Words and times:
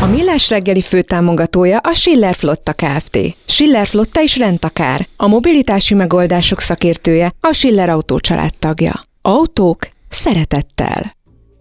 A 0.00 0.06
Millás 0.06 0.50
reggeli 0.50 0.80
főtámogatója 0.80 1.78
a 1.78 1.92
Schiller 1.92 2.34
Flotta 2.34 2.72
Kft. 2.72 3.18
Schiller 3.46 3.86
Flotta 3.86 4.22
is 4.22 4.38
rendtakár. 4.38 5.06
A 5.16 5.26
mobilitási 5.26 5.94
megoldások 5.94 6.60
szakértője 6.60 7.30
a 7.40 7.52
Schiller 7.52 7.88
Autó 7.88 8.20
tagja. 8.58 9.00
Autók 9.22 9.88
szeretettel. 10.08 11.16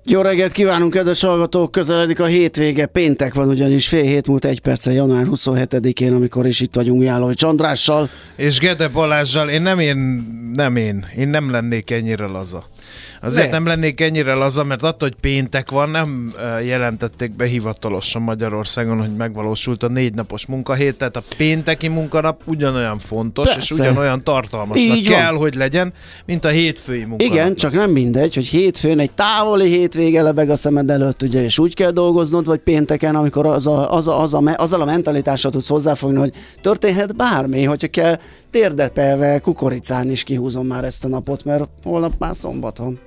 Jó 0.08 0.22
reggelt 0.22 0.52
kívánunk, 0.52 0.94
kedves 0.94 1.22
hallgatók! 1.22 1.72
Közeledik 1.72 2.20
a 2.20 2.26
hétvége, 2.26 2.86
péntek 2.86 3.34
van 3.34 3.50
ugyanis 3.50 3.88
fél 3.88 4.04
hét 4.04 4.28
múlt 4.28 4.46
egy 4.46 4.60
perce, 4.60 4.92
január 4.92 5.26
27-én, 5.32 6.14
amikor 6.14 6.46
is 6.46 6.60
itt 6.60 6.76
vagyunk 6.76 7.04
Jálovics 7.04 7.44
Andrással. 7.44 8.10
És 8.36 8.60
Gede 8.60 8.88
Balázsjal, 8.88 9.50
én 9.50 9.62
nem 9.62 9.80
én, 9.80 9.98
nem 10.54 10.76
én, 10.76 11.06
én 11.18 11.28
nem 11.28 11.52
lennék 11.52 11.92
ennyire 11.92 12.26
laza. 12.26 12.66
Azért 13.26 13.46
Ne. 13.46 13.52
nem 13.52 13.66
lennék 13.66 14.02
ennyire 14.02 14.34
laza, 14.34 14.64
mert 14.64 14.84
attól, 14.84 15.10
hogy 15.10 15.18
péntek 15.20 15.72
van, 15.72 15.90
nem 15.90 16.34
jelentették 16.66 17.36
be 17.36 17.46
hivatalosan 17.46 18.22
Magyarországon, 18.22 19.00
hogy 19.00 19.16
megvalósult 19.16 19.84
a 19.84 19.88
négy 19.88 20.14
napos 20.14 20.46
munkahét, 20.46 20.98
tehát 20.98 21.16
a 21.16 21.24
pénteki 21.38 21.88
munkanap 21.88 22.42
ugyanolyan 22.46 23.00
fontos, 23.00 23.46
Persze. 23.46 23.60
és 23.62 23.72
ugyanolyan 23.72 24.24
tartalmasnak 24.24 24.98
Így 24.98 25.10
van. 25.10 25.20
kell, 25.20 25.34
hogy 25.34 25.56
legyen, 25.56 25.94
mint 26.26 26.46
a 26.46 26.50
hétfői 26.50 27.04
munkanap. 27.04 27.34
Igen, 27.34 27.56
csak 27.56 27.74
nem 27.74 27.92
mindegy, 27.92 28.36
hogy 28.36 28.46
hétfőn 28.48 29.00
egy 29.00 29.12
távoli 29.12 29.70
hétvége 29.70 30.22
lebeg 30.22 30.50
a 30.50 30.56
szemed 30.56 30.90
előtt, 30.90 31.22
ugye, 31.22 31.44
és 31.44 31.60
úgy 31.60 31.74
kell 31.76 31.92
dolgoznod, 31.92 32.46
vagy 32.46 32.60
pénteken, 32.60 33.16
amikor 33.16 33.46
az 33.46 33.68
a, 33.68 33.94
az 33.94 34.08
a, 34.08 34.22
az 34.22 34.34
a, 34.34 34.42
azzal 34.56 34.82
a 34.82 34.86
mentalitással 34.86 35.52
tudsz 35.52 35.68
hozzáfogni, 35.70 36.18
hogy 36.18 36.34
történhet 36.62 37.16
bármi, 37.16 37.64
hogyha 37.64 37.88
kell 37.88 38.20
térdepelve 38.52 39.40
kukoricán 39.40 40.10
is 40.10 40.24
kihúzom 40.24 40.68
már 40.68 40.84
ezt 40.84 41.06
a 41.06 41.08
napot, 41.08 41.44
mert 41.44 41.70
holnap 41.84 42.14
már 42.18 42.36
szombat 42.36 42.78
van. 42.78 43.00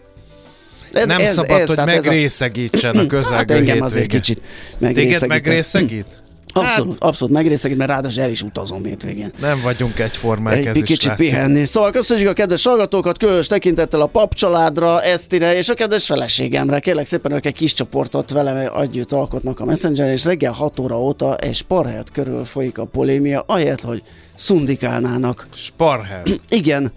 Ez, 0.92 1.06
nem 1.06 1.18
szabad, 1.18 1.60
hogy 1.66 1.74
tehát 1.76 1.88
ez 1.90 2.06
a- 2.06 2.08
megrészegítsen 2.10 2.96
a 2.96 3.06
közelgő 3.06 3.36
Hát 3.36 3.50
engem 3.50 3.64
hétvége. 3.64 3.84
azért 3.84 4.06
kicsit 4.06 4.40
Téged 4.78 4.94
megrészegít. 4.96 5.28
megrészegít? 5.28 6.04
Abszolút, 6.52 6.96
abszolút 7.02 7.34
megrészegít, 7.34 7.76
mert 7.76 7.90
ráadásul 7.90 8.22
el 8.22 8.30
is 8.30 8.42
utazom 8.42 8.84
hétvégén. 8.84 9.32
Nem 9.40 9.60
vagyunk 9.62 9.98
egyformák, 9.98 10.56
Egy 10.56 10.66
ez 10.66 10.76
is 10.76 10.82
kicsit 10.82 11.04
látszik. 11.08 11.28
pihenni. 11.28 11.66
Szóval 11.66 11.90
köszönjük 11.90 12.28
a 12.28 12.32
kedves 12.32 12.64
hallgatókat, 12.64 13.18
különös 13.18 13.46
tekintettel 13.46 14.00
a 14.00 14.06
papcsaládra, 14.06 15.02
Esztire 15.02 15.56
és 15.56 15.68
a 15.68 15.74
kedves 15.74 16.06
feleségemre. 16.06 16.78
Kérlek 16.78 17.06
szépen, 17.06 17.32
ők 17.32 17.46
egy 17.46 17.54
kis 17.54 17.72
csoportot 17.72 18.30
velem 18.30 18.70
együtt 18.80 19.12
alkotnak 19.12 19.60
a 19.60 19.64
Messenger, 19.64 20.12
és 20.12 20.24
reggel 20.24 20.52
6 20.52 20.78
óra 20.78 21.00
óta 21.00 21.36
egy 21.36 21.54
sparhelyet 21.54 22.10
körül 22.12 22.44
folyik 22.44 22.78
a 22.78 22.84
polémia, 22.84 23.44
ahelyett, 23.46 23.80
hogy 23.80 24.02
szundikálnának. 24.34 25.46
Sparhel. 25.54 26.22
Igen. 26.48 26.92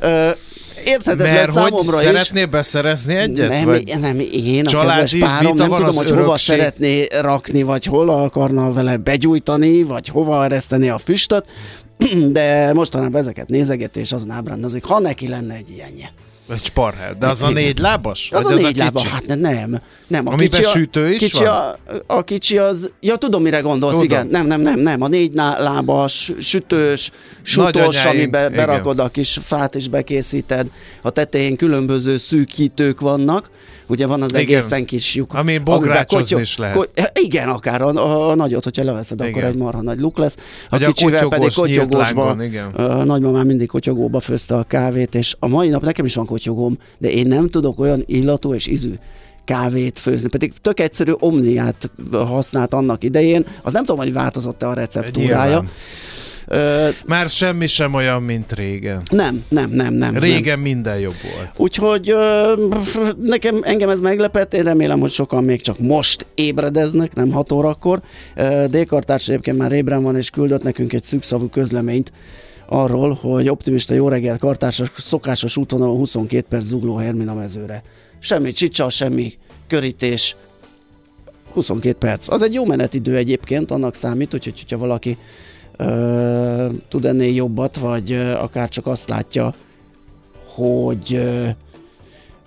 Ö, 0.00 0.30
érthetetlen 0.84 1.32
Mert 1.34 1.50
hogy 1.50 1.62
számomra 1.62 1.96
is. 1.96 2.02
szeretnél 2.02 2.46
beszerezni 2.46 3.14
egyet? 3.14 3.48
Nem, 3.48 3.64
vagy? 3.64 3.98
nem, 4.00 4.20
én, 4.32 4.66
a 4.66 4.70
kedves 4.70 5.16
párom, 5.18 5.56
nem 5.56 5.68
tudom, 5.68 5.94
hogy 5.94 6.10
hova 6.10 6.22
örökség? 6.22 6.54
szeretné 6.54 7.06
rakni, 7.20 7.62
vagy 7.62 7.84
hol 7.84 8.08
akarna 8.10 8.72
vele 8.72 8.96
begyújtani, 8.96 9.82
vagy 9.82 10.08
hova 10.08 10.44
ereszteni 10.44 10.88
a 10.88 10.98
füstöt, 10.98 11.44
de 12.32 12.72
mostanában 12.72 13.20
ezeket 13.20 13.48
nézeget, 13.48 13.96
és 13.96 14.12
azon 14.12 14.30
ábrándozik, 14.30 14.84
ha 14.84 14.98
neki 14.98 15.28
lenne 15.28 15.54
egy 15.54 15.70
ilyenje. 15.70 16.12
Egy 16.50 16.64
sparhel. 16.64 17.16
De 17.18 17.26
az 17.26 17.42
a 17.42 17.50
Igen. 17.50 17.62
négy 17.62 17.78
lábas? 17.78 18.28
Az 18.32 18.44
Vagy 18.44 18.52
a 18.52 18.56
négy 18.66 18.76
lába, 18.76 19.00
kicsi? 19.00 19.10
hát 19.10 19.26
ne, 19.26 19.34
nem. 19.34 19.80
nem 20.06 20.26
a 20.26 20.32
Amiben 20.32 20.48
kicsi 20.48 20.62
a, 20.62 20.68
sütő 20.70 21.10
is 21.10 21.18
kicsi 21.18 21.44
van? 21.44 21.52
A, 21.54 21.76
a 22.06 22.22
kicsi 22.24 22.58
az, 22.58 22.90
ja 23.00 23.16
tudom 23.16 23.42
mire 23.42 23.60
gondolsz, 23.60 23.92
Tudom. 23.92 24.06
igen. 24.08 24.26
Nem, 24.26 24.46
nem, 24.46 24.60
nem, 24.60 24.78
nem. 24.80 25.02
A 25.02 25.08
négy 25.08 25.34
lábas, 25.56 26.32
sütős, 26.40 27.10
Nagyanyáink, 27.56 28.04
amiben 28.06 28.52
igen. 28.52 28.66
berakod 28.66 28.98
a 28.98 29.08
kis 29.08 29.38
fát 29.42 29.74
és 29.74 29.88
bekészíted. 29.88 30.66
A 31.02 31.10
tetején 31.10 31.56
különböző 31.56 32.16
szűkítők 32.18 33.00
vannak. 33.00 33.50
Ugye 33.90 34.06
van 34.06 34.22
az 34.22 34.30
Igen. 34.30 34.40
egészen 34.42 34.84
kis 34.84 35.14
lyuk. 35.14 35.34
Ami 35.34 35.58
bográcsozni 35.58 36.40
is 36.40 36.56
lehet. 36.56 36.90
igen, 37.14 37.48
akár 37.48 37.82
a, 37.82 37.88
a, 37.88 38.30
a 38.30 38.34
nagyot, 38.34 38.64
hogyha 38.64 38.84
leveszed, 38.84 39.20
akkor 39.20 39.32
Igen. 39.32 39.44
egy 39.44 39.56
marha 39.56 39.82
nagy 39.82 40.00
luk 40.00 40.18
lesz. 40.18 40.34
A 40.36 40.66
Vagy 40.70 40.82
a 40.82 40.86
kicsivel 40.86 41.28
pedig 41.28 41.48
kotyogós 41.54 41.68
nyílt 41.68 41.82
kotyogósba. 41.82 42.44
igen. 42.44 42.70
Nagymamám 43.06 43.46
mindig 43.46 43.68
kotyogóba 43.68 44.20
főzte 44.20 44.54
a 44.54 44.62
kávét, 44.62 45.14
és 45.14 45.34
a 45.38 45.46
mai 45.48 45.68
nap 45.68 45.82
nekem 45.82 46.04
is 46.04 46.14
van 46.14 46.26
kotyogóm, 46.38 46.78
de 46.98 47.10
én 47.10 47.26
nem 47.26 47.48
tudok 47.48 47.78
olyan 47.80 48.02
illatú 48.06 48.54
és 48.54 48.66
ízű 48.66 48.92
kávét 49.44 49.98
főzni, 49.98 50.28
pedig 50.28 50.52
tök 50.62 50.80
egyszerű 50.80 51.12
omniát 51.18 51.90
használt 52.12 52.74
annak 52.74 53.04
idején, 53.04 53.46
az 53.62 53.72
nem 53.72 53.84
tudom, 53.84 54.00
hogy 54.00 54.12
változott-e 54.12 54.68
a 54.68 54.74
receptúrája. 54.74 55.44
Nyilván. 55.50 55.68
Ö, 56.50 56.88
Már 57.06 57.28
semmi 57.28 57.66
sem 57.66 57.94
olyan, 57.94 58.22
mint 58.22 58.52
régen. 58.52 59.02
nem, 59.10 59.44
nem, 59.48 59.70
nem, 59.70 59.94
nem. 59.94 60.12
Nem. 60.12 60.22
Régen 60.22 60.58
minden 60.58 60.98
jobb 60.98 61.14
volt. 61.34 61.48
Úgyhogy 61.56 62.10
ö, 62.10 62.52
nekem, 63.22 63.58
engem 63.62 63.88
ez 63.88 64.00
meglepett, 64.00 64.54
én 64.54 64.62
remélem, 64.62 65.00
hogy 65.00 65.10
sokan 65.12 65.44
még 65.44 65.62
csak 65.62 65.78
most 65.78 66.26
ébredeznek, 66.34 67.14
nem 67.14 67.30
6 67.30 67.52
órakor. 67.52 68.00
Ö, 68.36 68.64
D-kartárs 68.70 69.28
egyébként 69.28 69.56
már 69.56 69.72
ébren 69.72 70.02
van, 70.02 70.16
és 70.16 70.30
küldött 70.30 70.62
nekünk 70.62 70.92
egy 70.92 71.02
szűkszavú 71.04 71.48
közleményt 71.48 72.12
arról, 72.68 73.18
hogy 73.20 73.48
optimista 73.48 73.94
jó 73.94 74.08
reggel 74.08 74.38
kartársak 74.38 74.98
szokásos 74.98 75.56
útvonalon 75.56 75.96
22 75.96 76.46
perc 76.48 76.64
zugló 76.64 76.96
Hermina 76.96 77.34
mezőre. 77.34 77.82
Semmi 78.18 78.52
csicsa, 78.52 78.88
semmi 78.90 79.32
körítés, 79.66 80.36
22 81.52 81.96
perc. 81.98 82.28
Az 82.28 82.42
egy 82.42 82.54
jó 82.54 82.64
menetidő 82.64 83.16
egyébként, 83.16 83.70
annak 83.70 83.94
számít, 83.94 84.30
hogy 84.30 84.44
hogyha 84.44 84.78
valaki 84.78 85.18
ö, 85.76 86.66
tud 86.88 87.04
ennél 87.04 87.34
jobbat, 87.34 87.76
vagy 87.76 88.12
ö, 88.12 88.32
akár 88.32 88.68
csak 88.68 88.86
azt 88.86 89.08
látja, 89.08 89.54
hogy 90.54 91.14
ö, 91.14 91.46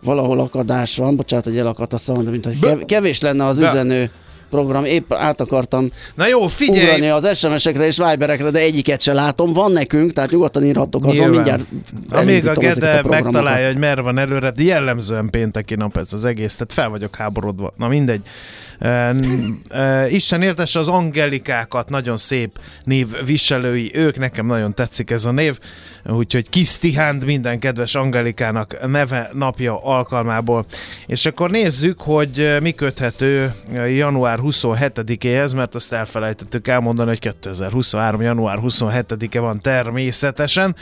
valahol 0.03 0.39
akadás 0.39 0.97
van, 0.97 1.15
bocsánat, 1.15 1.45
hogy 1.45 1.57
elakadt 1.57 1.93
a 1.93 1.97
szavam, 1.97 2.23
de 2.23 2.29
mint 2.29 2.45
hogy 2.45 2.59
kev- 2.59 2.85
kevés 2.85 3.21
lenne 3.21 3.45
az 3.45 3.59
Be- 3.59 3.71
üzenő 3.71 4.11
program, 4.51 4.85
épp 4.85 5.13
át 5.13 5.41
akartam 5.41 5.89
Na 6.15 6.27
jó, 6.27 6.37
ugrani 6.37 6.53
figyelj! 6.53 7.09
az 7.09 7.37
SMS-ekre 7.37 7.85
és 7.85 7.97
Viberekre, 7.97 8.49
de 8.49 8.59
egyiket 8.59 9.01
se 9.01 9.13
látom. 9.13 9.53
Van 9.53 9.71
nekünk, 9.71 10.13
tehát 10.13 10.31
nyugodtan 10.31 10.63
írhattok 10.65 11.05
azon, 11.05 11.13
Nyilván. 11.29 11.31
mindjárt 11.31 11.65
Amíg 12.09 12.47
a 12.47 12.53
Gede 12.53 12.73
programokat. 12.99 13.31
megtalálja, 13.31 13.67
hogy 13.67 13.77
merre 13.77 14.01
van 14.01 14.17
előre, 14.17 14.51
de 14.51 14.63
jellemzően 14.63 15.29
pénteki 15.29 15.75
nap 15.75 15.97
ez 15.97 16.13
az 16.13 16.25
egész, 16.25 16.53
tehát 16.55 16.73
fel 16.73 16.89
vagyok 16.89 17.15
háborodva. 17.15 17.73
Na 17.77 17.87
mindegy. 17.87 18.21
Isten 20.09 20.41
éltesse 20.41 20.79
az 20.79 20.87
angelikákat, 20.87 21.89
nagyon 21.89 22.17
szép 22.17 22.59
név 22.83 23.07
viselői, 23.25 23.91
ők 23.93 24.17
nekem 24.17 24.45
nagyon 24.45 24.73
tetszik 24.73 25.09
ez 25.09 25.25
a 25.25 25.31
név, 25.31 25.59
úgyhogy 26.05 26.49
kis 26.49 26.77
Tihánd 26.77 27.25
minden 27.25 27.59
kedves 27.59 27.95
angelikának 27.95 28.87
neve 28.87 29.29
napja 29.33 29.83
alkalmából. 29.83 30.65
És 31.05 31.25
akkor 31.25 31.51
nézzük, 31.51 32.01
hogy 32.01 32.57
mi 32.61 32.71
köthető 32.71 33.53
január 33.73 34.39
27-éhez, 34.41 35.55
mert 35.55 35.75
azt 35.75 35.93
elfelejtettük 35.93 36.67
elmondani, 36.67 37.09
hogy 37.09 37.19
2023. 37.19 38.21
január 38.21 38.57
27-e 38.61 39.39
van 39.39 39.61
természetesen. 39.61 40.75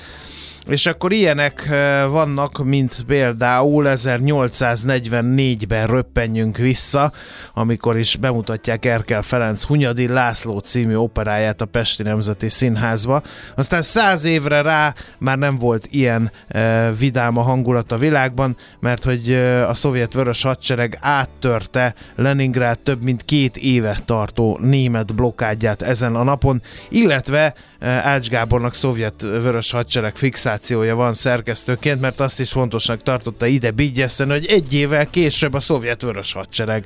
És 0.69 0.85
akkor 0.85 1.11
ilyenek 1.11 1.67
eh, 1.69 2.07
vannak, 2.07 2.63
mint 2.63 3.03
például 3.07 3.85
1844-ben 3.87 5.87
röppenjünk 5.87 6.57
vissza, 6.57 7.11
amikor 7.53 7.97
is 7.97 8.15
bemutatják 8.15 8.85
Erkel 8.85 9.21
Ferenc 9.21 9.63
Hunyadi 9.63 10.07
László 10.07 10.59
című 10.59 10.95
operáját 10.95 11.61
a 11.61 11.65
Pesti 11.65 12.03
Nemzeti 12.03 12.49
Színházba. 12.49 13.21
Aztán 13.55 13.81
száz 13.81 14.25
évre 14.25 14.61
rá 14.61 14.93
már 15.17 15.37
nem 15.37 15.57
volt 15.57 15.87
ilyen 15.91 16.31
e, 16.47 16.91
vidám 16.91 17.37
a 17.37 17.41
hangulat 17.41 17.91
a 17.91 17.97
világban, 17.97 18.57
mert 18.79 19.03
hogy 19.03 19.31
e, 19.31 19.67
a 19.67 19.73
szovjet 19.73 20.13
vörös 20.13 20.43
hadsereg 20.43 20.97
áttörte 21.01 21.93
Leningrád 22.15 22.79
több 22.79 23.01
mint 23.01 23.25
két 23.25 23.57
éve 23.57 23.99
tartó 24.05 24.59
német 24.61 25.15
blokkádját 25.15 25.81
ezen 25.81 26.15
a 26.15 26.23
napon, 26.23 26.61
illetve 26.89 27.53
Ács 27.79 28.29
Gábornak 28.29 28.73
szovjet 28.73 29.21
vörös 29.21 29.71
hadsereg 29.71 30.15
fixációja 30.59 30.95
van 30.95 31.13
szerkesztőként, 31.13 32.01
mert 32.01 32.19
azt 32.19 32.39
is 32.39 32.51
fontosnak 32.51 33.03
tartotta 33.03 33.45
ide 33.45 33.71
bigyeszteni, 33.71 34.31
hogy 34.31 34.45
egy 34.45 34.73
évvel 34.73 35.09
később 35.09 35.53
a 35.53 35.59
szovjet 35.59 36.01
vörös 36.01 36.33
hadsereg 36.33 36.85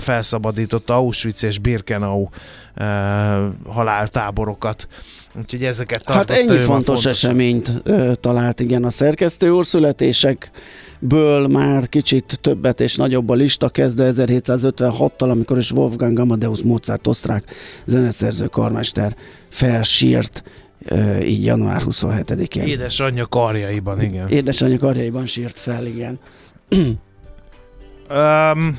felszabadította 0.00 0.94
Auschwitz 0.94 1.44
és 1.44 1.58
Birkenau 1.58 2.28
haláltáborokat. 3.66 4.88
Úgyhogy 5.38 5.64
ezeket 5.64 6.02
Hát 6.04 6.30
ennyi 6.30 6.46
fontos, 6.46 6.64
fontos. 6.64 7.04
eseményt 7.04 7.72
ö, 7.82 8.12
talált 8.20 8.60
igen 8.60 8.84
a 8.84 8.90
szerkesztő 8.90 9.50
úr. 9.50 9.66
Születések 9.66 10.50
ből 10.98 11.46
már 11.46 11.88
kicsit 11.88 12.38
többet 12.40 12.80
és 12.80 12.96
nagyobb 12.96 13.28
a 13.28 13.34
lista, 13.34 13.68
kezdve 13.68 14.10
1756-tal, 14.12 15.30
amikor 15.30 15.58
is 15.58 15.70
Wolfgang 15.70 16.18
Amadeus 16.18 16.62
Mozart 16.62 17.06
osztrák 17.06 17.44
zeneszerző 17.84 18.46
karmester 18.46 19.16
felsírt 19.48 20.42
így 21.24 21.44
január 21.44 21.82
27-én. 21.84 22.66
Édesanyja 22.66 23.26
karjaiban, 23.26 24.02
igen. 24.02 24.28
Édesanyja 24.28 24.78
karjaiban 24.78 25.26
sírt 25.26 25.58
fel, 25.58 25.86
igen. 25.86 26.18
um, 28.10 28.78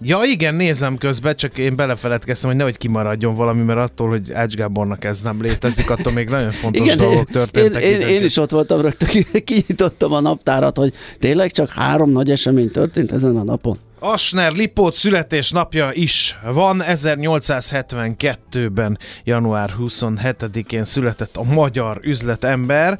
Ja 0.00 0.20
igen, 0.24 0.54
nézem 0.54 0.98
közben, 0.98 1.36
csak 1.36 1.58
én 1.58 1.76
belefeledkeztem, 1.76 2.48
hogy 2.48 2.58
nehogy 2.58 2.78
kimaradjon 2.78 3.34
valami, 3.34 3.62
mert 3.62 3.78
attól, 3.78 4.08
hogy 4.08 4.32
Ács 4.32 4.54
Gábornak 4.54 5.04
ez 5.04 5.22
nem 5.22 5.42
létezik, 5.42 5.90
attól 5.90 6.12
még 6.12 6.28
nagyon 6.28 6.50
fontos 6.50 6.86
igen, 6.86 6.98
dolgok 6.98 7.30
történtek. 7.30 7.82
Én, 7.82 8.00
én, 8.00 8.06
én 8.06 8.24
is 8.24 8.36
ott 8.36 8.50
voltam 8.50 8.80
rögtön, 8.80 9.08
kinyitottam 9.44 10.12
a 10.12 10.20
naptárat, 10.20 10.76
hogy 10.76 10.92
tényleg 11.18 11.50
csak 11.50 11.70
három 11.70 12.10
nagy 12.10 12.30
esemény 12.30 12.70
történt 12.70 13.12
ezen 13.12 13.36
a 13.36 13.44
napon. 13.44 13.76
Asner 13.98 14.52
Lipót 14.52 14.94
születésnapja 14.94 15.90
is 15.92 16.38
van, 16.44 16.82
1872-ben 16.86 18.98
január 19.24 19.74
27-én 19.80 20.84
született 20.84 21.36
a 21.36 21.42
magyar 21.42 21.98
üzletember. 22.02 22.98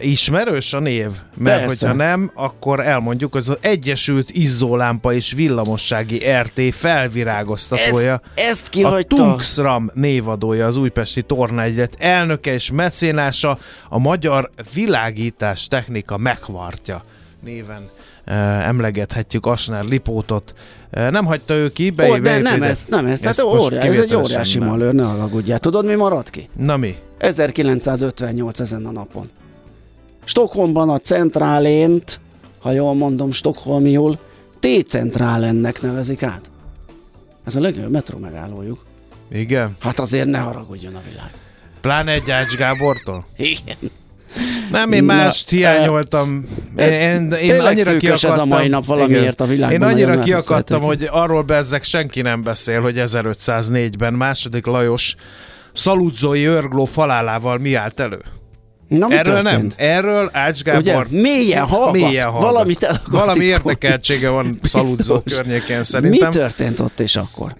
Ismerős 0.00 0.72
a 0.72 0.78
név? 0.78 1.10
Mert 1.36 1.60
Persze. 1.60 1.86
hogyha 1.86 2.04
nem, 2.04 2.30
akkor 2.34 2.80
elmondjuk, 2.80 3.32
hogy 3.32 3.44
az 3.48 3.56
Egyesült 3.60 4.30
Izzólámpa 4.30 5.12
és 5.12 5.32
Villamossági 5.32 6.30
RT 6.30 6.74
felvirágoztatója. 6.74 8.20
Ezt, 8.34 8.48
ezt 8.48 8.68
kihagyta. 8.68 9.16
A 9.16 9.18
Tungsram 9.18 9.90
névadója, 9.94 10.66
az 10.66 10.76
újpesti 10.76 11.22
tornaegyet 11.22 11.96
elnöke 11.98 12.52
és 12.52 12.70
mecénása, 12.70 13.58
a 13.88 13.98
magyar 13.98 14.50
világítás 14.74 15.66
technika 15.66 16.16
megvartja 16.16 17.04
néven 17.40 17.90
emlegethetjük 18.64 19.46
Asner 19.46 19.84
Lipótot. 19.84 20.54
Nem 20.90 21.24
hagyta 21.24 21.54
ő 21.54 21.72
ki, 21.72 21.90
be, 21.90 22.10
Ó, 22.10 22.16
de 22.16 22.38
nem 22.38 22.62
ez, 22.62 22.84
nem 22.88 23.06
ez, 23.06 23.22
hát 23.22 23.40
óriás, 23.40 23.84
ez 23.84 23.98
egy 23.98 24.14
óriási 24.14 24.58
malőr, 24.58 24.92
ne 24.92 25.06
alagudjál. 25.06 25.58
Tudod, 25.58 25.84
mi 25.84 25.94
maradt 25.94 26.30
ki? 26.30 26.48
Na 26.56 26.76
mi? 26.76 26.96
1958 27.18 28.60
ezen 28.60 28.86
a 28.86 28.90
napon. 28.90 29.30
Stockholmban 30.24 30.90
a 30.90 30.98
centrálént, 30.98 32.20
ha 32.58 32.70
jól 32.70 32.94
mondom 32.94 33.30
Stockholmiul, 33.30 34.18
T-centrálennek 34.60 35.82
nevezik 35.82 36.22
át. 36.22 36.50
Ez 37.44 37.56
a 37.56 37.60
legnagyobb 37.60 37.92
metró 37.92 38.18
megállójuk. 38.18 38.78
Igen? 39.30 39.76
Hát 39.80 39.98
azért 39.98 40.26
ne 40.28 40.38
haragudjon 40.38 40.94
a 40.94 41.00
világ. 41.08 41.30
Pláne 41.80 42.12
egy 42.12 42.30
Ács 42.30 42.54
Gábortól? 42.54 43.26
Igen. 43.36 43.90
Nem, 44.70 44.92
én 44.92 45.04
mást 45.04 45.50
Na, 45.50 45.56
hiányoltam. 45.56 46.44
Én, 46.76 46.92
én, 46.92 47.30
én 47.30 47.60
annyira 47.60 47.96
kiakadtam, 47.96 48.30
ez 48.32 48.38
a 48.38 48.44
mai 48.44 48.68
nap 48.68 48.86
valamiért 48.86 49.40
a 49.40 49.46
világban. 49.46 49.80
Én 49.80 49.94
annyira 49.94 50.22
kiakadtam, 50.22 50.82
hogy 50.82 51.08
arról 51.10 51.42
bezzek 51.42 51.82
senki 51.84 52.20
nem 52.20 52.42
beszél, 52.42 52.80
hogy 52.80 52.94
1504-ben 53.04 54.14
második 54.14 54.66
Lajos 54.66 55.14
szaludzói 55.72 56.44
örgló 56.44 56.84
falálával 56.84 57.58
mi 57.58 57.74
állt 57.74 58.00
elő. 58.00 58.22
Na, 58.88 59.06
mi 59.06 59.14
Erről 59.14 59.42
történt? 59.42 59.76
nem. 59.76 59.88
Erről 59.88 60.30
Ács 60.32 60.62
Gábor 60.62 60.80
Ugye, 60.80 61.20
mélyen 61.20 61.66
hallgat, 61.66 61.92
mélyen 61.92 62.26
hallgat. 62.30 62.50
valamit 62.50 63.00
Valami 63.06 63.44
érdekeltsége 63.44 64.28
van 64.28 64.58
Szaludzó 64.62 65.20
környékén 65.20 65.82
szerintem. 65.82 66.28
Mi 66.28 66.34
történt 66.34 66.80
ott 66.80 67.00
és 67.00 67.16
akkor? 67.16 67.56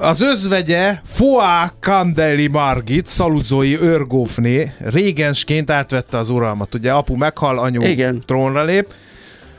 Az 0.00 0.20
özvegye 0.20 1.00
Foá 1.12 1.72
Kandeli 1.80 2.46
Margit, 2.46 3.06
szaludzói 3.06 3.80
őrgófné, 3.80 4.72
régensként 4.78 5.70
átvette 5.70 6.18
az 6.18 6.30
uralmat. 6.30 6.74
Ugye 6.74 6.92
apu 6.92 7.16
meghal, 7.16 7.58
anyu 7.58 7.82
Igen. 7.82 8.22
trónra 8.26 8.64
lép. 8.64 8.86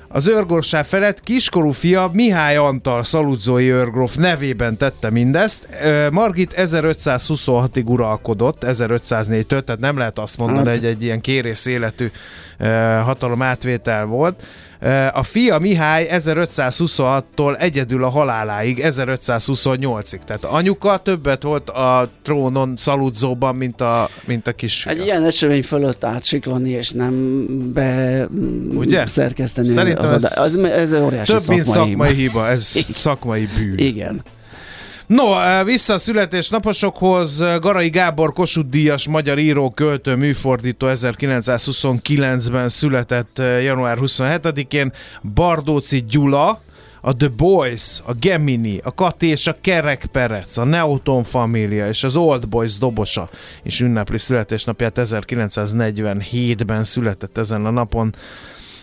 Az 0.08 0.28
őrgórsá 0.28 0.84
felett 0.84 1.20
kiskorú 1.20 1.72
fia 1.72 2.10
Mihály 2.14 2.56
Antal 2.56 3.04
szaludzói 3.04 3.70
őrgróf 3.70 4.16
nevében 4.16 4.78
tette 4.78 5.10
mindezt. 5.10 5.68
Margit 6.12 6.54
1526-ig 6.58 7.86
uralkodott, 7.86 8.64
1504-től, 8.66 9.64
tehát 9.64 9.80
nem 9.80 9.98
lehet 9.98 10.20
azt 10.20 10.38
mondani, 10.38 10.68
hát. 10.68 10.78
hogy 10.78 10.86
egy 10.86 11.04
ilyen 11.04 11.22
kérész 11.22 11.66
életű 11.66 12.12
hatalom 13.04 13.42
átvétel 13.42 14.06
volt. 14.06 14.44
A 15.12 15.24
fia 15.24 15.60
Mihály 15.60 16.08
1526-tól 16.12 17.60
egyedül 17.60 18.04
a 18.04 18.10
haláláig, 18.10 18.82
1528-ig. 18.84 20.20
Tehát 20.26 20.44
anyuka 20.44 20.98
többet 20.98 21.44
volt 21.44 21.70
a 21.70 22.10
trónon 22.22 22.74
szaludzóban, 22.78 23.56
mint 23.56 23.82
a, 23.82 24.10
mint 24.26 24.48
a 24.48 24.52
kis 24.52 24.86
Egy 24.86 25.00
ilyen 25.00 25.26
esemény 25.26 25.64
fölött 25.64 26.04
átsiklani, 26.04 26.70
és 26.70 26.92
nem 26.92 27.46
be 27.74 28.26
Ugye? 28.74 29.06
szerkeszteni. 29.06 29.68
Szerintem 29.68 30.04
az 30.04 30.12
ez, 30.12 30.38
az, 30.38 30.58
ez 30.58 30.94
óriási 30.94 31.32
több, 31.32 31.40
szakmai 31.40 31.56
mint 31.56 31.68
szakmai 31.70 32.14
hiba. 32.14 32.48
Ez 32.48 32.64
szakmai 32.90 33.48
bűn. 33.58 33.78
Igen. 33.78 34.24
No, 35.12 35.42
eh, 35.42 35.66
vissza 35.66 35.94
a 35.94 35.98
születésnaposokhoz. 35.98 37.44
Garai 37.60 37.90
Gábor 37.90 38.34
Kossuth 38.34 38.70
Díjas, 38.70 39.08
magyar 39.08 39.40
író, 39.40 39.72
költő, 39.72 40.16
műfordító 40.16 40.88
1929-ben 40.90 42.70
született 42.70 43.40
eh, 43.40 43.64
január 43.64 43.98
27-én. 44.02 44.94
Bardóci 45.34 46.06
Gyula, 46.10 46.62
a 47.02 47.16
The 47.16 47.28
Boys, 47.28 48.00
a 48.06 48.14
Gemini, 48.14 48.80
a 48.84 48.94
Kati 48.94 49.28
és 49.28 49.48
a 49.48 49.56
Kerek 49.62 50.06
Perec, 50.12 50.58
a 50.58 50.64
Neoton 50.64 51.24
Família 51.24 51.88
és 51.88 52.04
az 52.04 52.16
Old 52.18 52.48
Boys 52.48 52.78
dobosa 52.78 53.30
is 53.64 53.80
ünnepli 53.80 54.18
születésnapját 54.18 55.00
1947-ben 55.02 56.84
született 56.84 57.38
ezen 57.38 57.66
a 57.66 57.72
napon. 57.72 58.14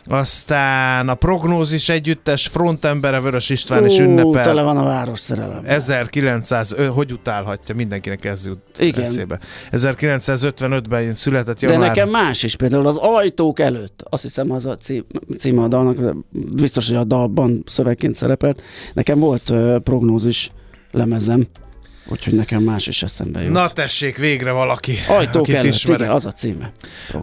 Aztán 0.08 1.08
a 1.08 1.14
prognózis 1.14 1.88
együttes 1.88 2.46
frontembere 2.46 3.20
Vörös 3.20 3.50
István 3.50 3.86
is 3.86 3.98
ünnepel. 3.98 4.44
tele 4.44 4.62
van 4.62 4.76
a 4.76 4.84
város 4.84 5.18
szerelem. 5.18 5.62
1900, 5.64 6.74
hogy 6.94 7.12
utálhatja, 7.12 7.74
mindenkinek 7.74 8.24
ez 8.24 8.46
jut 8.46 8.58
Igen. 8.78 9.02
eszébe. 9.02 9.38
1955-ben 9.72 11.14
született 11.14 11.60
január. 11.60 11.80
De 11.80 11.86
nekem 11.86 12.08
más 12.08 12.42
is, 12.42 12.56
például 12.56 12.86
az 12.86 12.96
ajtók 12.96 13.60
előtt, 13.60 14.04
azt 14.10 14.22
hiszem 14.22 14.50
az 14.50 14.66
a 14.66 14.76
cím, 14.76 15.04
cím 15.38 15.58
a 15.58 15.68
dalnak, 15.68 16.16
biztos, 16.54 16.86
hogy 16.86 16.96
a 16.96 17.04
dalban 17.04 17.62
szövegként 17.66 18.14
szerepelt. 18.14 18.62
Nekem 18.94 19.18
volt 19.18 19.50
uh, 19.50 19.76
prognózis 19.76 20.50
lemezem, 20.92 21.46
Úgyhogy 22.10 22.34
nekem 22.34 22.62
más 22.62 22.86
is 22.86 23.02
eszembe 23.02 23.42
jut. 23.42 23.52
Na 23.52 23.70
tessék, 23.70 24.16
végre 24.16 24.50
valaki, 24.50 24.94
Ajtók 25.08 25.42
akit 25.42 25.54
előtt, 25.54 25.72
ismerek. 25.72 26.00
igen, 26.00 26.12
az 26.12 26.26
a 26.26 26.32
címe. 26.32 26.72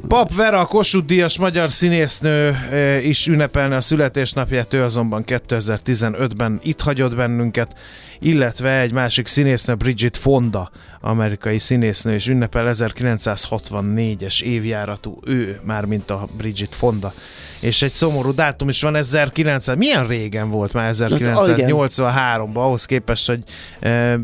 Pap 0.07 0.35
Vera, 0.35 0.59
a 0.59 0.65
Kossuth 0.65 1.05
Díjas 1.05 1.37
magyar 1.37 1.71
színésznő 1.71 2.55
is 3.03 3.27
ünnepelne 3.27 3.75
a 3.75 3.81
születésnapját, 3.81 4.73
ő 4.73 4.83
azonban 4.83 5.23
2015-ben 5.27 6.59
itt 6.63 6.81
hagyott 6.81 7.15
bennünket, 7.15 7.75
illetve 8.19 8.79
egy 8.79 8.91
másik 8.91 9.27
színésznő, 9.27 9.75
Bridget 9.75 10.17
Fonda, 10.17 10.71
amerikai 11.01 11.59
színésznő, 11.59 12.13
és 12.13 12.27
ünnepel 12.27 12.69
1964-es 12.71 14.41
évjáratú 14.41 15.19
ő, 15.25 15.59
már 15.63 15.85
mint 15.85 16.09
a 16.09 16.27
Bridget 16.37 16.75
Fonda 16.75 17.13
és 17.59 17.81
egy 17.81 17.91
szomorú 17.91 18.33
dátum 18.33 18.69
is 18.69 18.81
van, 18.81 18.95
1900, 18.95 19.77
milyen 19.77 20.07
régen 20.07 20.49
volt 20.49 20.73
már 20.73 20.93
1983-ban, 20.95 22.53
ahhoz 22.53 22.85
képest, 22.85 23.27
hogy 23.27 23.43
e, 23.79 24.19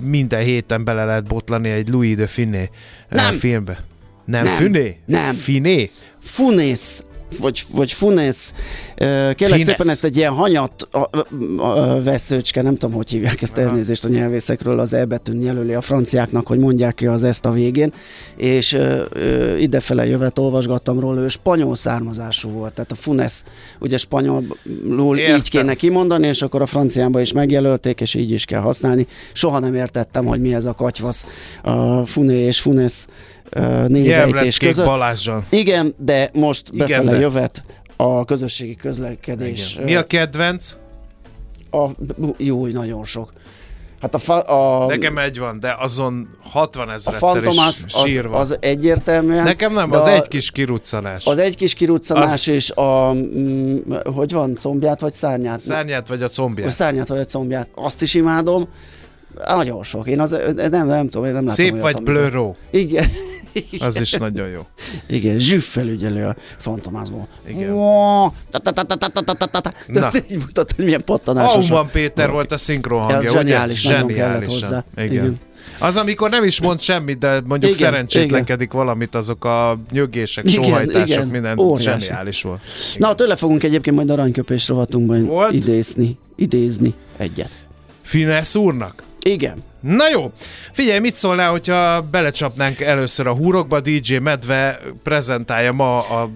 minden 0.00 0.42
héten 0.42 0.84
bele 0.84 1.04
lehet 1.04 1.26
botlani 1.26 1.68
egy 1.70 1.88
Louis 1.88 2.16
de 2.16 2.26
Finé 2.26 2.70
e, 3.08 3.32
filmbe. 3.32 3.84
Nem, 4.24 4.44
nem 4.44 4.54
Finé? 4.54 4.98
Nem. 5.06 5.34
Finé? 5.34 5.90
Funész 6.20 7.02
vagy, 7.38 7.64
vagy 7.70 7.92
Funes, 7.92 8.50
kérlek 8.94 9.36
Fines. 9.36 9.64
szépen 9.64 9.88
ezt 9.88 10.04
egy 10.04 10.16
ilyen 10.16 10.32
hanyat 10.32 10.88
a, 10.90 10.98
a, 10.98 11.26
a 11.62 12.02
veszőcske, 12.02 12.62
nem 12.62 12.74
tudom, 12.74 12.96
hogy 12.96 13.10
hívják 13.10 13.42
ezt 13.42 13.56
elnézést 13.56 14.04
a 14.04 14.08
nyelvészekről, 14.08 14.78
az 14.78 14.92
E 14.92 15.04
betűn 15.04 15.40
jelöli 15.40 15.74
a 15.74 15.80
franciáknak, 15.80 16.46
hogy 16.46 16.58
mondják 16.58 16.94
ki 16.94 17.06
az 17.06 17.22
ezt 17.22 17.44
a 17.44 17.50
végén, 17.50 17.92
és 18.36 18.72
ö, 18.72 19.02
ö, 19.12 19.56
idefele 19.56 20.06
jövet 20.06 20.38
olvasgattam 20.38 21.00
róla, 21.00 21.20
ő 21.20 21.28
spanyol 21.28 21.76
származású 21.76 22.50
volt, 22.50 22.72
tehát 22.72 22.92
a 22.92 22.94
Funes 22.94 23.42
ugye 23.80 23.98
spanyolul 23.98 25.18
Értem. 25.18 25.36
így 25.36 25.50
kéne 25.50 25.74
kimondani, 25.74 26.26
és 26.26 26.42
akkor 26.42 26.62
a 26.62 26.66
franciánba 26.66 27.20
is 27.20 27.32
megjelölték, 27.32 28.00
és 28.00 28.14
így 28.14 28.30
is 28.30 28.44
kell 28.44 28.60
használni. 28.60 29.06
Soha 29.32 29.58
nem 29.58 29.74
értettem, 29.74 30.26
hogy 30.26 30.40
mi 30.40 30.54
ez 30.54 30.64
a 30.64 30.72
katyvasz 30.72 31.24
a 31.62 32.06
Funé 32.06 32.46
és 32.46 32.60
Funes 32.60 33.06
névejtés 33.86 34.58
között. 34.58 34.86
Balázsjal. 34.86 35.44
Igen, 35.50 35.94
de 35.98 36.30
most 36.32 36.68
Igen, 36.72 36.86
befele 36.88 37.10
de. 37.10 37.18
jövet 37.20 37.64
a 37.96 38.24
közösségi 38.24 38.76
közlekedés. 38.76 39.72
Igen. 39.74 39.84
Mi 39.84 39.94
a 39.96 40.06
kedvenc? 40.06 40.74
a, 41.70 41.86
jó, 42.36 42.66
nagyon 42.66 43.04
sok. 43.04 43.32
Hát 44.00 44.14
a, 44.14 44.18
fa, 44.18 44.40
a, 44.40 44.86
Nekem 44.86 45.18
egy 45.18 45.38
van, 45.38 45.60
de 45.60 45.74
azon 45.78 46.28
60 46.42 46.88
a 46.88 46.92
ezer 46.92 47.12
is 47.12 47.18
Fantomas 47.18 47.84
az, 47.92 48.02
sírva. 48.04 48.36
az 48.36 48.56
egyértelműen. 48.60 49.42
Nekem 49.44 49.72
nem, 49.72 49.92
az 49.92 50.06
a, 50.06 50.12
egy 50.12 50.28
kis 50.28 50.50
kiruccanás. 50.50 51.26
Az 51.26 51.38
egy 51.38 51.56
kis 51.56 51.74
kiruccanás 51.74 52.32
Az- 52.32 52.48
és 52.48 52.70
a, 52.70 53.12
mm, 53.14 53.76
hogy 54.04 54.32
van, 54.32 54.54
combját 54.54 55.00
vagy 55.00 55.12
szárnyát? 55.14 55.60
Szárnyát 55.60 56.08
vagy 56.08 56.22
a 56.22 56.24
A 56.24 56.28
combját. 56.28 56.68
szárnyát 56.70 57.08
vagy 57.08 57.18
a 57.18 57.24
combját. 57.24 57.68
Azt 57.74 58.02
is 58.02 58.14
imádom. 58.14 58.68
Nagyon 59.48 59.82
sok. 59.82 60.06
Én 60.08 60.20
az, 60.20 60.40
nem, 60.70 60.86
nem 60.86 61.08
tudom, 61.08 61.26
én 61.26 61.32
nem 61.32 61.46
látom 61.46 61.64
Szép 61.64 61.80
vagy 61.80 62.02
blőró. 62.02 62.56
Igen. 62.70 63.06
Az 63.80 64.00
is 64.00 64.10
nagyon 64.12 64.48
jó. 64.48 64.66
Igen, 65.06 65.38
zsűf 65.38 65.68
felügyelő 65.68 66.26
a 66.26 66.36
fantomázból. 66.58 67.28
Igen. 67.46 67.72
Na. 69.86 70.10
Így 70.30 70.38
mutat, 70.38 70.72
hogy 70.76 70.84
milyen 70.84 71.04
pattanásos. 71.04 71.70
Auman 71.70 71.90
Péter 71.90 72.30
volt 72.30 72.52
a 72.52 72.56
szinkron 72.58 73.02
hangja, 73.02 73.28
Ez 73.28 73.32
zseniális, 73.32 73.82
nagyon 73.82 74.06
kellett 74.06 74.46
hozzá. 74.46 74.84
Igen. 74.96 75.12
Igen. 75.12 75.38
Az, 75.78 75.96
amikor 75.96 76.30
nem 76.30 76.44
is 76.44 76.60
mond 76.60 76.80
semmit, 76.80 77.18
de 77.18 77.40
mondjuk 77.40 77.74
Igen, 77.76 77.90
szerencsétlenkedik 77.90 78.72
valamit, 78.72 79.14
azok 79.14 79.44
a 79.44 79.78
nyögések, 79.90 80.50
Igen, 80.50 80.64
sóhajtások, 80.64 81.08
igen, 81.08 81.26
minden 81.26 81.58
óriási. 81.58 82.04
zseniális 82.04 82.42
volt. 82.42 82.60
Na, 82.98 83.14
tőle 83.14 83.36
fogunk 83.36 83.62
egyébként 83.62 83.96
majd 83.96 84.10
aranyköpés 84.10 84.68
rovatunkban 84.68 85.50
idézni, 85.52 86.18
idézni 86.36 86.94
egyet. 87.16 87.50
Finesz 88.02 88.54
úrnak? 88.54 89.02
Igen. 89.20 89.62
Na 89.82 90.08
jó, 90.08 90.30
figyelj, 90.72 90.98
mit 90.98 91.14
szólnál, 91.14 91.50
hogyha 91.50 92.02
belecsapnánk 92.02 92.80
először 92.80 93.26
a 93.26 93.34
húrokba, 93.34 93.80
DJ 93.80 94.16
Medve 94.16 94.80
prezentálja 95.02 95.72
ma 95.72 95.98
a 95.98 96.28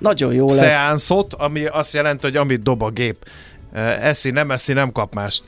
Nagyon 0.00 0.32
jó 0.32 0.46
lesz. 0.46 0.56
szeánszot, 0.56 1.34
ami 1.34 1.66
azt 1.66 1.94
jelenti, 1.94 2.26
hogy 2.26 2.36
amit 2.36 2.62
dob 2.62 2.82
a 2.82 2.90
gép. 2.90 3.16
Eszi, 4.00 4.30
nem 4.30 4.50
eszi, 4.50 4.72
nem 4.72 4.92
kap 4.92 5.14
mást. 5.14 5.42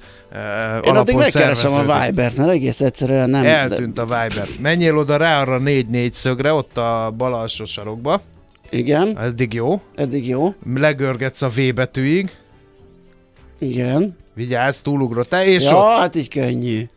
Én 0.85 0.95
addig 0.97 1.17
megkeresem 1.17 1.89
a. 1.89 2.07
Vibert, 2.07 2.37
mert 2.37 2.51
egész 2.51 2.81
egyszerűen 2.81 3.31
nem... 3.31 3.45
Eltűnt 3.47 3.99
a 3.99 4.05
Viber. 4.05 4.47
Menjél 4.61 4.97
oda 4.97 5.17
rá 5.17 5.41
arra 5.41 5.61
4-4 5.65 6.11
szögre, 6.11 6.53
ott 6.53 6.77
a 6.77 7.15
bal 7.17 7.35
alsó 7.35 7.65
sarokba. 7.65 8.23
Igen, 8.71 9.19
Eddig 9.19 9.53
jó. 9.53 9.81
eddig 9.95 10.29
jó. 10.29 10.55
Legörgetsz 10.75 11.43
a 11.43 11.49
V 11.49 11.75
betűig. 11.75 12.31
Igen. 13.59 14.17
Vigyázz, 14.35 14.79
túlugrottál, 14.79 15.45
és 15.45 15.65
ja, 15.65 15.77
ott. 15.77 15.99
hát 15.99 16.15
így 16.15 16.29
könnyű. 16.29 16.89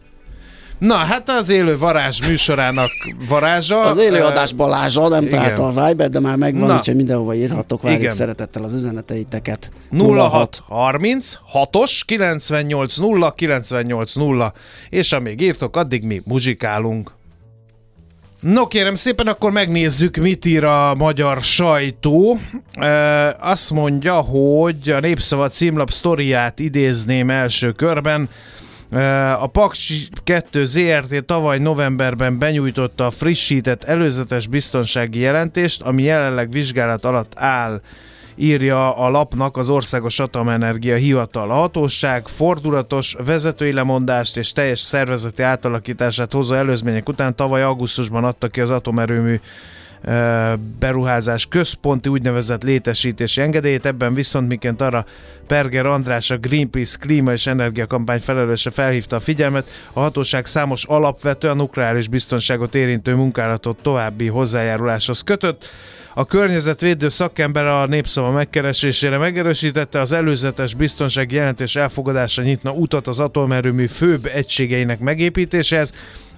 Na, 0.77 0.95
hát 0.95 1.29
az 1.29 1.49
élő 1.49 1.77
varázs 1.77 2.27
műsorának 2.27 2.89
varázsa. 3.27 3.81
Az 3.81 3.97
eh, 3.97 4.03
élőadás 4.03 4.53
Balázsa, 4.53 5.07
nem 5.07 5.23
igen. 5.25 5.39
találta 5.39 5.67
a 5.67 5.87
Viber, 5.87 6.09
de 6.09 6.19
már 6.19 6.35
megvan, 6.35 6.67
Na. 6.67 6.75
úgyhogy 6.75 6.95
mindenhova 6.95 7.33
írhatok. 7.33 7.81
Várjuk 7.81 8.01
Igen. 8.01 8.13
szeretettel 8.13 8.63
az 8.63 8.73
üzeneteiteket. 8.73 9.71
06 9.97 10.61
30 10.67 11.33
6-os 11.53 12.01
98 12.05 12.97
0 12.97 13.31
98 13.31 14.13
0 14.15 14.53
és 14.89 15.11
amíg 15.11 15.41
írtok, 15.41 15.77
addig 15.77 16.03
mi 16.03 16.21
muzsikálunk. 16.25 17.11
No 18.43 18.67
kérem 18.67 18.95
szépen, 18.95 19.27
akkor 19.27 19.51
megnézzük, 19.51 20.15
mit 20.15 20.45
ír 20.45 20.63
a 20.63 20.95
magyar 20.95 21.43
sajtó. 21.43 22.39
E, 22.73 23.35
azt 23.39 23.71
mondja, 23.71 24.13
hogy 24.21 24.89
a 24.89 24.99
Népszava 24.99 25.49
címlap 25.49 25.89
sztoriát 25.89 26.59
idézném 26.59 27.29
első 27.29 27.71
körben. 27.71 28.29
E, 28.93 29.31
a 29.31 29.47
Paks 29.47 30.09
2 30.23 30.65
ZRT 30.65 31.25
tavaly 31.25 31.59
novemberben 31.59 32.37
benyújtotta 32.37 33.05
a 33.05 33.09
frissített 33.09 33.83
előzetes 33.83 34.47
biztonsági 34.47 35.19
jelentést, 35.19 35.81
ami 35.81 36.03
jelenleg 36.03 36.51
vizsgálat 36.51 37.05
alatt 37.05 37.33
áll 37.35 37.81
írja 38.35 38.95
a 38.95 39.09
lapnak 39.09 39.57
az 39.57 39.69
Országos 39.69 40.19
Atomenergia 40.19 40.95
Hivatal. 40.95 41.51
A 41.51 41.53
hatóság 41.53 42.27
fordulatos 42.27 43.15
vezetői 43.25 43.71
lemondást 43.71 44.37
és 44.37 44.51
teljes 44.51 44.79
szervezeti 44.79 45.43
átalakítását 45.43 46.31
hozó 46.31 46.53
előzmények 46.53 47.09
után 47.09 47.35
tavaly 47.35 47.63
augusztusban 47.63 48.23
adta 48.23 48.47
ki 48.47 48.61
az 48.61 48.69
atomerőmű 48.69 49.39
beruházás 50.79 51.45
központi 51.45 52.09
úgynevezett 52.09 52.63
létesítési 52.63 53.41
engedélyét, 53.41 53.85
ebben 53.85 54.13
viszont 54.13 54.47
miként 54.47 54.81
arra 54.81 55.05
Perger 55.47 55.85
András, 55.85 56.29
a 56.29 56.37
Greenpeace 56.37 56.97
klíma 56.99 57.31
és 57.31 57.47
energiakampány 57.47 58.19
felelőse 58.19 58.69
felhívta 58.69 59.15
a 59.15 59.19
figyelmet, 59.19 59.69
a 59.93 59.99
hatóság 59.99 60.45
számos 60.45 60.83
alapvető 60.83 61.49
a 61.49 61.53
nukleáris 61.53 62.07
biztonságot 62.07 62.75
érintő 62.75 63.15
munkálatot 63.15 63.81
további 63.81 64.27
hozzájáruláshoz 64.27 65.21
kötött. 65.21 65.69
A 66.15 66.25
környezetvédő 66.25 67.09
szakember 67.09 67.65
a 67.65 67.85
népszava 67.85 68.31
megkeresésére 68.31 69.17
megerősítette, 69.17 69.99
az 69.99 70.11
előzetes 70.11 70.73
biztonsági 70.73 71.35
jelentés 71.35 71.75
elfogadása 71.75 72.41
nyitna 72.41 72.71
utat 72.71 73.07
az 73.07 73.19
atomerőmű 73.19 73.85
főbb 73.85 74.25
egységeinek 74.25 74.99
megépítéséhez, 74.99 75.93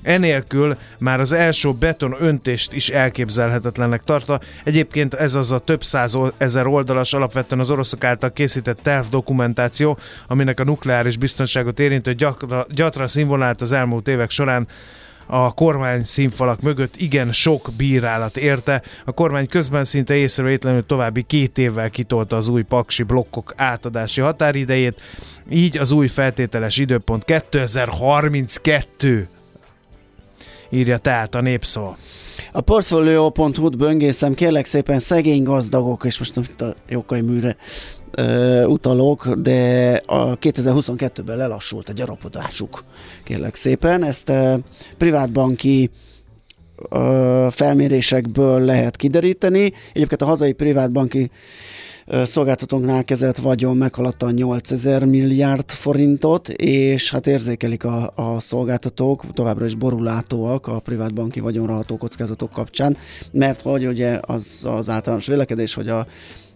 Enélkül 0.05 0.77
már 0.97 1.19
az 1.19 1.31
első 1.31 1.71
beton 1.71 2.15
öntést 2.19 2.73
is 2.73 2.89
elképzelhetetlennek 2.89 4.03
tartta. 4.03 4.39
Egyébként 4.63 5.13
ez 5.13 5.35
az 5.35 5.51
a 5.51 5.59
több 5.59 5.83
száz 5.83 6.17
ezer 6.37 6.67
oldalas 6.67 7.13
alapvetően 7.13 7.61
az 7.61 7.69
oroszok 7.69 8.03
által 8.03 8.33
készített 8.33 8.79
terv 8.81 9.07
dokumentáció, 9.07 9.97
aminek 10.27 10.59
a 10.59 10.63
nukleáris 10.63 11.17
biztonságot 11.17 11.79
érintő 11.79 12.13
gyakra, 12.13 12.65
gyatra 12.69 13.07
színvonalat 13.07 13.61
az 13.61 13.71
elmúlt 13.71 14.07
évek 14.07 14.29
során 14.29 14.67
a 15.25 15.53
kormány 15.53 16.03
színfalak 16.03 16.61
mögött 16.61 16.95
igen 16.95 17.31
sok 17.31 17.69
bírálat 17.77 18.37
érte. 18.37 18.81
A 19.05 19.11
kormány 19.11 19.47
közben 19.47 19.83
szinte 19.83 20.15
észrevétlenül 20.15 20.85
további 20.85 21.23
két 21.23 21.57
évvel 21.57 21.89
kitolta 21.89 22.35
az 22.35 22.47
új 22.47 22.63
paksi 22.63 23.03
blokkok 23.03 23.53
átadási 23.57 24.21
határidejét, 24.21 25.01
így 25.49 25.77
az 25.77 25.91
új 25.91 26.07
feltételes 26.07 26.77
időpont 26.77 27.23
2032 27.23 29.27
írja 30.69 30.97
tehát 30.97 31.35
a 31.35 31.41
népszava. 31.41 31.97
A 32.51 32.61
Portfolio.hu-t 32.61 33.77
böngészem, 33.77 34.33
kérlek 34.33 34.65
szépen 34.65 34.99
szegény 34.99 35.43
gazdagok, 35.43 36.05
és 36.05 36.19
most 36.19 36.35
nem 36.35 36.45
a 36.57 36.75
Jókai 36.89 37.21
műre 37.21 37.55
ö, 38.11 38.63
utalok, 38.63 39.29
de 39.29 39.91
a 40.05 40.37
2022-ben 40.37 41.37
lelassult 41.37 41.89
a 41.89 41.93
gyarapodásuk, 41.93 42.83
kérlek 43.23 43.55
szépen. 43.55 44.03
Ezt 44.03 44.29
ö, 44.29 44.55
privátbanki 44.97 45.89
felmérésekből 47.49 48.59
lehet 48.59 48.95
kideríteni. 48.95 49.73
Egyébként 49.93 50.21
a 50.21 50.25
hazai 50.25 50.53
privátbanki 50.53 51.31
szolgáltatónknál 52.23 53.03
kezelt 53.03 53.37
vagyon 53.37 53.77
meghaladta 53.77 54.25
a 54.25 54.31
8000 54.31 55.05
milliárd 55.05 55.71
forintot, 55.71 56.49
és 56.49 57.11
hát 57.11 57.27
érzékelik 57.27 57.83
a, 57.83 58.11
a 58.15 58.39
szolgáltatók, 58.39 59.33
továbbra 59.33 59.65
is 59.65 59.75
borulátóak 59.75 60.67
a 60.67 60.79
privátbanki 60.79 61.39
vagyonra 61.39 61.73
ható 61.73 61.97
kockázatok 61.97 62.51
kapcsán, 62.51 62.97
mert 63.31 63.61
hogy 63.61 63.87
ugye 63.87 64.19
az, 64.21 64.65
az 64.69 64.89
általános 64.89 65.27
vélekedés, 65.27 65.73
hogy 65.73 65.89
a 65.89 66.07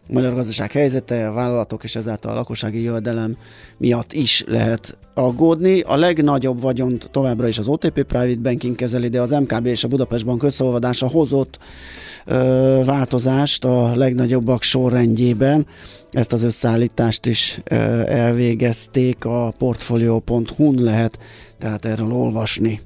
magyar 0.07 0.33
gazdaság 0.33 0.71
helyzete, 0.71 1.27
a 1.27 1.33
vállalatok 1.33 1.83
és 1.83 1.95
ezáltal 1.95 2.31
a 2.31 2.35
lakossági 2.35 2.81
jövedelem 2.81 3.37
miatt 3.77 4.13
is 4.13 4.43
lehet 4.47 4.97
aggódni. 5.19 5.79
A 5.79 5.95
legnagyobb 5.95 6.61
vagyont 6.61 7.09
továbbra 7.11 7.47
is 7.47 7.57
az 7.57 7.67
OTP 7.67 8.03
Private 8.03 8.39
Banking 8.41 8.75
kezeli, 8.75 9.07
de 9.07 9.21
az 9.21 9.31
MKB 9.31 9.65
és 9.65 9.83
a 9.83 9.87
Budapest 9.87 10.25
Bank 10.25 10.43
összeolvadása 10.43 11.07
hozott 11.07 11.57
ö, 12.25 12.81
változást 12.85 13.65
a 13.65 13.95
legnagyobbak 13.95 14.63
sorrendjében. 14.63 15.65
Ezt 16.11 16.33
az 16.33 16.43
összeállítást 16.43 17.25
is 17.25 17.61
ö, 17.63 17.75
elvégezték 18.07 19.25
a 19.25 19.53
portfolio.hu-n 19.57 20.83
lehet 20.83 21.19
tehát 21.59 21.85
erről 21.85 22.11
olvasni. 22.11 22.81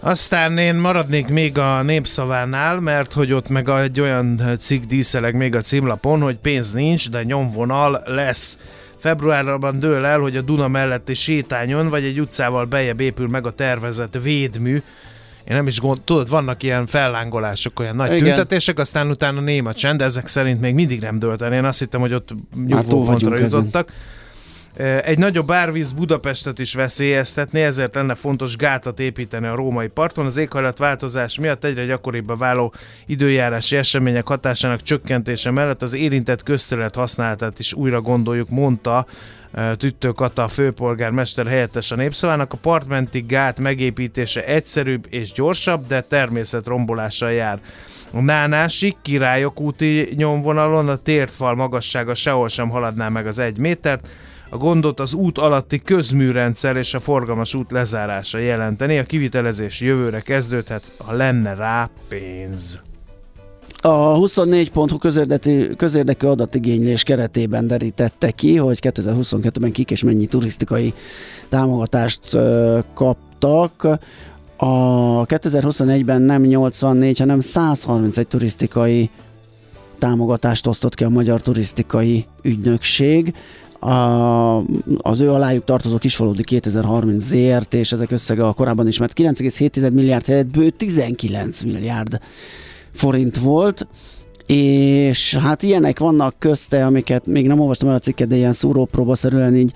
Aztán 0.00 0.58
én 0.58 0.74
maradnék 0.74 1.28
még 1.28 1.58
a 1.58 1.82
népszavánál, 1.82 2.80
mert 2.80 3.12
hogy 3.12 3.32
ott 3.32 3.48
meg 3.48 3.68
egy 3.68 4.00
olyan 4.00 4.56
cikk 4.58 4.84
díszeleg 4.84 5.34
még 5.34 5.54
a 5.54 5.60
címlapon, 5.60 6.20
hogy 6.20 6.36
pénz 6.36 6.72
nincs, 6.72 7.10
de 7.10 7.22
nyomvonal 7.22 8.02
lesz. 8.06 8.58
Februárban 9.02 9.78
dől 9.78 10.04
el, 10.04 10.18
hogy 10.18 10.36
a 10.36 10.40
Duna 10.40 10.68
melletti 10.68 11.14
sétányon 11.14 11.88
vagy 11.88 12.04
egy 12.04 12.20
utcával 12.20 12.64
bejebb 12.64 13.00
épül 13.00 13.28
meg 13.28 13.46
a 13.46 13.50
tervezett 13.50 14.18
védmű, 14.22 14.74
én 15.44 15.56
nem 15.56 15.66
is 15.66 15.80
gond, 15.80 16.00
tudod, 16.00 16.28
vannak 16.28 16.62
ilyen 16.62 16.86
fellángolások, 16.86 17.80
olyan 17.80 17.96
nagy 17.96 18.12
Igen. 18.12 18.24
tüntetések, 18.24 18.78
aztán 18.78 19.10
utána 19.10 19.40
néma 19.40 19.74
csend, 19.74 19.98
de 19.98 20.04
ezek 20.04 20.26
szerint 20.26 20.60
még 20.60 20.74
mindig 20.74 21.00
nem 21.00 21.18
dőlt 21.18 21.42
el. 21.42 21.52
Én 21.52 21.64
azt 21.64 21.78
hittem, 21.78 22.00
hogy 22.00 22.14
ott 22.14 22.28
nyugvó 22.66 23.02
pontra 23.02 23.38
ezen. 23.38 23.70
Egy 25.04 25.18
nagyobb 25.18 25.50
árvíz 25.50 25.92
Budapestet 25.92 26.58
is 26.58 26.74
veszélyeztetné, 26.74 27.62
ezért 27.62 27.94
lenne 27.94 28.14
fontos 28.14 28.56
gátat 28.56 29.00
építeni 29.00 29.46
a 29.46 29.54
római 29.54 29.88
parton. 29.88 30.26
Az 30.26 30.36
éghajlatváltozás 30.36 31.38
miatt 31.38 31.64
egyre 31.64 31.84
gyakoribbá 31.84 32.34
váló 32.34 32.74
időjárási 33.06 33.76
események 33.76 34.26
hatásának 34.26 34.82
csökkentése 34.82 35.50
mellett 35.50 35.82
az 35.82 35.92
érintett 35.92 36.42
közterület 36.42 36.94
használatát 36.94 37.58
is 37.58 37.72
újra 37.72 38.00
gondoljuk, 38.00 38.48
mondta 38.48 39.06
Tüttő 39.76 40.10
Kata, 40.10 40.42
a 40.42 40.48
főpolgármester 40.48 41.46
helyettes 41.46 41.90
a 41.90 41.96
népszavának. 41.96 42.52
A 42.52 42.56
partmenti 42.56 43.20
gát 43.20 43.58
megépítése 43.58 44.44
egyszerűbb 44.44 45.06
és 45.10 45.32
gyorsabb, 45.32 45.86
de 45.86 46.00
természetrombolással 46.00 47.32
jár. 47.32 47.60
A 48.12 48.20
Nánásig 48.20 48.96
Királyok 49.02 49.60
úti 49.60 50.12
nyomvonalon 50.16 50.88
a 50.88 50.96
tértfal 50.96 51.54
magassága 51.54 52.14
sehol 52.14 52.48
sem 52.48 52.68
haladná 52.68 53.08
meg 53.08 53.26
az 53.26 53.38
egy 53.38 53.58
métert. 53.58 54.08
A 54.52 54.56
gondot 54.56 55.00
az 55.00 55.14
út 55.14 55.38
alatti 55.38 55.82
közműrendszer 55.82 56.76
és 56.76 56.94
a 56.94 57.00
forgalmas 57.00 57.54
út 57.54 57.70
lezárása 57.70 58.38
jelenteni. 58.38 58.98
A 58.98 59.02
kivitelezés 59.02 59.80
jövőre 59.80 60.20
kezdődhet, 60.20 60.92
ha 60.96 61.12
lenne 61.12 61.54
rá 61.54 61.90
pénz. 62.08 62.80
A 63.80 64.18
24.hu 64.18 64.98
közérdekű, 64.98 65.74
közérdekű 65.74 66.26
adatigénylés 66.26 67.02
keretében 67.02 67.66
derítette 67.66 68.30
ki, 68.30 68.56
hogy 68.56 68.78
2022-ben 68.82 69.72
kik 69.72 69.90
és 69.90 70.02
mennyi 70.02 70.26
turisztikai 70.26 70.94
támogatást 71.48 72.20
kaptak. 72.94 73.82
A 74.56 75.26
2021-ben 75.26 76.22
nem 76.22 76.42
84, 76.42 77.18
hanem 77.18 77.40
131 77.40 78.26
turisztikai 78.26 79.10
támogatást 79.98 80.66
osztott 80.66 80.94
ki 80.94 81.04
a 81.04 81.08
Magyar 81.08 81.42
Turisztikai 81.42 82.26
Ügynökség. 82.42 83.34
A, 83.82 84.56
az 84.96 85.20
ő 85.20 85.30
alájuk 85.30 85.64
tartozó 85.64 85.98
Kisfaludi 85.98 86.42
2030 86.42 87.24
ZRT, 87.24 87.74
és 87.74 87.92
ezek 87.92 88.10
összege 88.10 88.46
a 88.46 88.52
korábban 88.52 88.86
ismert 88.86 89.18
9,7 89.18 89.92
milliárd 89.92 90.26
helyett 90.26 90.46
bő 90.46 90.70
19 90.70 91.62
milliárd 91.62 92.20
forint 92.92 93.38
volt, 93.38 93.86
és 94.46 95.36
hát 95.36 95.62
ilyenek 95.62 95.98
vannak 95.98 96.34
közte, 96.38 96.86
amiket 96.86 97.26
még 97.26 97.46
nem 97.46 97.60
olvastam 97.60 97.88
el 97.88 97.94
a 97.94 97.98
cikket, 97.98 98.28
de 98.28 98.36
ilyen 98.36 98.52
szúrópróbaszerűen 98.52 99.56
így 99.56 99.72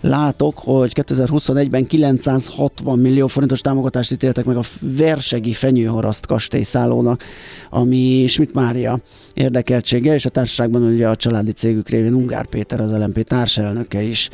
látok, 0.00 0.58
hogy 0.58 0.92
2021-ben 0.94 1.86
960 1.86 2.98
millió 2.98 3.26
forintos 3.26 3.60
támogatást 3.60 4.12
ítéltek 4.12 4.44
meg 4.44 4.56
a 4.56 4.62
Versegi 4.80 5.52
Fenyőharaszt 5.52 6.26
kastélyszállónak, 6.26 7.22
ami 7.70 8.24
Schmidt 8.28 8.54
Mária 8.54 8.98
érdekeltsége, 9.34 10.14
és 10.14 10.24
a 10.24 10.30
társaságban 10.30 10.82
ugye 10.82 11.08
a 11.08 11.16
családi 11.16 11.52
cégük 11.52 11.88
révén 11.88 12.14
Ungár 12.14 12.46
Péter, 12.46 12.80
az 12.80 12.90
LMP 12.90 13.22
társelnöke 13.22 14.02
is 14.02 14.28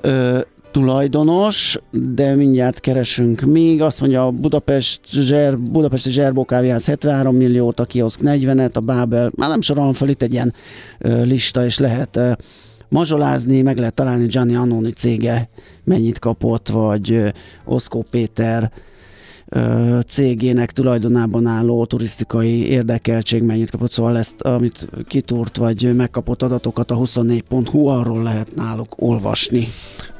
ö, 0.00 0.38
tulajdonos, 0.70 1.78
de 1.90 2.34
mindjárt 2.34 2.80
keresünk 2.80 3.40
még. 3.40 3.82
Azt 3.82 4.00
mondja, 4.00 4.26
a 4.26 4.30
Budapest 4.30 5.00
Zser, 5.10 5.58
Budapesti 5.58 6.10
Zserbó 6.10 6.44
kávéház 6.44 6.86
73 6.86 7.36
milliót, 7.36 7.80
a 7.80 7.84
kioszk 7.84 8.20
40-et, 8.22 8.72
a 8.72 8.80
Bábel, 8.80 9.30
már 9.36 9.48
nem 9.48 9.60
sorolom 9.60 9.92
fel 9.92 10.08
itt 10.08 10.22
egy 10.22 10.32
ilyen 10.32 10.54
ö, 10.98 11.22
lista, 11.22 11.64
és 11.64 11.78
lehet 11.78 12.16
ö, 12.16 12.32
mazsolázni, 12.88 13.62
meg 13.62 13.76
lehet 13.76 13.94
találni 13.94 14.26
Gianni 14.26 14.54
Annoni 14.54 14.90
cége 14.90 15.48
mennyit 15.84 16.18
kapott, 16.18 16.68
vagy 16.68 17.32
Oszkó 17.64 18.04
Péter 18.10 18.70
cégének 20.06 20.72
tulajdonában 20.72 21.46
álló 21.46 21.84
turisztikai 21.84 22.68
érdekeltség 22.68 23.42
mennyit 23.42 23.70
kapott, 23.70 23.90
szóval 23.90 24.18
ezt, 24.18 24.40
amit 24.40 24.88
kitúrt, 25.08 25.56
vagy 25.56 25.94
megkapott 25.96 26.42
adatokat 26.42 26.90
a 26.90 26.96
24.hu, 26.96 27.86
arról 27.86 28.22
lehet 28.22 28.54
náluk 28.54 28.94
olvasni. 28.96 29.68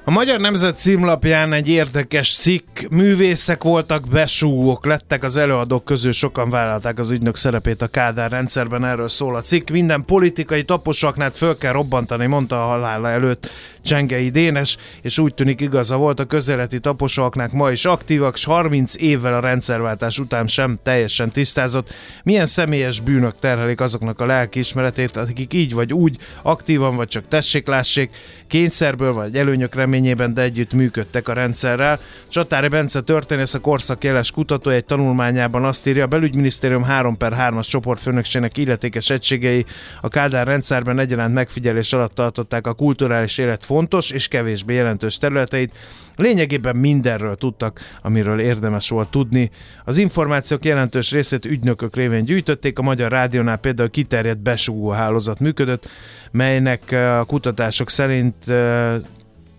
A 0.07 0.11
Magyar 0.11 0.41
Nemzet 0.41 0.77
címlapján 0.77 1.53
egy 1.53 1.69
érdekes 1.69 2.37
cikk, 2.37 2.81
művészek 2.91 3.63
voltak, 3.63 4.09
besúgók 4.09 4.87
lettek, 4.87 5.23
az 5.23 5.37
előadók 5.37 5.85
közül 5.85 6.13
sokan 6.13 6.51
vállalták 6.51 6.99
az 6.99 7.11
ügynök 7.11 7.37
szerepét 7.37 7.83
a 7.83 7.87
Kádár 7.87 8.31
rendszerben, 8.31 8.85
erről 8.85 9.09
szól 9.09 9.37
a 9.37 9.41
cikk. 9.41 9.71
Minden 9.71 10.05
politikai 10.05 10.65
taposaknál 10.65 11.31
föl 11.31 11.59
kell 11.59 11.73
robbantani, 11.73 12.27
mondta 12.27 12.62
a 12.62 12.67
halála 12.67 13.09
előtt 13.09 13.51
Csengei 13.83 14.31
Dénes, 14.31 14.77
és 15.03 15.19
úgy 15.19 15.35
tűnik 15.35 15.61
igaza 15.61 15.97
volt, 15.97 16.21
a 16.21 16.25
közeleti 16.25 16.81
taposaknák 16.81 17.53
ma 17.53 17.71
is 17.71 17.85
aktívak, 17.85 18.37
s 18.37 18.45
30 18.45 18.95
évvel 18.97 19.35
a 19.35 19.40
rendszerváltás 19.40 20.19
után 20.19 20.47
sem 20.47 20.79
teljesen 20.83 21.31
tisztázott, 21.31 21.93
milyen 22.23 22.47
személyes 22.47 23.01
bűnök 23.01 23.35
terhelik 23.40 23.81
azoknak 23.81 24.21
a 24.21 24.27
lelkiismeretét, 24.27 25.17
akik 25.17 25.53
így 25.53 25.75
vagy 25.75 25.93
úgy 25.93 26.17
aktívan, 26.43 26.97
vagy 26.97 27.09
csak 27.09 27.29
tessék-lássék, 27.29 28.11
kényszerből 28.47 29.12
vagy 29.12 29.37
előnyök 29.37 29.75
reményében, 29.94 30.35
de 30.35 30.42
együtt 30.42 30.72
működtek 30.72 31.28
a 31.28 31.33
rendszerrel. 31.33 31.98
Csatári 32.28 32.68
Bence 32.68 33.00
történész, 33.00 33.54
a 33.54 33.61
korszak 33.61 34.04
jeles 34.04 34.30
kutató 34.30 34.70
egy 34.70 34.85
tanulmányában 34.85 35.64
azt 35.64 35.87
írja, 35.87 36.04
a 36.04 36.07
belügyminisztérium 36.07 36.83
3 36.83 37.16
per 37.16 37.33
3-as 37.38 37.68
csoportfőnökségnek 37.68 38.57
illetékes 38.57 39.11
egységei 39.11 39.64
a 40.00 40.09
Kádár 40.09 40.46
rendszerben 40.46 40.98
egyaránt 40.98 41.35
megfigyelés 41.35 41.92
alatt 41.92 42.14
tartották 42.14 42.66
a 42.66 42.72
kulturális 42.72 43.38
élet 43.38 43.64
fontos 43.64 44.11
és 44.11 44.28
kevésbé 44.28 44.74
jelentős 44.74 45.18
területeit. 45.18 45.72
Lényegében 46.16 46.76
mindenről 46.76 47.37
tudtak, 47.37 47.80
amiről 48.02 48.40
érdemes 48.40 48.88
volt 48.88 49.11
tudni. 49.11 49.50
Az 49.85 49.96
információk 49.96 50.64
jelentős 50.64 51.11
részét 51.11 51.44
ügynökök 51.44 51.96
révén 51.96 52.24
gyűjtötték, 52.24 52.78
a 52.78 52.83
Magyar 52.83 53.11
Rádiónál 53.11 53.59
például 53.59 53.90
kiterjedt 53.90 54.42
besugó 54.42 54.88
hálózat 54.88 55.40
működött, 55.40 55.88
melynek 56.30 56.92
eh, 56.92 57.18
a 57.18 57.24
kutatások 57.24 57.90
szerint 57.90 58.48
eh, 58.48 58.94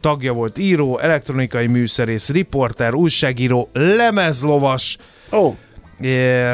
tagja 0.06 0.34
volt 0.34 0.58
író, 0.58 1.00
elektronikai 1.00 1.68
műszerész, 1.68 2.30
riporter, 2.30 2.94
újságíró, 2.94 3.70
lemezlovas, 3.74 4.98
oh, 5.30 5.56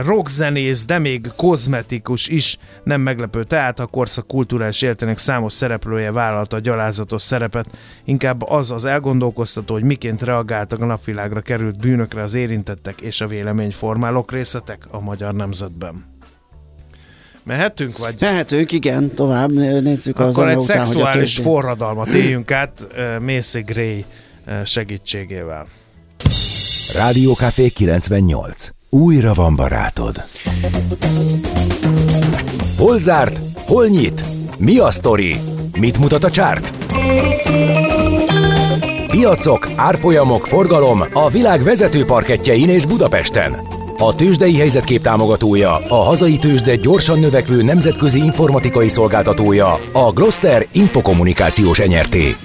rockzenész, 0.03 0.85
de 0.85 0.99
még 0.99 1.27
kozmetikus 1.35 2.27
is. 2.27 2.57
Nem 2.83 3.01
meglepő 3.01 3.43
tehát, 3.43 3.79
a 3.79 3.85
korszak 3.85 4.27
kulturális 4.27 4.81
életének 4.81 5.17
számos 5.17 5.53
szereplője 5.53 6.11
vállalta 6.11 6.55
a 6.55 6.59
gyalázatos 6.59 7.21
szerepet. 7.21 7.65
Inkább 8.03 8.41
az 8.41 8.71
az 8.71 8.85
elgondolkoztató, 8.85 9.73
hogy 9.73 9.83
miként 9.83 10.21
reagáltak 10.21 10.81
a 10.81 10.85
napvilágra 10.85 11.41
került 11.41 11.79
bűnökre 11.79 12.21
az 12.21 12.33
érintettek 12.33 13.01
és 13.01 13.21
a 13.21 13.27
véleményformálók 13.27 14.31
részletek 14.31 14.85
a 14.91 14.99
magyar 14.99 15.33
nemzetben. 15.33 16.19
Mehetünk, 17.43 17.97
vagy? 17.97 18.15
mehetünk, 18.19 18.71
igen, 18.71 19.13
tovább 19.13 19.51
nézzük 19.82 20.19
az 20.19 20.38
Akkor 20.38 20.49
egy 20.49 20.56
után, 20.56 20.77
hogy 20.77 20.86
szexuális 20.86 21.34
többi. 21.34 21.47
forradalmat 21.47 22.08
éljünk 22.08 22.51
át 22.51 22.88
Macy 23.19 23.62
Gray 23.62 24.06
segítségével. 24.65 25.65
Rádiókafé 26.97 27.67
98. 27.69 28.69
Újra 28.89 29.34
van 29.34 29.56
barátod. 29.56 30.23
Hol 32.77 32.99
zárt? 32.99 33.39
Hol 33.56 33.88
nyit? 33.88 34.23
Mi 34.58 34.77
a 34.77 34.91
sztori? 34.91 35.36
Mit 35.80 35.97
mutat 35.97 36.23
a 36.23 36.32
csárt? 36.32 36.73
Piacok, 39.08 39.69
árfolyamok, 39.75 40.47
forgalom 40.47 41.04
a 41.13 41.30
világ 41.30 41.63
vezető 41.63 42.06
parketjein 42.06 42.69
és 42.69 42.86
Budapesten. 42.86 43.70
A 44.03 44.15
tőzsdei 44.15 44.55
helyzetkép 44.55 45.01
támogatója, 45.01 45.75
a 45.75 46.03
hazai 46.03 46.37
tőzsde 46.37 46.75
gyorsan 46.75 47.19
növekvő 47.19 47.63
nemzetközi 47.63 48.19
informatikai 48.19 48.89
szolgáltatója, 48.89 49.79
a 49.91 50.11
Gloster 50.11 50.67
Infokommunikációs 50.71 51.79
enyerté. 51.79 52.35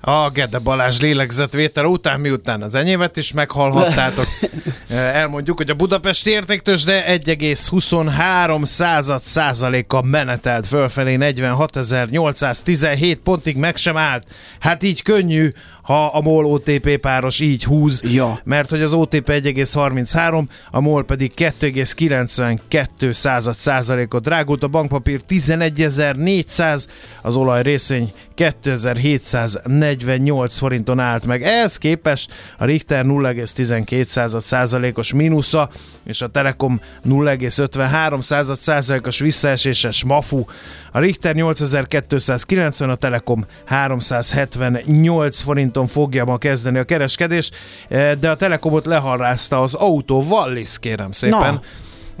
A 0.00 0.30
Gede 0.30 0.58
Balázs 0.58 1.00
lélegzetvétel 1.00 1.84
után, 1.84 2.20
miután 2.20 2.62
az 2.62 2.74
enyémet 2.74 3.16
is 3.16 3.32
meghallhattátok, 3.32 4.26
eh, 4.88 5.16
elmondjuk, 5.16 5.56
hogy 5.56 5.70
a 5.70 5.74
budapesti 5.74 6.30
értéktősde 6.30 7.04
1,23 7.08 8.64
század 8.64 9.20
százaléka 9.20 10.02
menetelt 10.02 10.66
fölfelé 10.66 11.16
46.817 11.20 13.16
pontig 13.24 13.56
meg 13.56 13.76
sem 13.76 13.96
állt. 13.96 14.26
Hát 14.60 14.82
így 14.82 15.02
könnyű, 15.02 15.52
ha 15.90 16.06
a 16.06 16.20
MOL 16.20 16.44
OTP 16.44 16.96
páros 16.96 17.40
így 17.40 17.64
húz, 17.64 18.02
Ja. 18.04 18.40
mert 18.44 18.70
hogy 18.70 18.82
az 18.82 18.92
OTP 18.92 19.28
1,33, 19.28 20.42
a 20.70 20.80
MOL 20.80 21.04
pedig 21.04 21.32
2,92 21.36 23.12
század 23.12 23.54
százalékot 23.54 24.22
drágult, 24.22 24.62
a 24.62 24.68
bankpapír 24.68 25.20
11.400, 25.28 26.86
az 27.22 27.36
olaj 27.36 27.62
részvény 27.62 28.12
2748 28.34 30.58
forinton 30.58 30.98
állt 30.98 31.26
meg. 31.26 31.42
Ehhez 31.42 31.76
képest 31.76 32.32
a 32.58 32.64
Richter 32.64 33.04
0,12 33.04 34.04
század 34.04 34.40
százalékos 34.40 35.12
mínusza, 35.12 35.70
és 36.04 36.22
a 36.22 36.28
Telekom 36.28 36.80
0,53 37.08 38.20
század 38.20 38.56
százalékos 38.56 39.18
visszaeséses 39.18 40.04
mafu. 40.04 40.44
A 40.92 40.98
Richter 40.98 41.34
8290, 41.34 42.90
a 42.90 42.94
Telekom 42.94 43.46
378 43.64 45.40
forinton 45.40 45.86
fogja 45.86 46.24
ma 46.24 46.38
kezdeni 46.38 46.78
a 46.78 46.84
kereskedés, 46.84 47.50
eh, 47.88 48.12
de 48.20 48.30
a 48.30 48.36
Telekomot 48.36 48.86
leharrázta 48.86 49.62
az 49.62 49.74
autó 49.74 50.22
Wallis, 50.28 50.78
kérem 50.78 51.12
szépen. 51.12 51.38
Na. 51.38 51.60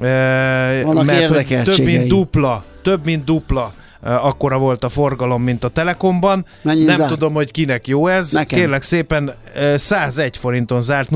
Eh, 0.06 0.82
Vannak 0.82 1.04
mert 1.04 1.34
hogy 1.34 1.62
több 1.62 1.84
mint 1.84 2.08
dupla, 2.08 2.64
több 2.82 3.04
mint 3.04 3.24
dupla 3.24 3.72
eh, 3.72 3.89
akkora 4.02 4.58
volt 4.58 4.84
a 4.84 4.88
forgalom, 4.88 5.42
mint 5.42 5.64
a 5.64 5.68
Telekomban. 5.68 6.46
Mennyit 6.62 6.86
Nem 6.86 6.96
zárt? 6.96 7.10
tudom, 7.10 7.32
hogy 7.32 7.50
kinek 7.50 7.86
jó 7.86 8.06
ez. 8.06 8.32
Nekem. 8.32 8.58
Kérlek 8.58 8.82
szépen, 8.82 9.34
eh, 9.54 9.78
101 9.78 10.36
forinton 10.36 10.80
zárt 10.80 11.10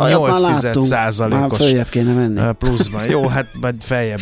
Olyat 0.00 0.20
már 0.20 0.40
0,8 0.40 0.62
láttunk. 0.62 0.74
Már 0.74 0.84
százalékos 0.84 1.70
eh, 2.38 2.52
pluszban. 2.52 3.04
Jó, 3.06 3.26
hát 3.26 3.46
majd 3.60 3.74
feljebb 3.80 4.20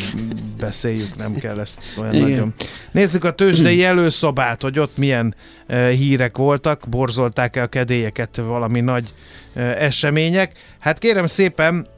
beszéljük, 0.58 1.16
nem 1.16 1.34
kell 1.34 1.60
ezt 1.60 1.78
olyan 1.98 2.14
Igen. 2.14 2.28
nagyon. 2.28 2.54
Nézzük 2.90 3.24
a 3.24 3.32
tőzsdei 3.34 3.84
előszobát, 3.92 4.62
hogy 4.62 4.78
ott 4.78 4.96
milyen 4.96 5.34
eh, 5.66 5.90
hírek 5.90 6.36
voltak, 6.36 6.84
borzolták-e 6.88 7.62
a 7.62 7.66
kedélyeket 7.66 8.36
valami 8.36 8.80
nagy 8.80 9.12
eh, 9.54 9.82
események. 9.82 10.52
Hát 10.78 10.98
kérem 10.98 11.26
szépen, 11.26 11.74
eh, 11.76 11.92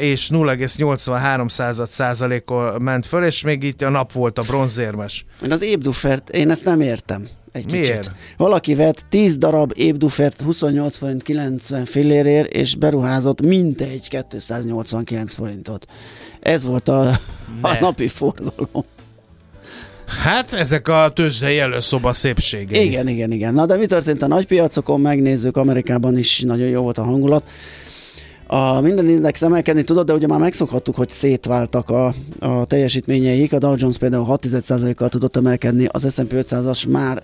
és 0.00 0.28
0,83 0.32 1.86
százalékon 1.86 2.82
ment 2.82 3.06
föl, 3.06 3.24
és 3.24 3.42
még 3.42 3.62
itt 3.62 3.82
a 3.82 3.88
nap 3.88 4.12
volt 4.12 4.38
a 4.38 4.42
bronzérmes. 4.42 5.24
Én 5.44 5.52
az 5.52 5.62
ébdufert, 5.62 6.28
én 6.28 6.50
ezt 6.50 6.64
nem 6.64 6.80
értem. 6.80 7.26
Egy 7.52 7.70
Miért? 7.70 7.86
kicsit. 7.86 8.12
Valaki 8.36 8.74
vett 8.74 9.04
10 9.08 9.38
darab 9.38 9.72
ébdufert 9.76 10.40
28 10.40 10.96
forint 10.96 11.22
90 11.22 11.84
fillérért, 11.84 12.52
és 12.52 12.74
beruházott 12.74 13.40
mintegy 13.40 14.24
289 14.28 15.34
forintot. 15.34 15.86
Ez 16.40 16.64
volt 16.64 16.88
a, 16.88 17.08
a 17.60 17.78
napi 17.80 18.08
forgalom. 18.08 18.84
Hát 20.06 20.52
ezek 20.52 20.88
a 20.88 21.12
tőzsdei 21.14 21.58
előszoba 21.58 22.12
szépségei. 22.12 22.86
Igen, 22.86 23.08
igen, 23.08 23.32
igen. 23.32 23.54
Na 23.54 23.66
de 23.66 23.76
mi 23.76 23.86
történt 23.86 24.22
a 24.22 24.26
nagypiacokon? 24.26 25.00
Megnézzük, 25.00 25.56
Amerikában 25.56 26.18
is 26.18 26.40
nagyon 26.40 26.68
jó 26.68 26.82
volt 26.82 26.98
a 26.98 27.04
hangulat. 27.04 27.48
A 28.46 28.80
minden 28.80 29.08
index 29.08 29.42
emelkedni 29.42 29.82
tudott, 29.82 30.06
de 30.06 30.12
ugye 30.12 30.26
már 30.26 30.38
megszokhattuk, 30.38 30.96
hogy 30.96 31.08
szétváltak 31.08 31.90
a, 31.90 32.14
a 32.38 32.64
teljesítményeik. 32.64 33.52
A 33.52 33.58
Dow 33.58 33.74
Jones 33.76 33.98
például 33.98 34.26
6,1%-kal 34.26 35.08
tudott 35.08 35.36
emelkedni, 35.36 35.86
az 35.90 36.12
S&P 36.14 36.32
500-as 36.32 36.88
már 36.88 37.22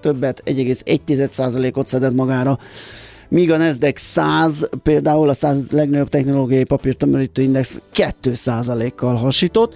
többet, 0.00 0.42
1,1%-ot 0.46 1.86
szedett 1.86 2.14
magára. 2.14 2.58
Míg 3.28 3.50
a 3.52 3.56
Nasdaq 3.56 3.98
100, 3.98 4.68
például 4.82 5.28
a 5.28 5.34
100 5.34 5.70
legnagyobb 5.70 6.08
technológiai 6.08 6.64
papírtömörítő 6.64 7.42
index 7.42 7.76
2%-kal 7.94 9.14
hasított. 9.14 9.74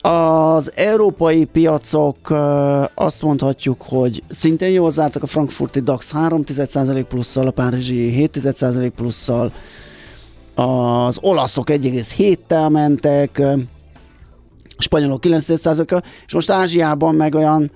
Az 0.00 0.72
európai 0.74 1.44
piacok 1.44 2.16
azt 2.94 3.22
mondhatjuk, 3.22 3.82
hogy 3.82 4.22
szintén 4.28 4.70
jól 4.70 4.90
zártak 4.90 5.22
a 5.22 5.26
frankfurti 5.26 5.80
DAX 5.80 6.12
3,1% 6.14 7.04
plusszal, 7.08 7.46
a 7.46 7.50
párizsi 7.50 8.28
7,1% 8.32 8.90
plusszal, 8.96 9.52
az 10.60 11.18
olaszok 11.20 11.70
1,7-tel 11.70 12.70
mentek, 12.70 13.38
a 14.76 14.82
spanyolok 14.82 15.22
9%-kal, 15.26 16.02
és 16.26 16.32
most 16.32 16.50
Ázsiában 16.50 17.14
meg 17.14 17.34
olyan 17.34 17.70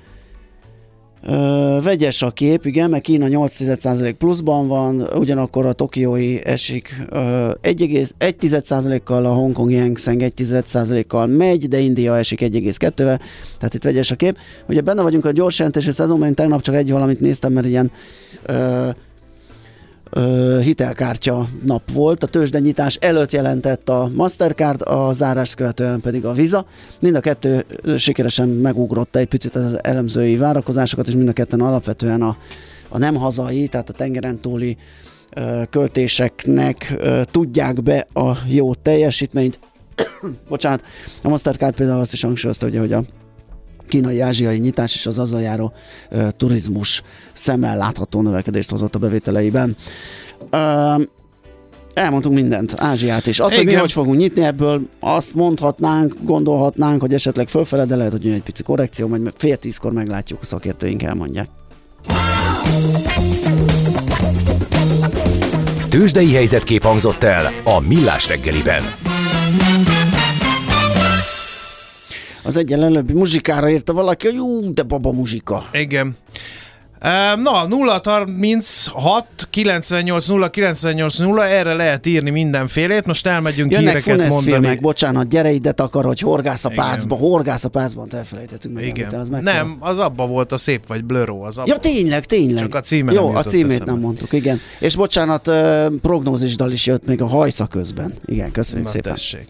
Ö, 1.26 1.78
vegyes 1.82 2.22
a 2.22 2.30
kép, 2.30 2.66
igen, 2.66 2.90
mert 2.90 3.02
Kína 3.02 3.26
8% 3.30 4.14
pluszban 4.18 4.68
van, 4.68 5.00
ugyanakkor 5.14 5.66
a 5.66 5.72
tokiói 5.72 6.44
esik 6.44 7.04
ö, 7.10 7.50
1,1%-kal, 7.62 9.24
a 9.24 9.32
Hongkongi 9.32 9.78
Hang 9.78 9.98
Seng 9.98 10.20
1,1%-kal 10.20 11.26
megy, 11.26 11.68
de 11.68 11.78
India 11.78 12.16
esik 12.16 12.40
1,2-vel, 12.40 13.20
tehát 13.58 13.74
itt 13.74 13.82
vegyes 13.82 14.10
a 14.10 14.14
kép. 14.16 14.36
Ugye 14.68 14.80
benne 14.80 15.02
vagyunk 15.02 15.24
a 15.24 15.30
gyors 15.30 15.58
jelentési 15.58 15.92
szezonban, 15.92 16.28
én 16.28 16.34
tegnap 16.34 16.62
csak 16.62 16.74
egy 16.74 16.90
valamit 16.90 17.20
néztem, 17.20 17.52
mert 17.52 17.66
ilyen 17.66 17.90
ö, 18.42 18.90
hitelkártya 20.60 21.48
nap 21.62 21.92
volt. 21.92 22.22
A 22.22 22.26
tőzsdenyítás 22.26 22.96
előtt 22.96 23.30
jelentett 23.30 23.88
a 23.88 24.10
Mastercard, 24.14 24.82
a 24.82 25.12
zárást 25.12 25.54
követően 25.54 26.00
pedig 26.00 26.24
a 26.24 26.32
Visa. 26.32 26.66
Mind 27.00 27.16
a 27.16 27.20
kettő 27.20 27.64
sikeresen 27.96 28.48
megugrotta 28.48 29.18
egy 29.18 29.28
picit 29.28 29.54
az 29.54 29.84
elemzői 29.84 30.36
várakozásokat, 30.36 31.06
és 31.08 31.14
mind 31.14 31.28
a 31.28 31.32
ketten 31.32 31.60
alapvetően 31.60 32.22
a, 32.22 32.36
a 32.88 32.98
nem 32.98 33.14
hazai, 33.14 33.68
tehát 33.68 33.88
a 33.88 33.92
tengeren 33.92 34.40
túli 34.40 34.76
költéseknek 35.70 36.94
tudják 37.30 37.82
be 37.82 38.06
a 38.12 38.36
jó 38.48 38.74
teljesítményt. 38.74 39.58
Bocsánat, 40.48 40.82
a 41.22 41.28
Mastercard 41.28 41.74
például 41.74 42.00
azt 42.00 42.12
is 42.12 42.22
hangsúlyozta, 42.22 42.66
ugye, 42.66 42.78
hogy 42.78 42.92
a 42.92 43.04
kínai-ázsiai 43.88 44.58
nyitás 44.58 44.94
és 44.94 45.06
az 45.06 45.18
azzal 45.18 45.40
járó 45.40 45.72
ö, 46.10 46.28
turizmus 46.36 47.02
szemmel 47.32 47.76
látható 47.76 48.22
növekedést 48.22 48.70
hozott 48.70 48.94
a 48.94 48.98
bevételeiben. 48.98 49.76
Ö, 50.50 50.94
elmondtunk 51.94 52.34
mindent, 52.34 52.74
Ázsiát 52.76 53.26
is. 53.26 53.38
Azt, 53.38 53.54
hogy 53.54 53.64
mi 53.64 53.70
Igen. 53.70 53.80
hogy 53.80 53.92
fogunk 53.92 54.16
nyitni 54.16 54.44
ebből, 54.44 54.80
azt 55.00 55.34
mondhatnánk, 55.34 56.16
gondolhatnánk, 56.22 57.00
hogy 57.00 57.14
esetleg 57.14 57.48
fölfele, 57.48 57.84
de 57.84 57.96
lehet, 57.96 58.12
hogy 58.12 58.24
jön 58.24 58.34
egy 58.34 58.42
pici 58.42 58.62
korrekció, 58.62 59.08
majd 59.08 59.32
fél 59.36 59.56
tízkor 59.56 59.92
meglátjuk, 59.92 60.38
a 60.42 60.44
szakértőink 60.44 61.02
elmondják. 61.02 61.48
Tőzsdei 65.88 66.34
helyzetkép 66.34 66.82
hangzott 66.82 67.22
el 67.22 67.52
a 67.64 67.80
Millás 67.80 68.28
reggeliben. 68.28 68.82
Az 72.44 72.56
egyen 72.56 72.82
előbbi 72.82 73.12
muzsikára 73.12 73.70
írta 73.70 73.92
valaki, 73.92 74.26
hogy 74.26 74.38
ú, 74.38 74.72
de 74.72 74.82
baba 74.82 75.12
muzsika. 75.12 75.64
Igen. 75.72 76.16
Na, 77.42 77.66
0 77.68 78.00
36 78.04 79.26
98 79.50 80.26
0 80.28 80.50
98 80.50 81.18
0, 81.18 81.46
erre 81.46 81.74
lehet 81.74 82.06
írni 82.06 82.30
mindenfélét. 82.30 83.06
Most 83.06 83.26
elmegyünk 83.26 83.72
Jönnek 83.72 83.86
híreket 83.88 84.14
Funes 84.14 84.28
mondani. 84.28 84.50
filmek, 84.50 84.80
bocsánat, 84.80 85.28
gyere 85.28 85.50
ide 85.50 85.72
akar, 85.76 86.04
hogy 86.04 86.20
horgász 86.20 86.64
a 86.64 86.70
Igen. 86.72 86.84
pácba, 86.84 87.14
horgász 87.16 87.64
a 87.64 87.68
pácban, 87.68 88.08
te 88.08 88.16
elfelejtettünk 88.16 88.74
meg. 88.74 88.86
Igen. 88.86 89.14
Az 89.14 89.28
meg 89.28 89.42
Nem, 89.42 89.76
az 89.80 89.98
abba 89.98 90.26
volt 90.26 90.52
a 90.52 90.56
szép 90.56 90.86
vagy 90.86 91.04
blöró. 91.04 91.42
Az 91.42 91.58
abba. 91.58 91.70
Ja, 91.72 91.76
tényleg, 91.78 92.24
tényleg. 92.24 92.62
Csak 92.62 92.74
a 92.74 92.80
címe 92.80 93.12
Jó, 93.12 93.26
nem 93.26 93.34
a 93.36 93.42
címét 93.42 93.70
eszembe. 93.72 93.90
nem 93.92 94.00
mondtuk, 94.00 94.32
igen. 94.32 94.60
És 94.80 94.96
bocsánat, 94.96 95.50
prognózisdal 96.02 96.72
is 96.72 96.86
jött 96.86 97.06
még 97.06 97.22
a 97.22 97.26
hajsza 97.26 97.66
közben. 97.66 98.14
Igen, 98.24 98.50
köszönjük 98.50 98.86
Na, 98.86 98.92
szépen. 98.92 99.12
tessék. 99.14 99.48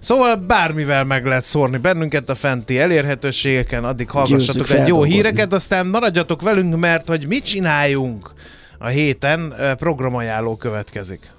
Szóval 0.00 0.36
bármivel 0.36 1.04
meg 1.04 1.26
lehet 1.26 1.44
szórni 1.44 1.76
bennünket 1.76 2.28
a 2.28 2.34
fenti 2.34 2.78
elérhetőségeken, 2.78 3.84
addig 3.84 4.10
hallgassatok 4.10 4.70
egy 4.70 4.86
jó 4.86 5.02
híreket, 5.02 5.52
aztán 5.52 5.86
maradjatok 5.86 6.42
velünk, 6.42 6.76
mert 6.76 7.08
hogy 7.08 7.26
mit 7.26 7.44
csináljunk 7.44 8.30
a 8.78 8.86
héten, 8.86 9.54
programajánló 9.76 10.56
következik. 10.56 11.30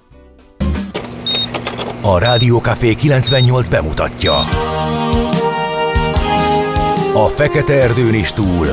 A 2.00 2.18
Rádiókafé 2.18 2.94
98 2.94 3.68
bemutatja. 3.68 4.38
A 7.14 7.26
Fekete 7.26 7.72
Erdőn 7.72 8.14
is 8.14 8.32
túl, 8.32 8.66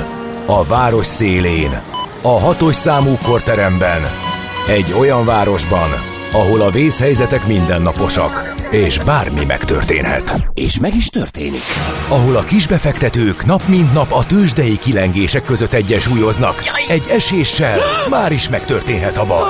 a 0.45 0.63
város 0.63 1.05
szélén, 1.05 1.81
a 2.21 2.39
hatos 2.39 2.75
számú 2.75 3.17
korteremben, 3.23 4.01
egy 4.67 4.93
olyan 4.99 5.25
városban, 5.25 5.89
ahol 6.31 6.61
a 6.61 6.69
vészhelyzetek 6.69 7.47
mindennaposak, 7.47 8.53
és 8.71 8.99
bármi 8.99 9.45
megtörténhet. 9.45 10.35
És 10.53 10.79
meg 10.79 10.95
is 10.95 11.07
történik. 11.07 11.61
Ahol 12.07 12.35
a 12.35 12.43
kisbefektetők 12.43 13.45
nap 13.45 13.61
mint 13.67 13.93
nap 13.93 14.11
a 14.11 14.25
tőzsdei 14.25 14.77
kilengések 14.77 15.43
között 15.43 15.73
egyensúlyoznak, 15.73 16.61
egy 16.87 17.05
eséssel 17.09 17.79
már 18.09 18.31
is 18.31 18.49
megtörténhet 18.49 19.17
a 19.17 19.25
baj. 19.25 19.49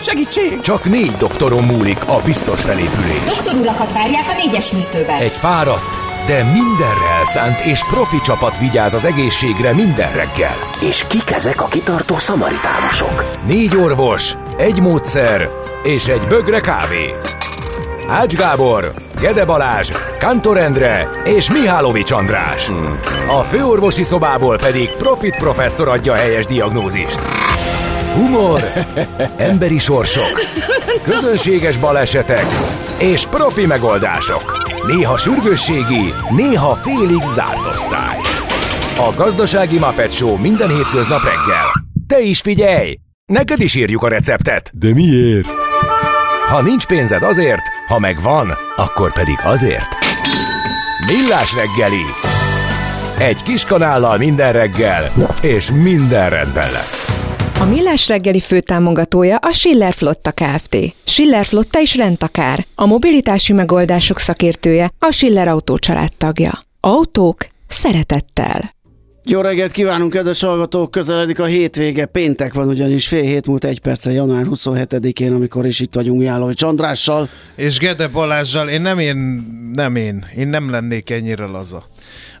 Segítség! 0.00 0.60
Csak 0.60 0.84
négy 0.84 1.12
doktoron 1.18 1.64
múlik 1.64 2.08
a 2.08 2.20
biztos 2.24 2.60
felépülés. 2.62 3.24
Doktor 3.24 3.54
urakat 3.54 3.92
várják 3.92 4.24
a 4.28 4.42
négyes 4.44 4.72
műtőben. 4.72 5.20
Egy 5.20 5.32
fáradt, 5.32 5.98
de 6.26 6.42
mindenre 6.42 7.10
elszánt 7.18 7.60
és 7.60 7.84
profi 7.84 8.20
csapat 8.20 8.58
vigyáz 8.58 8.94
az 8.94 9.04
egészségre 9.04 9.74
minden 9.74 10.12
reggel. 10.12 10.56
És 10.80 11.04
kik 11.08 11.30
ezek 11.30 11.62
a 11.62 11.66
kitartó 11.66 12.16
szamaritánusok? 12.18 13.30
Négy 13.46 13.76
orvos, 13.76 14.34
egy 14.58 14.80
módszer 14.80 15.50
és 15.82 16.06
egy 16.06 16.22
bögre 16.28 16.60
kávé. 16.60 17.14
Ács 18.08 18.34
Gábor, 18.34 18.90
Gede 19.20 19.44
Balázs, 19.44 19.90
Kantor 20.20 20.58
Endre 20.58 21.08
és 21.24 21.50
Mihálovics 21.50 22.10
András. 22.10 22.70
A 23.38 23.42
főorvosi 23.42 24.02
szobából 24.02 24.58
pedig 24.58 24.90
Profit 24.90 25.36
professzor 25.36 25.88
adja 25.88 26.14
helyes 26.14 26.46
diagnózist. 26.46 27.20
Humor, 28.14 28.60
emberi 29.36 29.78
sorsok, 29.78 30.40
közönséges 31.02 31.76
balesetek 31.76 32.46
és 32.98 33.26
profi 33.26 33.66
megoldások. 33.66 34.66
Néha 34.86 35.18
sürgősségi, 35.18 36.14
néha 36.30 36.74
félig 36.74 37.22
zárt 37.34 37.66
osztály. 37.66 38.16
A 38.96 39.12
Gazdasági 39.16 39.78
Muppet 39.78 40.12
Show 40.12 40.36
minden 40.36 40.68
hétköznap 40.68 41.22
reggel. 41.22 41.86
Te 42.06 42.20
is 42.20 42.40
figyelj! 42.40 43.07
Neked 43.32 43.60
is 43.60 43.74
írjuk 43.74 44.02
a 44.02 44.08
receptet. 44.08 44.70
De 44.74 44.92
miért? 44.94 45.46
Ha 46.48 46.62
nincs 46.62 46.86
pénzed 46.86 47.22
azért, 47.22 47.62
ha 47.86 47.98
megvan, 47.98 48.56
akkor 48.76 49.12
pedig 49.12 49.36
azért. 49.42 49.88
Millás 51.06 51.54
reggeli. 51.54 52.02
Egy 53.18 53.42
kis 53.42 53.64
kanállal 53.64 54.18
minden 54.18 54.52
reggel, 54.52 55.12
és 55.42 55.70
minden 55.70 56.30
rendben 56.30 56.72
lesz. 56.72 57.06
A 57.60 57.64
Millás 57.64 58.08
reggeli 58.08 58.40
főtámogatója 58.40 59.36
a 59.36 59.52
Schiller 59.52 59.92
Flotta 59.92 60.32
Kft. 60.32 60.76
Schiller 61.04 61.44
Flotta 61.46 61.80
is 61.80 61.96
rendtakár. 61.96 62.66
A 62.74 62.86
mobilitási 62.86 63.52
megoldások 63.52 64.18
szakértője 64.18 64.90
a 64.98 65.10
Schiller 65.10 65.48
Autó 65.48 65.78
tagja. 66.18 66.60
Autók 66.80 67.46
szeretettel. 67.68 68.76
Jó 69.30 69.40
reggelt 69.40 69.72
kívánunk, 69.72 70.12
kedves 70.12 70.40
hallgatók! 70.40 70.90
Közeledik 70.90 71.38
a 71.38 71.44
hétvége, 71.44 72.06
péntek 72.06 72.54
van 72.54 72.68
ugyanis 72.68 73.08
fél 73.08 73.22
hét 73.22 73.46
múlt 73.46 73.64
egy 73.64 73.80
perccel, 73.80 74.12
január 74.12 74.44
27-én, 74.50 75.32
amikor 75.32 75.66
is 75.66 75.80
itt 75.80 75.94
vagyunk 75.94 76.22
Jálovics 76.22 76.62
Andrással. 76.62 77.28
És 77.54 77.78
Gede 77.78 78.08
Balázsjal, 78.08 78.68
én 78.68 78.80
nem 78.80 78.98
én, 78.98 79.16
nem 79.72 79.96
én, 79.96 80.24
én 80.36 80.48
nem 80.48 80.70
lennék 80.70 81.10
ennyire 81.10 81.44
laza. 81.44 81.84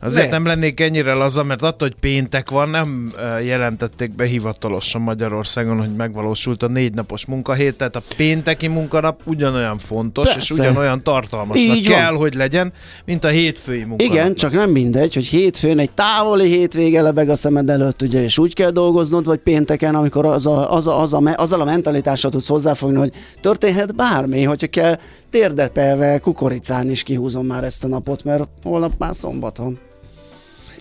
Azért 0.00 0.24
Ne. 0.26 0.32
nem 0.32 0.46
lennék 0.46 0.80
ennyire 0.80 1.12
laza, 1.14 1.42
mert 1.42 1.62
attól, 1.62 1.88
hogy 1.88 1.96
péntek 2.00 2.50
van, 2.50 2.68
nem 2.68 3.12
jelentették 3.44 4.14
be 4.14 4.24
hivatalosan 4.24 5.00
Magyarországon, 5.00 5.78
hogy 5.78 5.96
megvalósult 5.96 6.62
a 6.62 6.68
négy 6.68 6.94
napos 6.94 7.26
munkahét, 7.26 7.76
tehát 7.76 7.96
a 7.96 8.02
pénteki 8.16 8.66
munkanap 8.66 9.20
ugyanolyan 9.24 9.78
fontos, 9.78 10.24
Persze. 10.32 10.40
és 10.40 10.50
ugyanolyan 10.50 11.02
tartalmasnak 11.02 11.76
Így 11.76 11.88
van. 11.88 11.96
kell, 11.98 12.12
hogy 12.14 12.34
legyen, 12.34 12.72
mint 13.04 13.24
a 13.24 13.28
hétfői 13.28 13.84
munkanap. 13.84 14.12
Igen, 14.12 14.34
csak 14.34 14.52
nem 14.52 14.70
mindegy, 14.70 15.14
hogy 15.14 15.26
hétfőn 15.26 15.78
egy 15.78 15.90
távoli 15.90 16.48
hétvége 16.48 17.02
lebeg 17.02 17.28
a 17.28 17.36
szemed 17.36 17.70
előtt, 17.70 18.02
ugye, 18.02 18.22
és 18.22 18.38
úgy 18.38 18.54
kell 18.54 18.70
dolgoznod, 18.70 19.24
vagy 19.24 19.38
pénteken, 19.38 19.94
amikor 19.94 20.26
az 20.26 20.46
a, 20.46 20.72
az 20.74 20.86
a, 20.86 21.00
az 21.00 21.14
a, 21.14 21.20
azzal 21.34 21.60
a 21.60 21.64
mentalitással 21.64 22.30
tudsz 22.30 22.48
hozzáfogni, 22.48 22.96
hogy 22.96 23.12
történhet 23.40 23.94
bármi, 23.96 24.42
hogyha 24.42 24.66
kell 24.66 24.98
térdepelve 25.30 26.18
kukoricán 26.18 26.90
is 26.90 27.02
kihúzom 27.02 27.46
már 27.46 27.64
ezt 27.64 27.84
a 27.84 27.88
napot, 27.88 28.24
mert 28.24 28.48
holnap 28.62 28.92
már 28.98 29.14
szombat 29.14 29.56
van. 29.56 29.78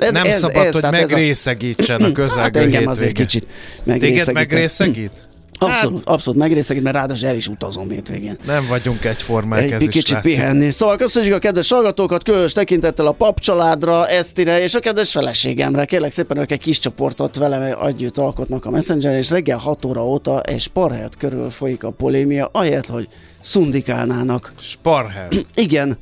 Ez, 0.02 0.12
nem 0.12 0.24
szabad, 0.32 0.64
hogy 0.72 0.82
tehát 0.82 0.96
ez 0.96 1.12
a- 1.12 1.16
megrészegítsen 1.16 2.02
a 2.02 2.12
közelgő 2.12 2.42
Hát 2.60 2.66
engem 2.66 2.88
azért 2.88 3.12
kicsit 3.12 3.42
Téged 3.86 4.00
megrészegít. 4.02 4.34
megrészegít? 4.34 5.12
Abszolút, 5.60 6.02
abszolút 6.06 6.40
megrészegít, 6.40 6.84
mert 6.84 6.96
ráadásul 6.96 7.28
el 7.28 7.36
is 7.36 7.48
utazom 7.48 7.90
hétvégén. 7.90 8.38
Nem 8.46 8.66
vagyunk 8.68 9.06
egyformák, 9.06 9.62
Egy 9.64 9.72
ez 9.72 9.82
is 9.82 9.88
kicsit 9.88 10.10
látszik. 10.10 10.32
pihenni. 10.36 10.72
Szóval 10.72 10.98
köszönjük 10.98 11.34
a 11.34 11.40
kedves 11.40 11.70
hallgatókat, 11.70 12.24
különös 12.24 12.52
tekintettel 12.54 13.08
a 13.08 13.12
papcsaládra, 13.12 14.08
Esztire 14.08 14.62
és 14.64 14.74
a 14.76 14.80
kedves 14.80 15.12
feleségemre. 15.12 15.86
Kérlek 15.86 16.12
szépen, 16.12 16.38
ők 16.38 16.52
egy 16.52 16.60
kis 16.60 16.80
csoportot 16.80 17.36
velem 17.36 17.78
együtt 17.86 18.18
alkotnak 18.18 18.66
a 18.66 18.70
Messenger, 18.70 19.18
és 19.18 19.30
reggel 19.30 19.58
6 19.58 19.86
óra 19.86 20.06
óta 20.06 20.42
egy 20.42 20.62
sparhelyet 20.62 21.18
körül 21.18 21.50
folyik 21.50 21.84
a 21.84 21.90
polémia, 21.90 22.50
ahelyett, 22.52 22.86
hogy 22.88 23.08
szundikálnának. 23.42 24.54
Sparhel. 24.60 25.28
Igen. 25.56 25.98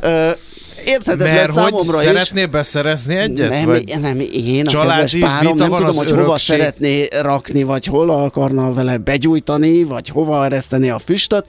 Ö, 0.00 0.30
érthetetlen 0.84 1.34
Mert 1.34 1.50
hogy 1.50 1.54
számomra 1.54 1.96
is. 1.96 2.06
szeretnél 2.06 2.46
beszerezni 2.46 3.14
egyet? 3.14 3.48
Nem, 3.50 3.64
vagy? 3.66 3.98
nem, 4.00 4.20
én, 4.32 4.66
a 4.66 4.70
Családi 4.70 5.20
kedves 5.20 5.30
párom, 5.30 5.56
nem 5.56 5.68
tudom, 5.70 5.96
hogy 5.96 6.10
hova 6.10 6.22
örökség? 6.22 6.56
szeretné 6.56 7.08
rakni, 7.20 7.62
vagy 7.62 7.86
hol 7.86 8.10
akarna 8.10 8.72
vele 8.72 8.96
begyújtani, 8.98 9.84
vagy 9.84 10.08
hova 10.08 10.44
ereszteni 10.44 10.90
a 10.90 10.98
füstöt, 10.98 11.46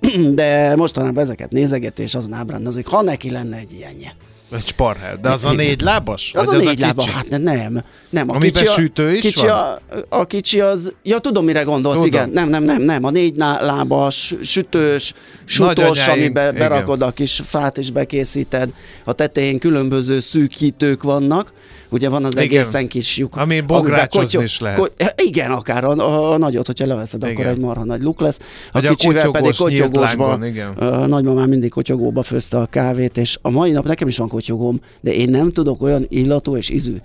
de 0.34 0.76
mostanában 0.76 1.22
ezeket 1.22 1.50
nézeget, 1.50 1.98
és 1.98 2.14
azon 2.14 2.32
ábrándozik, 2.32 2.86
ha 2.86 3.02
neki 3.02 3.30
lenne 3.30 3.56
egy 3.56 3.72
ilyenje. 3.72 4.16
Egy 4.52 4.66
sparhel. 4.66 5.18
De 5.22 5.30
az 5.30 5.44
a 5.44 5.52
négy 5.52 5.80
lábas? 5.80 6.32
Az 6.34 6.48
a 6.48 6.56
négy 6.56 6.78
lába, 6.78 7.02
kicsi? 7.02 7.14
hát 7.14 7.28
ne- 7.28 7.38
nem. 7.38 7.84
nem 8.10 8.30
a 8.30 8.34
Amiben 8.34 8.52
kicsi 8.52 8.66
a, 8.66 8.70
sütő 8.72 9.12
is 9.14 9.20
kicsi 9.20 9.46
van? 9.46 9.50
A, 9.50 9.78
a 10.08 10.26
kicsi 10.26 10.60
az, 10.60 10.92
ja 11.02 11.18
tudom 11.18 11.44
mire 11.44 11.62
gondolsz, 11.62 11.94
Tudom. 11.94 12.08
igen. 12.08 12.30
Nem, 12.30 12.48
nem, 12.48 12.62
nem, 12.62 12.82
nem. 12.82 13.04
A 13.04 13.10
négy 13.10 13.36
lábas, 13.60 14.34
sütős, 14.42 15.14
sütós, 15.44 15.66
Nagyanyáink, 15.66 16.08
amiben 16.08 16.54
igen. 16.54 16.68
berakod 16.68 17.02
a 17.02 17.10
kis 17.10 17.42
fát 17.46 17.78
és 17.78 17.90
bekészíted. 17.90 18.70
A 19.04 19.12
tetején 19.12 19.58
különböző 19.58 20.20
szűkítők 20.20 21.02
vannak. 21.02 21.52
Ugye 21.94 22.08
van 22.08 22.24
az 22.24 22.32
Igen. 22.32 22.44
egészen 22.44 22.88
kis 22.88 23.16
lyuk. 23.16 23.36
Ami 23.36 23.60
bográcsozni 23.60 24.42
is 24.42 24.60
lehet. 24.60 24.92
igen, 25.16 25.50
akár 25.50 25.84
a, 25.84 25.90
a, 25.90 26.32
a 26.32 26.38
nagyot, 26.38 26.66
hogyha 26.66 26.86
leveszed, 26.86 27.22
akkor 27.22 27.34
Igen. 27.34 27.48
egy 27.48 27.58
marha 27.58 27.84
nagy 27.84 28.02
luk 28.02 28.20
lesz. 28.20 28.38
A 28.72 28.78
a 28.78 28.80
kicsivel 28.80 29.30
pedig 29.30 29.56
kotyogós 29.56 30.14
nyílt 30.14 30.16
kotyogósba. 30.16 30.38
Ö, 30.76 31.06
nagymamám 31.06 31.48
mindig 31.48 31.70
kotyogóba 31.70 32.22
főzte 32.22 32.58
a 32.58 32.66
kávét, 32.66 33.16
és 33.16 33.38
a 33.42 33.50
mai 33.50 33.70
nap 33.70 33.86
nekem 33.86 34.08
is 34.08 34.16
van 34.16 34.28
kotyogóm, 34.28 34.80
de 35.00 35.14
én 35.14 35.28
nem 35.28 35.52
tudok 35.52 35.82
olyan 35.82 36.06
illatú 36.08 36.56
és 36.56 36.70
ízű 36.70 36.96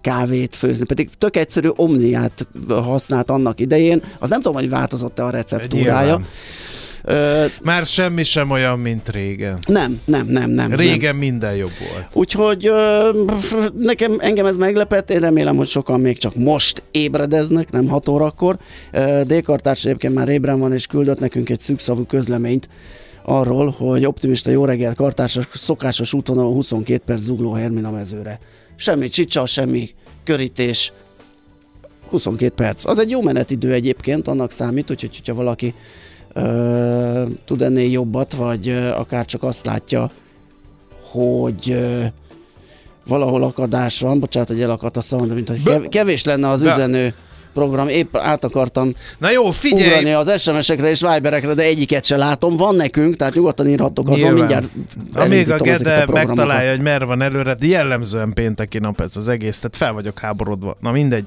kávét 0.00 0.56
főzni, 0.56 0.84
pedig 0.84 1.10
tök 1.18 1.36
egyszerű 1.36 1.68
omniát 1.76 2.46
használt 2.68 3.30
annak 3.30 3.60
idején, 3.60 4.02
az 4.18 4.28
nem 4.28 4.40
tudom, 4.42 4.56
hogy 4.56 4.68
változott-e 4.68 5.24
a 5.24 5.30
receptúrája. 5.30 6.00
Nyilván. 6.00 6.26
Már 7.62 7.86
semmi 7.86 8.22
sem 8.22 8.50
olyan, 8.50 8.78
mint 8.78 9.08
régen. 9.08 9.58
nem, 9.66 10.00
nem, 10.04 10.26
nem, 10.26 10.50
nem. 10.50 10.68
Nem. 10.68 10.78
Régen 10.78 11.16
minden 11.16 11.54
jobb 11.54 11.72
volt. 11.92 12.06
Úgyhogy 12.12 12.70
nekem, 13.78 14.16
engem 14.18 14.46
ez 14.46 14.56
meglepett, 14.56 15.10
én 15.10 15.20
remélem, 15.20 15.56
hogy 15.56 15.68
sokan 15.68 16.00
még 16.00 16.18
csak 16.18 16.34
most 16.34 16.82
ébredeznek, 16.90 17.70
nem 17.70 17.88
6 17.88 18.08
órakor. 18.08 18.58
Ö, 18.92 19.22
D-kartárs 19.26 19.84
egyébként 19.84 20.14
már 20.14 20.28
ébren 20.28 20.58
van, 20.58 20.72
és 20.72 20.86
küldött 20.86 21.20
nekünk 21.20 21.50
egy 21.50 21.60
szűkszavú 21.60 22.04
közleményt 22.04 22.68
arról, 23.22 23.70
hogy 23.70 24.06
optimista 24.06 24.50
jó 24.50 24.64
reggel 24.64 24.94
kartársak 24.94 25.54
szokásos 25.54 26.12
útvonalon 26.12 26.52
22 26.52 27.02
perc 27.06 27.20
zugló 27.20 27.52
Hermina 27.52 27.90
mezőre. 27.90 28.40
Semmi 28.76 29.08
csicsa, 29.08 29.46
semmi 29.46 29.88
körítés, 30.24 30.92
22 32.08 32.54
perc. 32.54 32.84
Az 32.84 32.98
egy 32.98 33.10
jó 33.10 33.22
menetidő 33.22 33.72
egyébként, 33.72 34.28
annak 34.28 34.52
számít, 34.52 34.88
hogy 34.88 35.00
hogyha 35.00 35.34
valaki 35.34 35.74
tud 37.44 37.62
ennél 37.62 37.90
jobbat, 37.90 38.32
vagy 38.34 38.68
akár 38.94 39.24
csak 39.26 39.42
azt 39.42 39.66
látja, 39.66 40.10
hogy 41.10 41.78
valahol 43.06 43.42
akadás 43.42 44.00
van, 44.00 44.20
bocsánat, 44.20 44.48
hogy 44.48 44.60
elakadt 44.60 44.96
a 44.96 45.00
szavam, 45.00 45.28
de 45.28 45.34
mint 45.34 45.48
hogy 45.48 45.62
kev- 45.62 45.88
kevés 45.88 46.24
lenne 46.24 46.48
az 46.48 46.62
üzenő 46.62 47.14
program, 47.52 47.88
épp 47.88 48.16
át 48.16 48.44
akartam 48.44 48.92
Na 49.18 49.30
jó, 49.30 49.40
ugrani 49.40 49.54
figyelj! 49.58 50.12
az 50.12 50.40
SMS-ekre 50.42 50.90
és 50.90 51.00
Viberekre, 51.00 51.54
de 51.54 51.62
egyiket 51.62 52.04
se 52.04 52.16
látom. 52.16 52.56
Van 52.56 52.74
nekünk, 52.76 53.16
tehát 53.16 53.34
nyugodtan 53.34 53.68
írhattok 53.68 54.08
azon, 54.08 54.32
mindjárt 54.32 54.68
Amíg 55.14 55.50
a 55.50 55.56
Gede 55.56 55.94
programokat. 56.04 56.26
megtalálja, 56.26 56.70
hogy 56.70 56.80
merre 56.80 57.04
van 57.04 57.22
előre, 57.22 57.54
de 57.54 57.66
jellemzően 57.66 58.32
pénteki 58.32 58.78
nap 58.78 59.00
ez 59.00 59.16
az 59.16 59.28
egész, 59.28 59.56
tehát 59.56 59.76
fel 59.76 59.92
vagyok 59.92 60.18
háborodva. 60.18 60.76
Na 60.80 60.90
mindegy. 60.92 61.24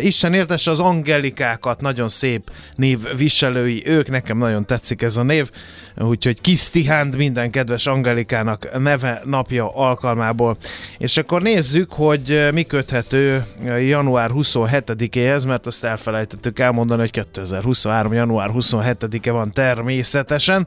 Isten 0.00 0.34
értesse 0.34 0.70
az 0.70 0.80
Angelikákat, 0.80 1.80
nagyon 1.80 2.08
szép 2.08 2.50
név 2.74 2.98
viselői, 3.16 3.82
ők 3.86 4.10
nekem 4.10 4.38
nagyon 4.38 4.66
tetszik 4.66 5.02
ez 5.02 5.16
a 5.16 5.22
név, 5.22 5.50
úgyhogy 5.96 6.40
kis 6.40 6.70
Tihánd 6.70 7.16
minden 7.16 7.50
kedves 7.50 7.86
Angelikának 7.86 8.78
neve 8.78 9.22
napja 9.24 9.74
alkalmából. 9.74 10.56
És 10.98 11.16
akkor 11.16 11.42
nézzük, 11.42 11.92
hogy 11.92 12.48
mi 12.52 12.62
köthető 12.62 13.44
január 13.64 14.30
27-éhez, 14.34 15.46
mert 15.46 15.66
azt 15.66 15.84
elfelejtettük 15.84 16.58
elmondani, 16.58 17.00
hogy 17.00 17.10
2023. 17.10 18.12
január 18.12 18.50
27-e 18.52 19.30
van 19.30 19.52
természetesen. 19.52 20.66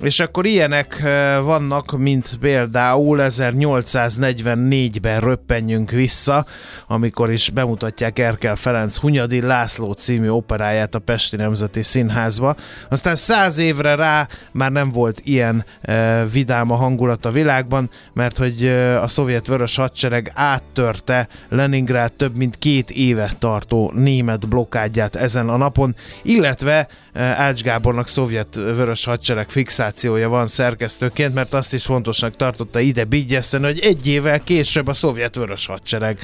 És 0.00 0.20
akkor 0.20 0.46
ilyenek 0.46 1.00
eh, 1.02 1.42
vannak, 1.42 1.98
mint 1.98 2.36
például 2.40 3.18
1844-ben 3.20 5.20
röppenjünk 5.20 5.90
vissza, 5.90 6.46
amikor 6.86 7.32
is 7.32 7.50
bemutatják 7.50 8.18
Erkel 8.18 8.56
Ferenc 8.56 8.96
Hunyadi 8.96 9.40
László 9.40 9.92
című 9.92 10.28
operáját 10.28 10.94
a 10.94 10.98
Pesti 10.98 11.36
Nemzeti 11.36 11.82
Színházba. 11.82 12.56
Aztán 12.88 13.14
száz 13.14 13.58
évre 13.58 13.94
rá 13.94 14.28
már 14.52 14.72
nem 14.72 14.90
volt 14.90 15.20
ilyen 15.24 15.64
eh, 15.80 16.22
vidám 16.32 16.70
a 16.70 16.76
hangulat 16.76 17.24
a 17.24 17.30
világban, 17.30 17.90
mert 18.12 18.36
hogy 18.36 18.64
eh, 18.64 19.02
a 19.02 19.08
szovjet 19.08 19.46
vörös 19.46 19.76
hadsereg 19.76 20.32
áttörte 20.34 21.28
Leningrád 21.48 22.12
több 22.12 22.34
mint 22.34 22.58
két 22.58 22.90
éve 22.90 23.32
tartó 23.38 23.92
német 23.94 24.48
blokkádját 24.48 25.16
ezen 25.16 25.48
a 25.48 25.56
napon, 25.56 25.96
illetve 26.22 26.88
Ács 27.16 27.62
Gábornak 27.62 28.08
szovjet 28.08 28.54
vörös 28.54 29.04
hadsereg 29.04 29.48
fixációja 29.48 30.28
van 30.28 30.46
szerkesztőként, 30.46 31.34
mert 31.34 31.54
azt 31.54 31.74
is 31.74 31.84
fontosnak 31.84 32.36
tartotta 32.36 32.80
ide 32.80 33.04
bigyeszteni, 33.04 33.64
hogy 33.64 33.80
egy 33.80 34.06
évvel 34.06 34.40
később 34.40 34.86
a 34.86 34.94
szovjet 34.94 35.34
vörös 35.34 35.66
hadsereg 35.66 36.18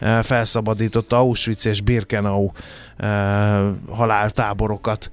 eh, 0.00 0.22
felszabadította 0.22 1.16
Auschwitz 1.16 1.66
és 1.66 1.80
Birkenau 1.80 2.50
eh, 2.96 3.08
haláltáborokat. 3.88 5.10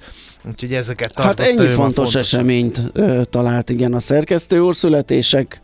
Úgyhogy 0.50 0.74
ezeket 0.74 1.20
Hát 1.20 1.40
ennyi 1.40 1.66
ma 1.66 1.72
fontos 1.72 2.16
eseményt 2.16 2.82
ö, 2.94 3.22
talált 3.30 3.70
igen 3.70 3.94
a 3.94 4.00
szerkesztő 4.00 4.60
úr 4.60 4.76
születések 4.76 5.60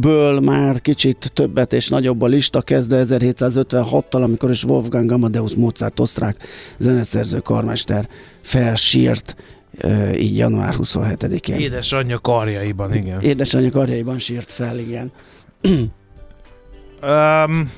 ből 0.00 0.40
már 0.40 0.80
kicsit 0.80 1.30
többet 1.34 1.72
és 1.72 1.88
nagyobb 1.88 2.22
a 2.22 2.26
lista, 2.26 2.62
kezdve 2.62 3.04
1756-tal, 3.08 4.22
amikor 4.22 4.50
is 4.50 4.64
Wolfgang 4.64 5.12
Amadeus 5.12 5.54
Mozart 5.54 6.00
osztrák 6.00 6.36
zeneszerző 6.78 7.38
karmester 7.38 8.08
felsírt, 8.40 9.36
így 10.16 10.36
január 10.36 10.74
27-én. 10.78 11.58
Édesanyja 11.58 12.18
karjaiban, 12.18 12.94
igen. 12.94 13.20
Édesanyja 13.20 13.70
karjaiban 13.70 14.18
sírt 14.18 14.50
fel, 14.50 14.78
igen. 14.78 15.12
Um, 17.02 17.70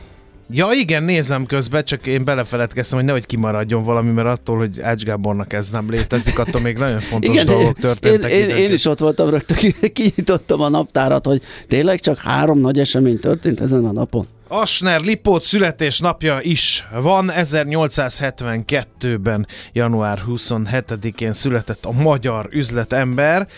ja 0.50 0.68
igen, 0.72 1.02
nézem 1.02 1.46
közben, 1.46 1.84
csak 1.84 2.06
én 2.06 2.24
belefeledkeztem, 2.24 2.98
hogy 2.98 3.06
nehogy 3.06 3.26
kimaradjon 3.26 3.82
valami, 3.82 4.10
mert 4.10 4.28
attól, 4.28 4.58
hogy 4.58 4.80
Ács 4.80 5.02
Gábornak 5.02 5.52
ez 5.52 5.70
nem 5.70 5.90
létezik, 5.90 6.38
attól 6.38 6.60
még 6.60 6.76
nagyon 6.76 6.98
fontos 6.98 7.30
igen, 7.30 7.46
dolgok 7.46 7.78
történtek. 7.78 8.30
Én, 8.30 8.48
én, 8.48 8.56
én 8.56 8.72
is 8.72 8.84
ott 8.84 8.98
voltam 8.98 9.30
rögtön, 9.30 9.56
kinyitottam 9.92 10.60
a 10.60 10.68
naptárat, 10.68 11.26
hogy 11.26 11.42
tényleg 11.68 12.00
csak 12.00 12.18
három 12.18 12.58
nagy 12.58 12.78
esemény 12.78 13.18
történt 13.18 13.60
ezen 13.60 13.84
a 13.84 13.92
napon. 13.92 14.26
Asner 14.52 15.00
Lipót 15.00 15.42
születésnapja 15.42 16.38
is 16.42 16.86
van. 16.92 17.32
1872-ben, 17.34 19.46
január 19.72 20.22
27-én 20.28 21.32
született 21.32 21.84
a 21.84 21.92
magyar 21.92 22.48
üzletember. 22.50 23.48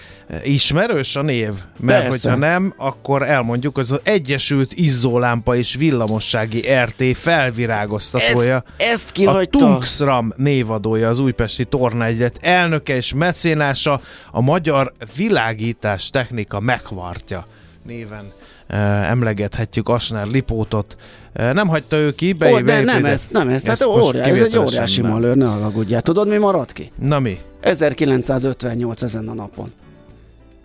Ismerős 0.42 1.16
a 1.16 1.22
név? 1.22 1.52
Mert 1.80 2.02
Persze. 2.02 2.08
hogyha 2.08 2.36
nem, 2.38 2.74
akkor 2.76 3.22
elmondjuk, 3.22 3.74
hogy 3.74 3.86
az 3.90 4.00
Egyesült 4.02 4.72
Izzólámpa 4.74 5.56
és 5.56 5.74
Villamossági 5.74 6.64
RT 6.84 7.16
felvirágoztatója. 7.16 8.64
Ezt, 8.76 8.92
ezt 8.92 9.12
kihagyta. 9.12 9.58
A 9.58 9.60
Tunksram 9.60 10.32
névadója, 10.36 11.08
az 11.08 11.18
újpesti 11.18 11.64
tornaegyet 11.64 12.38
elnöke 12.40 12.96
és 12.96 13.12
mecénása, 13.12 14.00
a 14.30 14.40
magyar 14.40 14.92
világítás 15.16 16.10
technika 16.10 16.60
megvartja 16.60 17.46
néven 17.82 18.32
emlegethetjük 18.66 19.88
Asner 19.88 20.26
Lipótot. 20.26 20.96
Nem 21.32 21.68
hagyta 21.68 21.96
ő 21.96 22.14
ki, 22.14 22.32
be, 22.32 22.52
oh, 22.52 22.60
de 22.60 22.80
nem 22.80 23.04
ez, 23.04 23.28
nem 23.30 23.48
ez, 23.48 23.62
tehát 23.62 23.84
óriás, 23.84 24.28
ez 24.28 24.38
egy 24.38 24.56
óriási 24.56 25.00
malőr, 25.00 25.36
ne 25.36 25.50
alagudjál. 25.50 26.02
Tudod, 26.02 26.28
mi 26.28 26.36
maradt 26.36 26.72
ki? 26.72 26.90
Na 26.98 27.18
mi? 27.18 27.38
1958 27.60 29.02
ezen 29.02 29.28
a 29.28 29.34
napon. 29.34 29.72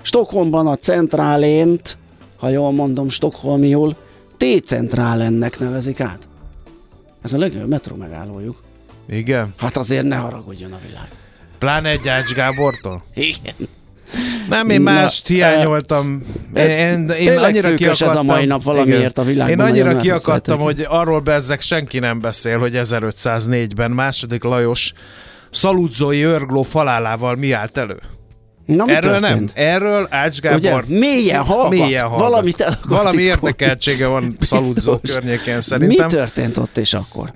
Stockholmban 0.02 0.68
a 0.68 0.76
centrálént, 0.76 1.98
ha 2.38 2.50
jól 2.50 2.72
mondom, 2.72 3.10
Stockholmiul, 3.10 3.96
T-centrálennek 4.38 5.60
nevezik 5.60 6.00
át. 6.00 6.28
Ez 7.22 7.34
a 7.34 7.38
legnagyobb 7.38 7.70
metró 7.70 7.96
megállójuk. 7.96 8.58
Igen? 9.10 9.54
Hát 9.58 9.78
azért 9.78 10.06
ne 10.06 10.16
haragudjon 10.16 10.72
a 10.72 10.78
világ. 10.88 11.08
Pláne 11.58 11.90
egy 11.90 12.08
Ács 12.08 12.34
Gábortól? 12.34 13.04
Igen. 13.14 13.68
Nem, 14.50 14.70
én 14.70 14.82
mást 14.82 15.28
hiányoltam. 15.28 16.24
Én, 16.56 16.70
én, 16.70 17.10
én 17.10 17.38
annyira 17.38 17.74
kiakadtam, 17.74 18.10
ez 18.10 18.16
a 18.16 18.24
mai 18.24 18.46
nap 18.46 18.64
valamiért 18.64 19.00
igen. 19.00 19.24
a 19.24 19.24
világban. 19.24 19.68
Én 19.68 19.72
annyira 19.72 19.98
kiakadtam, 20.02 20.60
hogy 20.60 20.86
arról 20.90 21.20
bezzek 21.20 21.62
senki 21.62 22.00
nem 22.00 22.20
beszél, 22.20 22.60
hogy 22.60 22.72
1504-ben 22.76 23.92
második 23.92 24.44
Lajos 24.44 24.94
szaludzói 25.52 26.22
örgló 26.22 26.62
falálával 26.62 27.36
mi 27.36 27.52
állt 27.52 27.78
elő. 27.78 28.00
Na, 28.66 28.86
mi 28.86 28.92
Erről 28.92 29.20
történt? 29.20 29.56
nem. 29.56 29.66
Erről 29.66 30.08
Ács 30.10 30.40
Gábor 30.40 30.84
Ugye, 30.88 31.00
mélyen 31.00 31.44
hallgat. 31.44 31.70
Mélyen 31.70 32.04
hallgat. 32.04 32.20
Valamit 32.20 32.80
Valami 32.88 33.22
érdekeltsége 33.22 34.08
van 34.08 34.38
szaludzó 34.40 34.98
környékén 34.98 35.62
szerintem. 35.62 36.06
Mi 36.06 36.12
történt 36.12 36.58
ott 36.58 36.78
és 36.78 36.94
akkor? 36.94 37.34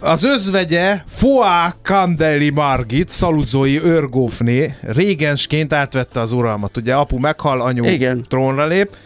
Az 0.00 0.24
özvegye 0.24 1.02
Foá 1.08 1.74
Kandeli 1.82 2.50
Margit, 2.50 3.10
szaludzói 3.10 3.82
őrgófné, 3.82 4.74
régensként 4.82 5.72
átvette 5.72 6.20
az 6.20 6.32
uralmat. 6.32 6.76
Ugye 6.76 6.94
apu 6.94 7.18
meghal, 7.18 7.60
anyu 7.60 7.84
Igen. 7.84 8.24
trónra 8.28 8.66
lép. 8.66 8.96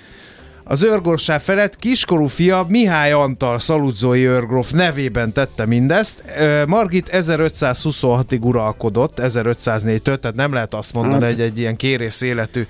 Az 0.64 0.82
őrgórsá 0.82 1.38
felett 1.38 1.76
kiskorú 1.76 2.26
fia 2.26 2.64
Mihály 2.68 3.12
Antal 3.12 3.58
szaludzói 3.58 4.24
őrgróf 4.26 4.70
nevében 4.70 5.32
tette 5.32 5.66
mindezt. 5.66 6.22
Margit 6.66 7.08
1526-ig 7.12 8.40
uralkodott, 8.40 9.18
1504-től, 9.22 10.18
tehát 10.20 10.36
nem 10.36 10.52
lehet 10.52 10.74
azt 10.74 10.92
mondani, 10.92 11.22
hát. 11.22 11.32
hogy 11.32 11.40
egy 11.40 11.58
ilyen 11.58 11.76
kérész 11.76 12.20
életű 12.20 12.66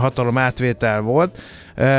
hatalom 0.00 0.38
átvétel 0.38 1.00
volt. 1.00 1.38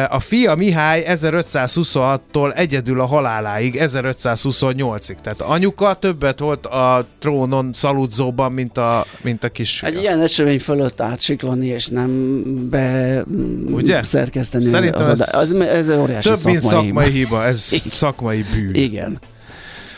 A 0.10 0.20
fia 0.20 0.56
Mihály 0.56 1.06
1526-tól 1.08 2.56
egyedül 2.56 3.00
a 3.00 3.06
haláláig, 3.06 3.78
1528-ig. 3.80 5.16
Tehát 5.24 5.42
anyuka 5.42 5.94
többet 5.94 6.40
volt 6.40 6.66
a 6.66 7.06
trónon 7.20 7.70
szaludzóban, 7.74 8.52
mint 8.52 8.78
a, 8.78 9.06
mint 9.22 9.44
a 9.44 9.50
kis. 9.50 9.84
Egy 9.84 9.98
ilyen 9.98 10.22
esemény 10.22 10.60
fölött 10.60 11.02
átsiklani, 11.02 11.68
és 11.68 11.88
nem 11.88 12.44
be 12.70 13.24
Ugye? 13.72 14.04
szerkeszteni. 14.04 14.66
Szerintem 14.66 15.02
az 15.02 15.08
ez, 15.08 15.34
az, 15.34 15.54
ez 15.60 15.90
óriási 15.90 16.28
több, 16.28 16.38
szakmai 16.38 16.54
mint 16.54 16.66
szakmai 16.66 17.12
hiba. 17.12 17.44
Ez 17.44 17.60
szakmai 17.88 18.46
bűn. 18.54 18.74
Igen. 18.74 19.20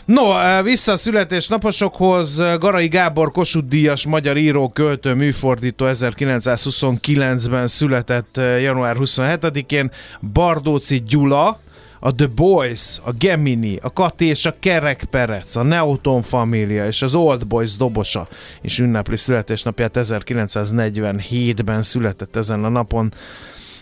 No, 0.06 0.40
eh, 0.40 0.64
vissza 0.64 0.92
a 0.92 0.98
születésnaposokhoz. 0.98 2.42
Garai 2.60 2.88
Gábor 2.88 3.32
Kossuth 3.32 3.68
Díjas, 3.68 4.06
magyar 4.06 4.38
író, 4.38 4.70
költő, 4.70 5.14
műfordító 5.14 5.86
1929-ben 5.90 7.68
született 7.68 8.38
eh, 8.38 8.62
január 8.62 8.96
27-én. 9.00 9.92
Bardóci 10.34 11.04
Gyula, 11.08 11.60
a 12.00 12.16
The 12.16 12.28
Boys, 12.28 13.00
a 13.04 13.12
Gemini, 13.12 13.80
a 13.82 13.94
Kati 13.94 14.26
és 14.26 14.46
a 14.46 14.56
Kerek 14.60 15.04
Perec, 15.04 15.56
a 15.56 15.64
Neoton 15.64 16.22
Família 16.22 16.88
és 16.88 17.02
az 17.02 17.16
Old 17.16 17.48
Boys 17.48 17.78
dobosa 17.78 18.28
is 18.62 18.80
ünnepli 18.80 19.18
születésnapját 19.18 19.98
1947-ben 20.00 21.82
született 21.82 22.36
ezen 22.36 22.64
a 22.64 22.70
napon. 22.70 23.14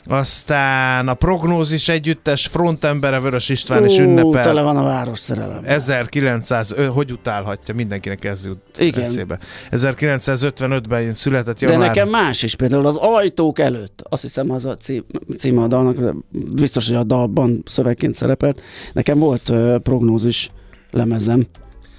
Aztán 0.05 1.07
a 1.07 1.13
prognózis 1.13 1.89
együttes 1.89 2.47
frontembere 2.47 3.19
Vörös 3.19 3.49
István 3.49 3.85
is 3.85 3.97
ünnepel. 3.97 4.43
tele 4.43 4.61
van 4.61 4.77
a 4.77 4.83
város 4.83 5.19
szerelem. 5.19 5.61
1900, 5.63 6.75
hogy 6.93 7.11
utálhatja, 7.11 7.73
mindenkinek 7.73 8.25
ez 8.25 8.45
jut 8.45 8.77
Igen. 8.77 9.01
eszébe. 9.01 9.39
1955-ben 9.71 11.13
született 11.13 11.59
január. 11.59 11.79
De 11.79 11.85
nekem 11.85 12.09
más 12.09 12.43
is, 12.43 12.55
például 12.55 12.85
az 12.85 12.95
ajtók 12.95 13.59
előtt, 13.59 14.03
azt 14.09 14.21
hiszem 14.21 14.51
az 14.51 14.65
a 14.65 14.77
cím, 14.77 15.03
címe 15.37 15.61
a 15.61 15.67
dalnak, 15.67 16.15
biztos, 16.53 16.87
hogy 16.87 16.95
a 16.95 17.03
dalban 17.03 17.63
szövegként 17.65 18.15
szerepelt. 18.15 18.61
Nekem 18.93 19.19
volt 19.19 19.49
uh, 19.49 19.75
prognózis 19.77 20.49
lemezem, 20.91 21.45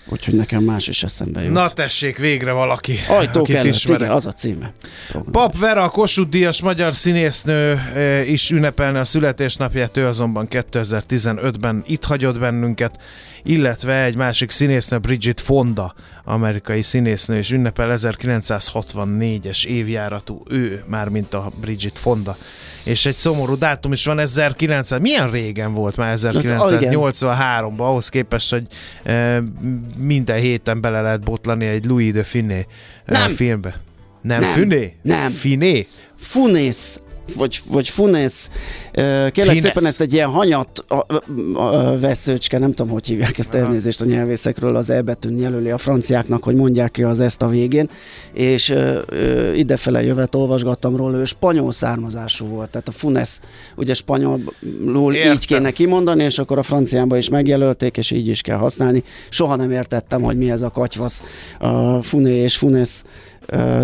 Úgyhogy 0.07 0.35
nekem 0.35 0.63
más 0.63 0.89
is 0.89 1.03
eszembe 1.03 1.43
jut. 1.43 1.53
Na 1.53 1.71
tessék, 1.71 2.19
végre 2.19 2.53
valaki, 2.53 2.99
Ajtók 3.09 3.43
akit 3.43 3.57
előtt, 3.57 3.83
igen, 3.83 4.11
az 4.11 4.27
a 4.27 4.33
címe. 4.33 4.73
Pap 5.31 5.59
Vera, 5.59 5.83
a 5.83 5.89
Kossuth 5.89 6.31
Díjas 6.31 6.61
magyar 6.61 6.95
színésznő 6.95 7.73
eh, 7.95 8.31
is 8.31 8.51
ünnepelne 8.51 8.99
a 8.99 9.05
születésnapját, 9.05 9.97
ő 9.97 10.07
azonban 10.07 10.47
2015-ben 10.51 11.83
itt 11.87 12.05
hagyott 12.05 12.39
bennünket, 12.39 12.99
illetve 13.43 14.05
egy 14.05 14.17
másik 14.17 14.51
színésznő, 14.51 14.99
Bridget 14.99 15.41
Fonda, 15.41 15.95
amerikai 16.25 16.83
színésznő, 16.83 17.37
és 17.37 17.51
ünnepel 17.51 17.93
1964-es 17.97 19.67
évjáratú 19.67 20.43
ő, 20.49 20.85
már 20.87 21.09
mint 21.09 21.35
a 21.35 21.51
Bridget 21.61 21.99
Fonda 21.99 22.37
és 22.85 23.07
egy 23.07 23.17
szomorú 23.17 23.59
dátum 23.59 23.93
is 23.93 24.05
van 24.05 24.19
1900, 24.19 25.01
milyen 25.01 25.31
régen 25.31 25.75
volt 25.75 25.97
már 25.97 26.17
1983-ban, 26.19 27.77
ahhoz 27.77 28.09
képest, 28.09 28.51
hogy 28.51 28.67
e, 29.03 29.43
minden 29.99 30.39
héten 30.39 30.81
bele 30.81 31.01
lehet 31.01 31.25
botlani 31.25 31.67
egy 31.67 31.85
Louis 31.85 32.13
de 32.13 32.23
Finé 32.23 32.67
e, 33.05 33.29
filmbe. 33.29 33.81
Nem, 34.21 34.41
nem 34.41 34.51
Finé? 34.51 34.97
Nem. 35.03 35.31
Finé? 35.31 35.87
Funész 36.17 37.01
vagy, 37.37 37.63
vagy 37.67 37.89
Funes, 37.89 38.49
kérlek 38.93 39.33
Fines. 39.35 39.61
szépen 39.61 39.87
ezt 39.87 40.01
egy 40.01 40.13
ilyen 40.13 40.29
hanyat 40.29 40.85
a, 40.89 40.95
a, 40.95 41.23
a 41.63 41.99
veszőcske, 41.99 42.59
nem 42.59 42.73
tudom, 42.73 42.93
hogy 42.93 43.07
hívják 43.07 43.39
ezt 43.39 43.55
Aha. 43.55 43.65
elnézést 43.65 44.01
a 44.01 44.05
nyelvészekről, 44.05 44.77
az 44.77 44.91
elbetűn 44.91 45.39
jelöli 45.39 45.71
a 45.71 45.79
franciáknak, 45.79 46.43
hogy 46.43 46.55
mondják 46.55 46.91
ki 46.91 47.03
az 47.03 47.21
ezt 47.21 47.43
a 47.43 47.49
végén, 47.49 47.89
és 48.33 48.69
ö, 48.69 48.99
ö, 49.09 49.53
idefele 49.53 50.05
jövet 50.05 50.35
olvasgattam 50.35 50.97
róla, 50.97 51.19
ő 51.19 51.25
spanyol 51.25 51.73
származású 51.73 52.47
volt, 52.47 52.71
tehát 52.71 52.89
a 52.89 52.93
Funes 52.93 53.39
ugye 53.77 53.95
spanyolul 53.95 55.15
Értem. 55.15 55.33
így 55.33 55.47
kéne 55.47 55.71
kimondani, 55.71 56.25
és 56.25 56.39
akkor 56.39 56.59
a 56.59 56.63
franciánba 56.63 57.17
is 57.17 57.29
megjelölték, 57.29 57.97
és 57.97 58.11
így 58.11 58.29
is 58.29 58.41
kell 58.41 58.59
használni. 58.59 59.03
Soha 59.29 59.57
nem 59.57 59.71
értettem, 59.71 60.23
hogy 60.23 60.37
mi 60.37 60.51
ez 60.51 60.63
a 60.63 60.71
katyvasz, 60.71 61.23
a 61.59 62.03
Funé 62.03 62.43
és 62.43 62.57
Funes 62.57 63.03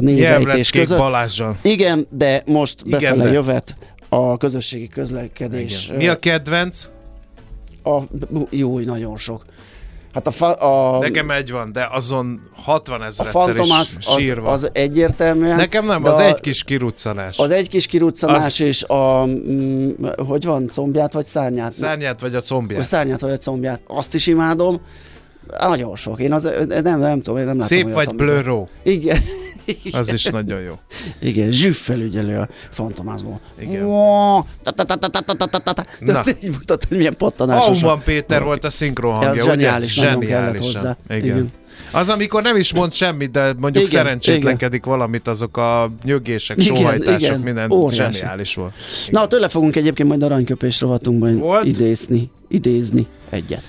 névejtés 0.01 0.71
között. 0.71 0.99
Balázsjal. 0.99 1.57
Igen, 1.62 2.07
de 2.11 2.42
most 2.47 2.81
Igen, 2.85 3.01
befele 3.01 3.25
de... 3.25 3.33
jövet 3.33 3.77
a 4.09 4.37
közösségi 4.37 4.88
közlekedés. 4.88 5.87
Igen. 5.87 5.97
Mi 5.97 6.09
a 6.09 6.18
kedvenc? 6.18 6.88
A, 7.85 7.99
jó, 8.51 8.79
nagyon 8.79 9.16
sok. 9.16 9.44
Hát 10.12 10.27
a, 10.27 10.31
fa, 10.31 10.53
a 10.53 10.99
Nekem 10.99 11.31
egy 11.31 11.51
van, 11.51 11.73
de 11.73 11.88
azon 11.90 12.40
60 12.55 13.03
ezer 13.03 13.27
is 13.27 13.70
az, 13.70 13.99
sírva. 14.01 14.51
Az, 14.51 14.70
egyértelműen. 14.72 15.57
Nekem 15.57 15.87
nem, 15.87 16.05
az 16.05 16.18
a, 16.18 16.26
egy 16.26 16.41
kis 16.41 16.64
kiruccanás. 16.64 17.39
Az 17.39 17.51
egy 17.51 17.68
kis 17.68 17.87
kiruccanás 17.87 18.45
az... 18.45 18.61
és 18.61 18.82
a, 18.82 19.24
mm, 19.26 19.91
hogy 20.16 20.45
van, 20.45 20.66
combját 20.66 21.12
vagy 21.12 21.26
szárnyát? 21.26 21.72
Szárnyát 21.72 22.20
vagy 22.20 22.35
a 22.35 22.41
combját. 22.41 22.80
A 22.80 22.85
szárnyát 22.85 23.20
vagy 23.20 23.30
a 23.30 23.37
combját. 23.37 23.80
Azt 23.87 24.14
is 24.14 24.26
imádom. 24.26 24.80
Nagyon 25.61 25.97
sok. 25.97 26.20
Én 26.20 26.32
az, 26.32 26.53
nem, 26.82 26.99
nem 26.99 27.20
tudom, 27.20 27.39
én 27.39 27.45
nem 27.45 27.59
látom. 27.59 27.78
Szép 27.78 27.93
vagy 27.93 28.14
blőró. 28.14 28.68
Igen. 28.82 29.18
Az 29.93 30.12
is 30.12 30.25
nagyon 30.25 30.61
jó. 30.61 30.79
Igen, 31.21 31.51
zsüffelügyelő 31.51 32.39
a 32.39 32.49
fantomázból. 32.71 33.41
Igen. 33.59 33.85
Na. 36.01 36.23
Így 36.45 36.51
mutat, 36.51 36.85
hogy 36.85 36.97
milyen 36.97 37.14
pattanásos. 37.16 37.83
Auman 37.83 38.03
Péter 38.05 38.43
volt 38.43 38.64
a 38.64 38.71
szinkron 38.71 39.14
hangja, 39.14 39.45
zseniális, 39.45 39.97
ugye? 39.97 40.07
nagyon 40.07 40.27
kellett 40.27 40.59
hozzá. 40.59 40.97
Igen. 41.09 41.25
Igen. 41.25 41.53
Az, 41.93 42.09
amikor 42.09 42.43
nem 42.43 42.57
is 42.57 42.73
mond 42.73 42.93
semmit, 42.93 43.31
de 43.31 43.53
mondjuk 43.59 43.89
Igen, 43.89 44.03
szerencsétlenkedik 44.03 44.85
valamit, 44.85 45.29
azok 45.29 45.57
a 45.57 45.91
nyögések, 46.05 46.62
Igen, 46.62 46.77
sóhajtások, 46.77 47.21
igen, 47.21 47.41
minden 47.41 47.71
óriási. 47.71 48.12
zseniális 48.19 48.55
volt. 48.55 48.73
Na, 49.11 49.27
tőle 49.27 49.49
fogunk 49.49 49.77
egyébként 49.77 50.09
majd 50.09 50.23
aranyköpés 50.23 50.81
rovatunkban 50.81 51.64
idézni, 51.64 52.31
idézni 52.49 53.07
egyet. 53.31 53.62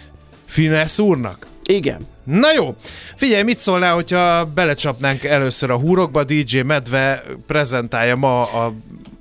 Finesz 0.45 0.99
úrnak? 0.99 1.47
Igen. 1.69 2.07
Na 2.23 2.51
jó, 2.53 2.75
figyelj, 3.15 3.43
mit 3.43 3.59
szólnál, 3.59 3.93
hogyha 3.93 4.45
belecsapnánk 4.45 5.23
először 5.23 5.71
a 5.71 5.77
húrokba, 5.77 6.23
DJ 6.23 6.59
Medve 6.59 7.23
prezentálja 7.47 8.15
ma 8.15 8.41
a 8.41 8.73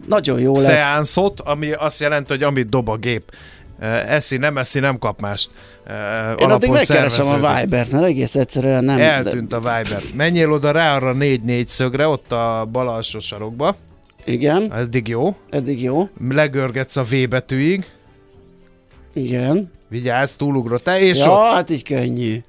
Nagyon 0.08 0.40
jó 0.40 0.54
lesz. 0.54 0.64
szeánszot, 0.64 1.40
ami 1.40 1.72
azt 1.72 2.00
jelenti, 2.00 2.32
hogy 2.32 2.42
amit 2.42 2.68
dob 2.68 2.88
a 2.88 2.96
gép. 2.96 3.32
Eh, 3.78 4.12
Eszi, 4.12 4.36
nem 4.36 4.58
eszi, 4.58 4.80
nem 4.80 4.98
kap 4.98 5.20
mást. 5.20 5.50
Eh, 5.86 5.94
Én 6.38 6.50
addig 6.50 6.70
megkeresem 6.70 7.44
a. 7.44 7.60
Vibert, 7.60 7.90
mert 7.90 8.04
egész 8.04 8.34
egyszerűen 8.34 8.84
nem... 8.84 9.00
Eltűnt 9.00 9.52
a 9.52 9.58
Viber. 9.58 10.02
Menjél 10.14 10.52
oda 10.52 10.70
rá 10.70 10.96
arra 10.96 11.14
4-4 11.18 11.64
szögre, 11.66 12.06
ott 12.06 12.32
a 12.32 12.68
bal 12.72 12.88
alsó 12.88 13.18
sarokba. 13.18 13.76
Igen, 14.24 14.72
Eddig 14.74 15.08
jó. 15.08 15.36
eddig 15.50 15.82
jó. 15.82 16.08
Legörgetsz 16.30 16.96
a 16.96 17.02
V 17.02 17.28
betűig. 17.28 17.84
Igen. 19.12 19.70
Vigyázz, 19.88 20.32
túlugrottál, 20.32 20.98
és 20.98 21.18
ja, 21.18 21.30
ott. 21.30 21.54
hát 21.54 21.70
így 21.70 21.82
könnyű. 21.82 22.42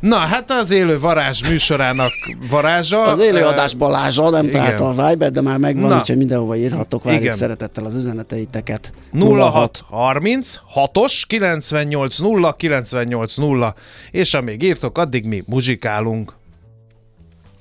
Na, 0.00 0.16
hát 0.16 0.50
az 0.50 0.70
élő 0.70 0.98
varázs 0.98 1.48
műsorának 1.48 2.12
varázsa. 2.50 3.02
Az 3.02 3.18
élő 3.18 3.44
adás 3.44 3.74
Balázsa, 3.74 4.30
nem 4.30 4.46
igen. 4.46 4.60
találta 4.76 4.88
a 4.88 5.08
Viber, 5.08 5.32
de 5.32 5.40
már 5.40 5.58
megvan, 5.58 5.90
Na. 5.90 5.96
úgyhogy 5.96 6.16
mindenhova 6.16 6.56
írhatok, 6.56 7.04
várjuk 7.04 7.22
Igen. 7.22 7.34
szeretettel 7.34 7.84
az 7.84 7.94
üzeneteiteket. 7.94 8.92
06 9.20 9.84
30 9.88 10.54
6-os 10.74 11.22
98 11.26 12.18
0 12.18 12.52
98 12.52 13.36
0 13.36 13.74
és 14.10 14.34
amíg 14.34 14.62
írtok, 14.62 14.98
addig 14.98 15.26
mi 15.26 15.42
muzsikálunk. 15.46 16.37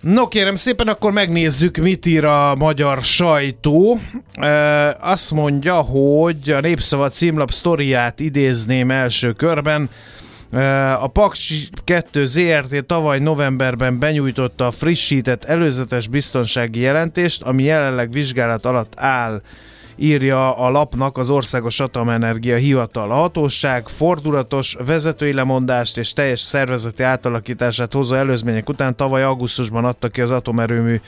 No 0.02 0.28
kérem 0.28 0.56
szépen, 0.56 0.88
akkor 0.88 1.12
megnézzük, 1.12 1.78
mit 1.78 2.06
ír 2.06 2.26
a 2.26 2.56
magyar 2.56 3.04
sajtó. 3.04 4.00
E, 4.34 4.98
azt 5.00 5.32
mondja, 5.32 5.76
hogy 5.76 6.50
a 6.50 6.60
Népszava 6.60 7.10
címlap 7.10 7.52
sztoriát 7.52 8.20
idézném 8.20 8.92
első 8.92 9.32
körben. 9.32 9.90
E, 10.52 10.94
a 10.94 11.08
Paks 11.08 11.70
2 11.84 12.26
ZRT 12.26 12.86
tavaly 12.86 13.20
novemberben 13.20 14.00
benyújtotta 14.00 14.66
a 14.66 14.72
frissített 14.72 15.44
előzetes 15.44 16.08
biztonsági 16.08 16.80
jelentést, 16.80 17.42
ami 17.42 17.64
jelenleg 17.64 18.12
vizsgálat 18.12 18.66
alatt 18.66 18.94
áll 18.96 19.42
írja 19.98 20.58
a 20.58 20.70
lapnak 20.70 21.18
az 21.18 21.30
Országos 21.30 21.80
Atomenergia 21.80 22.56
Hivatal. 22.56 23.12
A 23.12 23.16
hatóság 23.16 23.88
fordulatos 23.88 24.76
vezetői 24.86 25.34
lemondást 25.34 25.98
és 25.98 26.14
teljes 26.14 26.40
szervezeti 26.40 27.04
átalakítását 27.04 27.94
hozó 27.94 28.16
előzmények 28.16 28.70
után 28.70 28.96
tavaly 28.96 29.24
augusztusban 29.24 29.86
adta 29.86 30.10
ki 30.10 30.22
az 30.22 30.32
atomerőmű 30.32 31.00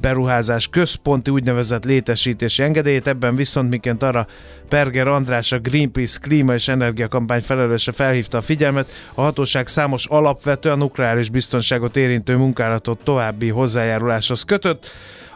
beruházás 0.00 0.68
központi 0.68 1.30
úgynevezett 1.30 1.84
létesítési 1.84 2.62
engedélyét, 2.62 3.06
ebben 3.06 3.36
viszont 3.36 3.70
miként 3.70 4.02
arra 4.02 4.26
Perger 4.68 5.06
András, 5.06 5.52
a 5.52 5.58
Greenpeace 5.58 6.18
klíma 6.22 6.54
és 6.54 6.68
energiakampány 6.68 7.42
felelőse 7.42 7.92
felhívta 7.92 8.38
a 8.38 8.40
figyelmet, 8.40 8.90
a 9.14 9.20
hatóság 9.20 9.68
számos 9.68 10.06
alapvető 10.06 10.70
a 10.70 10.74
nukleáris 10.74 11.28
biztonságot 11.28 11.96
érintő 11.96 12.36
munkálatot 12.36 13.04
további 13.04 13.48
hozzájáruláshoz 13.48 14.42
kötött. 14.42 14.90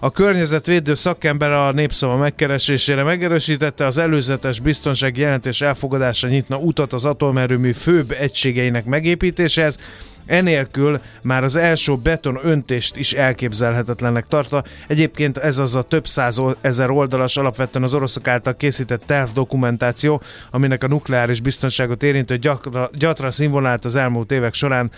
A 0.04 0.10
környezetvédő 0.10 0.94
szakember 0.94 1.52
a 1.52 1.72
népszava 1.72 2.16
megkeresésére 2.16 3.02
megerősítette, 3.02 3.86
az 3.86 3.98
előzetes 3.98 4.60
biztonsági 4.60 5.20
jelentés 5.20 5.60
elfogadása 5.60 6.28
nyitna 6.28 6.56
utat 6.56 6.92
az 6.92 7.04
atomerőmű 7.04 7.72
főbb 7.72 8.10
egységeinek 8.10 8.84
megépítéséhez, 8.84 9.78
Enélkül 10.26 11.00
már 11.22 11.44
az 11.44 11.56
első 11.56 11.96
beton 12.02 12.38
öntést 12.42 12.96
is 12.96 13.12
elképzelhetetlennek 13.12 14.26
tartva. 14.26 14.62
Egyébként 14.86 15.38
ez 15.38 15.58
az 15.58 15.76
a 15.76 15.82
több 15.82 16.06
száz 16.06 16.40
ezer 16.60 16.90
oldalas 16.90 17.36
alapvetően 17.36 17.84
az 17.84 17.94
oroszok 17.94 18.28
által 18.28 18.56
készített 18.56 19.02
tervdokumentáció, 19.06 20.22
aminek 20.50 20.84
a 20.84 20.88
nukleáris 20.88 21.40
biztonságot 21.40 22.02
érintő 22.02 22.36
gyakra, 22.36 22.90
gyatra 22.92 23.30
színvonalat 23.30 23.84
az 23.84 23.96
elmúlt 23.96 24.32
évek 24.32 24.54
során 24.54 24.90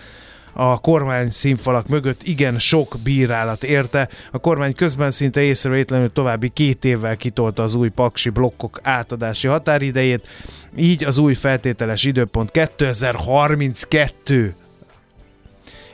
a 0.57 0.79
kormány 0.79 1.31
színfalak 1.31 1.87
mögött 1.87 2.23
igen 2.23 2.59
sok 2.59 2.95
bírálat 3.03 3.63
érte. 3.63 4.09
A 4.31 4.37
kormány 4.37 4.75
közben 4.75 5.11
szinte 5.11 5.41
észrevétlenül 5.41 6.11
további 6.11 6.49
két 6.49 6.85
évvel 6.85 7.17
kitolta 7.17 7.63
az 7.63 7.75
új 7.75 7.89
paksi 7.89 8.29
blokkok 8.29 8.79
átadási 8.83 9.47
határidejét, 9.47 10.27
így 10.75 11.03
az 11.03 11.17
új 11.17 11.33
feltételes 11.33 12.03
időpont 12.03 12.51
2032 12.51 14.55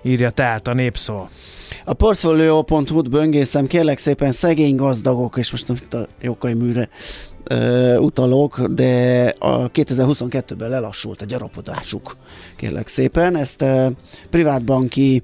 írja 0.02 0.30
tehát 0.30 0.68
a 0.68 0.74
népszó. 0.74 1.28
A 1.86 1.94
Portfolio.hu-t 1.94 3.10
böngészem, 3.10 3.68
kérlek 3.68 3.98
szépen 3.98 4.32
szegény 4.32 4.76
gazdagok, 4.76 5.38
és 5.38 5.52
most 5.52 5.94
a 5.94 6.08
Jókai 6.22 6.54
műre 6.54 6.90
ö, 7.52 8.68
de 8.70 9.26
a 9.40 9.72
2022-ben 9.72 10.70
lelassult 10.70 11.22
a 11.22 11.26
gyarapodásuk, 11.26 12.18
kérlek 12.58 12.88
szépen. 12.88 13.36
Ezt 13.36 13.62
ö, 13.62 13.88
privátbanki 14.30 15.24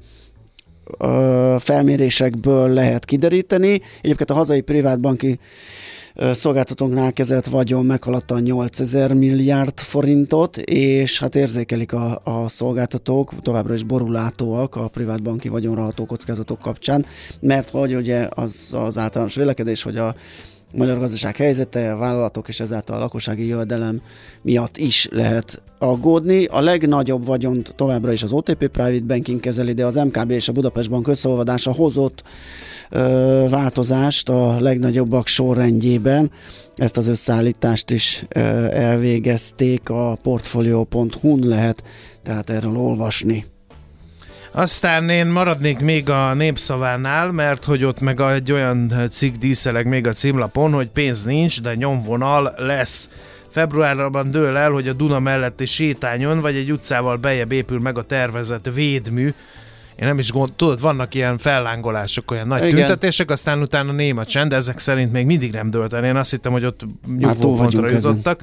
felmérésekből 1.59 2.69
lehet 2.69 3.05
kideríteni. 3.05 3.81
Egyébként 4.01 4.29
a 4.29 4.33
hazai 4.33 4.61
privátbanki 4.61 5.39
szolgáltatóknál 6.31 7.13
kezelt 7.13 7.45
vagyon 7.45 7.85
meghaladta 7.85 8.35
a 8.35 8.39
8000 8.39 9.13
milliárd 9.13 9.79
forintot, 9.79 10.57
és 10.57 11.19
hát 11.19 11.35
érzékelik 11.35 11.93
a, 11.93 12.21
a 12.23 12.47
szolgáltatók, 12.47 13.33
továbbra 13.41 13.73
is 13.73 13.83
borulátóak 13.83 14.75
a 14.75 14.87
privátbanki 14.87 15.47
vagyonra 15.47 15.81
ható 15.81 16.05
kockázatok 16.05 16.59
kapcsán, 16.59 17.05
mert 17.39 17.69
hogy 17.69 17.95
ugye 17.95 18.27
az, 18.29 18.75
az 18.85 18.97
általános 18.97 19.35
vélekedés, 19.35 19.83
hogy 19.83 19.97
a 19.97 20.15
magyar 20.75 20.99
gazdaság 20.99 21.35
helyzete, 21.35 21.93
a 21.93 21.97
vállalatok 21.97 22.47
és 22.47 22.59
ezáltal 22.59 22.95
a 22.95 22.99
lakossági 22.99 23.47
jövedelem 23.47 24.01
miatt 24.41 24.77
is 24.77 25.07
lehet 25.11 25.61
aggódni. 25.79 26.45
A 26.45 26.59
legnagyobb 26.59 27.25
vagyont 27.25 27.73
továbbra 27.75 28.11
is 28.11 28.23
az 28.23 28.31
OTP 28.31 28.67
Private 28.67 29.05
Banking 29.05 29.39
kezeli, 29.39 29.73
de 29.73 29.85
az 29.85 29.95
MKB 29.95 30.31
és 30.31 30.47
a 30.47 30.51
Budapest 30.51 30.89
Bank 30.89 31.07
összeolvadása 31.07 31.71
hozott 31.71 32.23
ö, 32.89 33.45
változást 33.49 34.29
a 34.29 34.59
legnagyobbak 34.59 35.27
sorrendjében. 35.27 36.31
Ezt 36.75 36.97
az 36.97 37.07
összeállítást 37.07 37.91
is 37.91 38.25
ö, 38.29 38.39
elvégezték, 38.71 39.89
a 39.89 40.17
portfolio.hu-n 40.21 41.47
lehet 41.47 41.83
tehát 42.23 42.49
erről 42.49 42.77
olvasni. 42.77 43.45
Aztán 44.51 45.09
én 45.09 45.27
maradnék 45.27 45.79
még 45.79 46.09
a 46.09 46.33
népszavánál, 46.33 47.31
mert 47.31 47.65
hogy 47.65 47.83
ott 47.83 47.99
meg 47.99 48.19
egy 48.19 48.51
olyan 48.51 48.93
cikk 49.11 49.35
díszeleg 49.35 49.87
még 49.87 50.07
a 50.07 50.13
címlapon, 50.13 50.73
hogy 50.73 50.87
pénz 50.87 51.23
nincs, 51.23 51.61
de 51.61 51.75
nyomvonal 51.75 52.53
lesz. 52.57 53.09
Februárban 53.49 54.31
dől 54.31 54.57
el, 54.57 54.71
hogy 54.71 54.87
a 54.87 54.93
Duna 54.93 55.19
melletti 55.19 55.65
sétányon 55.65 56.39
vagy 56.41 56.55
egy 56.55 56.71
utcával 56.71 57.17
bejebb 57.17 57.51
épül 57.51 57.79
meg 57.79 57.97
a 57.97 58.03
tervezett 58.03 58.69
védmű. 58.73 59.33
Én 59.95 60.07
nem 60.07 60.19
is 60.19 60.31
gond, 60.31 60.53
tudod, 60.53 60.81
vannak 60.81 61.13
ilyen 61.13 61.37
fellángolások, 61.37 62.31
olyan 62.31 62.47
nagy 62.47 62.63
Igen. 62.63 62.75
Tüntetések, 62.75 63.29
aztán 63.29 63.61
utána 63.61 63.91
néma 63.91 64.25
csend, 64.25 64.53
ezek 64.53 64.79
szerint 64.79 65.11
még 65.11 65.25
mindig 65.25 65.51
nem 65.51 65.69
dőlt 65.69 65.93
el. 65.93 66.05
Én 66.05 66.15
azt 66.15 66.31
hittem, 66.31 66.51
hogy 66.51 66.65
ott 66.65 66.77
túl 66.77 66.89
nyugvópontra 67.17 67.81
vagyunk 67.81 67.97
ezen. 67.97 68.37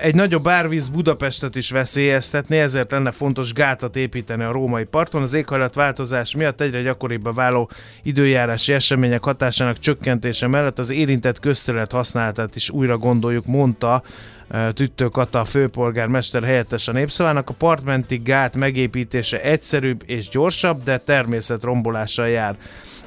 Egy 0.00 0.14
nagyobb 0.14 0.48
árvíz 0.48 0.88
Budapestet 0.88 1.56
is 1.56 1.70
veszélyeztetné, 1.70 2.60
ezért 2.60 2.90
lenne 2.90 3.10
fontos 3.10 3.52
gátat 3.52 3.96
építeni 3.96 4.42
a 4.42 4.52
római 4.52 4.84
parton. 4.84 5.22
Az 5.22 5.34
éghajlatváltozás 5.34 6.34
miatt 6.34 6.60
egyre 6.60 6.82
gyakoribbá 6.82 7.30
váló 7.32 7.70
időjárási 8.02 8.72
események 8.72 9.22
hatásának 9.22 9.78
csökkentése 9.78 10.46
mellett 10.46 10.78
az 10.78 10.90
érintett 10.90 11.40
közterület 11.40 11.92
használatát 11.92 12.56
is 12.56 12.70
újra 12.70 12.98
gondoljuk, 12.98 13.46
mondta 13.46 14.02
Tüttő 14.74 15.08
Kata, 15.08 15.40
a 15.40 15.44
főpolgármester 15.44 16.42
helyettes 16.42 16.88
a 16.88 16.92
népszavának. 16.92 17.48
A 17.48 17.54
partmenti 17.58 18.16
gát 18.16 18.56
megépítése 18.56 19.42
egyszerűbb 19.42 20.02
és 20.06 20.28
gyorsabb, 20.28 20.82
de 20.82 20.98
természetrombolással 20.98 22.28
jár. 22.28 22.56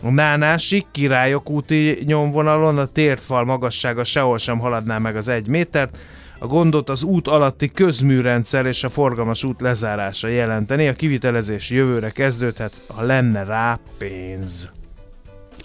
A 0.01 0.09
Nánási 0.09 0.85
Királyok 0.91 1.49
úti 1.49 2.03
nyomvonalon 2.05 2.77
a 2.77 2.85
tértfal 2.85 3.45
magassága 3.45 4.03
sehol 4.03 4.37
sem 4.37 4.59
haladná 4.59 4.97
meg 4.97 5.15
az 5.15 5.27
egy 5.27 5.47
métert, 5.47 5.97
a 6.39 6.47
gondot 6.47 6.89
az 6.89 7.03
út 7.03 7.27
alatti 7.27 7.71
közműrendszer 7.71 8.65
és 8.65 8.83
a 8.83 8.89
forgalmas 8.89 9.43
út 9.43 9.61
lezárása 9.61 10.27
jelenteni. 10.27 10.87
A 10.87 10.93
kivitelezés 10.93 11.69
jövőre 11.69 12.09
kezdődhet, 12.09 12.81
ha 12.87 13.01
lenne 13.01 13.43
rá 13.43 13.79
pénz. 13.97 14.69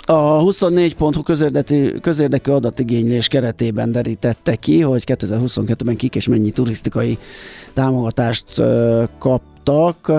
A 0.05 0.43
24.hu 0.43 1.23
közérdekű, 1.23 1.91
közérdekű 1.91 2.51
adatigénylés 2.51 3.29
keretében 3.29 3.93
derítette 3.93 4.57
ki, 4.57 4.81
hogy 4.81 5.05
2022-ben 5.07 5.97
kik 5.97 6.15
és 6.15 6.29
mennyi 6.29 6.51
turisztikai 6.51 7.19
támogatást 7.73 8.45
kaptak. 9.19 10.13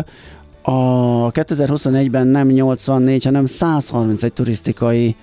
A 0.61 1.31
2021-ben 1.31 2.27
nem 2.27 2.47
84, 2.47 3.23
hanem 3.23 3.45
131 3.45 4.33
turisztikai 4.33 5.15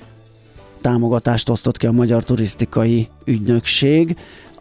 támogatást 0.81 1.49
osztott 1.49 1.77
ki 1.77 1.87
a 1.87 1.93
Magyar 1.93 2.25
Turisztikai 2.25 3.09
Ügynökség. 3.25 4.17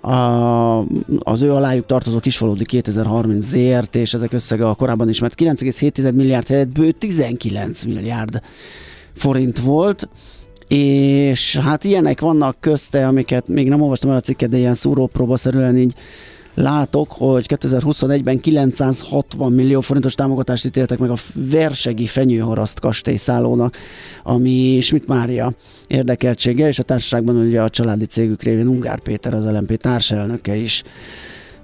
A, 0.07 0.85
az 1.19 1.41
ő 1.41 1.51
alájuk 1.51 1.85
tartozó 1.85 2.19
Kisvalódi 2.19 2.65
2030 2.65 3.45
ZRT, 3.45 3.95
és 3.95 4.13
ezek 4.13 4.33
összege 4.33 4.67
a 4.67 4.75
korábban 4.75 5.09
ismert 5.09 5.41
9,7 5.41 6.13
milliárd 6.13 6.47
helyett 6.47 6.67
bő 6.67 6.91
19 6.91 7.83
milliárd 7.83 8.41
forint 9.15 9.59
volt. 9.59 10.09
És 10.67 11.57
hát 11.57 11.83
ilyenek 11.83 12.21
vannak 12.21 12.57
közte, 12.59 13.07
amiket 13.07 13.47
még 13.47 13.69
nem 13.69 13.81
olvastam 13.81 14.09
el 14.09 14.15
a 14.15 14.21
cikket, 14.21 14.49
de 14.49 14.57
ilyen 14.57 14.73
szúrópróbaszerűen 14.73 15.77
így 15.77 15.93
látok, 16.57 17.11
hogy 17.11 17.45
2021-ben 17.49 18.39
960 18.39 19.51
millió 19.51 19.81
forintos 19.81 20.15
támogatást 20.15 20.65
ítéltek 20.65 20.99
meg 20.99 21.09
a 21.09 21.15
Versegi 21.33 22.05
Fenyőharaszt 22.05 22.79
kastélyszállónak, 22.79 23.77
ami 24.23 24.79
Schmidt 24.81 25.07
Mária 25.07 25.53
érdekeltsége, 25.87 26.67
és 26.67 26.79
a 26.79 26.83
társaságban 26.83 27.35
ugye 27.35 27.61
a 27.61 27.69
családi 27.69 28.05
cégük 28.05 28.43
révén 28.43 28.67
Ungár 28.67 28.99
Péter, 28.99 29.33
az 29.33 29.45
LMP 29.45 29.77
társelnöke 29.77 30.55
is 30.55 30.83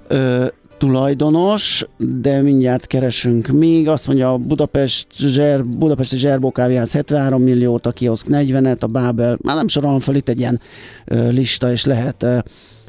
ö, 0.08 0.46
tulajdonos, 0.78 1.86
de 1.98 2.40
mindjárt 2.40 2.86
keresünk 2.86 3.46
még. 3.46 3.88
Azt 3.88 4.06
mondja, 4.06 4.32
a 4.32 4.36
Budapest 4.36 5.06
zser, 5.16 5.64
Budapesti 5.64 6.16
Zserbó 6.16 6.50
kávéház 6.50 6.92
73 6.92 7.42
milliót, 7.42 7.86
a 7.86 7.92
kioszk 7.92 8.26
40-et, 8.30 8.80
a 8.80 8.86
Bábel, 8.86 9.38
már 9.42 9.56
nem 9.56 9.68
sorolom 9.68 10.00
fel 10.00 10.14
itt 10.14 10.28
egy 10.28 10.38
ilyen 10.38 10.60
ö, 11.04 11.28
lista, 11.28 11.70
és 11.72 11.84
lehet 11.84 12.22
ö, 12.22 12.38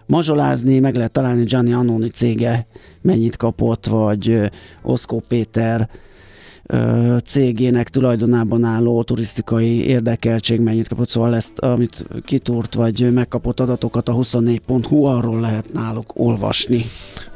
mazsolázni, 0.05 0.79
meg 0.79 0.95
lehet 0.95 1.11
találni 1.11 1.43
Gianni 1.43 1.73
Annoni 1.73 2.09
cége 2.09 2.67
mennyit 3.01 3.37
kapott, 3.37 3.85
vagy 3.85 4.51
Oszkó 4.81 5.23
Péter 5.27 5.89
cégének 7.23 7.89
tulajdonában 7.89 8.63
álló 8.63 9.03
turisztikai 9.03 9.87
érdekeltség 9.87 10.59
mennyit 10.59 10.87
kapott, 10.87 11.09
szóval 11.09 11.35
ezt, 11.35 11.59
amit 11.59 12.07
kitúrt, 12.25 12.73
vagy 12.73 13.13
megkapott 13.13 13.59
adatokat 13.59 14.09
a 14.09 14.13
24.hu, 14.13 15.03
arról 15.03 15.39
lehet 15.39 15.73
náluk 15.73 16.13
olvasni. 16.15 16.85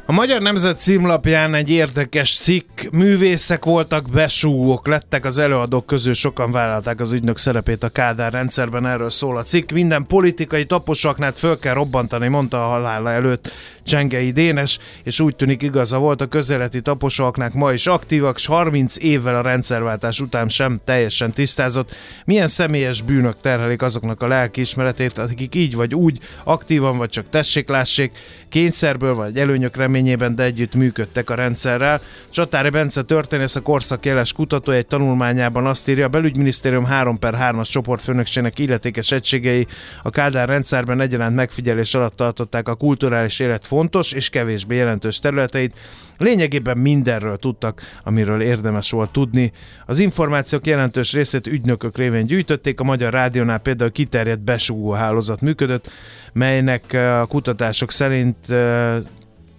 A 0.09 0.11
Magyar 0.11 0.41
Nemzet 0.41 0.79
címlapján 0.79 1.53
egy 1.53 1.69
érdekes 1.69 2.37
cikk, 2.37 2.81
művészek 2.91 3.65
voltak, 3.65 4.09
besúgók 4.09 4.87
lettek, 4.87 5.25
az 5.25 5.37
előadók 5.37 5.85
közül 5.85 6.13
sokan 6.13 6.51
vállalták 6.51 6.99
az 6.99 7.11
ügynök 7.11 7.37
szerepét 7.37 7.83
a 7.83 7.89
Kádár 7.89 8.31
rendszerben, 8.31 8.85
erről 8.85 9.09
szól 9.09 9.37
a 9.37 9.43
cikk. 9.43 9.71
Minden 9.71 10.05
politikai 10.07 10.65
taposaknát 10.65 11.37
föl 11.37 11.59
kell 11.59 11.73
robbantani, 11.73 12.27
mondta 12.27 12.65
a 12.65 12.69
halála 12.69 13.11
előtt 13.11 13.51
Csengei 13.83 14.31
Dénes, 14.31 14.79
és 15.03 15.19
úgy 15.19 15.35
tűnik 15.35 15.61
igaza 15.61 15.97
volt, 15.97 16.21
a 16.21 16.27
közeleti 16.27 16.81
taposóaknak 16.81 17.53
ma 17.53 17.73
is 17.73 17.87
aktívak, 17.87 18.37
és 18.37 18.45
30 18.45 18.97
évvel 18.97 19.35
a 19.35 19.41
rendszerváltás 19.41 20.19
után 20.19 20.49
sem 20.49 20.79
teljesen 20.85 21.31
tisztázott, 21.31 21.95
milyen 22.25 22.47
személyes 22.47 23.01
bűnök 23.01 23.35
terhelik 23.41 23.81
azoknak 23.81 24.21
a 24.21 24.27
lelkiismeretét, 24.27 25.17
akik 25.17 25.55
így 25.55 25.75
vagy 25.75 25.95
úgy 25.95 26.19
aktívan, 26.43 26.97
vagy 26.97 27.09
csak 27.09 27.29
tessék-lássék, 27.29 28.11
kényszerből 28.49 29.15
vagy 29.15 29.37
előnyök 29.37 29.75
reményében, 29.99 30.35
de 30.35 30.43
együtt 30.43 30.75
működtek 30.75 31.29
a 31.29 31.35
rendszerrel. 31.35 32.01
Csatári 32.29 32.69
Bence 32.69 33.03
történész, 33.03 33.55
a 33.55 33.61
korszak 33.61 34.05
jeles 34.05 34.33
kutatója 34.33 34.77
egy 34.77 34.87
tanulmányában 34.87 35.65
azt 35.65 35.89
írja, 35.89 36.05
a 36.05 36.09
belügyminisztérium 36.09 36.85
3 36.85 37.19
per 37.19 37.35
3-as 37.39 37.69
csoportfőnökségnek 37.69 38.59
illetékes 38.59 39.11
egységei 39.11 39.67
a 40.03 40.09
Kádár 40.09 40.47
rendszerben 40.47 41.01
egyaránt 41.01 41.35
megfigyelés 41.35 41.93
alatt 41.93 42.15
tartották 42.15 42.67
a 42.67 42.75
kulturális 42.75 43.39
élet 43.39 43.65
fontos 43.65 44.11
és 44.11 44.29
kevésbé 44.29 44.75
jelentős 44.75 45.19
területeit. 45.19 45.77
Lényegében 46.17 46.77
mindenről 46.77 47.37
tudtak, 47.37 47.81
amiről 48.03 48.41
érdemes 48.41 48.91
volt 48.91 49.11
tudni. 49.11 49.51
Az 49.85 49.99
információk 49.99 50.67
jelentős 50.67 51.13
részét 51.13 51.47
ügynökök 51.47 51.97
révén 51.97 52.25
gyűjtötték, 52.25 52.79
a 52.79 52.83
Magyar 52.83 53.13
Rádiónál 53.13 53.59
például 53.59 53.91
kiterjedt 53.91 54.43
besugó 54.43 54.91
hálózat 54.91 55.41
működött, 55.41 55.89
melynek 56.33 56.93
a 57.21 57.25
kutatások 57.25 57.91
szerint 57.91 58.37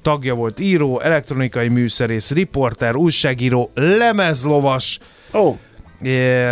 tagja 0.02 0.34
volt 0.34 0.60
író, 0.60 1.00
elektronikai 1.00 1.68
műszerész, 1.68 2.30
riporter, 2.30 2.96
újságíró, 2.96 3.70
lemezlovas, 3.74 4.98
Ó, 5.34 5.56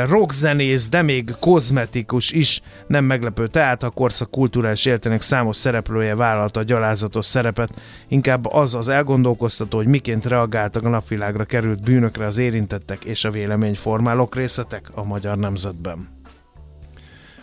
rockzenész, 0.07 0.89
de 0.89 1.03
még 1.03 1.35
kozmetikus 1.41 2.31
is. 2.31 2.61
Nem 2.87 3.05
meglepő 3.05 3.47
tehát, 3.47 3.83
a 3.83 3.91
korszak 3.91 4.31
kulturális 4.31 4.85
életének 4.85 5.23
számos 5.23 5.57
szereplője 5.57 6.15
vállalta 6.15 6.61
a 6.61 6.63
gyalázatos 6.63 7.27
szerepet. 7.27 7.71
Inkább 8.09 8.47
az 8.47 8.75
az 8.75 8.89
elgondolkoztató, 8.89 9.77
hogy 9.77 9.87
miként 9.87 10.27
reagáltak 10.27 10.85
a 10.85 10.89
napvilágra 10.89 11.45
került 11.45 11.83
bűnökre 11.83 12.27
az 12.27 12.39
érintettek 12.39 13.05
és 13.05 13.25
a 13.25 13.31
véleményformálók 13.31 14.35
részletek 14.35 14.91
a 14.95 15.05
magyar 15.05 15.39
nemzetben. 15.39 16.18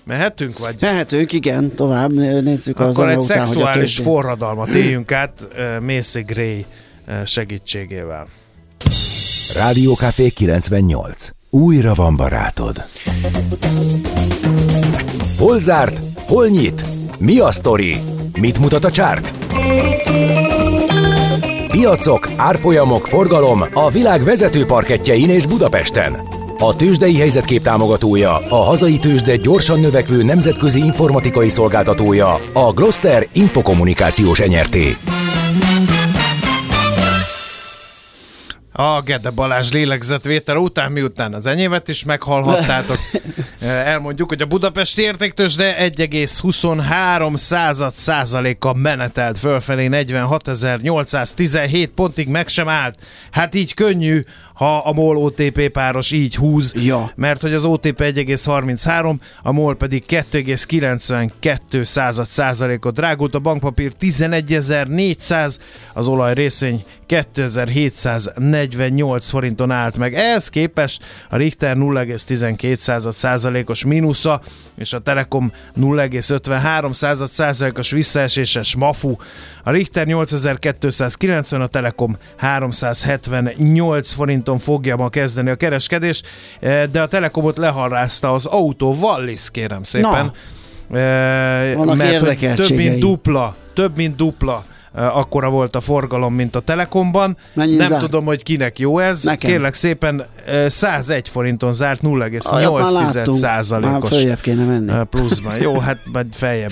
Mehetünk, 0.05 0.59
vagy? 0.59 0.75
mehetünk, 0.81 1.31
igen, 1.31 1.75
tovább 1.75 2.13
nézzük 2.43 2.79
az 2.79 2.97
Akkor 2.97 3.09
egy 3.09 3.17
után, 3.17 3.37
hogy 3.37 3.41
a 3.41 3.45
szexuális 3.45 3.95
többi. 3.95 4.09
forradalmat 4.09 4.67
éljünk 4.67 5.11
át 5.11 5.47
Macy 5.81 6.21
Gray 6.21 6.65
segítségével. 7.25 8.27
Rádiókafé 9.55 10.29
98. 10.29 11.29
Újra 11.49 11.93
van 11.93 12.15
barátod. 12.15 12.85
Hol 15.37 15.59
zárt? 15.59 15.99
Hol 16.27 16.47
nyit? 16.47 16.83
Mi 17.19 17.39
a 17.39 17.51
sztori? 17.51 17.97
Mit 18.39 18.59
mutat 18.59 18.85
a 18.85 18.91
csárt? 18.91 19.33
Piacok, 21.67 22.29
árfolyamok, 22.35 23.07
forgalom 23.07 23.63
a 23.73 23.89
világ 23.89 24.23
vezető 24.23 24.65
parketjein 24.65 25.29
és 25.29 25.45
Budapesten. 25.45 26.17
A 26.57 26.75
tőzsdei 26.75 27.17
helyzetkép 27.17 27.61
támogatója, 27.61 28.35
a 28.35 28.55
hazai 28.55 28.97
tőzsde 28.97 29.35
gyorsan 29.35 29.79
növekvő 29.79 30.23
nemzetközi 30.23 30.79
informatikai 30.79 31.49
szolgáltatója, 31.49 32.39
a 32.53 32.73
Gloster 32.73 33.27
Infokommunikációs 33.33 34.39
Enyerté. 34.39 34.97
A 38.77 39.01
Gede 39.01 39.29
Balázs 39.29 39.71
lélegzetvétel 39.71 40.57
után, 40.57 40.91
miután 40.91 41.33
az 41.33 41.45
enyémet 41.45 41.87
is 41.87 42.03
meghallhattátok, 42.03 42.97
eh, 43.59 43.87
elmondjuk, 43.87 44.29
hogy 44.29 44.41
a 44.41 44.45
budapesti 44.45 45.01
értéktős 45.01 45.55
de 45.55 45.89
1,23 45.95 47.35
század 47.35 47.91
százaléka 47.91 48.73
menetelt 48.73 49.37
fölfelé 49.37 49.87
46.817 49.91 51.89
pontig 51.95 52.27
meg 52.27 52.47
sem 52.47 52.67
állt. 52.67 52.99
Hát 53.31 53.55
így 53.55 53.73
könnyű, 53.73 54.23
ha 54.55 54.77
a 54.77 54.93
MOL 54.93 55.17
OTP 55.17 55.69
páros 55.69 56.11
így 56.11 56.35
húz, 56.35 56.73
Ja. 56.75 57.11
mert 57.15 57.41
hogy 57.41 57.53
az 57.53 57.65
OTP 57.65 57.99
1,33, 57.99 59.15
a 59.43 59.51
MOL 59.51 59.75
pedig 59.75 60.03
2,92 60.07 61.83
század 61.83 62.25
százalékot 62.25 62.93
drágult, 62.93 63.35
a 63.35 63.39
bankpapír 63.39 63.93
11.400, 64.01 65.57
az 65.93 66.07
olaj 66.07 66.33
részvény 66.33 66.83
2748 67.05 69.29
forinton 69.29 69.71
állt 69.71 69.97
meg. 69.97 70.13
Ehhez 70.13 70.49
képest 70.49 71.03
a 71.29 71.35
Richter 71.35 71.75
0,12 71.75 72.75
század 72.75 73.13
százalékos 73.13 73.85
mínusza, 73.85 74.41
és 74.75 74.93
a 74.93 74.99
Telekom 74.99 75.51
0,53 75.79 76.93
század 76.93 77.27
százalékos 77.27 77.91
visszaeséses 77.91 78.75
mafu. 78.75 79.15
A 79.63 79.71
Richter 79.71 80.05
8290, 80.05 81.61
a 81.61 81.67
Telekom 81.67 82.17
378 82.35 84.11
forinton 84.11 84.59
fogja 84.59 84.95
ma 84.95 85.09
kezdeni 85.09 85.49
a 85.49 85.55
kereskedést, 85.55 86.27
eh, 86.59 86.83
de 86.91 87.01
a 87.01 87.07
Telekomot 87.07 87.57
leharrázta 87.57 88.33
az 88.33 88.45
autó 88.45 88.93
Wallis, 88.93 89.51
kérem 89.51 89.83
szépen. 89.83 90.31
Eh, 90.91 91.73
Vannak 91.75 91.95
mert 91.95 92.55
több 92.55 92.75
mint 92.75 92.99
dupla, 92.99 93.55
több 93.73 93.95
mint 93.95 94.15
dupla 94.15 94.65
akkora 94.95 95.49
volt 95.49 95.75
a 95.75 95.79
forgalom, 95.79 96.33
mint 96.33 96.55
a 96.55 96.59
Telekomban. 96.59 97.37
Mennyit 97.53 97.77
Nem 97.77 97.87
zárt? 97.87 98.01
tudom, 98.01 98.25
hogy 98.25 98.43
kinek 98.43 98.79
jó 98.79 98.99
ez. 98.99 99.23
Nekem. 99.23 99.49
Kérlek 99.49 99.73
szépen, 99.73 100.25
eh, 100.45 100.69
101 100.69 101.29
forinton 101.29 101.73
zárt, 101.73 102.03
Olyat 102.03 102.71
már 102.71 102.91
0,8 102.91 102.91
láttunk. 102.91 103.27
Már 103.27 103.37
százalékos 103.37 104.23
eh, 104.89 105.03
pluszban. 105.03 105.57
Jó, 105.57 105.79
hát 105.79 105.97
majd 106.11 106.27
feljebb 106.31 106.71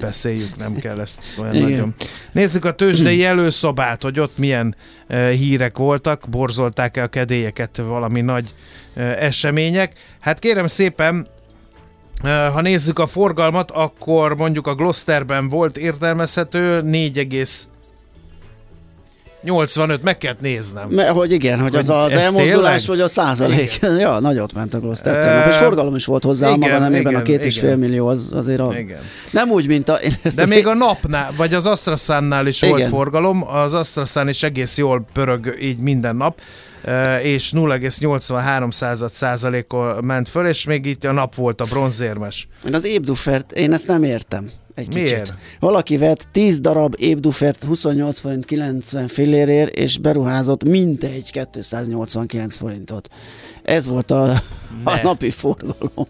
beszéljük, 0.00 0.56
nem 0.56 0.74
kell 0.74 1.00
ezt 1.00 1.20
olyan 1.38 1.54
Igen. 1.54 1.70
nagyon. 1.70 1.94
Nézzük 2.32 2.64
a 2.64 2.74
tőzsdei 2.74 3.24
előszobát, 3.32 4.02
hogy 4.02 4.20
ott 4.20 4.38
milyen 4.38 4.76
eh, 5.06 5.30
hírek 5.30 5.78
voltak, 5.78 6.24
borzolták-e 6.30 7.02
a 7.02 7.06
kedélyeket 7.06 7.76
valami 7.76 8.20
nagy 8.20 8.54
eh, 8.94 9.22
események. 9.22 9.92
Hát 10.20 10.38
kérem 10.38 10.66
szépen, 10.66 11.16
eh, 11.16 11.26
ha 12.22 12.60
nézzük 12.60 12.98
a 12.98 13.06
forgalmat, 13.06 13.70
akkor 13.70 14.36
mondjuk 14.36 14.66
a 14.66 14.74
Gloucesterben 14.74 15.48
volt 15.48 15.78
értelmezhető 15.78 16.82
4, 16.82 17.26
85, 19.42 20.02
meg 20.02 20.18
kellett 20.18 20.40
néznem. 20.40 20.88
Mert, 20.88 21.08
hogy 21.08 21.32
igen, 21.32 21.60
hogy 21.60 21.76
az 21.76 21.86
Hogy 21.86 21.96
az 21.96 22.12
ez 22.12 22.22
elmozdulás, 22.22 22.86
vagy 22.86 23.00
a 23.00 23.08
százalék. 23.08 23.78
ja, 23.98 24.20
nagyot 24.20 24.52
ment 24.52 24.74
a 24.74 24.80
Gloster 24.80 25.16
Ö, 25.16 25.20
tegnap, 25.20 25.46
és 25.46 25.56
forgalom 25.56 25.94
is 25.94 26.04
volt 26.04 26.24
hozzá, 26.24 26.48
a 26.48 26.50
maga 26.50 26.66
igen, 26.66 26.80
nemében 26.80 27.14
a 27.14 27.20
igen, 27.20 27.24
két 27.24 27.44
és 27.44 27.56
igen. 27.56 27.68
fél 27.68 27.78
millió, 27.78 28.06
az, 28.06 28.30
azért 28.32 28.60
az. 28.60 28.78
Igen. 28.78 29.00
Nem 29.30 29.50
úgy, 29.50 29.66
mint 29.66 29.88
a... 29.88 29.94
Én 29.94 30.12
ezt 30.22 30.36
De 30.36 30.42
az 30.42 30.48
még 30.48 30.66
a 30.66 30.74
napnál, 30.74 31.32
vagy 31.36 31.54
az 31.54 31.66
Astraszánnál 31.66 32.46
is 32.46 32.60
volt 32.60 32.78
Igen. 32.78 32.90
forgalom, 32.90 33.48
az 33.48 33.74
Astraszán 33.74 34.28
is 34.28 34.42
egész 34.42 34.76
jól 34.76 35.04
pörög 35.12 35.56
így 35.60 35.78
minden 35.78 36.16
nap. 36.16 36.40
És 37.22 37.52
0,83 37.54 39.08
százalékon 39.08 40.04
ment 40.04 40.28
föl, 40.28 40.46
és 40.46 40.64
még 40.64 40.86
itt 40.86 41.04
a 41.04 41.12
nap 41.12 41.34
volt 41.34 41.60
a 41.60 41.64
bronzérmes. 41.64 42.48
Én 42.66 42.74
az 42.74 42.84
ébdufert, 42.84 43.52
én 43.52 43.72
ezt 43.72 43.86
nem 43.86 44.02
értem 44.02 44.50
egy 44.74 44.94
Miért? 44.94 45.22
kicsit. 45.22 45.34
Valaki 45.60 45.96
vett 45.96 46.26
10 46.32 46.60
darab 46.60 46.94
ébdufert 46.98 47.64
28 47.64 48.20
forint 48.20 48.44
90 48.44 49.08
fillérért, 49.08 49.74
és 49.74 49.98
beruházott 49.98 50.64
mintegy 50.64 51.46
289 51.50 52.56
forintot. 52.56 53.08
Ez 53.62 53.86
volt 53.86 54.10
a, 54.10 54.30
a 54.84 55.00
napi 55.02 55.30
forgalom. 55.30 56.06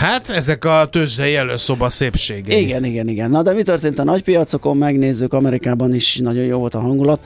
Hát 0.00 0.30
ezek 0.30 0.64
a 0.64 0.88
tőzsdei 0.90 1.34
előszoba 1.34 1.88
szépségei. 1.88 2.60
Igen, 2.60 2.84
igen, 2.84 3.08
igen. 3.08 3.30
Na 3.30 3.42
de 3.42 3.52
mi 3.52 3.62
történt 3.62 3.98
a 3.98 4.04
nagypiacokon? 4.04 4.76
Megnézzük, 4.76 5.32
Amerikában 5.32 5.94
is 5.94 6.16
nagyon 6.16 6.44
jó 6.44 6.58
volt 6.58 6.74
a 6.74 6.80
hangulat. 6.80 7.24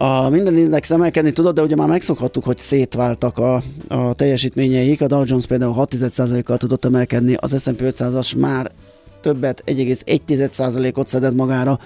A 0.00 0.28
minden 0.28 0.56
index 0.56 0.90
emelkedni 0.90 1.32
tudott, 1.32 1.54
de 1.54 1.62
ugye 1.62 1.76
már 1.76 1.88
megszokhattuk, 1.88 2.44
hogy 2.44 2.58
szétváltak 2.58 3.38
a, 3.38 3.62
a 3.88 4.14
teljesítményeik. 4.14 5.00
A 5.00 5.06
Dow 5.06 5.22
Jones 5.26 5.46
például 5.46 5.74
6,1%-kal 5.74 6.56
tudott 6.56 6.84
emelkedni, 6.84 7.34
az 7.34 7.62
S&P 7.62 7.80
500-as 7.80 8.36
már 8.36 8.70
többet, 9.20 9.62
1,1%-ot 9.66 11.06
szedett 11.06 11.34
magára. 11.34 11.78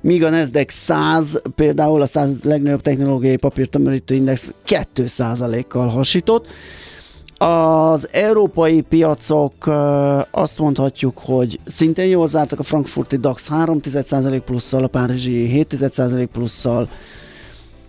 Míg 0.00 0.24
a 0.24 0.30
Nasdaq 0.30 0.72
100 0.72 1.42
például 1.54 2.02
a 2.02 2.06
100 2.06 2.42
legnagyobb 2.42 2.80
technológiai 2.82 3.36
papírtömörítő 3.36 4.14
index 4.14 4.48
2%-kal 4.66 5.88
hasított. 5.88 6.46
Az 7.38 8.08
európai 8.12 8.80
piacok 8.80 9.54
azt 10.30 10.58
mondhatjuk, 10.58 11.18
hogy 11.18 11.60
szintén 11.66 12.06
jól 12.06 12.26
zártak 12.26 12.58
a 12.58 12.62
frankfurti 12.62 13.16
DAX 13.16 13.48
3,1% 13.50 14.40
plusszal, 14.44 14.84
a 14.84 14.88
párizsi 14.88 15.66
7,1% 15.70 16.28
plusszal, 16.32 16.88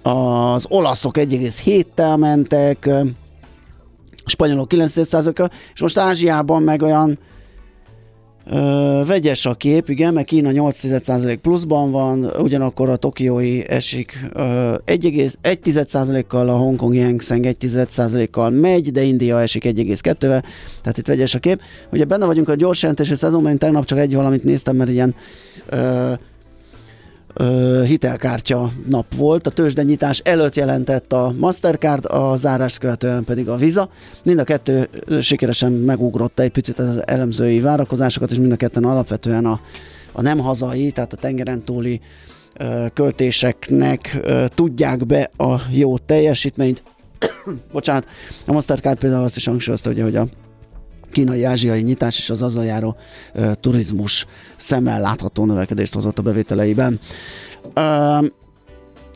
az 0.02 0.66
olaszok 0.70 1.18
1,7-tel 1.18 2.18
mentek, 2.18 2.90
a 4.24 4.30
spanyolok 4.30 4.72
9%-kal, 4.74 5.50
és 5.74 5.82
most 5.82 5.98
Ázsiában 5.98 6.64
meg 6.64 6.82
olyan 6.82 7.20
Ö, 8.46 9.02
vegyes 9.06 9.46
a 9.46 9.54
kép, 9.54 9.90
igen, 9.90 10.14
mert 10.14 10.28
Kína 10.28 10.50
8% 10.54 11.38
pluszban 11.42 11.92
van, 11.92 12.26
ugyanakkor 12.26 12.90
a 12.90 12.96
tokiói 12.96 13.70
esik 13.70 14.28
ö, 14.34 14.76
1,1%-kal, 14.86 16.50
a 16.50 16.58
Hongkongi 16.58 17.02
Hang 17.02 17.22
Seng 17.22 17.46
1,1%-kal 17.46 18.50
megy, 18.50 18.92
de 18.92 19.02
India 19.02 19.42
esik 19.42 19.64
1,2-vel, 19.64 20.44
tehát 20.82 20.98
itt 20.98 21.08
vegyes 21.08 21.36
a 21.36 21.40
kép. 21.40 21.62
Ugye 21.92 22.06
benne 22.06 22.26
vagyunk 22.26 22.50
a 22.50 22.56
gyors 22.56 22.82
jelentési 22.82 23.16
szezonban, 23.16 23.52
én 23.52 23.58
tegnap 23.58 23.86
csak 23.86 24.00
egy 24.00 24.16
valamit 24.16 24.44
néztem, 24.44 24.76
mert 24.76 24.90
ilyen 24.90 25.16
ö, 25.70 26.14
hitelkártya 27.86 28.72
nap 28.88 29.16
volt. 29.16 29.48
A 29.48 29.50
tőzsdenyítás 29.50 30.20
előtt 30.20 30.56
jelentett 30.56 31.14
a 31.14 31.34
Mastercard, 31.38 32.06
a 32.06 32.36
zárást 32.36 32.78
követően 32.78 33.24
pedig 33.24 33.50
a 33.50 33.56
Visa. 33.56 33.90
Mind 34.24 34.40
a 34.40 34.44
kettő 34.44 34.90
sikeresen 35.22 35.72
megugrott 35.72 36.40
egy 36.40 36.52
picit 36.52 36.80
az 36.80 37.08
elemzői 37.08 37.60
várakozásokat, 37.60 38.32
és 38.32 38.38
mind 38.38 38.52
a 38.52 38.56
ketten 38.56 38.84
alapvetően 38.84 39.46
a, 39.46 39.60
a 40.12 40.22
nem 40.22 40.40
hazai, 40.40 40.92
tehát 40.92 41.14
a 41.14 41.18
tengeren 41.18 41.64
túli 41.64 42.00
ö, 42.58 42.86
költéseknek 42.94 44.20
ö, 44.22 44.46
tudják 44.56 45.06
be 45.06 45.32
a 45.38 45.62
jó 45.72 45.98
teljesítményt. 45.98 46.84
Bocsánat, 47.72 48.08
a 48.46 48.52
Mastercard 48.52 49.00
például 49.00 49.24
azt 49.24 49.36
is 49.36 49.46
hangsúlyozta, 49.46 49.90
ugye, 49.90 50.04
hogy 50.04 50.16
a 50.16 50.28
kínai-ázsiai 51.12 51.82
nyitás 51.82 52.18
és 52.18 52.30
az 52.30 52.42
azzal 52.42 52.66
járó 52.66 52.96
ö, 53.34 53.52
turizmus 53.60 54.26
szemmel 54.58 55.02
látható 55.02 55.46
növekedést 55.46 55.94
hozott 55.94 56.20
a 56.20 56.22
bevételeiben. 56.22 57.00
Ö, 57.74 58.18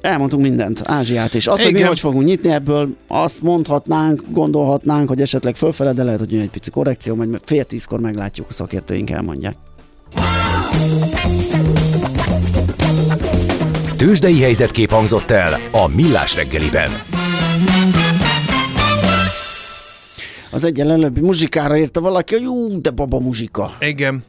elmondtunk 0.01 0.41
mindent, 0.41 0.81
Ázsiát 0.83 1.33
is. 1.33 1.47
Azt, 1.47 1.63
hogy 1.63 1.73
mi 1.73 1.81
hogy 1.81 1.99
fogunk 1.99 2.25
nyitni 2.25 2.49
ebből, 2.49 2.95
azt 3.07 3.41
mondhatnánk, 3.41 4.23
gondolhatnánk, 4.29 5.07
hogy 5.07 5.21
esetleg 5.21 5.55
fölfele, 5.55 5.93
de 5.93 6.03
lehet, 6.03 6.19
hogy 6.19 6.31
jön 6.31 6.41
egy 6.41 6.49
pici 6.49 6.69
korrekció, 6.69 7.15
majd 7.15 7.39
fél 7.43 7.63
tízkor 7.63 7.99
meglátjuk, 7.99 8.47
a 8.49 8.53
szakértőink 8.53 9.09
elmondják. 9.09 9.55
Tőzsdei 13.97 14.41
helyzetkép 14.41 14.91
hangzott 14.91 15.31
el 15.31 15.57
a 15.71 15.87
Millás 15.87 16.35
reggeliben. 16.35 16.89
Az 20.55 20.63
egyen 20.63 20.89
előbbi 20.91 21.19
muzsikára 21.19 21.77
írta 21.77 22.01
valaki, 22.01 22.33
hogy 22.33 22.45
ú, 22.45 22.81
de 22.81 22.89
baba 22.89 23.19
muzsika. 23.19 23.71
Igen. 23.79 24.23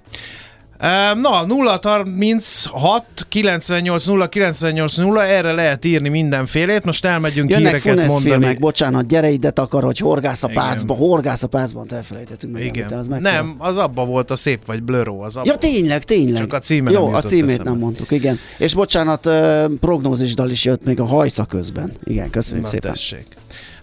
Na, 1.22 1.44
0 1.46 1.78
36 1.82 3.04
98 3.28 4.06
0 4.06 4.28
98 4.28 4.96
0, 4.96 5.24
erre 5.24 5.52
lehet 5.52 5.84
írni 5.84 6.08
mindenfélét. 6.08 6.84
Most 6.84 7.04
elmegyünk 7.04 7.50
Jönnek 7.50 7.82
híreket 7.82 8.06
mondani. 8.06 8.30
filmek, 8.30 8.58
bocsánat, 8.58 9.06
gyere 9.06 9.28
ide 9.30 9.50
takar, 9.50 9.84
hogy 9.84 9.98
horgász 9.98 10.42
a 10.42 10.50
Igen. 10.50 10.62
pácba, 10.62 10.94
horgász 10.94 11.42
a 11.42 11.46
pácban, 11.46 11.86
elfelejtettünk 11.90 12.52
meg. 12.52 12.64
Igen. 12.64 12.92
Az 12.92 13.08
meg 13.08 13.20
nem, 13.20 13.54
az 13.58 13.76
abba 13.76 14.04
volt 14.04 14.30
a 14.30 14.36
szép 14.36 14.64
vagy 14.66 14.82
blöró. 14.82 15.20
Az 15.20 15.36
abba. 15.36 15.50
Ja, 15.50 15.56
tényleg, 15.56 16.04
tényleg. 16.04 16.40
Csak 16.40 16.52
a 16.52 16.58
címe 16.58 16.90
Jó, 16.90 17.04
nem 17.04 17.14
a 17.14 17.20
címét 17.22 17.50
eszembe. 17.50 17.70
nem 17.70 17.78
mondtuk, 17.78 18.10
igen. 18.10 18.38
És 18.58 18.74
bocsánat, 18.74 19.28
prognózisdal 19.80 20.50
is 20.50 20.64
jött 20.64 20.84
még 20.84 21.00
a 21.00 21.04
hajsza 21.04 21.44
közben. 21.44 21.92
Igen, 22.04 22.30
köszönjük 22.30 22.64
Na, 22.64 22.70
szépen. 22.70 22.92
tessék. 22.92 23.26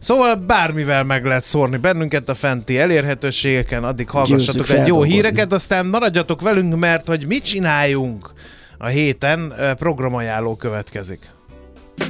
Szóval 0.03 0.35
bármivel 0.35 1.03
meg 1.03 1.25
lehet 1.25 1.43
szórni 1.43 1.77
bennünket 1.77 2.29
a 2.29 2.35
fenti 2.35 2.77
elérhetőségeken, 2.77 3.83
addig 3.83 4.09
hallgassatok 4.09 4.69
egy 4.69 4.87
jó 4.87 5.03
híreket, 5.03 5.53
aztán 5.53 5.85
maradjatok 5.85 6.41
velünk, 6.41 6.75
mert 6.75 7.07
hogy 7.07 7.27
mit 7.27 7.43
csináljunk 7.43 8.31
a 8.77 8.87
héten, 8.87 9.53
programajánló 9.77 10.55
következik. 10.55 11.29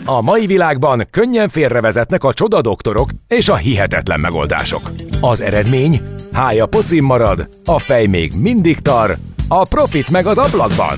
A 0.06 0.22
mai 0.22 0.46
világban 0.46 1.08
könnyen 1.12 1.50
félrevezetnek 1.50 2.24
a 2.24 2.34
csoda 2.34 2.62
doktorok 2.62 3.10
és 3.28 3.50
a 3.50 3.56
hihetetlen 3.56 4.20
megoldások. 4.20 4.92
Az 5.22 5.42
eredmény? 5.42 6.02
Hája 6.32 6.66
pocim 6.66 7.06
marad, 7.06 7.48
a 7.66 7.80
fej 7.80 8.06
még 8.06 8.32
mindig 8.40 8.80
tar, 8.80 9.18
a 9.48 9.68
profit 9.68 10.10
meg 10.10 10.26
az 10.26 10.38
ablakban. 10.38 10.96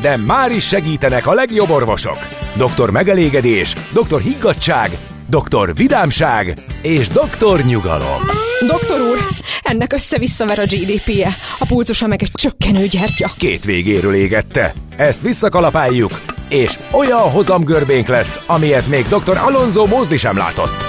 De 0.00 0.16
már 0.16 0.50
is 0.50 0.66
segítenek 0.66 1.26
a 1.26 1.34
legjobb 1.34 1.70
orvosok. 1.70 2.18
Doktor 2.56 2.90
megelégedés, 2.90 3.74
doktor 3.92 4.20
higgadság, 4.20 4.90
doktor 5.28 5.74
vidámság 5.74 6.58
és 6.82 7.08
doktor 7.08 7.64
nyugalom. 7.64 8.22
Doktor 8.66 9.00
úr, 9.00 9.18
ennek 9.62 9.92
össze-visszaver 9.92 10.58
a 10.58 10.62
GDP-je, 10.62 11.28
a 11.58 11.64
pulcosa 11.68 12.06
meg 12.06 12.22
egy 12.22 12.30
csökkenő 12.32 12.86
gyertya. 12.86 13.30
Két 13.38 13.64
végéről 13.64 14.14
égette. 14.14 14.72
Ezt 14.96 15.22
visszakalapáljuk, 15.22 16.20
és 16.48 16.78
olyan 16.90 17.30
hozamgörbénk 17.30 18.06
lesz, 18.06 18.40
amilyet 18.46 18.86
még 18.86 19.06
dr. 19.08 19.36
Alonso 19.36 19.86
Mózdi 19.86 20.16
sem 20.16 20.36
látott. 20.36 20.84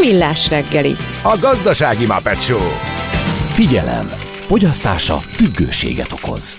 Millás 0.00 0.48
reggeli. 0.48 0.96
A 1.22 1.36
gazdasági 1.40 2.06
Muppet 2.06 2.42
Show. 2.42 2.68
Figyelem! 3.52 4.12
Fogyasztása 4.46 5.16
függőséget 5.16 6.12
okoz. 6.12 6.58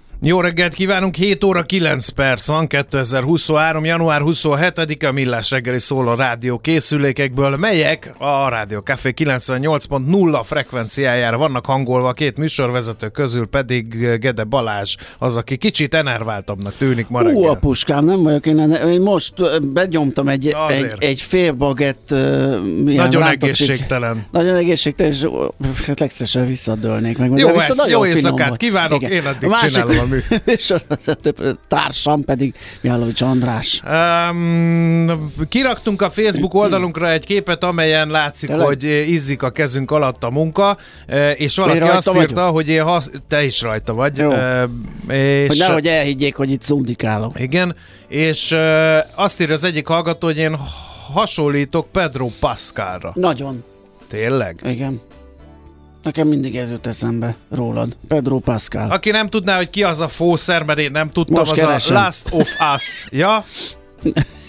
Jó 0.23 0.41
reggelt 0.41 0.73
kívánunk, 0.73 1.15
7 1.15 1.43
óra 1.43 1.63
9 1.63 2.07
perc 2.09 2.47
van, 2.47 2.67
2023. 2.67 3.85
január 3.85 4.21
27-e 4.25 5.07
a 5.07 5.11
Millás 5.11 5.51
reggeli 5.51 5.79
szól 5.79 6.07
a 6.07 6.15
rádió 6.15 6.57
készülékekből, 6.57 7.55
melyek 7.57 8.13
a 8.17 8.49
Rádió 8.49 8.79
Café 8.79 9.13
98.0 9.15 10.41
frekvenciájára 10.43 11.37
vannak 11.37 11.65
hangolva, 11.65 12.07
a 12.07 12.13
két 12.13 12.37
műsorvezető 12.37 13.09
közül 13.09 13.47
pedig 13.47 14.17
Gede 14.19 14.43
Balázs, 14.43 14.95
az, 15.17 15.35
aki 15.35 15.57
kicsit 15.57 15.93
enerváltabbnak 15.93 16.77
tűnik 16.77 17.07
ma 17.07 17.19
Hú, 17.19 17.25
a 17.25 17.29
reggel. 17.29 17.55
puskám, 17.55 18.05
nem 18.05 18.23
vagyok 18.23 18.45
én, 18.45 18.71
én 18.71 19.01
most 19.01 19.33
begyomtam 19.73 20.27
egy, 20.27 20.47
egy, 20.47 20.53
Azért. 20.55 21.03
egy 21.03 21.21
fél 21.21 21.51
bagett 21.51 22.09
Nagyon 22.85 23.21
rántott 23.21 23.43
egészségtelen. 23.43 24.25
Nagyon 24.31 24.55
egészségtelen, 24.55 25.11
és 25.11 25.25
hát 25.85 25.99
legszívesebben 25.99 26.49
visszadőlnék 26.49 27.17
meg. 27.17 27.37
Jó, 27.37 27.47
ez, 27.47 27.67
jó 27.77 27.83
finom 27.85 28.05
éjszakát 28.05 28.47
volt. 28.47 28.59
kívánok, 28.59 29.01
Igen. 29.01 29.11
én 29.11 29.25
addig 29.25 29.43
A 29.43 29.51
másik 29.51 29.69
csinálom 29.69 30.10
a 30.11 30.15
mű. 30.29 30.37
műsorvezető 30.45 31.57
társam 31.67 32.23
pedig 32.23 32.53
Mihálovics 32.81 33.21
András. 33.21 33.81
Um, 34.29 35.31
kiraktunk 35.49 36.01
a 36.01 36.09
Facebook 36.09 36.53
oldalunkra 36.53 37.11
egy 37.11 37.25
képet, 37.25 37.63
amelyen 37.63 38.07
látszik, 38.07 38.49
Tényleg? 38.49 38.67
hogy 38.67 38.83
izzik 39.07 39.43
a 39.43 39.49
kezünk 39.49 39.91
alatt 39.91 40.23
a 40.23 40.29
munka, 40.29 40.77
és 41.35 41.55
valaki 41.55 41.79
azt 41.79 42.07
vagyok? 42.07 42.21
írta, 42.21 42.47
hogy 42.47 42.67
én 42.67 42.83
hasz... 42.83 43.09
te 43.27 43.43
is 43.43 43.61
rajta 43.61 43.93
vagy. 43.93 44.17
Jó. 44.17 44.31
És, 45.07 45.47
Hogy 45.47 45.57
nehogy 45.57 45.87
elhiggyék, 45.87 46.35
hogy 46.35 46.51
itt 46.51 46.61
szundikálok. 46.61 47.39
Igen, 47.39 47.75
és 48.07 48.55
azt 49.15 49.41
írja 49.41 49.53
az 49.53 49.63
egyik 49.63 49.87
hallgató, 49.87 50.27
hogy 50.27 50.37
én 50.37 50.57
hasonlítok 51.13 51.91
Pedro 51.91 52.27
Pascalra. 52.39 53.11
Nagyon. 53.15 53.63
Tényleg? 54.07 54.59
Igen. 54.63 55.01
Nekem 56.03 56.27
mindig 56.27 56.55
ez 56.57 56.71
jut 56.71 56.87
eszembe 56.87 57.35
rólad. 57.51 57.95
Pedro 58.07 58.39
Pascal. 58.39 58.91
Aki 58.91 59.11
nem 59.11 59.29
tudná, 59.29 59.55
hogy 59.55 59.69
ki 59.69 59.83
az 59.83 59.99
a 60.01 60.07
fószer, 60.07 60.63
mert 60.63 60.79
én 60.79 60.91
nem 60.91 61.09
tudtam, 61.09 61.35
Most 61.35 61.51
az 61.51 61.57
keresem. 61.59 61.95
a 61.95 61.99
Last 61.99 62.27
of 62.31 62.49
Us. 62.75 63.05
Ja? 63.09 63.45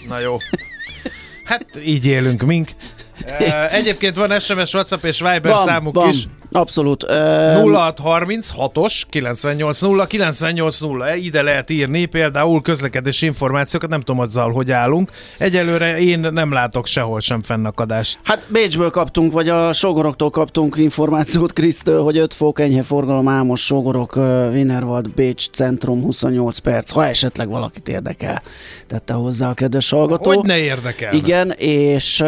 Na 0.07 0.19
jó. 0.19 0.37
Hát 1.45 1.65
így 1.85 2.05
élünk 2.05 2.41
mink. 2.41 2.71
Egyébként 3.69 4.15
van 4.15 4.39
SMS, 4.39 4.73
WhatsApp 4.73 5.03
és 5.03 5.17
Viber 5.19 5.41
Van, 5.41 5.63
számuk 5.63 5.95
van. 5.95 6.09
is. 6.09 6.27
Abszolút. 6.53 7.03
Uh, 7.03 7.09
0636-os 7.09 9.01
980 9.09 10.07
980 10.07 11.17
ide 11.17 11.41
lehet 11.41 11.69
írni 11.69 12.05
például 12.05 12.61
közlekedési 12.61 13.25
információkat, 13.25 13.89
nem 13.89 13.99
tudom, 13.99 14.17
hogy 14.17 14.29
zal, 14.29 14.51
hogy 14.51 14.71
állunk. 14.71 15.11
Egyelőre 15.37 15.99
én 15.99 16.19
nem 16.19 16.51
látok 16.51 16.85
sehol 16.85 17.19
sem 17.19 17.41
fennakadást. 17.41 18.17
Hát 18.23 18.45
Bécsből 18.49 18.89
kaptunk, 18.89 19.33
vagy 19.33 19.49
a 19.49 19.73
sógoroktól 19.73 20.29
kaptunk 20.29 20.75
információt 20.77 21.53
Krisztől, 21.53 22.03
hogy 22.03 22.17
5 22.17 22.33
fok 22.33 22.59
enyhe 22.59 22.81
forgalom 22.81 23.27
Ámos 23.27 23.65
sógorok 23.65 24.15
Wienerwald 24.51 25.09
Bécs 25.09 25.49
centrum 25.49 26.01
28 26.01 26.57
perc, 26.57 26.91
ha 26.91 27.05
esetleg 27.05 27.49
valakit 27.49 27.87
érdekel, 27.89 28.41
tette 28.87 29.13
hozzá 29.13 29.49
a 29.49 29.53
kedves 29.53 29.89
hallgató. 29.89 30.29
Hogy 30.29 30.39
ne 30.43 30.57
érdekel? 30.57 31.13
Igen, 31.13 31.51
és 31.57 32.23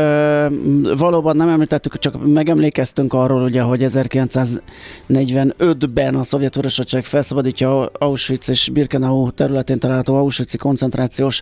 valóban 0.97 1.35
nem 1.35 1.49
említettük, 1.49 1.99
csak 1.99 2.25
megemlékeztünk 2.25 3.13
arról, 3.13 3.43
ugye, 3.43 3.61
hogy 3.61 3.83
1945-ben 4.17 6.15
a 6.15 6.23
szovjet 6.23 6.55
vörösödség 6.55 7.03
felszabadítja 7.03 7.85
Auschwitz 7.85 8.49
és 8.49 8.69
Birkenau 8.73 9.31
területén 9.31 9.79
található 9.79 10.15
Auschwitz 10.15 10.55
koncentrációs 10.55 11.41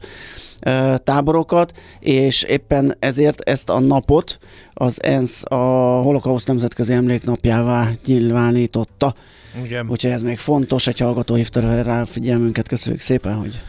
táborokat, 1.04 1.74
és 2.00 2.44
éppen 2.44 2.96
ezért 3.00 3.42
ezt 3.42 3.70
a 3.70 3.80
napot 3.80 4.40
az 4.74 5.04
ENSZ 5.04 5.44
a 5.48 5.56
holokauszt 6.02 6.48
nemzetközi 6.48 6.94
emléknapjává 6.94 7.90
nyilvánította. 8.06 9.16
Igen. 9.64 9.90
Úgyhogy 9.90 10.12
ez 10.12 10.22
még 10.22 10.38
fontos, 10.38 10.88
egy 10.88 11.00
hallgató 11.00 11.36
hívta 11.36 11.84
rá 11.84 12.04
figyelmünket, 12.04 12.68
köszönjük 12.68 13.02
szépen, 13.02 13.36
hogy 13.36 13.62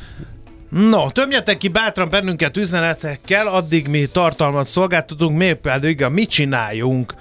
No, 0.74 1.10
tömjetek 1.10 1.58
ki 1.58 1.68
bátran 1.68 2.10
bennünket 2.10 2.56
üzenetekkel, 2.56 3.46
addig 3.46 3.88
mi 3.88 4.06
tartalmat 4.06 4.66
szolgáltatunk, 4.66 5.36
mi 5.36 5.52
pedig 5.52 6.02
a 6.02 6.08
mit 6.08 6.30
csináljunk 6.30 7.14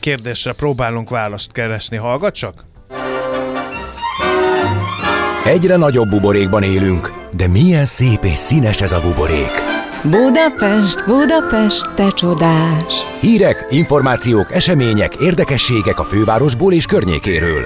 kérdésre 0.00 0.52
próbálunk 0.52 1.10
választ 1.10 1.52
keresni. 1.52 1.96
Hallgat 1.96 2.34
csak! 2.34 2.64
Egyre 5.44 5.76
nagyobb 5.76 6.08
buborékban 6.08 6.62
élünk, 6.62 7.12
de 7.36 7.48
milyen 7.48 7.84
szép 7.84 8.24
és 8.24 8.38
színes 8.38 8.80
ez 8.80 8.92
a 8.92 9.00
buborék. 9.00 9.50
Budapest, 10.02 11.04
Budapest, 11.06 11.94
te 11.94 12.06
csodás! 12.06 12.94
Hírek, 13.20 13.66
információk, 13.70 14.52
események, 14.52 15.14
érdekességek 15.14 15.98
a 15.98 16.04
fővárosból 16.04 16.72
és 16.72 16.86
környékéről. 16.86 17.64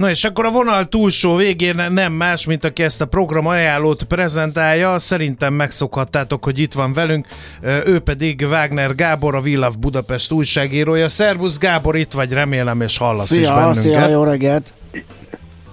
Na 0.00 0.10
és 0.10 0.24
akkor 0.24 0.44
a 0.44 0.50
vonal 0.50 0.88
túlsó 0.88 1.34
végén 1.34 1.86
nem 1.90 2.12
más, 2.12 2.46
mint 2.46 2.64
aki 2.64 2.82
ezt 2.82 3.00
a 3.00 3.06
program 3.06 3.46
ajánlót 3.46 4.02
prezentálja. 4.02 4.98
Szerintem 4.98 5.54
megszokhattátok, 5.54 6.44
hogy 6.44 6.58
itt 6.58 6.72
van 6.72 6.92
velünk. 6.92 7.26
Ő 7.62 7.98
pedig 7.98 8.46
Wagner 8.50 8.94
Gábor, 8.94 9.34
a 9.34 9.40
Villav 9.40 9.78
Budapest 9.78 10.32
újságírója. 10.32 11.08
Szervusz 11.08 11.58
Gábor, 11.58 11.96
itt 11.96 12.12
vagy, 12.12 12.32
remélem 12.32 12.80
és 12.80 12.98
hallasz 12.98 13.30
is 13.30 13.36
szia, 13.36 13.54
bennünket. 13.54 13.82
szia, 13.82 14.08
jó 14.08 14.22
reggelt! 14.22 14.72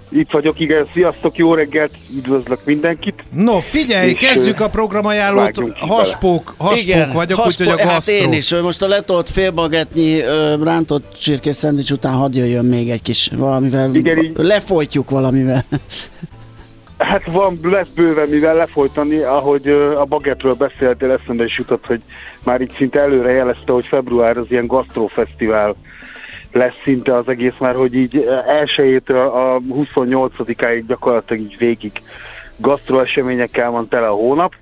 Itt 0.09 0.31
vagyok, 0.31 0.59
igen, 0.59 0.87
sziasztok, 0.93 1.35
jó 1.37 1.53
reggelt, 1.53 1.91
üdvözlök 2.17 2.59
mindenkit. 2.65 3.23
No, 3.33 3.59
figyelj, 3.59 4.09
És, 4.09 4.17
kezdjük 4.19 4.59
a 4.59 4.69
programajánlót. 4.69 5.77
Haspók, 5.79 6.53
haspók 6.57 7.13
vagyok, 7.13 7.39
haspó- 7.39 7.63
úgyhogy 7.65 7.79
a 7.81 7.83
Hát 7.87 7.93
gasztró. 7.93 8.15
én 8.15 8.33
is, 8.33 8.53
most 8.53 8.81
a 8.81 8.87
letolt 8.87 9.29
félbagetnyi 9.29 10.19
rántott 10.63 11.17
csirkés 11.19 11.55
szendvics 11.55 11.91
után 11.91 12.13
hadd 12.13 12.35
jöjjön 12.35 12.65
még 12.65 12.89
egy 12.89 13.01
kis 13.01 13.29
valamivel. 13.35 13.93
Igen, 13.93 14.17
így- 14.23 14.37
Lefolytjuk 14.37 15.09
valamivel. 15.09 15.65
Hát 16.97 17.25
van, 17.25 17.59
lesz 17.63 17.87
bőven 17.95 18.29
mivel 18.29 18.55
lefolytani, 18.55 19.17
ahogy 19.17 19.67
a 19.97 20.05
bagetről 20.05 20.53
beszéltél, 20.53 21.11
eszembe 21.11 21.43
is 21.43 21.57
jutott, 21.57 21.85
hogy 21.85 22.01
már 22.43 22.61
így 22.61 22.71
szinte 22.77 22.99
előre 22.99 23.31
jelezte, 23.31 23.71
hogy 23.71 23.85
február 23.85 24.37
az 24.37 24.45
ilyen 24.49 24.67
gasztrofesztivál 24.67 25.75
lesz 26.51 26.81
szinte 26.83 27.13
az 27.13 27.27
egész, 27.27 27.53
már 27.59 27.75
hogy 27.75 27.93
így 27.93 28.27
elsőjétől 28.47 29.27
a 29.27 29.59
28-áig 29.59 30.83
gyakorlatilag 30.87 31.43
így 31.43 31.57
végig 31.57 31.91
gasztroeseményekkel 32.57 33.71
van 33.71 33.87
tele 33.87 34.07
a 34.07 34.13
hónap. 34.13 34.53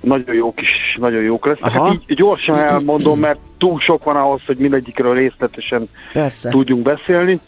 Nagyon 0.00 0.34
jók 0.34 0.60
is, 0.60 0.96
nagyon 1.00 1.22
jók 1.22 1.46
lesznek. 1.46 1.74
Aha. 1.74 1.84
Hát 1.84 1.94
így 2.06 2.16
gyorsan 2.16 2.58
elmondom, 2.58 3.18
mert 3.18 3.38
túl 3.58 3.80
sok 3.80 4.04
van 4.04 4.16
ahhoz, 4.16 4.40
hogy 4.46 4.56
mindegyikről 4.56 5.14
részletesen 5.14 5.88
Persze. 6.12 6.48
tudjunk 6.50 6.82
beszélni. 6.82 7.40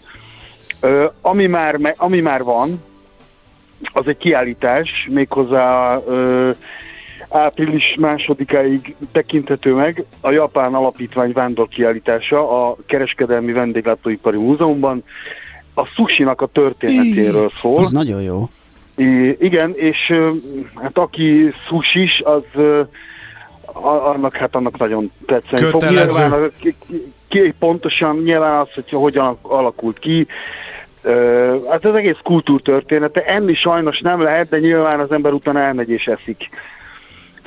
Ö, 0.81 1.05
ami, 1.21 1.47
már, 1.47 1.95
ami 1.97 2.21
már 2.21 2.43
van, 2.43 2.83
az 3.93 4.07
egy 4.07 4.17
kiállítás, 4.17 5.09
méghozzá 5.11 6.01
ö, 6.07 6.51
április 7.35 7.97
másodikáig 8.01 8.95
tekinthető 9.13 9.75
meg 9.75 10.05
a 10.21 10.31
Japán 10.31 10.75
Alapítvány 10.75 11.33
vándor 11.33 11.69
kiállítása 11.69 12.69
a 12.69 12.77
Kereskedelmi 12.87 13.53
Vendéglátóipari 13.53 14.37
Múzeumban. 14.37 15.05
A 15.75 15.85
sushinak 15.85 16.41
a 16.41 16.47
történetéről 16.47 17.51
szól. 17.61 17.79
Az 17.79 17.93
nagyon 17.93 18.23
jó. 18.23 18.49
I, 18.97 19.37
igen, 19.39 19.73
és 19.77 20.13
hát 20.75 20.99
aki 20.99 21.53
sushis, 21.69 22.23
az 22.25 22.63
annak 24.05 24.37
hát 24.37 24.55
annak 24.55 24.79
nagyon 24.79 25.11
tetszeni 25.27 25.71
fog. 25.71 25.83
Nyilván, 25.85 26.33
a- 26.33 26.51
ki, 26.61 26.75
ki- 27.29 27.55
pontosan 27.59 28.17
nyilván 28.17 28.61
az, 28.61 28.73
hogy 28.75 28.89
hogyan 28.91 29.39
alakult 29.43 29.99
ki, 29.99 30.27
Ö, 31.07 31.57
hát 31.71 31.85
az 31.85 31.95
egész 31.95 32.19
kultúrtörténete. 32.23 33.25
Enni 33.25 33.55
sajnos 33.55 34.01
nem 34.01 34.21
lehet, 34.21 34.49
de 34.49 34.59
nyilván 34.59 35.01
az 35.01 35.13
ember 35.13 35.33
utána 35.33 35.61
elmegy 35.61 35.91
és 35.91 36.07
eszik 36.07 36.49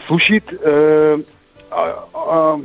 sushit. 0.06 0.60
Ö, 0.62 1.16
a, 1.70 2.18
a, 2.30 2.60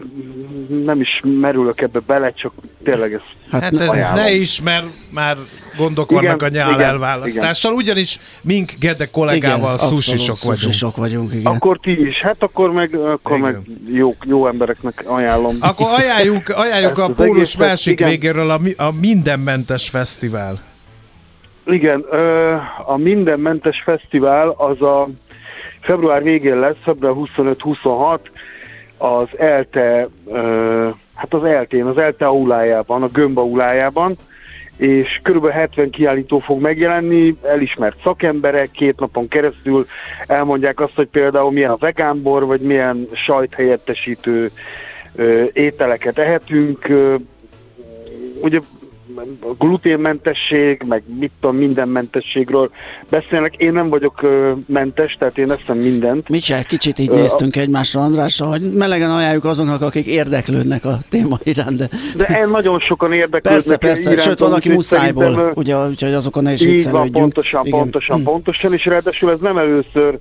nem 0.85 1.01
is 1.01 1.21
merülök 1.41 1.81
ebbe 1.81 2.01
bele, 2.07 2.33
csak 2.33 2.53
tényleg 2.85 3.13
ez 3.13 3.21
Hát, 3.51 3.63
Hát 3.63 3.73
ne, 3.73 3.83
ez 3.83 3.89
ajánlom. 3.89 4.25
ne 4.25 4.33
is, 4.33 4.61
mert 4.61 4.87
már 5.11 5.37
gondok 5.77 6.11
Igen, 6.11 6.23
vannak 6.23 6.43
a 6.43 6.49
nyál 6.49 6.71
igen, 6.73 6.89
elválasztással, 6.89 7.73
ugyanis 7.73 8.19
mink 8.43 8.73
Gede 8.79 9.11
kollégával 9.11 9.73
abszolút 9.73 10.03
szusisok 10.03 10.37
vagyunk. 10.41 10.59
Szusisok 10.59 10.97
vagyunk, 10.97 11.33
igen. 11.33 11.53
Akkor 11.53 11.79
ti 11.79 12.07
is, 12.07 12.21
hát 12.21 12.43
akkor 12.43 12.73
meg, 12.73 12.95
akkor 12.95 13.37
Igen. 13.37 13.53
meg 13.53 13.61
jó, 13.95 14.15
jó 14.25 14.47
embereknek 14.47 15.05
ajánlom. 15.07 15.57
Akkor 15.61 15.87
ajánljuk, 15.91 16.49
ajánljuk 16.49 16.99
a 16.99 17.05
az 17.05 17.15
pólus 17.17 17.57
másik 17.57 17.93
igen. 17.93 18.09
végéről 18.09 18.51
a, 18.51 18.61
a 18.77 18.93
Mindenmentes 19.01 19.89
Fesztivál. 19.89 20.61
Igen, 21.67 22.05
ö, 22.11 22.55
a 22.87 22.97
Mindenmentes 22.97 23.83
Fesztivál 23.85 24.49
az 24.49 24.83
a 24.83 25.09
február 25.83 26.23
végén 26.23 26.59
lesz, 26.59 26.77
február 26.83 27.15
25-26, 27.37 28.19
az 28.99 29.29
ELTE, 29.39 30.09
hát 31.15 31.35
az 31.35 31.45
ELTE-n, 31.45 31.87
az 31.87 31.99
ELTE 31.99 32.27
aulájában, 32.27 33.03
a 33.03 33.09
Gömb 33.09 33.39
aulájában, 33.39 34.17
és 34.77 35.21
kb. 35.23 35.49
70 35.49 35.91
kiállító 35.91 36.39
fog 36.39 36.61
megjelenni, 36.61 37.37
elismert 37.43 37.97
szakemberek, 38.03 38.71
két 38.71 39.01
napon 39.01 39.29
keresztül 39.29 39.87
elmondják 40.27 40.81
azt, 40.81 40.95
hogy 40.95 41.07
például 41.07 41.53
milyen 41.53 41.71
a 41.71 41.77
vegánbor, 41.77 42.47
vagy 42.47 42.61
milyen 42.61 43.09
sajthelyettesítő 43.13 44.51
ételeket 45.53 46.19
ehetünk. 46.19 46.89
Ugye 48.41 48.61
gluténmentesség, 49.59 50.83
meg 50.89 51.03
mit 51.19 51.31
tudom, 51.41 51.57
mindenmentességről 51.57 52.71
beszélnek. 53.11 53.57
Én 53.57 53.73
nem 53.73 53.89
vagyok 53.89 54.23
ö, 54.23 54.53
mentes, 54.67 55.17
tehát 55.19 55.39
én 55.39 55.51
eszem 55.51 55.79
mindent. 55.79 56.29
Mi 56.29 56.41
se, 56.41 56.63
kicsit 56.63 56.99
így 56.99 57.09
Ö, 57.11 57.15
néztünk 57.15 57.57
egymásra 57.57 58.01
Andrással, 58.01 58.49
hogy 58.49 58.73
melegen 58.73 59.11
ajánljuk 59.11 59.45
azoknak, 59.45 59.83
akik 59.83 60.07
érdeklődnek 60.07 60.85
a 60.85 60.99
téma 61.09 61.39
iránt, 61.43 61.77
de 61.77 61.89
De 62.17 62.27
el 62.27 62.47
nagyon 62.47 62.79
sokan 62.81 63.13
érdeklődnek. 63.13 63.53
persze, 63.53 63.77
persze, 63.77 64.03
irántom, 64.03 64.25
sőt, 64.25 64.39
van, 64.39 64.53
aki 64.53 64.69
szerintem, 64.69 64.77
muszájból, 64.77 65.45
ö, 65.45 65.51
ugye, 65.55 65.87
úgyhogy 65.87 66.13
azokon 66.13 66.43
ne 66.43 66.53
is 66.53 66.61
Így 66.65 66.91
van, 66.91 67.11
pontosan, 67.11 67.67
Igen. 67.67 67.79
pontosan, 67.79 68.21
Mm. 68.21 68.25
pontosan, 68.25 68.73
és 68.73 68.85
ráadásul 68.85 69.31
ez 69.31 69.39
nem 69.41 69.59
először, 69.59 70.19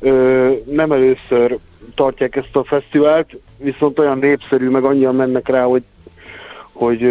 ö, 0.00 0.50
nem 0.70 0.92
először 0.92 1.58
tartják 1.94 2.36
ezt 2.36 2.56
a 2.56 2.64
fesztivált, 2.64 3.38
viszont 3.58 3.98
olyan 3.98 4.18
népszerű, 4.18 4.68
meg 4.68 4.84
annyian 4.84 5.14
mennek 5.14 5.48
rá, 5.48 5.62
hogy, 5.64 5.82
hogy 6.72 7.02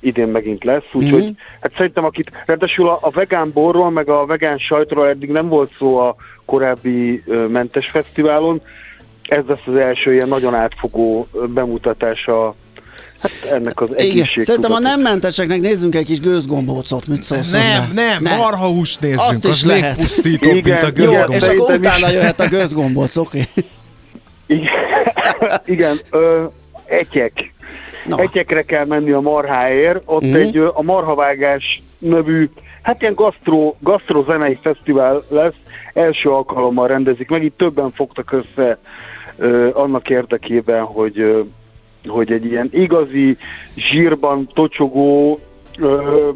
idén 0.00 0.28
megint 0.28 0.64
lesz, 0.64 0.84
úgyhogy 0.92 1.22
Mhm. 1.22 1.30
hát 1.60 1.72
szerintem 1.76 2.04
akit, 2.04 2.30
ráadásul 2.46 2.88
a, 2.88 2.98
a 3.02 3.10
vegán 3.10 3.50
borról, 3.52 3.90
meg 3.90 4.08
a 4.08 4.26
vegán 4.26 4.58
sajtról 4.58 5.08
eddig 5.08 5.30
nem 5.30 5.48
volt 5.48 5.72
szó 5.78 5.96
a 5.96 6.14
korábbi 6.44 7.22
ö, 7.26 7.46
mentes 7.46 7.86
fesztiválon, 7.90 8.60
ez 9.28 9.42
lesz 9.46 9.66
az 9.66 9.76
első 9.76 10.12
ilyen 10.12 10.28
nagyon 10.28 10.54
átfogó 10.54 11.26
bemutatása 11.54 12.54
hát 13.20 13.32
ennek 13.52 13.80
az 13.80 13.88
Igen, 13.90 14.10
egészség. 14.10 14.42
szerintem 14.42 14.72
a 14.72 14.78
nem 14.78 15.00
menteseknek 15.00 15.60
nézzünk 15.60 15.94
egy 15.94 16.04
kis 16.04 16.20
gőzgombócot, 16.20 17.06
mit 17.06 17.22
szólsz 17.22 17.52
hozzá? 17.52 17.58
Nem, 17.78 17.90
nem, 17.94 18.22
Ne. 18.22 18.36
marhahúst 18.36 19.00
nézzünk, 19.00 19.20
Azt 19.20 19.44
is 19.44 19.50
az 19.50 19.64
lehet. 19.64 19.96
légpusztítóbb, 19.96 20.52
mint 20.52 20.66
Igen, 20.66 20.84
a 20.84 20.90
jó, 20.94 21.04
Jó, 21.12 21.20
és 21.28 21.42
akkor 21.42 21.70
is. 21.70 21.76
utána 21.76 22.08
jöhet 22.10 22.40
a 22.40 22.48
gőzgombóc, 22.48 23.16
oké? 23.16 23.42
Igen, 24.46 24.66
Igen 25.64 26.00
ö, 26.10 26.44
etyek. 26.86 27.52
Na. 28.10 28.22
Egyekre 28.22 28.62
kell 28.62 28.84
menni 28.84 29.10
a 29.10 29.20
marháért, 29.20 30.02
ott 30.04 30.22
Mhm. 30.22 30.34
egy 30.34 30.56
a 30.56 30.82
Marhavágás 30.82 31.82
nevű, 31.98 32.50
hát 32.82 33.00
ilyen 33.00 33.14
gasztro, 33.14 33.74
gasztrozenei 33.80 34.54
fesztivál 34.60 35.22
lesz, 35.28 35.54
első 35.92 36.28
alkalommal 36.30 36.86
rendezik 36.86 37.28
meg, 37.28 37.44
itt 37.44 37.56
többen 37.56 37.90
fogtak 37.90 38.32
össze 38.32 38.78
ö, 39.36 39.68
annak 39.72 40.10
érdekében, 40.10 40.82
hogy, 40.82 41.18
ö, 41.20 41.40
hogy 42.08 42.32
egy 42.32 42.44
ilyen 42.44 42.68
igazi, 42.72 43.36
zsírban 43.76 44.48
tocsogó 44.54 45.38
ö, 45.78 46.28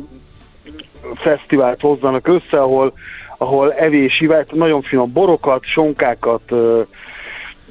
fesztivált 1.15 1.81
hozzanak 1.81 2.29
össze, 2.29 2.61
ahol, 2.61 2.93
ahol 3.39 3.73
evés, 3.73 4.21
ivás, 4.21 4.45
nagyon 4.53 4.83
finom 4.83 5.13
borokat, 5.13 5.65
sonkákat, 5.65 6.43
ö, 6.49 6.81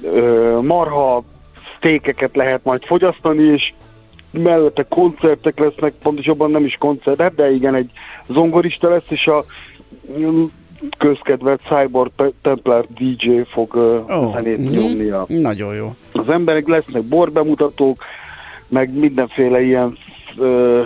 ö, 0.03 0.59
marha, 0.61 1.23
sztékeket 1.77 2.35
lehet 2.35 2.63
majd 2.63 2.83
fogyasztani, 2.85 3.43
és 3.43 3.73
mellette 4.33 4.83
koncertek 4.83 5.59
lesznek, 5.59 5.93
pontosabban 6.01 6.51
nem 6.51 6.65
is 6.65 6.75
koncertek, 6.79 7.35
de 7.35 7.51
igen, 7.51 7.75
egy 7.75 7.89
zongorista 8.27 8.89
lesz, 8.89 9.09
és 9.09 9.27
a 9.27 9.45
mm, 10.19 10.43
közkedvelt 10.97 11.61
Cyborg 11.67 12.11
Templar 12.41 12.85
DJ 12.97 13.41
fog 13.45 13.75
Ó, 13.75 14.31
zenét 14.33 14.57
mhm. 14.57 14.69
nyomni 14.69 15.09
a, 15.09 15.25
Nagyon 15.27 15.75
jó. 15.75 15.95
az 16.11 16.29
emberek, 16.29 16.67
lesznek 16.67 17.03
borbemutatók, 17.03 18.03
meg 18.67 18.93
mindenféle 18.93 19.61
ilyen 19.61 19.97
ö, 20.37 20.81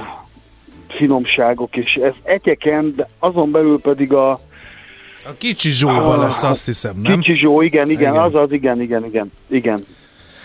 finomságok, 0.87 1.75
és 1.75 1.95
ez 1.95 2.13
egyeken, 2.23 2.93
de 2.95 3.09
azon 3.19 3.51
belül 3.51 3.79
pedig 3.79 4.13
a 4.13 4.31
A 5.25 5.33
kicsi 5.37 5.69
zsóban 5.71 6.19
lesz, 6.19 6.43
azt 6.43 6.65
hiszem, 6.65 6.99
nem? 7.01 7.19
Kicsi 7.19 7.35
Zsó, 7.35 7.61
igen, 7.61 7.89
igen, 7.89 8.11
Igen. 8.11 8.23
az 8.23 8.35
az, 8.35 8.51
igen, 8.51 8.81
igen, 8.81 9.05
igen, 9.05 9.31
igen. 9.47 9.85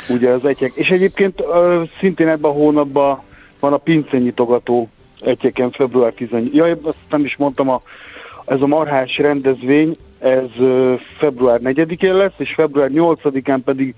Ugye 0.09 0.30
az 0.30 0.44
egyek. 0.44 0.72
És 0.74 0.88
egyébként 0.88 1.40
ö, 1.40 1.82
szintén 1.98 2.28
ebben 2.28 2.50
a 2.50 2.55
hónapban 2.55 3.22
van 3.61 3.72
a 3.72 3.76
pincenyitogató 3.76 4.88
egyeken 5.20 5.70
február 5.70 6.12
18. 6.12 6.55
Jaj, 6.55 6.70
azt 6.82 6.96
nem 7.11 7.24
is 7.24 7.36
mondtam, 7.36 7.68
a, 7.68 7.82
ez 8.44 8.61
a 8.61 8.66
marhás 8.66 9.18
rendezvény, 9.18 9.96
ez 10.18 10.50
ö, 10.59 10.94
február 11.18 11.61
4-én 11.64 12.14
lesz, 12.14 12.32
és 12.36 12.53
február 12.55 12.90
8-án 12.92 13.61
pedig 13.64 13.94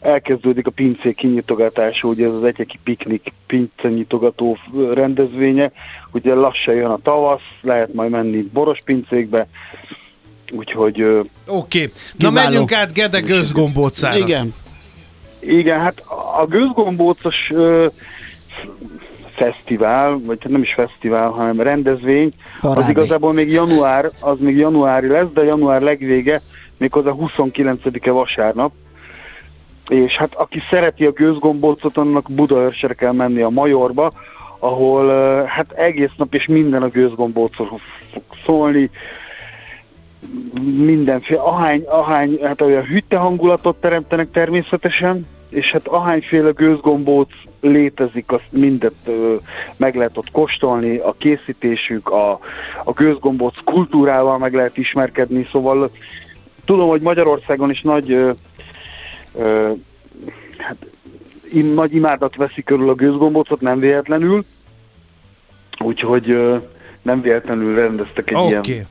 elkezdődik 0.00 0.66
a 0.66 0.70
pincék 0.70 1.16
kinyitogatása, 1.16 2.08
ugye 2.08 2.26
ez 2.26 2.32
az 2.32 2.44
egyeki 2.44 2.78
piknik 2.84 3.32
pincenyitogató 3.46 4.56
rendezvénye, 4.92 5.72
ugye 6.12 6.34
lassan 6.34 6.74
jön 6.74 6.90
a 6.90 6.98
tavasz, 7.02 7.42
lehet 7.60 7.94
majd 7.94 8.10
menni 8.10 8.42
boros 8.52 8.78
pincékbe, 8.84 9.46
úgyhogy 10.52 11.02
Oké, 11.02 11.22
okay. 11.46 11.92
na 12.18 12.30
menjünk 12.30 12.72
át 12.72 12.92
Gede 12.92 13.20
gőzgombócára. 13.20 14.16
Igen. 14.16 14.54
Igen, 15.46 15.80
hát 15.80 16.02
a 16.40 16.46
gőzgombócos 16.46 17.50
ö, 17.50 17.86
fesztivál, 19.34 20.20
vagy 20.24 20.38
hát 20.42 20.52
nem 20.52 20.62
is 20.62 20.72
fesztivál, 20.74 21.28
hanem 21.28 21.60
rendezvény, 21.60 22.32
Parádé. 22.60 22.82
az 22.82 22.90
igazából 22.90 23.32
még 23.32 23.50
január, 23.50 24.10
az 24.20 24.38
még 24.38 24.56
januári 24.56 25.08
lesz, 25.08 25.28
de 25.34 25.44
január 25.44 25.80
legvége, 25.80 26.40
méghozzá 26.78 27.10
29-e 27.14 28.10
vasárnap. 28.10 28.72
És 29.88 30.16
hát 30.16 30.34
aki 30.34 30.60
szereti 30.70 31.04
a 31.04 31.10
gőzgombócot, 31.10 31.96
annak 31.96 32.30
Budaörsre 32.30 32.94
kell 32.94 33.12
menni 33.12 33.40
a 33.40 33.48
Majorba, 33.48 34.12
ahol 34.58 35.06
hát 35.44 35.72
egész 35.72 36.12
nap 36.16 36.34
és 36.34 36.46
minden 36.46 36.82
a 36.82 36.88
gőzgombócról 36.88 37.80
fog 38.12 38.22
szólni, 38.44 38.90
mindenféle, 40.76 41.40
ahány, 41.40 41.82
ahány, 41.86 42.38
hát 42.42 42.60
olyan 42.60 42.84
hütte 42.84 43.16
hangulatot 43.16 43.76
teremtenek 43.76 44.30
természetesen, 44.30 45.26
és 45.54 45.70
hát 45.70 45.86
ahányféle 45.86 46.50
gőzgombóc 46.50 47.32
létezik, 47.60 48.32
azt 48.32 48.48
mindet 48.50 48.94
ö, 49.04 49.34
meg 49.76 49.94
lehet 49.94 50.16
ott 50.16 50.30
kóstolni, 50.30 50.96
a 50.96 51.14
készítésük, 51.18 52.08
a, 52.08 52.38
a 52.84 52.92
gőzgombóc 52.92 53.54
kultúrával 53.64 54.38
meg 54.38 54.54
lehet 54.54 54.76
ismerkedni, 54.76 55.46
szóval 55.50 55.90
tudom, 56.64 56.88
hogy 56.88 57.00
Magyarországon 57.00 57.70
is 57.70 57.80
nagy 57.80 58.12
ö, 58.12 58.30
ö, 59.34 59.72
hát, 60.56 60.76
im, 61.52 61.66
nagy 61.66 61.94
imádat 61.94 62.36
veszi 62.36 62.62
körül 62.62 62.88
a 62.88 62.94
gőzgombócot, 62.94 63.60
nem 63.60 63.78
véletlenül, 63.78 64.44
úgyhogy 65.78 66.30
ö, 66.30 66.56
nem 67.02 67.20
véletlenül 67.20 67.74
rendeztek 67.74 68.30
egy 68.30 68.36
Oké. 68.36 68.48
ilyen 68.48 68.60
Okay. 68.60 68.86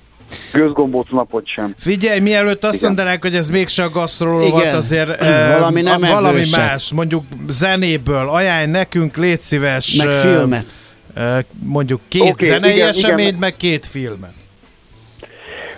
Gőzgombóc 0.54 1.10
napot 1.10 1.48
sem. 1.48 1.76
Figyelj, 1.78 2.20
mielőtt 2.20 2.64
azt 2.64 2.76
Igen. 2.76 2.88
mondanák, 2.88 3.22
hogy 3.22 3.36
ez 3.36 3.50
mégse 3.50 3.84
a 3.84 3.90
gasztroló 3.90 4.40
Igen. 4.40 4.52
volt, 4.52 4.74
azért 4.74 5.24
Valami 5.58 5.82
nem 5.82 6.02
valami 6.02 6.28
evősebb. 6.28 6.60
más, 6.60 6.92
mondjuk 6.92 7.24
zenéből, 7.48 8.30
ajánl 8.30 8.72
nekünk, 8.72 9.18
légy 9.18 9.42
szíves, 9.42 9.96
Meg 9.96 10.14
filmet. 10.14 10.66
mondjuk 11.64 12.02
két 12.08 12.22
okay, 12.32 12.48
zenei 12.48 12.74
igen, 12.74 12.88
eseményt, 12.88 13.28
igen. 13.28 13.40
meg 13.40 13.56
két 13.56 13.86
filmet. 13.86 14.34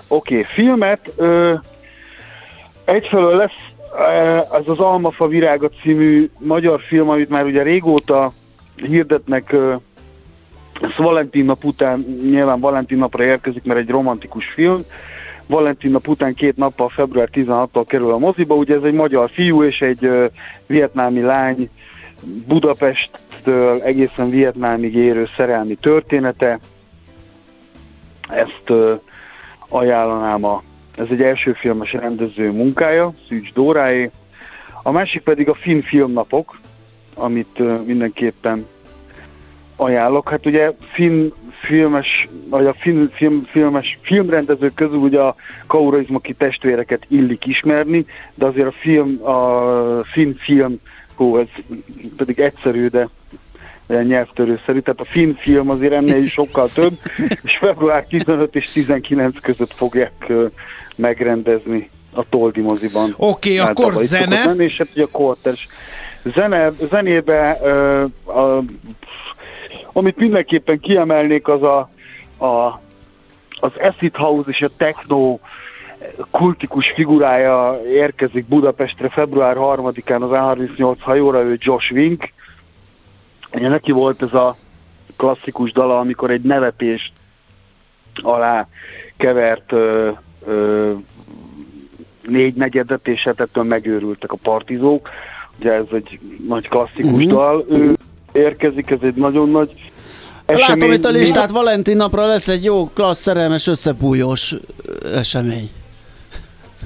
Oké, 0.07 0.39
okay, 0.39 0.53
filmet. 0.53 0.99
Ö, 1.17 1.53
egyfelől 2.85 3.35
lesz 3.35 3.73
ez 4.51 4.67
az 4.67 4.79
Almafa 4.79 5.27
virága 5.27 5.69
című 5.81 6.29
magyar 6.37 6.81
film, 6.81 7.09
amit 7.09 7.29
már 7.29 7.43
ugye 7.43 7.63
régóta 7.63 8.33
hirdetnek, 8.75 9.55
ez 10.81 10.97
Valentin 10.97 11.45
nap 11.45 11.63
után, 11.63 11.99
nyilván 12.21 12.59
Valentin 12.59 12.97
napra 12.97 13.23
érkezik, 13.23 13.63
mert 13.63 13.79
egy 13.79 13.89
romantikus 13.89 14.45
film. 14.47 14.83
Valentin 15.47 15.91
nap 15.91 16.07
után 16.07 16.33
két 16.33 16.57
nappal, 16.57 16.89
február 16.89 17.29
16-tól 17.33 17.83
kerül 17.87 18.11
a 18.11 18.17
moziba. 18.17 18.55
Ugye 18.55 18.75
ez 18.75 18.83
egy 18.83 18.93
magyar 18.93 19.29
fiú 19.29 19.63
és 19.63 19.81
egy 19.81 20.05
ö, 20.05 20.25
vietnámi 20.67 21.21
lány 21.21 21.69
Budapesttől 22.47 23.81
egészen 23.81 24.29
Vietnámig 24.29 24.95
érő 24.95 25.27
szerelmi 25.35 25.75
története. 25.75 26.59
Ezt 28.29 28.63
ö, 28.69 28.93
ajánlanám 29.67 30.43
a, 30.43 30.63
ez 30.97 31.07
egy 31.09 31.21
első 31.21 31.53
filmes 31.53 31.93
rendező 31.93 32.51
munkája, 32.51 33.13
Szűcs 33.27 33.53
Dóráé. 33.53 34.11
A 34.83 34.91
másik 34.91 35.21
pedig 35.21 35.49
a 35.49 35.53
Finn 35.53 35.81
Filmnapok, 35.81 36.59
amit 37.13 37.59
ö, 37.59 37.75
mindenképpen 37.85 38.67
ajánlok. 39.75 40.29
Hát 40.29 40.45
ugye 40.45 40.71
finn 40.93 41.29
filmes, 41.61 42.27
vagy 42.49 42.65
a 42.65 42.73
finn 42.73 43.07
film, 43.13 43.43
filmes 43.51 43.99
filmrendezők 44.01 44.73
közül 44.73 44.97
ugye 44.97 45.19
a 45.19 45.35
Kaurismaki 45.67 46.33
testvéreket 46.33 47.05
illik 47.07 47.45
ismerni, 47.45 48.05
de 48.35 48.45
azért 48.45 48.67
a 48.67 48.73
film, 48.79 49.25
a 49.25 50.03
finn 50.03 50.33
film, 50.37 50.79
hú, 51.15 51.37
ez 51.37 51.47
pedig 52.17 52.39
egyszerű, 52.39 52.87
de 52.87 53.09
nyelvtörőszerű, 53.87 54.79
tehát 54.79 54.99
a 54.99 55.05
finn 55.05 55.33
film 55.33 55.69
azért 55.69 55.93
ennél 55.93 56.23
is 56.23 56.31
sokkal 56.31 56.69
több, 56.73 56.93
és 57.43 57.57
február 57.57 58.05
15 58.05 58.55
és 58.55 58.71
19 58.71 59.39
között 59.39 59.73
fogják 59.73 60.33
megrendezni 60.95 61.89
a 62.13 62.29
Toldi 62.29 62.61
moziban. 62.61 63.13
Oké, 63.17 63.55
Hát, 63.55 63.69
akkor 63.69 63.95
zene. 63.95 64.45
Menni, 64.45 64.63
és 64.63 64.77
hát 64.77 64.89
ugye 64.93 65.03
a 65.03 65.07
korters 65.07 65.67
zene, 66.23 66.71
zenébe, 66.89 67.59
ö, 67.63 68.03
a, 68.31 68.63
amit 69.93 70.17
mindenképpen 70.17 70.79
kiemelnék, 70.79 71.47
az 71.47 71.63
a, 71.63 71.89
a 72.45 72.79
az 73.59 73.71
acid 73.79 74.15
house 74.15 74.49
és 74.49 74.61
a 74.61 74.69
techno 74.77 75.39
kultikus 76.31 76.91
figurája 76.95 77.81
érkezik 77.87 78.45
Budapestre 78.45 79.09
február 79.09 79.55
3-án 79.59 80.21
az 80.21 80.29
A38 80.31 80.95
hajóra, 80.99 81.41
ő 81.41 81.57
Josh 81.59 81.91
Wink. 81.91 82.29
Ugye 83.53 83.67
neki 83.69 83.91
volt 83.91 84.21
ez 84.21 84.33
a 84.33 84.55
klasszikus 85.17 85.71
dala, 85.71 85.99
amikor 85.99 86.31
egy 86.31 86.41
nevetést 86.41 87.13
alá 88.21 88.67
kevert 89.17 89.71
ö, 89.71 90.11
ö, 90.45 90.93
négy 92.27 92.53
negyedet, 92.55 93.07
és 93.07 93.23
hát 93.23 93.39
ettől 93.39 93.63
megőrültek 93.63 94.31
a 94.31 94.37
partizók. 94.43 95.09
Ugye 95.59 95.71
ez 95.71 95.85
egy 95.91 96.19
nagy 96.47 96.67
klasszikus 96.67 97.23
Mhm. 97.23 97.33
dal. 97.33 97.65
Ő 97.69 97.97
érkezik, 98.35 98.89
ez 98.89 98.99
egy 99.01 99.13
nagyon 99.15 99.49
nagy 99.51 99.69
Látom 100.47 100.91
itt 100.91 101.05
a 101.05 101.09
listát, 101.09 101.49
Valentin 101.49 101.95
napra 101.97 102.25
lesz 102.27 102.47
egy 102.47 102.63
jó, 102.63 102.89
klassz, 102.93 103.21
szerelmes, 103.21 103.67
összepújós 103.67 104.55
esemény. 105.15 105.69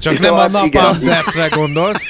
Csak 0.02 0.14
És 0.14 0.20
nem 0.20 0.34
a 0.34 0.46
tovább, 0.46 0.66
igen. 0.66 0.82
Napalm 0.84 1.00
Death-re 1.04 1.48
gondolsz. 1.56 2.04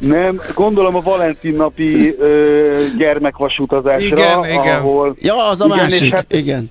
Nem, 0.00 0.40
gondolom 0.54 0.96
a 0.96 1.00
Valentin 1.00 1.54
napi 1.54 2.14
ö, 2.18 2.82
gyermekvasutazásra, 2.98 4.16
Igen, 4.16 4.44
igen. 4.44 4.76
ahol 4.78 5.16
Ja, 5.20 5.48
az 5.48 5.60
a 5.60 5.64
Igen, 5.64 5.76
másik, 5.78 6.00
és 6.00 6.10
hát- 6.10 6.32
igen. 6.32 6.70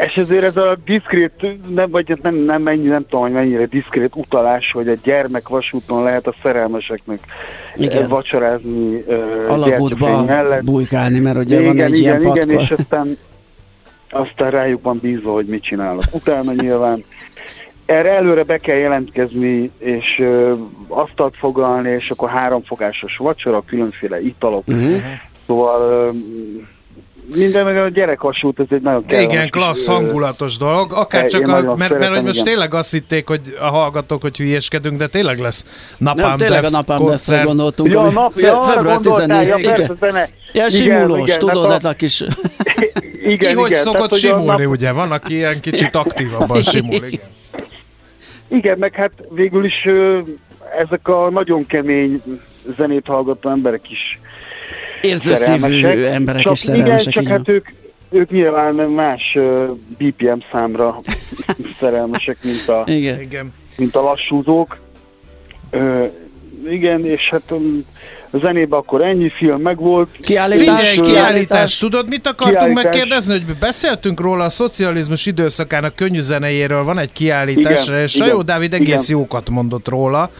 És 0.00 0.16
ezért 0.16 0.42
ez 0.42 0.56
a 0.56 0.76
diszkrét, 0.84 1.58
nem, 1.74 1.90
vagy 1.90 2.18
nem, 2.22 2.34
nem, 2.34 2.62
mennyi, 2.62 2.86
nem 2.86 3.02
tudom, 3.02 3.20
hogy 3.20 3.32
mennyire 3.32 3.66
diszkrét 3.66 4.12
utalás, 4.14 4.72
hogy 4.72 4.88
a 4.88 4.94
gyermekvasúton 5.02 6.02
lehet 6.02 6.26
a 6.26 6.34
szerelmeseknek 6.42 7.20
Igen. 7.74 7.90
igen. 7.90 8.08
vacsorázni 8.08 9.04
uh, 9.06 9.44
Alagútba 9.48 10.26
bujkálni, 10.64 11.18
mert 11.18 11.36
ugye 11.36 11.60
igen, 11.60 11.76
van 11.76 11.84
egy 11.84 11.98
igen, 11.98 12.20
ilyen 12.20 12.20
igen, 12.20 12.46
patka. 12.46 12.62
és 12.62 12.70
aztán, 12.70 13.18
aztán 14.10 14.50
rájuk 14.50 14.82
van 14.82 14.98
bízva, 15.02 15.32
hogy 15.32 15.46
mit 15.46 15.62
csinálok. 15.62 16.04
Utána 16.10 16.52
nyilván 16.52 17.04
erre 17.86 18.10
előre 18.10 18.42
be 18.42 18.58
kell 18.58 18.76
jelentkezni, 18.76 19.70
és 19.78 20.18
ö, 20.18 20.52
asztalt 20.88 21.36
foglalni, 21.36 21.90
és 21.90 22.10
akkor 22.10 22.28
háromfogásos 22.28 23.16
vacsora, 23.16 23.62
különféle 23.66 24.20
italok. 24.20 24.68
Uh-huh. 24.68 24.96
Szóval 25.46 26.12
minden 27.34 27.64
meg 27.64 27.76
a 27.76 27.88
gyerekvasút, 27.88 28.60
ez 28.60 28.66
egy 28.70 28.80
nagyon 28.82 29.06
kellemes 29.06 29.32
Igen, 29.34 29.50
klassz, 29.50 29.86
hangulatos 29.86 30.56
dolog. 30.56 30.92
Akár 30.92 31.26
csak, 31.26 31.48
a, 31.48 31.74
mert, 31.76 31.98
mert 31.98 32.14
hogy 32.14 32.22
most 32.22 32.32
igen. 32.34 32.44
tényleg 32.44 32.74
azt 32.74 32.92
hitték, 32.92 33.28
hogy 33.28 33.40
a 33.60 33.66
hallgatók, 33.66 34.22
hogy 34.22 34.36
hülyéskedünk, 34.36 34.98
de 34.98 35.06
tényleg 35.06 35.38
lesz 35.38 35.64
Napalm 35.98 36.28
Nem, 36.28 36.36
tényleg 36.36 36.64
a 36.64 36.70
napám 36.70 36.98
koncert. 36.98 37.44
gondoltunk. 37.46 37.92
Ja, 37.92 38.10
nap, 38.10 38.32
fe- 38.32 38.42
ja, 38.42 38.62
február 38.62 38.94
gondoltál, 38.94 39.44
ja, 39.44 39.54
14 39.56 39.64
persze, 39.66 39.82
igen. 39.82 39.96
zene. 40.00 40.28
Ja, 40.52 40.66
Igen, 40.66 40.70
simulós, 40.70 41.26
igen, 41.28 41.38
tudod, 41.38 41.54
mert 41.68 41.72
a- 41.72 41.74
ez 41.74 41.84
a 41.84 41.92
kis... 41.92 42.20
Igen, 43.24 43.50
Ki 43.50 43.56
hogy 43.56 43.70
igen, 43.70 43.82
szokott 43.82 44.08
tehát, 44.08 44.18
simulni, 44.24 44.46
nap- 44.62 44.66
ugye? 44.66 44.90
Van, 44.92 45.12
aki 45.12 45.34
ilyen 45.34 45.60
kicsit 45.60 45.96
aktívabban 45.96 46.62
simul, 46.62 46.94
igen. 46.94 47.20
Igen, 48.48 48.78
meg 48.78 48.94
hát 48.94 49.10
végül 49.30 49.64
is 49.64 49.86
ezek 50.78 51.08
a 51.08 51.30
nagyon 51.30 51.66
kemény 51.66 52.22
zenét 52.76 53.06
hallgató 53.06 53.50
emberek 53.50 53.90
is 53.90 54.20
Érzőszívű 55.02 55.36
szerelmesek. 55.44 56.12
emberek 56.14 56.42
csak, 56.42 56.52
is 56.52 56.58
szerelmesek. 56.58 57.00
Igen, 57.00 57.22
csak 57.22 57.26
hát 57.32 57.48
ők, 57.48 57.68
ők 58.10 58.30
nyilván 58.30 58.74
más 58.74 59.38
BPM 59.98 60.38
számra 60.52 60.96
szerelmesek, 61.80 62.36
mint 62.42 62.68
a, 62.68 62.82
Igen. 62.86 63.52
mint 63.76 63.96
a 63.96 64.00
lassúzók. 64.02 64.78
Ö, 65.70 66.04
igen, 66.70 67.06
és 67.06 67.28
hát 67.30 67.52
a 68.30 68.38
zenében 68.38 68.78
akkor 68.78 69.02
ennyi 69.02 69.28
film 69.28 69.60
megvolt. 69.60 70.08
Kiállítás, 70.20 70.64
Figyelj, 70.66 70.94
kiállítás. 70.94 71.12
kiállítás. 71.28 71.78
Tudod, 71.78 72.08
mit 72.08 72.26
akartunk 72.26 72.56
Kiállítás. 72.58 72.82
megkérdezni? 72.84 73.32
Hogy 73.32 73.56
beszéltünk 73.60 74.20
róla 74.20 74.44
a 74.44 74.48
szocializmus 74.50 75.26
időszakának 75.26 75.94
könnyű 75.94 76.20
zenejéről, 76.20 76.84
van 76.84 76.98
egy 76.98 77.12
kiállítás, 77.12 77.86
Igen, 77.86 78.00
és 78.00 78.10
Sajó 78.12 78.32
igen, 78.32 78.46
Dávid 78.46 78.74
egész 78.74 79.08
igen. 79.08 79.18
jókat 79.20 79.50
mondott 79.50 79.88
róla. 79.88 80.30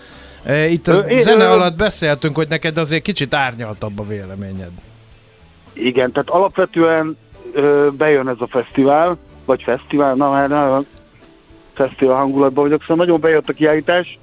E, 0.45 0.67
Itt 0.67 0.89
a 0.89 0.97
én- 0.97 1.21
zene 1.21 1.45
ö- 1.45 1.51
alatt 1.51 1.77
beszéltünk, 1.77 2.37
hogy 2.37 2.49
neked 2.49 2.79
azért 2.79 3.03
kicsit 3.03 3.35
árnyaltabb 3.35 3.99
a 3.99 4.05
véleményed. 4.07 4.71
Igen, 5.73 6.13
tehát 6.13 6.31
alapvetően 6.31 7.17
ö, 7.53 7.89
bejön 7.99 8.29
ez 8.29 8.37
a 8.39 8.47
fesztivál, 8.47 9.19
vagy 9.45 9.63
fesztivál, 9.63 10.15
na 10.15 10.31
már 10.31 10.49
nagyon 10.49 10.87
fesztivál 11.75 12.17
hangulatban 12.17 12.65
vagyok, 12.65 12.81
szóval 12.81 12.97
nagyon 12.97 13.21
bejött 13.21 13.49
a 13.49 13.53
kiállítás, 13.53 14.19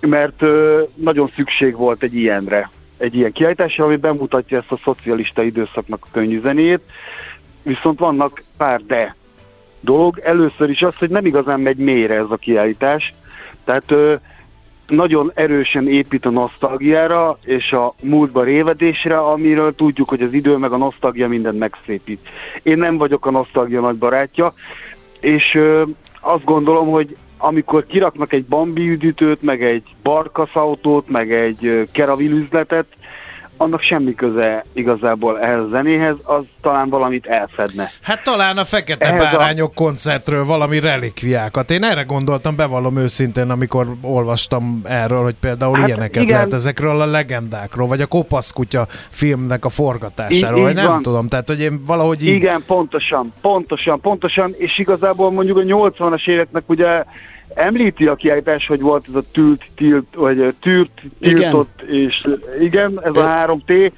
mert 0.00 0.42
ö, 0.42 0.82
nagyon 0.96 1.30
szükség 1.36 1.76
volt 1.76 2.02
egy 2.02 2.14
ilyenre, 2.14 2.70
egy 2.98 3.14
ilyen 3.14 3.32
kiállításra, 3.32 3.84
ami 3.84 3.96
bemutatja 3.96 4.58
ezt 4.58 4.72
a 4.72 4.80
szocialista 4.84 5.42
időszaknak 5.42 6.04
a 6.04 6.08
könnyű 6.12 6.40
zenét, 6.40 6.80
viszont 7.62 7.98
vannak 7.98 8.42
pár 8.56 8.80
de 8.86 9.16
dolog. 9.80 10.18
Először 10.18 10.70
is 10.70 10.82
az, 10.82 10.94
hogy 10.98 11.10
nem 11.10 11.26
igazán 11.26 11.60
megy 11.60 11.76
mélyre 11.76 12.14
ez 12.14 12.26
a 12.30 12.36
kiállítás, 12.36 13.14
tehát 13.64 13.90
ö, 13.90 14.14
nagyon 14.86 15.32
erősen 15.34 15.88
épít 15.88 16.26
a 16.26 16.30
nosztalgiára 16.30 17.38
és 17.44 17.72
a 17.72 17.94
múltba 18.02 18.42
révedésre, 18.42 19.18
amiről 19.18 19.74
tudjuk, 19.74 20.08
hogy 20.08 20.22
az 20.22 20.32
idő 20.32 20.56
meg 20.56 20.72
a 20.72 20.76
nosztalgia 20.76 21.28
mindent 21.28 21.58
megszépít. 21.58 22.28
Én 22.62 22.78
nem 22.78 22.96
vagyok 22.96 23.26
a 23.26 23.30
nosztalgia 23.30 23.80
nagy 23.80 23.96
barátja, 23.96 24.52
és 25.20 25.54
ö, 25.54 25.82
azt 26.20 26.44
gondolom, 26.44 26.90
hogy 26.90 27.16
amikor 27.38 27.86
kiraknak 27.86 28.32
egy 28.32 28.44
bambi 28.44 28.88
üdítőt, 28.88 29.42
meg 29.42 29.62
egy 29.62 29.82
barkaszautót, 30.02 31.08
meg 31.08 31.32
egy 31.32 31.88
keravil 31.92 32.32
üzletet, 32.32 32.86
annak 33.64 33.80
semmi 33.80 34.14
köze 34.14 34.64
igazából 34.72 35.40
ehhez 35.40 35.58
a 35.58 35.68
zenéhez, 35.70 36.14
az 36.22 36.42
talán 36.62 36.88
valamit 36.88 37.26
elfedne. 37.26 37.90
Hát 38.02 38.22
talán 38.22 38.56
a 38.58 38.64
Fekete 38.64 39.06
Ehhez 39.06 39.20
a- 39.32 39.36
Bárányok 39.36 39.74
koncertről 39.74 40.44
valami 40.44 40.80
relikviákat. 40.80 41.70
Én 41.70 41.84
erre 41.84 42.02
gondoltam, 42.02 42.56
bevallom 42.56 42.96
őszintén, 42.96 43.50
amikor 43.50 43.86
olvastam 44.02 44.80
erről, 44.84 45.22
hogy 45.22 45.34
például 45.40 45.76
Hát 45.76 45.86
ilyeneket 45.86 46.22
igen. 46.22 46.36
lehet 46.36 46.52
ezekről 46.52 47.00
a 47.00 47.06
legendákról, 47.06 47.86
vagy 47.86 48.00
a 48.00 48.06
Kopaszkutya 48.06 48.86
filmnek 49.10 49.64
a 49.64 49.68
forgatásáról, 49.68 50.68
így 50.68 50.74
nem 50.74 50.86
van. 50.86 51.02
tudom. 51.02 51.28
Tehát, 51.28 51.48
hogy 51.48 51.60
én 51.60 51.84
valahogy 51.86 52.22
így... 52.22 52.28
Igen, 52.34 52.62
pontosan, 52.66 53.32
pontosan, 53.40 54.00
pontosan, 54.00 54.52
és 54.58 54.78
igazából 54.78 55.30
mondjuk 55.32 55.56
a 55.58 55.60
80-as 55.62 56.28
éveknek 56.28 56.62
ugye 56.66 57.04
említi 57.54 58.06
a 58.06 58.14
kiállítás, 58.14 58.66
hogy 58.66 58.80
volt 58.80 59.04
ez 59.08 59.14
a 59.14 59.22
tűrt, 59.32 59.64
tilt, 59.76 60.14
vagy 60.14 60.54
tűrt, 60.60 61.02
Igen. 61.20 61.34
tiltott, 61.34 61.82
és 61.82 62.28
igen, 62.60 63.00
ez 63.02 63.16
a 63.16 63.26
3T, 63.26 63.92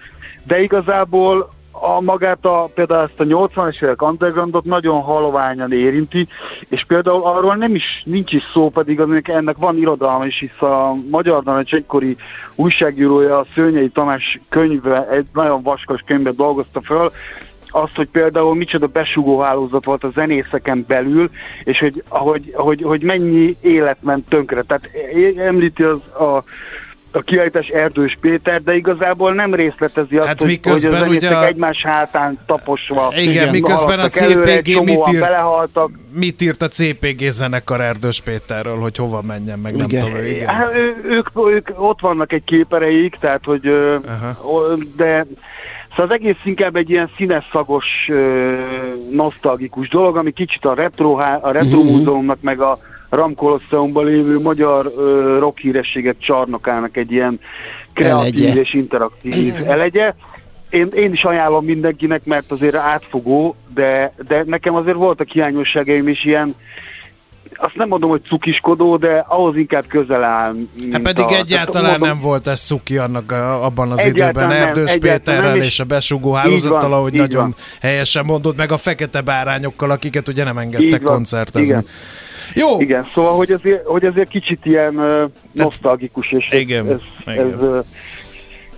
de 0.46 0.62
igazából 0.62 1.54
a 1.80 2.00
magát 2.00 2.44
a, 2.44 2.70
például 2.74 3.02
ezt 3.02 3.20
a 3.20 3.24
80-as 3.24 3.82
évek 3.82 4.02
undergroundot 4.02 4.64
nagyon 4.64 5.00
haloványan 5.00 5.72
érinti, 5.72 6.28
és 6.68 6.84
például 6.84 7.22
arról 7.22 7.54
nem 7.54 7.74
is, 7.74 8.02
nincs 8.04 8.32
is 8.32 8.42
szó, 8.52 8.70
pedig 8.70 8.98
ennek, 8.98 9.28
ennek 9.28 9.56
van 9.56 9.76
irodalma 9.76 10.26
is, 10.26 10.38
hisz 10.38 10.62
a 10.62 10.94
Magyar 11.10 11.42
Narancs 11.42 11.74
egykori 11.74 12.16
újságírója, 12.54 13.38
a 13.38 13.46
Szőnyei 13.54 13.88
Tamás 13.88 14.40
könyve, 14.48 15.08
egy 15.08 15.26
nagyon 15.32 15.62
vaskos 15.62 16.00
könyvben 16.06 16.36
dolgozta 16.36 16.80
föl, 16.80 17.10
azt, 17.70 17.94
hogy 17.96 18.08
például 18.08 18.54
micsoda 18.54 18.86
besugó 18.86 19.40
hálózat 19.40 19.84
volt 19.84 20.04
a 20.04 20.10
zenészeken 20.14 20.84
belül, 20.88 21.30
és 21.64 21.78
hogy, 21.78 22.02
hogy, 22.08 22.52
hogy, 22.54 22.82
hogy 22.82 23.02
mennyi 23.02 23.56
élet 23.60 23.98
ment 24.02 24.28
tönkre. 24.28 24.62
Tehát 24.62 24.90
említi 25.38 25.82
az 25.82 26.00
a 26.20 26.44
a 27.10 27.20
kiállítás 27.22 27.68
Erdős 27.68 28.18
Péter, 28.20 28.62
de 28.62 28.74
igazából 28.74 29.34
nem 29.34 29.54
részletezi 29.54 30.16
azt, 30.16 30.26
Hát 30.28 30.40
hogy, 30.40 30.48
hogy 30.48 30.58
a 30.62 30.68
miközben 30.70 31.00
zenészek 31.00 31.30
ugye 31.30 31.36
a- 31.36 31.46
egymás 31.46 31.82
hátán 31.82 32.38
taposva 32.46 33.12
Igen, 33.16 33.30
Igen, 33.30 33.48
miközben 33.48 33.88
a 33.92 33.96
haladtak 33.96 34.22
előre, 34.22 34.56
CPG 34.56 34.84
mit 34.84 35.08
írt, 35.12 35.20
belehaltak. 35.20 35.90
mit 36.12 36.42
írt 36.42 36.62
a 36.62 36.68
CPG 36.68 37.28
zenekar 37.30 37.80
Erdős 37.80 38.20
Péterről, 38.20 38.76
hogy 38.78 38.96
hova 38.96 39.22
menjen, 39.22 39.58
meg 39.58 39.76
nem 39.76 39.86
Igen. 39.88 40.04
tudom. 40.04 40.24
Igen. 40.24 40.48
Hát, 40.48 40.74
ő, 40.76 40.94
ők, 41.08 41.28
ők, 41.48 41.68
ott 41.76 42.00
vannak 42.00 42.32
egy 42.32 42.44
képereik, 42.44 43.16
tehát 43.20 43.44
hogy, 43.44 43.66
Aha. 44.06 44.36
de 44.96 45.26
szóval 45.96 46.04
az 46.04 46.10
egész 46.20 46.36
inkább 46.44 46.76
egy 46.76 46.90
ilyen 46.90 47.10
színes 47.16 47.48
szagos, 47.52 47.84
nosztalgikus 49.10 49.88
dolog, 49.88 50.16
ami 50.16 50.30
kicsit 50.30 50.64
a 50.64 50.74
retro, 50.74 51.12
a 51.40 51.50
retro 51.52 51.82
Mhm. 51.82 51.92
múzeumnak, 51.92 52.38
meg 52.40 52.60
a 52.60 52.78
Ram 53.10 53.34
Colosseumban 53.34 54.04
lévő 54.04 54.40
magyar 54.40 54.92
ö, 54.96 55.36
rock 55.38 55.58
hírességek 55.58 56.18
csarnokának 56.18 56.96
egy 56.96 57.12
ilyen 57.12 57.40
kreatív 57.92 58.44
Elegye. 58.44 58.60
és 58.60 58.74
interaktív 58.74 59.54
elegye. 59.66 60.14
Én, 60.70 60.88
én 60.94 61.12
is 61.12 61.24
ajánlom 61.24 61.64
mindenkinek, 61.64 62.24
mert 62.24 62.50
azért 62.50 62.74
átfogó, 62.74 63.56
de, 63.74 64.12
de 64.28 64.42
nekem 64.46 64.74
azért 64.74 64.96
voltak 64.96 65.28
hiányosságaim 65.28 66.08
is 66.08 66.24
ilyen, 66.24 66.54
azt 67.58 67.76
nem 67.76 67.88
mondom, 67.88 68.10
hogy 68.10 68.22
cukiskodó, 68.28 68.96
de 68.96 69.24
ahhoz 69.28 69.56
inkább 69.56 69.84
közel 69.86 70.24
áll. 70.24 70.54
Hát 70.92 71.02
pedig 71.02 71.24
a, 71.24 71.36
egyáltalán 71.36 71.84
tehát 71.84 71.98
mondom, 71.98 72.18
nem 72.18 72.20
volt 72.20 72.46
ez 72.46 72.60
cuki 72.60 72.96
annak 72.96 73.32
a, 73.32 73.64
abban 73.64 73.90
az 73.90 74.06
időben 74.06 74.48
nem, 74.48 74.66
Erdős 74.66 74.96
Péterrel 74.98 75.52
nem, 75.52 75.62
és 75.62 75.76
és 75.76 75.82
a 75.82 75.84
besugó 75.84 76.32
hálózattal, 76.32 76.92
ahogy 76.92 77.12
nagyon 77.12 77.42
van. 77.42 77.54
helyesen 77.80 78.24
mondod, 78.24 78.56
meg 78.56 78.72
a 78.72 78.76
fekete 78.76 79.20
bárányokkal, 79.20 79.90
akiket 79.90 80.28
ugye 80.28 80.44
nem 80.44 80.58
engedtek 80.58 81.02
van, 81.02 81.14
koncertezni. 81.14 81.68
igen. 81.68 81.86
Jó, 82.54 82.80
Igen, 82.80 83.06
szóval, 83.14 83.36
hogy 83.36 83.52
azért, 83.52 83.86
hogy 83.86 84.04
azért 84.04 84.28
kicsit 84.28 84.66
ilyen 84.66 84.96
uh, 84.96 85.30
nosztalgikus, 85.52 86.32
és 86.32 86.50
Igen, 86.50 86.90
ez, 86.90 87.00
igen. 87.26 87.46
ez, 87.46 87.52
ez, 87.52 87.84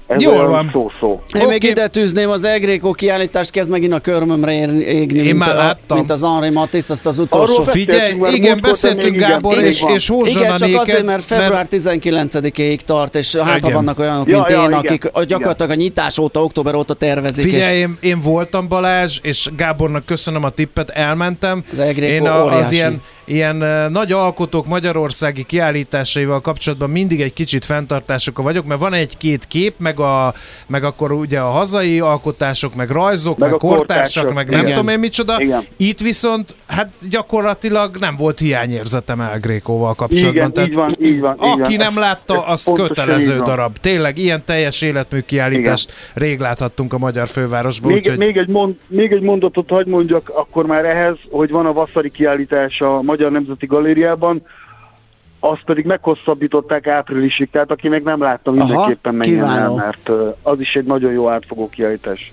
ez 0.09 0.23
Jól 0.23 0.49
van. 0.49 0.69
szó-szó. 0.73 1.21
Én 1.35 1.41
Oké. 1.43 1.51
még 1.51 1.63
ide 1.63 1.89
tűzném 1.89 2.31
az 2.31 2.45
Egréko 2.45 2.93
kiállítást, 2.93 3.51
kezd 3.51 3.71
megint 3.71 3.93
a 3.93 3.99
körmömre 3.99 4.53
égni, 4.53 5.19
Én 5.19 5.25
mint, 5.25 5.39
már 5.39 5.51
a, 5.51 5.55
láttam. 5.55 5.97
mint 5.97 6.11
az 6.11 6.23
Henri 6.23 6.51
Matisse, 6.51 6.93
azt 6.93 7.07
az 7.07 7.19
utolsó. 7.19 7.53
Arról 7.53 7.67
figyelj, 7.67 8.17
igen, 8.33 8.59
beszéltünk 8.63 9.17
Gábor 9.17 9.53
igen, 9.53 9.65
és, 9.65 9.85
és 9.95 10.09
Hózsa 10.09 10.39
Igen, 10.41 10.57
csak 10.57 10.81
azért, 10.81 11.05
mert 11.05 11.25
február 11.25 11.67
19-ig 11.71 12.81
tart, 12.81 13.15
és 13.15 13.37
hát 13.37 13.65
ha 13.65 13.71
vannak 13.71 13.99
olyanok, 13.99 14.29
Ja, 14.29 14.37
mint 14.37 14.51
ja, 14.51 14.57
én, 14.57 14.63
igen, 14.63 14.79
akik 14.79 15.05
igen. 15.05 15.27
gyakorlatilag 15.27 15.71
a 15.71 15.75
nyitás 15.75 16.19
óta, 16.19 16.43
október 16.43 16.75
óta 16.75 16.95
tervezik, 16.95 17.45
Figyelj, 17.45 17.77
és 17.77 17.83
én, 17.83 17.97
én 18.01 18.21
voltam 18.21 18.69
Balázs, 18.69 19.19
és 19.23 19.49
Gábornak 19.57 20.05
köszönöm 20.05 20.45
a 20.45 20.51
tippet, 20.51 20.91
elmentem. 20.91 21.65
Az 21.73 21.79
Egréko 21.79 22.13
én 22.13 22.27
a, 22.27 22.57
az 22.57 22.73
ilyen, 22.73 23.03
ilyen 23.25 23.57
nagy 23.93 24.13
alkotók 24.13 24.67
magyarországi 24.67 25.43
kiállításaival 25.43 26.41
kapcsolatban 26.41 26.91
mindig 26.91 27.21
egy 27.21 27.33
kicsit 27.33 27.65
fenntartásokkal 27.65 28.45
vagyok, 28.45 28.65
mert 28.67 28.81
van 28.81 28.93
egy-két 28.93 29.45
kép, 29.49 29.75
meg, 29.79 29.98
a, 29.99 30.35
meg 30.67 30.85
akkor 30.85 31.13
ugye 31.13 31.39
a 31.41 31.51
hazai 31.51 32.01
alkotások, 32.01 32.75
meg 32.75 32.91
rajzok, 32.91 33.39
meg, 33.39 33.51
Meg 33.51 33.61
meg 33.63 33.71
kortársak, 33.71 34.23
kortársok. 34.25 34.35
meg 34.35 34.49
nem 34.49 34.61
Igen. 34.61 34.71
tudom 34.73 34.89
én 34.89 34.99
micsoda. 34.99 35.41
Igen. 35.41 35.65
Itt 35.77 36.01
viszont, 36.01 36.55
hát 36.67 36.93
gyakorlatilag 37.11 37.97
nem 37.97 38.17
volt 38.17 38.39
hiányérzetem 38.39 39.21
El 39.21 39.39
Grékóval 39.39 39.95
kapcsolatban. 39.95 40.51
Igen, 40.51 40.67
így 40.69 40.75
van, 40.75 40.95
így 41.01 41.21
van. 41.21 41.35
így 41.35 41.61
Aki 41.61 41.77
van. 41.77 41.87
nem 41.87 41.99
látta, 41.99 42.47
az 42.47 42.71
kötelező 42.75 43.39
darab. 43.43 43.79
Tényleg, 43.79 44.19
ilyen 44.19 44.45
teljes 44.45 44.83
életmű 44.83 45.21
kiállítást 45.21 45.93
rég 46.15 46.39
láthattunk 46.39 46.93
a 46.93 46.99
magyar 46.99 47.27
fővárosban. 47.29 47.91
Még, 47.93 48.01
úgyhogy... 48.01 48.19
még, 48.19 48.37
egy 48.37 48.49
mond, 48.49 48.75
még 48.87 49.13
egy 49.13 49.23
mondatot 49.23 49.69
hagy 49.69 49.87
mondjak 49.87 50.29
akkor 50.35 50.67
már 50.67 50.85
ehhez, 50.85 51.17
hogy 51.31 51.51
van 51.51 51.67
a 51.67 51.73
Vasszari 51.73 52.11
kiállítás 52.11 52.81
a 52.81 53.03
Magyar 53.03 53.31
Nemzeti 53.31 53.67
Galériában, 53.67 54.43
azt 55.41 55.65
pedig 55.65 55.85
meghosszabbították 55.85 56.87
áprilisig, 56.87 57.51
tehát 57.51 57.71
aki 57.71 57.89
még 57.89 58.03
nem 58.03 58.21
látta, 58.21 58.51
mindenképpen 58.51 59.15
menjen 59.15 59.45
el, 59.45 59.71
mert 59.71 60.11
az 60.43 60.61
is 60.61 60.75
egy 60.75 60.85
nagyon 60.85 61.13
jó 61.13 61.29
átfogó 61.29 61.69
kiállítás. 61.69 62.33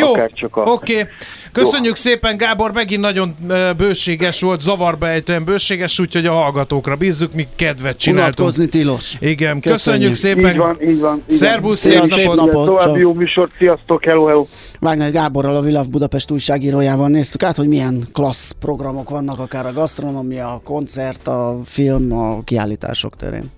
Jó, 0.00 0.72
oké. 0.72 1.06
Köszönjük 1.52 1.96
szépen, 1.96 2.36
Gábor, 2.36 2.72
megint 2.72 3.00
nagyon 3.00 3.34
bőséges 3.76 4.40
volt, 4.40 4.60
zavarba 4.60 5.08
ejtően 5.08 5.44
bőséges, 5.44 5.98
úgyhogy 5.98 6.26
a 6.26 6.32
hallgatókra 6.32 6.96
bízzuk, 6.96 7.32
mi 7.32 7.46
kedvet 7.56 7.98
csináltunk. 7.98 8.38
Unatkozni 8.38 8.68
tilos. 8.68 9.14
Igen, 9.20 9.60
Köszönjük. 9.60 9.72
köszönjük 9.72 10.14
szépen. 10.14 10.52
Így 10.52 10.56
van, 10.56 10.76
így 10.82 11.00
van. 11.00 11.22
így 11.30 11.36
Szia, 11.36 11.72
szép 11.72 12.04
szép 12.04 12.26
napot! 12.26 12.36
napot. 12.36 12.66
További 12.66 13.00
jó 13.00 13.14
műsort, 13.14 13.50
sziasztok, 13.58 14.04
hello, 14.04 14.24
hello. 14.24 14.46
Wagner 14.80 15.10
Gáborral, 15.10 15.56
a 15.56 15.60
Vilav 15.60 15.86
Budapest 15.86 16.30
újságírójával 16.30 17.08
néztük 17.08 17.42
át, 17.42 17.56
hogy 17.56 17.68
milyen 17.68 18.08
klassz 18.12 18.50
programok 18.50 19.10
vannak, 19.10 19.38
akár 19.38 19.66
a 19.66 19.72
gasztronómia, 19.72 20.46
a 20.46 20.60
koncert, 20.64 21.28
a 21.28 21.58
film, 21.64 22.12
a 22.12 22.42
kiállítások 22.44 23.16
terén. 23.16 23.50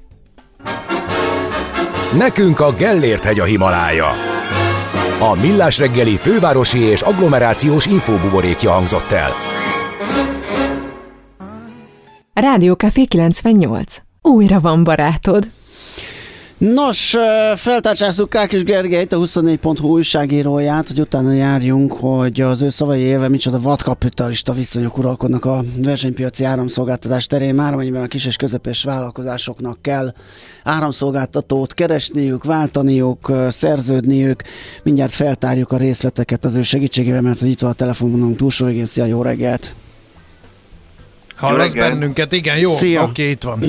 Nekünk 2.18 2.60
a 2.60 2.72
Gellért 2.72 3.24
hegy 3.24 3.40
a 3.40 3.44
Himalája. 3.44 4.31
A 5.22 5.34
Millás 5.34 5.78
reggeli 5.78 6.16
fővárosi 6.16 6.78
és 6.78 7.00
agglomerációs 7.02 7.86
infóbuborékja 7.86 8.70
hangzott 8.70 9.10
el. 9.10 9.30
Rádió 12.32 12.74
Café 12.74 13.04
98. 13.04 13.96
Újra 14.22 14.60
van 14.60 14.84
barátod. 14.84 15.50
Nos, 16.62 17.16
feltárcsáztuk 17.56 18.30
Kákis 18.30 18.64
Gergelyt, 18.64 19.12
a 19.12 19.18
24.hu 19.18 19.88
újságíróját, 19.88 20.88
hogy 20.88 21.00
utána 21.00 21.32
járjunk, 21.32 21.92
hogy 21.92 22.40
az 22.40 22.62
ő 22.62 22.70
szavai 22.70 23.00
éve 23.00 23.28
micsoda 23.28 23.60
vadkapitalista 23.60 24.52
viszonyok 24.52 24.98
uralkodnak 24.98 25.44
a 25.44 25.64
versenypiaci 25.76 26.44
áramszolgáltatás 26.44 27.26
terén, 27.26 27.54
már 27.54 27.72
amennyiben 27.72 28.02
a 28.02 28.06
kis 28.06 28.26
és 28.26 28.36
közepes 28.36 28.84
vállalkozásoknak 28.84 29.78
kell 29.80 30.12
áramszolgáltatót 30.64 31.74
keresniük, 31.74 32.44
váltaniuk, 32.44 33.32
szerződniük. 33.48 34.42
Mindjárt 34.82 35.12
feltárjuk 35.12 35.72
a 35.72 35.76
részleteket 35.76 36.44
az 36.44 36.54
ő 36.54 36.62
segítségével, 36.62 37.20
mert 37.20 37.40
hogy 37.40 37.50
itt 37.50 37.60
van 37.60 37.70
a 37.70 37.74
telefonvonalunk 37.74 38.36
túlsó 38.36 38.66
végén. 38.66 38.86
Szia, 38.86 39.04
jó 39.04 39.22
reggelt! 39.22 39.74
Hallasz 41.42 41.72
reggelt. 41.72 41.92
bennünket? 41.92 42.32
Igen, 42.32 42.58
jó, 42.58 42.72
oké, 43.02 43.30
itt 43.30 43.42
van. 43.42 43.64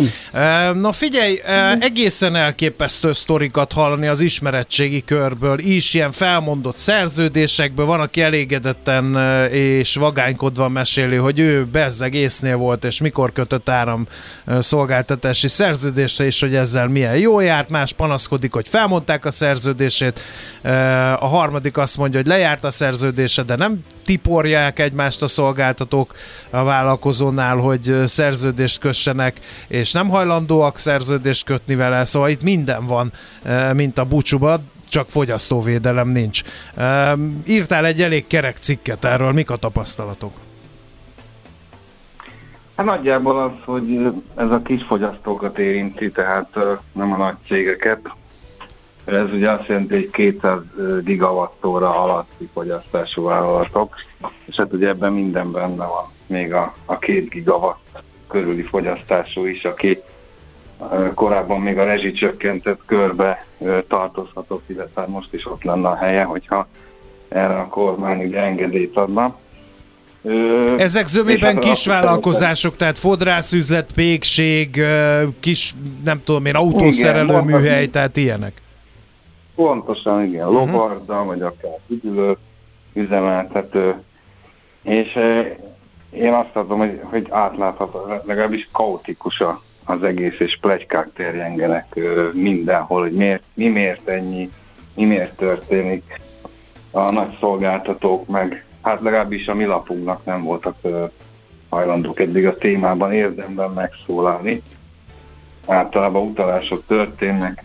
Na 0.76 0.92
figyelj, 0.92 1.42
egészen 1.80 2.36
elképesztő 2.36 3.14
sztorikat 3.14 3.72
hallani 3.72 4.08
az 4.08 4.22
ismeretségi 4.22 5.04
körből 5.04 5.60
is, 5.60 5.94
ilyen 5.94 6.12
felmondott 6.12 6.78
szerződésekből, 6.78 7.86
van, 7.86 8.00
aki 8.00 8.22
elégedetten 8.22 9.16
és 9.52 9.96
vagánykodva 9.96 10.68
meséli, 10.68 11.16
hogy 11.16 11.40
ő 11.40 11.66
bezzeg 11.66 12.14
észnél 12.14 12.56
volt, 12.56 12.86
és 12.86 13.02
mikor 13.02 13.32
kötött 13.32 13.70
áram 13.70 14.08
szolgáltatási 14.60 15.48
szerződésre, 15.48 16.26
és 16.26 16.40
hogy 16.40 16.56
ezzel 16.56 16.88
milyen 16.88 17.18
jó 17.18 17.40
járt, 17.40 17.70
más 17.70 17.94
panaszkodik, 17.94 18.54
hogy 18.54 18.68
felmondták 18.68 19.26
a 19.26 19.32
szerződését, 19.32 20.20
a 21.20 21.28
harmadik 21.28 21.78
azt 21.78 21.98
mondja, 21.98 22.20
hogy 22.20 22.28
lejárt 22.28 22.64
a 22.64 22.72
szerződése, 22.72 23.44
de 23.44 23.56
nem 23.56 23.80
tiporják 24.04 24.80
egymást 24.80 25.22
a 25.22 25.28
szolgáltatók 25.28 26.16
a 26.50 26.64
vállalkozónál, 26.64 27.58
hogy 27.58 28.02
szerződést 28.06 28.80
kössenek, 28.80 29.40
és 29.68 29.92
nem 29.92 30.10
hajlandóak 30.10 30.80
szerződést 30.80 31.46
kötni 31.46 31.76
vele, 31.76 32.06
szóval 32.06 32.30
itt 32.30 32.42
minden 32.42 32.86
van, 32.86 33.12
mint 33.74 33.98
a 33.98 34.06
búcsúban, 34.06 34.72
csak 34.90 35.10
fogyasztóvédelem 35.10 36.08
nincs. 36.08 36.42
Írtál 37.46 37.86
egy 37.86 38.02
elég 38.02 38.28
kerek 38.28 38.58
cikket 38.58 39.04
erről, 39.06 39.32
mik 39.32 39.50
a 39.50 39.56
tapasztalatok? 39.56 40.32
Hát 42.78 42.86
nagyjából 42.86 43.40
az, 43.40 43.52
hogy 43.66 44.12
ez 44.36 44.50
a 44.50 44.62
kis 44.64 44.84
fogyasztókat 44.84 45.60
érinti, 45.60 46.12
tehát 46.12 46.48
nem 46.92 47.12
a 47.14 47.18
nagy 47.18 47.36
cégeket. 47.48 48.00
Ez 49.06 49.32
ugye 49.34 49.52
azt 49.52 49.68
jelenti, 49.68 49.94
hogy 49.94 50.10
200 50.10 50.60
gigawattóra 51.04 52.04
alatti 52.04 52.50
fogyasztású 52.54 53.24
vállalatok, 53.24 53.96
és 54.46 54.56
hát 54.56 54.74
ugye 54.74 54.88
ebben 54.88 55.14
minden 55.14 55.52
benne 55.52 55.86
van, 55.86 56.12
még 56.28 56.54
a, 56.54 56.74
a 56.86 57.00
2 57.00 57.28
gigawatt 57.30 58.04
körüli 58.28 58.62
fogyasztású 58.62 59.46
is, 59.46 59.64
aki 59.64 60.02
korábban 61.14 61.62
még 61.62 61.78
a 61.78 61.84
rezsicsökkentett 61.84 62.80
körbe 62.86 63.46
tartozhatott, 63.88 64.70
illetve 64.70 65.02
hát 65.02 65.10
most 65.10 65.34
is 65.34 65.46
ott 65.46 65.64
lenne 65.64 65.88
a 65.88 65.96
helye, 65.96 66.24
hogyha 66.24 66.68
erre 67.30 67.56
a 67.56 67.68
kormány 67.68 68.24
ugye 68.24 68.40
engedélyt 68.40 68.98
adna. 68.98 69.38
Ezek 70.78 71.06
zömében 71.06 71.54
hát 71.54 71.64
kis 71.64 71.72
azt 71.72 71.86
vállalkozások, 71.86 72.76
tehát 72.76 72.98
fodrászüzlet, 72.98 73.92
pékség, 73.96 74.82
kis, 75.40 75.74
nem 76.04 76.22
tudom 76.24 76.46
én, 76.46 76.56
autószerelő 76.56 77.34
Igen, 77.34 77.46
műhely, 77.46 77.88
tehát 77.88 78.18
ilyenek. 78.18 78.63
Pontosan, 79.56 80.24
igen, 80.24 80.50
lovarda, 80.50 81.24
vagy 81.24 81.42
akár 81.42 81.78
üdülő, 81.88 82.38
üzemeltető. 82.94 84.02
És 84.82 85.20
én 86.10 86.34
azt 86.34 86.56
adom, 86.56 86.80
hogy, 86.80 87.00
hogy 87.04 87.28
átlátható, 87.30 88.06
legalábbis 88.26 88.70
kaotikus 88.72 89.44
az 89.86 90.04
egész, 90.04 90.40
és 90.40 90.58
plegykák 90.62 91.14
terjengenek 91.14 92.00
mindenhol, 92.34 93.02
hogy 93.02 93.14
miért, 93.14 93.44
mi 93.54 93.68
miért 93.68 94.08
ennyi, 94.08 94.50
mi 94.96 95.06
miért 95.06 95.36
történik. 95.36 96.22
A 96.92 97.12
nagy 97.12 97.38
szolgáltatók 97.40 98.28
meg, 98.28 98.66
hát 98.82 99.02
legalábbis 99.02 99.48
a 99.48 99.54
mi 99.54 99.66
lapunknak 99.66 100.26
nem 100.26 100.44
voltak 100.44 100.76
hajlandók 101.70 102.20
eddig 102.20 102.48
a 102.48 102.56
témában 102.56 103.14
érdemben 103.14 103.72
megszólalni. 103.72 104.62
Általában 105.68 106.28
utalások 106.28 106.86
történnek 106.88 107.64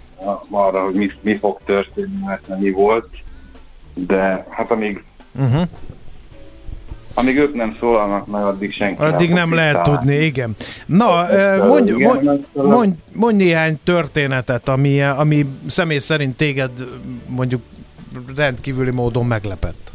arra, 0.50 0.84
hogy 0.84 0.94
mi, 0.94 1.10
mi 1.20 1.36
fog 1.36 1.60
történni, 1.64 2.24
mert 2.26 2.48
nem 2.48 2.58
mi 2.58 2.70
volt, 2.70 3.08
de 3.94 4.46
hát 4.50 4.70
amíg, 4.70 5.02
Uh-huh. 5.40 5.62
amíg 7.14 7.36
ők 7.36 7.54
nem 7.54 7.76
szólalnak 7.80 8.26
meg, 8.26 8.42
addig 8.42 8.72
senki 8.72 9.02
Addig 9.02 9.28
fog 9.28 9.36
nem 9.36 9.54
lehet 9.54 9.74
tisztálni. 9.74 9.98
tudni, 9.98 10.24
igen. 10.24 10.56
Na, 10.86 11.26
mondj, 11.66 11.92
mondj, 11.92 12.28
mondj, 12.52 12.94
mondj 13.12 13.44
néhány 13.44 13.78
történetet, 13.84 14.68
ami, 14.68 15.02
ami 15.02 15.46
személy 15.66 15.98
szerint 15.98 16.36
téged 16.36 16.70
mondjuk 17.26 17.62
rendkívüli 18.36 18.90
módon 18.90 19.26
meglepett. 19.26 19.92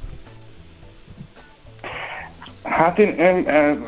Hát 2.64 3.00
én, 3.00 3.16
én, 3.18 3.36
én 3.48 3.84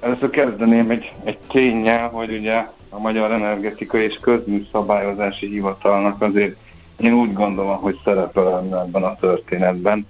először 0.00 0.30
kezdeném 0.30 0.90
egy, 0.90 1.12
egy 1.24 1.38
tényel, 1.48 2.08
hogy 2.08 2.32
ugye 2.32 2.66
a 2.94 2.98
Magyar 2.98 3.32
Energetika 3.32 3.98
és 3.98 4.18
Közműszabályozási 4.20 5.46
Hivatalnak 5.46 6.22
azért 6.22 6.56
én 6.98 7.12
úgy 7.12 7.32
gondolom, 7.32 7.76
hogy 7.76 7.98
szerepe 8.04 8.40
lenne 8.40 8.80
ebben 8.80 9.02
a 9.02 9.16
történetben, 9.16 10.06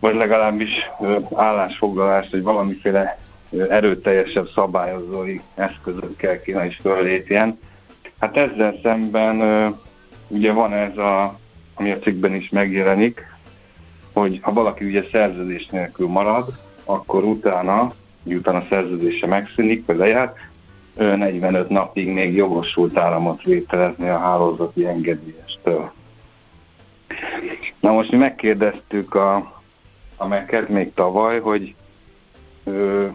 vagy 0.00 0.14
legalábbis 0.14 0.70
állásfoglalást, 1.34 2.30
hogy 2.30 2.42
valamiféle 2.42 3.18
erőteljesebb 3.68 4.48
szabályozói 4.54 5.40
eszközökkel 5.54 6.40
kéne 6.40 6.66
is 6.66 6.76
föllépjen. 6.76 7.58
Hát 8.20 8.36
ezzel 8.36 8.74
szemben 8.82 9.36
ugye 10.28 10.52
van 10.52 10.72
ez 10.72 10.96
a, 10.96 11.38
ami 11.74 11.90
a 11.90 11.98
cikkben 11.98 12.34
is 12.34 12.48
megjelenik, 12.48 13.26
hogy 14.12 14.38
ha 14.42 14.52
valaki 14.52 14.84
ugye 14.84 15.04
szerződés 15.12 15.66
nélkül 15.66 16.08
marad, 16.08 16.52
akkor 16.84 17.24
utána, 17.24 17.90
miután 18.22 18.56
a 18.56 18.66
szerződése 18.68 19.26
megszűnik, 19.26 19.86
vagy 19.86 19.96
lejárt, 19.96 20.36
ő 20.36 20.55
45 20.96 21.68
napig 21.68 22.08
még 22.08 22.34
jogosult 22.34 22.96
áramot 22.96 23.42
vételezni 23.42 24.08
a 24.08 24.18
hálózati 24.18 24.86
engedélyestől. 24.86 25.92
Na 27.80 27.92
most 27.92 28.10
mi 28.10 28.16
megkérdeztük 28.16 29.14
a, 29.14 29.52
a 30.16 30.26
meket 30.26 30.68
még 30.68 30.94
tavaly, 30.94 31.40
hogy 31.40 31.74
ö, 32.64 33.06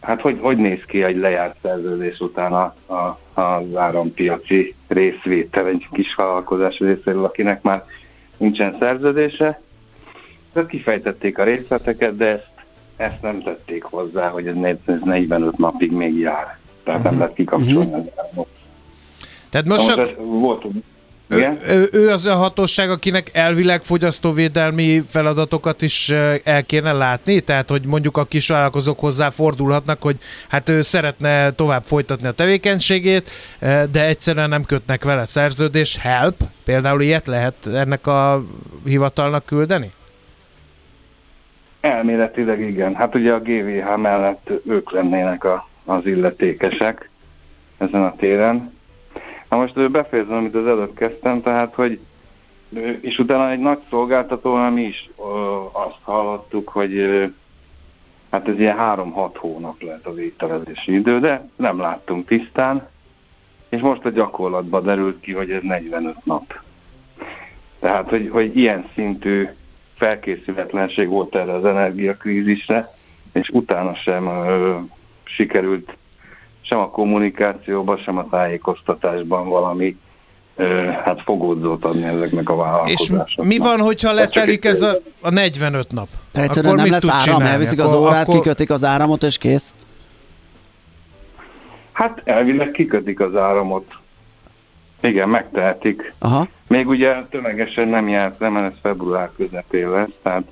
hát 0.00 0.20
hogy, 0.20 0.38
hogy 0.40 0.56
néz 0.56 0.84
ki 0.86 1.02
egy 1.02 1.16
lejárt 1.16 1.56
szerződés 1.62 2.18
után 2.18 2.52
a, 2.52 2.74
a, 2.94 3.18
az 3.40 3.76
árampiaci 3.76 4.74
részvétel 4.88 5.66
egy 5.66 5.88
kis 5.92 6.14
vállalkozás 6.14 6.78
részéről, 6.78 7.24
akinek 7.24 7.62
már 7.62 7.84
nincsen 8.36 8.76
szerződése. 8.78 9.60
Tehát 10.52 10.68
kifejtették 10.68 11.38
a 11.38 11.44
részleteket, 11.44 12.16
de 12.16 12.26
ezt, 12.26 12.50
ezt 12.96 13.22
nem 13.22 13.42
tették 13.42 13.82
hozzá, 13.82 14.28
hogy 14.28 14.46
ez 14.46 14.54
45 15.04 15.58
napig 15.58 15.92
még 15.92 16.18
jár. 16.18 16.58
Tehát 16.84 17.02
nem 17.02 17.18
lehet 17.18 17.34
kikapcsolni 17.34 17.92
az 17.92 18.02
áramot. 18.16 18.48
Tehát 19.50 19.66
most, 19.66 19.96
Most 19.96 19.98
ez 19.98 20.08
volt, 20.18 20.64
ő, 21.28 21.58
ő, 21.66 21.88
ő 21.92 22.08
az 22.08 22.26
a 22.26 22.34
hatóság, 22.34 22.90
akinek 22.90 23.30
elvileg 23.32 23.82
fogyasztóvédelmi 23.82 25.02
feladatokat 25.08 25.82
is 25.82 26.08
el 26.44 26.64
kéne 26.66 26.92
látni, 26.92 27.40
tehát 27.40 27.70
hogy 27.70 27.86
mondjuk 27.86 28.16
a 28.16 28.24
kisvállalkozók 28.24 28.98
hozzá 28.98 29.30
fordulhatnak, 29.30 30.02
hogy 30.02 30.16
hát 30.48 30.68
ő 30.68 30.82
szeretne 30.82 31.50
tovább 31.50 31.82
folytatni 31.82 32.26
a 32.26 32.32
tevékenységét, 32.32 33.30
de 33.92 34.04
egyszerűen 34.06 34.48
nem 34.48 34.64
kötnek 34.64 35.04
vele 35.04 35.24
szerződés. 35.24 35.96
Help, 35.96 36.34
például 36.64 37.02
ilyet 37.02 37.26
lehet 37.26 37.66
ennek 37.66 38.06
a 38.06 38.44
hivatalnak 38.84 39.44
küldeni? 39.44 39.92
Elméletileg 41.80 42.60
igen. 42.60 42.94
Hát 42.94 43.14
ugye 43.14 43.32
a 43.32 43.40
GVH 43.40 43.96
mellett 43.96 44.50
ők 44.66 44.92
lennének 44.92 45.44
a, 45.44 45.68
az 45.84 46.06
illetékesek 46.06 47.10
ezen 47.78 48.02
a 48.02 48.16
téren. 48.16 48.72
Na 49.48 49.56
most 49.56 49.90
befejezem, 49.90 50.36
amit 50.36 50.54
az 50.54 50.66
előbb 50.66 50.94
kezdtem, 50.94 51.42
tehát, 51.42 51.74
hogy 51.74 52.00
és 53.00 53.18
utána 53.18 53.50
egy 53.50 53.58
nagy 53.58 53.78
szolgáltatónál 53.90 54.70
mi 54.70 54.82
is 54.82 55.10
ö, 55.18 55.22
azt 55.72 55.98
hallottuk, 56.02 56.68
hogy 56.68 56.96
ö, 56.96 57.24
hát 58.30 58.48
ez 58.48 58.58
ilyen 58.58 58.76
3-6 58.80 59.30
hónap 59.34 59.82
lehet 59.82 60.06
az 60.06 60.16
ételezési 60.16 60.92
idő, 60.92 61.18
de 61.18 61.48
nem 61.56 61.78
láttunk 61.78 62.26
tisztán, 62.26 62.88
és 63.68 63.80
most 63.80 64.04
a 64.04 64.10
gyakorlatban 64.10 64.84
derült 64.84 65.20
ki, 65.20 65.32
hogy 65.32 65.50
ez 65.50 65.62
45 65.62 66.24
nap. 66.24 66.60
Tehát, 67.80 68.08
hogy, 68.08 68.28
hogy 68.32 68.56
ilyen 68.56 68.88
szintű 68.94 69.48
felkészületlenség 69.94 71.08
volt 71.08 71.34
erre 71.34 71.52
az 71.52 71.64
energiakrízisre, 71.64 72.88
és 73.32 73.48
utána 73.48 73.94
sem 73.94 74.26
ö, 74.26 74.78
sikerült 75.24 75.96
sem 76.60 76.78
a 76.78 76.90
kommunikációban, 76.90 77.96
sem 77.96 78.18
a 78.18 78.28
tájékoztatásban 78.30 79.48
valami 79.48 79.96
hát 81.04 81.22
fogódzót 81.22 81.84
adni 81.84 82.04
ezeknek 82.04 82.48
a 82.48 82.52
És 82.52 82.58
vállalkozásoknak. 82.58 83.46
mi 83.46 83.58
van, 83.58 83.80
hogyha 83.80 84.12
letelik 84.12 84.64
ez 84.64 84.82
a, 84.82 84.96
a 85.20 85.30
45 85.30 85.92
nap? 85.92 86.08
Egyszerűen 86.32 86.72
Akkor 86.72 86.84
nem 86.84 86.92
lesz 86.92 87.08
áram, 87.08 87.20
csinálni? 87.22 87.46
elviszik 87.48 87.78
az 87.80 87.92
Akkor- 87.92 88.06
órát, 88.08 88.22
akkor- 88.28 88.34
kikötik 88.40 88.70
az 88.70 88.84
áramot, 88.84 89.22
és 89.22 89.38
kész. 89.38 89.74
Hát 91.92 92.22
elvileg 92.24 92.70
kikötik 92.70 93.20
az 93.20 93.36
áramot. 93.36 93.92
Igen, 95.00 95.28
megtehetik. 95.28 96.12
Aha. 96.18 96.48
Még 96.68 96.88
ugye 96.88 97.14
tömegesen 97.30 97.88
nem 97.88 98.08
járt, 98.08 98.38
nem 98.38 98.56
ez 98.56 98.72
február 98.82 99.30
közepén 99.36 99.90
lesz, 99.90 100.08
tehát 100.22 100.42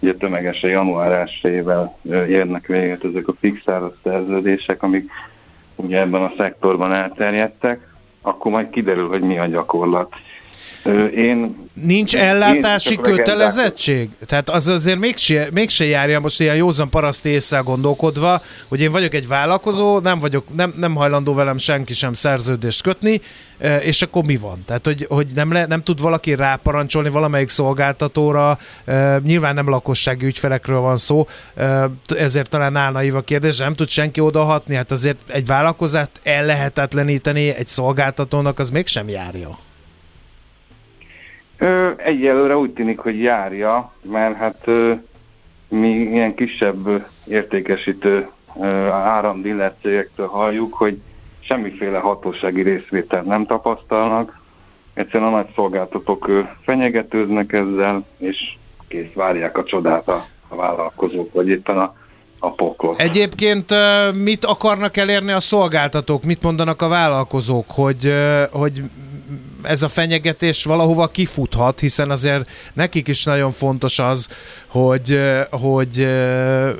ugye 0.00 0.14
tömegesen 0.14 0.70
január 0.70 1.28
1-ével 1.42 1.90
érnek 2.28 2.66
véget 2.66 3.04
ezek 3.04 3.28
a 3.28 3.34
fixáros 3.40 3.92
szerződések, 4.02 4.82
amik 4.82 5.10
ugye 5.76 6.00
ebben 6.00 6.22
a 6.22 6.32
szektorban 6.36 6.92
elterjedtek, 6.92 7.88
akkor 8.22 8.52
majd 8.52 8.70
kiderül, 8.70 9.08
hogy 9.08 9.22
mi 9.22 9.38
a 9.38 9.46
gyakorlat. 9.46 10.14
Én 11.16 11.68
Nincs 11.86 12.14
Én 12.14 12.20
ellátási 12.20 12.88
legendák- 12.88 13.16
kötelezettség? 13.16 14.10
Tehát 14.26 14.50
az 14.50 14.68
azért 14.68 14.98
mégse, 14.98 15.48
mégse 15.52 15.84
járja 15.84 16.20
most 16.20 16.40
ilyen 16.40 16.56
józan 16.56 16.88
paraszti 16.88 17.28
észre 17.28 17.58
gondolkodva, 17.58 18.42
hogy 18.68 18.80
én 18.80 18.90
vagyok 18.90 19.14
egy 19.14 19.28
vállalkozó, 19.28 19.98
nem 19.98 20.18
vagyok, 20.18 20.54
nem, 20.56 20.74
nem 20.76 20.94
hajlandó 20.94 21.34
velem 21.34 21.58
senki 21.58 21.94
sem 21.94 22.12
szerződést 22.12 22.82
kötni, 22.82 23.20
és 23.80 24.02
akkor 24.02 24.24
mi 24.24 24.36
van? 24.36 24.62
Tehát, 24.66 24.86
hogy, 24.86 25.06
hogy 25.08 25.26
nem, 25.34 25.52
le, 25.52 25.66
nem 25.66 25.82
tud 25.82 26.00
valaki 26.00 26.34
ráparancsolni 26.34 27.08
valamelyik 27.08 27.48
szolgáltatóra, 27.48 28.58
nyilván 29.22 29.54
nem 29.54 29.68
lakossági 29.68 30.26
ügyfelekről 30.26 30.80
van 30.80 30.96
szó, 30.96 31.26
ezért 32.16 32.50
talán 32.50 32.76
állna 32.76 32.98
a 32.98 33.20
kérdés, 33.20 33.56
nem 33.56 33.74
tud 33.74 33.88
senki 33.88 34.20
odahatni, 34.20 34.74
hát 34.74 34.90
azért 34.90 35.16
egy 35.26 35.46
vállalkozást 35.46 36.10
ellehetetleníteni 36.22 37.48
egy 37.48 37.66
szolgáltatónak, 37.66 38.58
az 38.58 38.70
mégsem 38.70 39.08
járja. 39.08 39.58
Ö, 41.60 41.90
egyelőre 41.96 42.56
úgy 42.56 42.72
tűnik, 42.72 42.98
hogy 42.98 43.22
járja, 43.22 43.92
mert 44.02 44.36
hát 44.36 44.66
mi 45.68 45.88
ilyen 45.88 46.34
kisebb 46.34 47.06
értékesítő 47.26 48.28
áramdiller 48.90 49.74
halljuk, 50.16 50.74
hogy 50.74 51.00
semmiféle 51.40 51.98
hatósági 51.98 52.62
részvételt 52.62 53.24
nem 53.24 53.46
tapasztalnak. 53.46 54.40
Egyszerűen 54.94 55.32
a 55.32 55.36
nagy 55.36 55.48
szolgáltatók 55.54 56.30
fenyegetőznek 56.64 57.52
ezzel, 57.52 58.04
és 58.18 58.56
kész 58.88 59.12
várják 59.14 59.58
a 59.58 59.64
csodát 59.64 60.08
a, 60.08 60.24
a 60.48 60.56
vállalkozók, 60.56 61.32
vagy 61.32 61.48
éppen 61.48 61.78
a, 61.78 61.94
a 62.40 62.50
poklot. 62.50 63.00
Egyébként 63.00 63.74
mit 64.12 64.44
akarnak 64.44 64.96
elérni 64.96 65.32
a 65.32 65.40
szolgáltatók, 65.40 66.22
mit 66.22 66.42
mondanak 66.42 66.82
a 66.82 66.88
vállalkozók, 66.88 67.64
hogy, 67.68 68.14
hogy 68.50 68.82
ez 69.62 69.82
a 69.82 69.88
fenyegetés 69.88 70.64
valahova 70.64 71.08
kifuthat, 71.08 71.80
hiszen 71.80 72.10
azért 72.10 72.50
nekik 72.72 73.08
is 73.08 73.24
nagyon 73.24 73.50
fontos 73.50 73.98
az, 73.98 74.28
hogy, 74.66 75.20
hogy, 75.50 76.08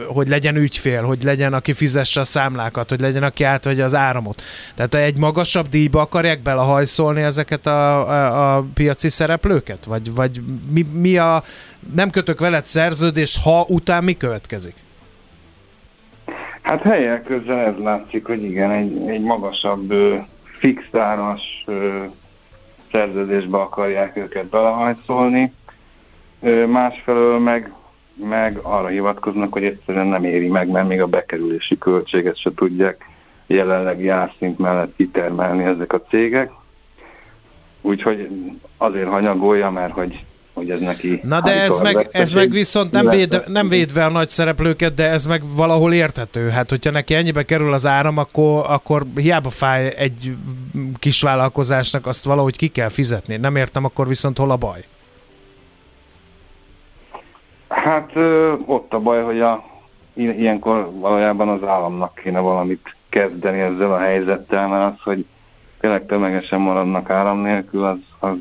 hogy 0.07 0.29
legyen 0.29 0.57
ügyfél, 0.57 1.03
hogy 1.03 1.23
legyen, 1.23 1.53
aki 1.53 1.73
fizesse 1.73 2.21
a 2.21 2.25
számlákat, 2.25 2.89
hogy 2.89 3.01
legyen, 3.01 3.23
aki 3.23 3.45
átvegye 3.45 3.85
az 3.85 3.95
áramot. 3.95 4.43
Tehát 4.75 4.95
egy 4.95 5.17
magasabb 5.17 5.69
díjba 5.69 6.01
akarják 6.01 6.43
belehajszolni 6.43 7.23
ezeket 7.23 7.67
a, 7.67 8.09
a, 8.09 8.57
a 8.57 8.65
piaci 8.75 9.09
szereplőket? 9.09 9.85
Vagy, 9.85 10.15
vagy 10.15 10.43
mi, 10.71 10.83
mi 10.83 11.17
a... 11.17 11.45
Nem 11.95 12.11
kötök 12.11 12.41
veled 12.41 12.67
szerződést, 12.67 13.43
ha 13.43 13.65
után 13.69 14.05
mi 14.05 14.17
következik? 14.17 14.75
Hát 16.71 16.83
helyek 16.83 17.23
közben 17.23 17.59
ez 17.59 17.75
látszik, 17.79 18.27
hogy 18.27 18.43
igen, 18.43 18.71
egy, 18.71 19.09
egy 19.09 19.21
magasabb 19.21 19.93
fix 20.43 20.95
áras 20.95 21.65
szerződésbe 22.93 23.59
akarják 23.59 24.17
őket 24.17 24.47
belehajszolni. 24.47 25.53
Másfelől 26.67 27.39
meg, 27.39 27.73
meg 28.15 28.59
arra 28.63 28.87
hivatkoznak, 28.87 29.53
hogy 29.53 29.65
egyszerűen 29.65 30.07
nem 30.07 30.25
éri 30.25 30.49
meg, 30.49 30.69
mert 30.69 30.89
még 30.89 31.01
a 31.01 31.07
bekerülési 31.07 31.79
költséget 31.79 32.37
se 32.37 32.51
tudják 32.55 33.05
jelenlegi 33.47 34.09
árszint 34.09 34.59
mellett 34.59 34.97
kitermelni 34.97 35.65
ezek 35.65 35.93
a 35.93 36.03
cégek. 36.03 36.51
Úgyhogy 37.81 38.29
azért 38.77 39.09
hanyagolja, 39.09 39.71
mert 39.71 39.93
hogy, 39.93 40.25
hogy 40.61 40.71
ez 40.71 40.81
neki... 40.81 41.21
Na 41.23 41.41
de 41.41 41.63
ez 41.63 41.81
meg, 41.81 42.09
ez 42.11 42.33
meg 42.33 42.51
viszont 42.51 42.91
nem, 42.91 43.09
véd, 43.09 43.43
nem 43.47 43.69
védve 43.69 44.05
a 44.05 44.11
nagy 44.11 44.29
szereplőket, 44.29 44.95
de 44.95 45.09
ez 45.09 45.27
meg 45.27 45.43
valahol 45.57 45.93
érthető. 45.93 46.49
Hát, 46.49 46.71
hogyha 46.71 46.91
neki 46.91 47.15
ennyibe 47.15 47.43
kerül 47.43 47.73
az 47.73 47.87
áram, 47.87 48.19
akkor, 48.19 48.65
akkor 48.69 49.03
hiába 49.15 49.51
fáj 49.51 49.95
egy 49.97 50.37
kis 50.99 51.23
vállalkozásnak, 51.23 52.07
azt 52.07 52.25
valahogy 52.25 52.57
ki 52.57 52.69
kell 52.69 52.89
fizetni. 52.89 53.37
Nem 53.37 53.57
értem, 53.57 53.85
akkor 53.85 54.09
viszont 54.09 54.39
hol 54.39 54.51
a 54.51 54.57
baj? 54.57 54.85
Hát 57.69 58.11
ott 58.67 58.93
a 58.93 58.99
baj, 58.99 59.23
hogy 59.23 59.41
a, 59.41 59.65
ilyenkor 60.15 60.91
valójában 60.93 61.49
az 61.49 61.69
államnak 61.69 62.15
kéne 62.15 62.39
valamit 62.39 62.97
kezdeni 63.09 63.61
ezzel 63.61 63.93
a 63.93 63.99
helyzettel, 63.99 64.69
mert 64.69 64.93
az, 64.93 65.03
hogy 65.03 65.25
tényleg 65.81 66.07
tömegesen 66.07 66.61
maradnak 66.61 67.11
áram 67.11 67.39
nélkül, 67.39 67.85
az, 67.85 67.99
az 68.19 68.37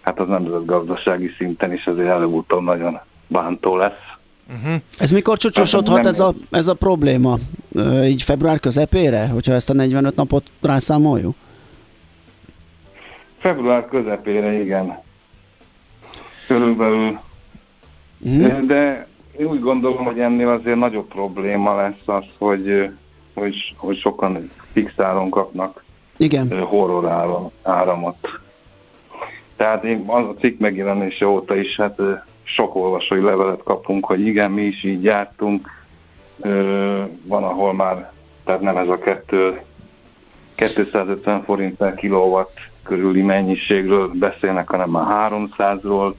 hát 0.00 0.20
az 0.20 0.28
nemzetgazdasági 0.28 1.30
szinten 1.36 1.72
is 1.72 1.86
azért 1.86 2.08
előbb-utóbb 2.08 2.62
nagyon 2.62 2.98
bántó 3.26 3.76
lesz. 3.76 4.18
Uh-huh. 4.54 4.80
Ez 4.98 5.10
mikor 5.10 5.38
csúcsosodhat 5.38 5.96
Nem- 5.96 6.06
ez 6.06 6.20
a, 6.20 6.34
ez 6.50 6.66
a 6.66 6.74
probléma? 6.74 7.38
Így 8.04 8.22
február 8.22 8.60
közepére, 8.60 9.28
hogyha 9.28 9.52
ezt 9.52 9.70
a 9.70 9.72
45 9.72 10.16
napot 10.16 10.50
rászámoljuk? 10.60 11.34
Február 13.38 13.88
közepére 13.88 14.52
igen. 14.60 14.98
Körülbelül. 16.46 17.18
Mhm. 18.18 18.66
De 18.66 19.06
én 19.38 19.46
úgy 19.46 19.60
gondolom, 19.60 20.04
hogy 20.04 20.18
ennél 20.18 20.48
azért 20.48 20.78
nagyobb 20.78 21.08
probléma 21.08 21.76
lesz 21.76 22.02
az, 22.04 22.24
hogy, 22.38 22.90
hogy, 23.34 23.74
hogy 23.76 23.96
sokan 23.96 24.50
fixáron 24.72 25.30
kapnak 25.30 25.84
Igen. 26.16 26.62
horror 26.62 27.08
áram, 27.08 27.50
áramot. 27.62 28.16
Tehát 29.60 29.84
én 29.84 30.04
az 30.06 30.24
a 30.24 30.34
cikk 30.38 30.58
megjelenése 30.60 31.26
óta 31.26 31.56
is 31.56 31.76
hát 31.76 31.98
sok 32.42 32.74
olvasói 32.74 33.20
levelet 33.20 33.62
kapunk, 33.62 34.04
hogy 34.04 34.26
igen, 34.26 34.50
mi 34.50 34.62
is 34.62 34.84
így 34.84 35.02
jártunk. 35.02 35.68
Van, 37.22 37.42
ahol 37.42 37.74
már, 37.74 38.12
tehát 38.44 38.60
nem 38.60 38.76
ez 38.76 38.88
a 38.88 38.98
kettő, 38.98 39.60
250 40.54 41.42
forint 41.42 41.76
per 41.76 41.94
kilowatt 41.94 42.58
körüli 42.82 43.22
mennyiségről 43.22 44.10
beszélnek, 44.14 44.68
hanem 44.68 44.90
már 44.90 45.32
300-ról. 45.32 46.14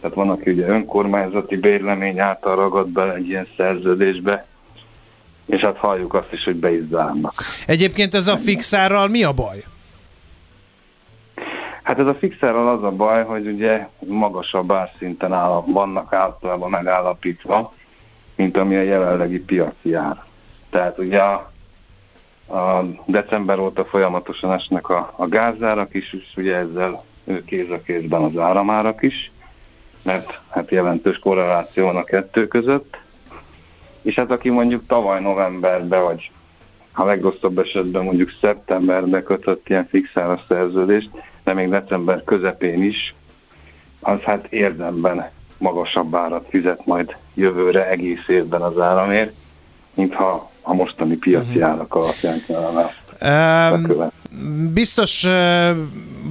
Tehát 0.00 0.16
van, 0.16 0.30
aki 0.30 0.50
ugye 0.50 0.66
önkormányzati 0.66 1.56
bérlemény 1.56 2.18
által 2.18 2.56
ragad 2.56 2.88
bele 2.88 3.14
egy 3.14 3.28
ilyen 3.28 3.46
szerződésbe, 3.56 4.46
és 5.46 5.60
hát 5.60 5.76
halljuk 5.76 6.14
azt 6.14 6.32
is, 6.32 6.44
hogy 6.44 6.56
be 6.56 6.74
is 6.74 6.82
zárnak. 6.90 7.42
Egyébként 7.66 8.14
ez 8.14 8.28
a 8.28 8.36
fixárral 8.36 9.08
mi 9.08 9.22
a 9.22 9.32
baj? 9.32 9.64
Hát 11.84 11.98
ez 11.98 12.06
a 12.06 12.14
fixerrel 12.14 12.68
az 12.68 12.82
a 12.82 12.90
baj, 12.90 13.24
hogy 13.24 13.46
ugye 13.46 13.88
magasabb 13.98 14.72
árszinten 14.72 15.32
áll, 15.32 15.62
vannak 15.66 16.12
általában 16.12 16.70
megállapítva, 16.70 17.72
mint 18.36 18.56
ami 18.56 18.76
a 18.76 18.82
jelenlegi 18.82 19.40
piaci 19.40 19.94
ár. 19.94 20.24
Tehát 20.70 20.98
ugye 20.98 21.18
a, 21.18 21.52
a 22.56 22.84
december 23.06 23.58
óta 23.58 23.84
folyamatosan 23.84 24.52
esnek 24.52 24.88
a, 24.88 25.12
a 25.16 25.28
gázárak 25.28 25.94
is, 25.94 26.12
és 26.12 26.32
ugye 26.36 26.56
ezzel 26.56 27.04
kéz 27.46 27.70
a 27.70 27.82
kézben 27.82 28.22
az 28.22 28.38
áramárak 28.38 29.02
is, 29.02 29.32
mert 30.02 30.40
hát 30.50 30.70
jelentős 30.70 31.18
korreláció 31.18 31.84
van 31.84 31.96
a 31.96 32.04
kettő 32.04 32.46
között. 32.46 32.98
És 34.02 34.14
hát 34.14 34.30
aki 34.30 34.50
mondjuk 34.50 34.86
tavaly 34.86 35.20
novemberben, 35.20 36.02
vagy 36.02 36.30
ha 36.92 37.04
legrosszabb 37.04 37.58
esetben 37.58 38.04
mondjuk 38.04 38.30
szeptemberben 38.40 39.22
kötött 39.24 39.68
ilyen 39.68 39.86
fixára 39.86 40.40
szerződést, 40.48 41.10
de 41.44 41.52
még 41.52 41.68
december 41.68 42.24
közepén 42.24 42.82
is, 42.82 43.14
az 44.00 44.20
hát 44.20 44.44
érdemben 44.44 45.30
magasabb 45.58 46.14
árat 46.14 46.46
fizet 46.48 46.86
majd 46.86 47.16
jövőre 47.34 47.88
egész 47.88 48.28
évben 48.28 48.62
az 48.62 48.80
áramért, 48.80 49.32
mintha 49.94 50.50
a 50.62 50.74
mostani 50.74 51.16
piaci 51.16 51.60
árak 51.60 51.94
alapján 51.94 52.42
kellene 52.46 52.90
Um, 53.22 54.12
biztos, 54.72 55.22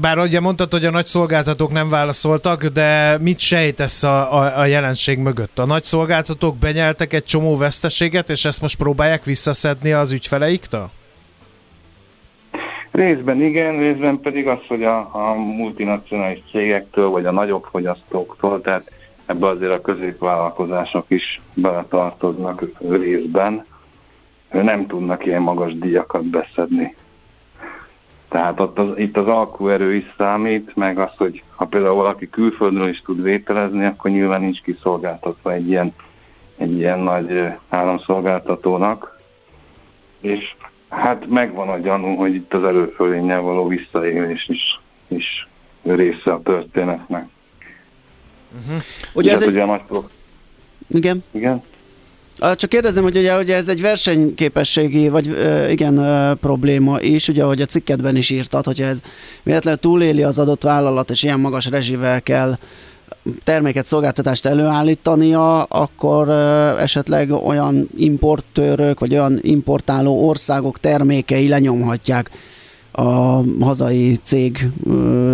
bár 0.02 0.18
ugye 0.18 0.40
mondtad, 0.40 0.72
hogy 0.72 0.86
a 0.86 0.92
nagy 0.92 1.06
szolgáltatók 1.06 1.72
nem 1.72 1.90
válaszoltak, 1.90 2.66
de 2.66 3.18
mit 3.18 3.40
sejtesz 3.40 4.04
a, 4.04 4.34
a, 4.34 4.60
a 4.60 4.66
jelenség 4.66 5.18
mögött? 5.18 5.60
A 5.60 5.66
nagy 5.66 5.84
szolgáltatók 5.84 6.58
benyeltek 6.58 7.14
egy 7.14 7.24
csomó 7.24 7.58
veszteséget, 7.58 8.30
és 8.30 8.46
ezt 8.46 8.62
most 8.62 8.78
próbálják 8.78 9.24
visszaszedni 9.24 9.92
az 9.92 10.12
ügyfeleiktől? 10.12 10.92
Részben 12.94 13.42
igen, 13.42 13.78
részben 13.78 14.20
pedig 14.20 14.48
az, 14.48 14.60
hogy 14.68 14.84
a, 14.84 15.10
a 15.12 15.34
multinacionális 15.34 16.40
cégektől, 16.52 17.10
vagy 17.10 17.26
a 17.26 17.32
nagyobb 17.32 17.64
fogyasztóktól, 17.72 18.62
tehát 18.62 18.92
ebbe 19.26 19.48
azért 19.48 19.72
a 19.72 19.82
középvállalkozások 19.82 21.06
is 21.08 21.42
beletartoznak 21.54 22.64
részben, 22.90 23.66
nem 24.52 24.88
tudnak 24.88 25.26
ilyen 25.26 25.42
magas 25.42 25.78
díjakat 25.78 26.24
beszedni. 26.24 26.96
Tehát 28.30 28.60
ott 28.60 28.80
az, 28.80 28.98
itt 28.98 29.18
az 29.18 29.28
alkuerő 29.28 29.94
is 29.94 30.14
számít, 30.18 30.76
meg 30.76 31.00
az, 31.00 31.12
hogy 31.18 31.44
ha 31.56 31.66
például 31.66 31.96
valaki 31.96 32.30
külföldről 32.30 32.88
is 32.88 33.02
tud 33.02 33.22
vételezni, 33.22 33.86
akkor 33.86 34.12
nyilván 34.12 34.42
nincs 34.42 34.62
kiszolgáltatva 34.62 35.52
egy 35.52 35.68
ilyen, 35.68 35.94
egy 36.58 36.78
ilyen 36.78 37.00
nagy 37.00 37.48
államszolgáltatónak. 37.70 39.20
És 40.20 40.56
hát 40.94 41.28
megvan 41.30 41.70
a 41.70 41.78
gyanú, 41.78 42.16
hogy 42.16 42.36
itt 42.36 42.54
az 42.54 42.64
előfölénnyel 42.64 43.42
való 43.42 43.68
visszaélés 43.68 44.48
is, 44.50 44.80
is 45.08 45.48
része 45.84 46.32
a 46.32 46.42
történetnek. 46.44 47.28
Uh-huh. 48.66 48.82
Ugye 49.14 49.32
ez 49.32 49.42
egy... 49.42 49.48
ugye 49.48 49.62
a 49.62 49.66
nagy 49.66 49.82
pro... 49.88 50.04
Igen? 50.88 51.24
Igen? 51.32 51.64
Csak 52.56 52.70
kérdezem, 52.70 53.04
hogy 53.04 53.18
ugye, 53.18 53.38
ugye 53.38 53.56
ez 53.56 53.68
egy 53.68 53.82
versenyképességi, 53.82 55.10
vagy 55.10 55.28
uh, 55.28 55.72
igen, 55.72 55.98
uh, 55.98 56.38
probléma 56.38 57.00
is, 57.00 57.28
ugye, 57.28 57.44
ahogy 57.44 57.62
a 57.62 57.66
cikkedben 57.66 58.16
is 58.16 58.30
írtad, 58.30 58.66
hogyha 58.66 58.86
ez 58.86 59.02
véletlenül 59.44 59.80
túléli 59.80 60.24
az 60.24 60.40
adott 60.40 60.64
vállalat, 60.64 61.10
és 61.10 61.24
ilyen 61.24 61.40
magas 61.40 61.70
rezsivel 61.70 62.22
kell 62.22 62.58
terméket, 63.44 63.86
szolgáltatást 63.86 64.46
előállítania, 64.46 65.64
akkor 65.64 66.30
esetleg 66.80 67.32
olyan 67.32 67.90
importőrök, 67.96 69.00
vagy 69.00 69.14
olyan 69.14 69.40
importáló 69.42 70.28
országok 70.28 70.80
termékei 70.80 71.48
lenyomhatják 71.48 72.30
a 72.92 73.42
hazai 73.60 74.16
cég 74.16 74.70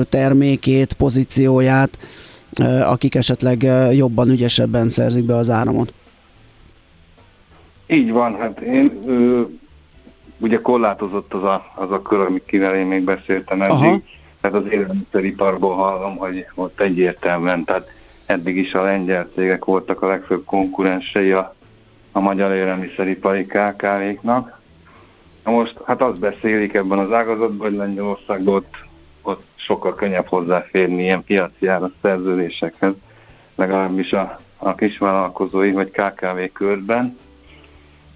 termékét, 0.09 0.93
pozícióját, 0.93 1.97
akik 2.85 3.15
esetleg 3.15 3.67
jobban, 3.91 4.29
ügyesebben 4.29 4.89
szerzik 4.89 5.23
be 5.23 5.35
az 5.35 5.49
áramot. 5.49 5.93
Így 7.87 8.11
van, 8.11 8.35
hát 8.35 8.59
én 8.59 8.99
ö, 9.05 9.41
ugye 10.39 10.61
korlátozott 10.61 11.33
az 11.33 11.43
a, 11.43 11.63
az 11.75 11.91
a 11.91 12.01
kör, 12.01 12.19
amikivel 12.19 12.75
én 12.75 12.85
még 12.85 13.03
beszéltem 13.03 13.61
eddig, 13.61 13.73
Aha. 13.73 14.01
Tehát 14.41 14.57
az 14.57 14.71
élelmiszeriparból 14.71 15.75
hallom, 15.75 16.17
hogy 16.17 16.45
ott 16.55 16.79
egyértelműen, 16.81 17.63
tehát 17.63 17.91
eddig 18.25 18.57
is 18.57 18.73
a 18.73 18.83
lengyel 18.83 19.29
cégek 19.35 19.65
voltak 19.65 20.01
a 20.01 20.07
legfőbb 20.07 20.45
konkurensei 20.45 21.31
a, 21.31 21.55
a 22.11 22.19
magyar 22.19 22.51
élelmiszeripari 22.51 23.45
KKV-knak. 23.45 24.59
Na 25.43 25.51
most, 25.51 25.77
hát 25.85 26.01
azt 26.01 26.19
beszélik 26.19 26.73
ebben 26.73 26.99
az 26.99 27.11
ágazatban, 27.11 27.67
hogy 27.67 27.77
Lengyelországban 27.77 28.53
ott, 28.53 28.75
ott 29.21 29.43
sokkal 29.55 29.95
könnyebb 29.95 30.27
hozzáférni 30.27 31.01
ilyen 31.01 31.23
piaci 31.23 31.67
ára 31.67 31.91
szerződésekhez, 32.01 32.93
legalábbis 33.55 34.13
a, 34.13 34.39
a 34.57 34.75
kisvállalkozói 34.75 35.71
vagy 35.71 35.91
KKV 35.91 36.53
körben 36.53 37.17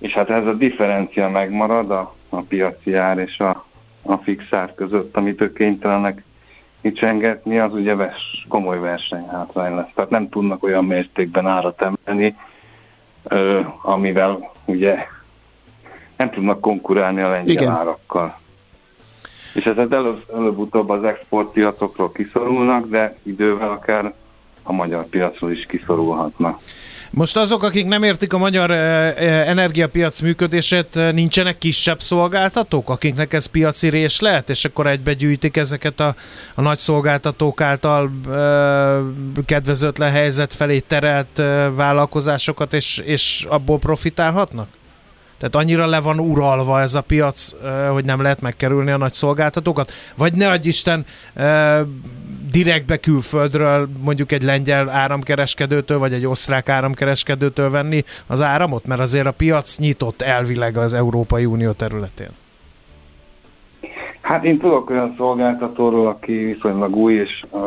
és 0.04 0.14
hát 0.14 0.30
ez 0.30 0.46
a 0.46 0.54
differencia 0.54 1.30
megmarad 1.30 1.92
a, 1.92 2.16
a 2.30 2.42
piaci 2.42 2.94
ár 2.94 3.18
és 3.18 3.40
a, 3.40 3.66
a 4.04 4.18
fix 4.18 4.54
ár 4.54 4.74
között, 4.76 5.18
amit 5.18 5.42
ők 5.42 5.54
kénytelenek 5.54 6.24
kicsengetni, 6.82 7.60
az 7.60 7.74
ugye 7.74 7.96
vers, 7.96 8.46
komoly 8.50 8.80
versenyhátrány 8.80 9.76
lesz. 9.76 9.92
Tehát 9.96 10.10
nem 10.10 10.30
tudnak 10.30 10.64
olyan 10.64 10.86
mértékben 10.86 11.48
árat 11.48 11.82
emelni, 11.82 12.36
ö, 13.24 13.60
amivel 13.82 14.52
ugye 14.66 15.08
nem 16.18 16.30
tudnak 16.30 16.62
konkurálni 16.62 17.22
a 17.22 17.30
lengyel 17.30 17.54
Igen. 17.54 17.72
árakkal. 17.72 18.40
És 19.54 19.66
ez 19.66 19.78
előbb, 19.78 20.24
előbb-utóbb 20.34 20.90
az 20.90 21.04
exportpiacokról 21.04 22.12
kiszorulnak, 22.12 22.90
de 22.90 23.18
idővel 23.24 23.70
akár 23.70 24.14
a 24.64 24.72
magyar 24.72 25.06
piacról 25.06 25.52
is 25.52 25.66
kiszorulhatnak. 25.66 26.60
Most 27.16 27.38
azok, 27.38 27.64
akik 27.64 27.86
nem 27.86 28.04
értik 28.04 28.34
a 28.34 28.38
magyar 28.38 28.72
energiapiac 28.72 30.20
működését, 30.22 30.94
nincsenek 30.94 31.58
kisebb 31.58 32.02
szolgáltatók, 32.02 32.90
akiknek 32.90 33.34
ez 33.34 33.46
piaci 33.46 33.90
rés 33.90 34.20
lehet, 34.20 34.50
és 34.50 34.66
akkor 34.66 34.88
egybegyűjtik 34.88 35.58
ezeket 35.58 36.00
a, 36.00 36.16
a 36.56 36.62
nagy 36.62 36.80
szolgáltatók 36.80 37.62
által 37.62 38.12
e, 38.30 39.44
kedvezőtlen 39.46 40.12
helyzet 40.12 40.54
felé 40.54 40.80
terelt 40.80 41.40
e, 41.40 41.70
vállalkozásokat, 41.70 42.74
és, 42.74 42.98
és 42.98 43.46
abból 43.50 43.80
profitálhatnak? 43.80 44.68
Tehát 45.38 45.56
annyira 45.56 45.86
le 45.86 46.00
van 46.00 46.20
uralva 46.20 46.82
ez 46.82 46.96
a 46.96 47.02
piac, 47.02 47.52
hogy 47.92 48.06
nem 48.06 48.22
lehet 48.22 48.42
megkerülni 48.42 48.92
a 48.92 48.98
nagy 48.98 49.14
szolgáltatókat? 49.14 49.92
Vagy 50.16 50.34
ne 50.34 50.50
adj 50.50 50.68
Isten, 50.68 51.06
direktbe 52.54 52.98
külföldről 52.98 53.90
mondjuk 54.04 54.32
egy 54.32 54.44
lengyel 54.44 54.90
áramkereskedőtől, 54.90 56.00
vagy 56.00 56.14
egy 56.14 56.26
osztrák 56.26 56.70
áramkereskedőtől 56.70 57.70
venni 57.70 58.04
az 58.28 58.42
áramot? 58.42 58.86
Mert 58.86 59.02
azért 59.02 59.26
a 59.26 59.32
piac 59.32 59.78
nyitott 59.78 60.22
elvileg 60.22 60.78
az 60.78 60.94
Európai 60.94 61.46
Unió 61.46 61.72
területén. 61.72 62.30
Hát 64.22 64.44
én 64.44 64.58
tudok 64.58 64.90
olyan 64.90 65.14
szolgáltatóról, 65.18 66.08
aki 66.08 66.34
viszonylag 66.34 66.96
új, 66.96 67.14
és 67.14 67.46
uh, 67.50 67.62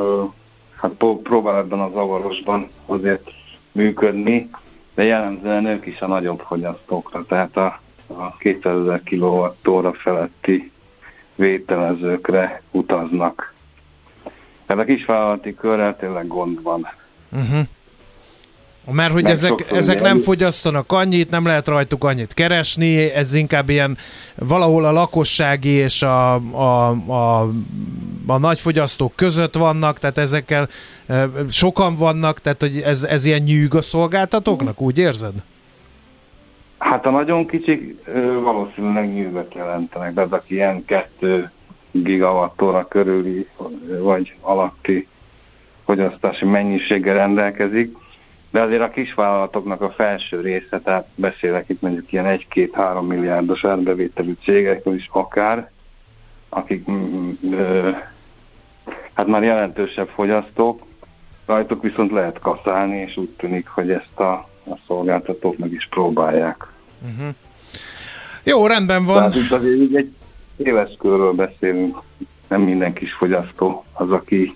hát 0.76 0.92
próbál 1.22 1.56
ebben 1.56 1.80
az 1.80 1.92
zavarosban 1.92 2.68
azért 2.86 3.30
működni 3.72 4.50
de 4.96 5.04
jellemzően 5.04 5.66
ők 5.66 5.86
is 5.86 6.00
a 6.00 6.06
nagyobb 6.06 6.40
fogyasztókra, 6.40 7.24
tehát 7.28 7.56
a, 7.56 7.80
a 8.06 8.36
200 8.36 8.80
ezer 8.80 9.02
kWh 9.04 9.94
feletti 9.94 10.72
vételezőkre 11.34 12.62
utaznak. 12.70 13.54
Tehát 14.66 14.82
a 14.82 14.86
kisvállalati 14.86 15.54
körrel 15.54 15.96
tényleg 15.96 16.26
gond 16.26 16.62
van. 16.62 16.86
Uh-huh. 17.32 17.66
Mert 18.90 19.12
hogy 19.12 19.24
ezek, 19.24 19.70
ezek 19.70 20.00
nem 20.00 20.18
fogyasztanak 20.18 20.92
annyit, 20.92 21.30
nem 21.30 21.46
lehet 21.46 21.68
rajtuk 21.68 22.04
annyit 22.04 22.34
keresni, 22.34 23.10
ez 23.10 23.34
inkább 23.34 23.68
ilyen 23.68 23.96
valahol 24.34 24.84
a 24.84 24.92
lakossági 24.92 25.68
és 25.68 26.02
a, 26.02 26.34
a, 26.34 26.90
a, 26.90 27.48
a 28.26 28.38
nagyfogyasztók 28.38 29.12
között 29.16 29.54
vannak, 29.54 29.98
tehát 29.98 30.18
ezekkel 30.18 30.68
e, 31.06 31.28
sokan 31.50 31.94
vannak, 31.94 32.40
tehát 32.40 32.60
hogy 32.60 32.80
ez, 32.84 33.02
ez 33.02 33.24
ilyen 33.24 33.42
nyűg 33.42 33.74
a 33.74 33.82
szolgáltatóknak, 33.82 34.80
úgy 34.80 34.98
érzed? 34.98 35.34
Hát 36.78 37.06
a 37.06 37.10
nagyon 37.10 37.46
kicsik 37.46 38.04
valószínűleg 38.42 39.14
nyűgöt 39.14 39.54
jelentenek, 39.54 40.14
de 40.14 40.26
aki 40.30 40.54
ilyen 40.54 40.84
2 40.84 41.50
gigawattóra 42.02 42.88
körüli 42.88 43.48
vagy 44.00 44.34
alatti 44.40 45.08
fogyasztási 45.84 46.44
mennyiséggel 46.44 47.14
rendelkezik, 47.14 47.96
de 48.50 48.60
azért 48.60 48.82
a 48.82 48.90
kisvállalatoknak 48.90 49.80
a 49.80 49.90
felső 49.90 50.40
része, 50.40 50.80
tehát 50.80 51.08
beszélek 51.14 51.68
itt 51.68 51.80
mondjuk 51.80 52.12
ilyen 52.12 52.40
1-2-3 52.50 53.06
milliárdos 53.06 53.64
árbevételű 53.64 54.34
cégekről 54.42 54.94
is 54.94 55.08
akár, 55.12 55.70
akik 56.48 56.90
mm, 56.90 56.94
mm, 56.94 57.52
ö, 57.52 57.90
hát 59.12 59.26
már 59.26 59.42
jelentősebb 59.42 60.08
fogyasztók, 60.08 60.82
rajtuk 61.46 61.82
viszont 61.82 62.10
lehet 62.10 62.38
kaszálni, 62.38 62.96
és 62.96 63.16
úgy 63.16 63.30
tűnik, 63.30 63.68
hogy 63.68 63.90
ezt 63.90 64.18
a, 64.18 64.32
a 64.66 64.78
szolgáltatók 64.86 65.58
meg 65.58 65.72
is 65.72 65.88
próbálják. 65.90 66.66
Uh-huh. 67.02 67.34
Jó, 68.44 68.66
rendben 68.66 69.04
van. 69.04 69.16
Tehát 69.16 69.34
itt 69.34 69.50
azért 69.50 69.94
egy 69.94 70.12
éves 70.56 70.96
körről 70.98 71.32
beszélünk, 71.32 71.96
nem 72.48 72.60
minden 72.60 72.92
kis 72.92 73.12
fogyasztó 73.12 73.84
az, 73.92 74.10
aki 74.10 74.54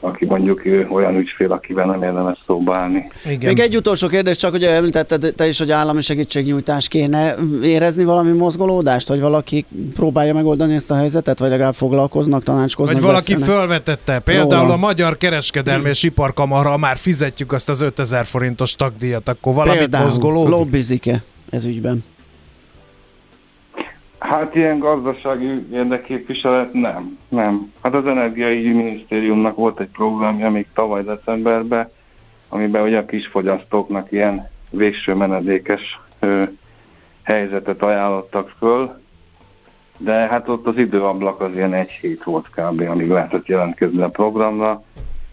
aki 0.00 0.24
mondjuk 0.24 0.62
olyan 0.90 1.16
ügyfél, 1.16 1.52
akivel 1.52 1.86
nem 1.86 2.02
érdemes 2.02 2.38
szóba 2.46 2.76
állni. 2.76 3.10
Igen. 3.24 3.46
Még 3.46 3.58
egy 3.58 3.76
utolsó 3.76 4.08
kérdés, 4.08 4.36
csak 4.36 4.52
ugye 4.54 4.70
említetted 4.70 5.32
te 5.36 5.48
is, 5.48 5.58
hogy 5.58 5.70
állami 5.70 6.02
segítségnyújtás 6.02 6.88
kéne 6.88 7.34
érezni 7.62 8.04
valami 8.04 8.30
mozgolódást, 8.30 9.08
hogy 9.08 9.20
valaki 9.20 9.64
próbálja 9.94 10.34
megoldani 10.34 10.74
ezt 10.74 10.90
a 10.90 10.94
helyzetet, 10.94 11.38
vagy 11.38 11.50
legalább 11.50 11.74
foglalkoznak, 11.74 12.42
tanácskoznak. 12.42 12.94
Vagy 12.94 13.04
valaki 13.04 13.32
beszélnek. 13.32 13.56
felvetette, 13.56 14.18
például 14.18 14.62
Róla. 14.62 14.72
a 14.72 14.76
Magyar 14.76 15.16
Kereskedelmi 15.16 15.88
és 15.88 16.02
Iparkamara 16.02 16.76
már 16.76 16.96
fizetjük 16.96 17.52
azt 17.52 17.68
az 17.68 17.80
5000 17.80 18.24
forintos 18.24 18.74
tagdíjat, 18.74 19.28
akkor 19.28 19.70
például 19.70 20.04
mozgolódik? 20.04 20.54
lobbizik-e 20.54 21.22
ez 21.50 21.64
ügyben? 21.64 22.04
Hát 24.26 24.54
ilyen 24.54 24.78
gazdasági 24.78 25.66
érdekképviselet 25.72 26.72
nem, 26.72 27.18
nem. 27.28 27.72
Hát 27.82 27.94
az 27.94 28.06
Energiai 28.06 28.72
Minisztériumnak 28.72 29.56
volt 29.56 29.80
egy 29.80 29.88
programja 29.88 30.50
még 30.50 30.66
tavaly 30.74 31.02
decemberben, 31.02 31.88
amiben 32.48 32.82
ugye 32.82 32.98
a 32.98 33.04
kisfogyasztóknak 33.04 34.12
ilyen 34.12 34.48
végső 34.70 35.14
menedékes 35.14 36.00
ö, 36.18 36.42
helyzetet 37.22 37.82
ajánlottak 37.82 38.52
föl, 38.58 39.00
de 39.98 40.12
hát 40.12 40.48
ott 40.48 40.66
az 40.66 40.78
időablak 40.78 41.40
az 41.40 41.54
ilyen 41.54 41.74
egy 41.74 41.90
hét 41.90 42.24
volt 42.24 42.46
kb. 42.50 42.80
amíg 42.80 43.08
lehetett 43.08 43.46
jelentkezni 43.46 44.02
a 44.02 44.08
programra, 44.08 44.82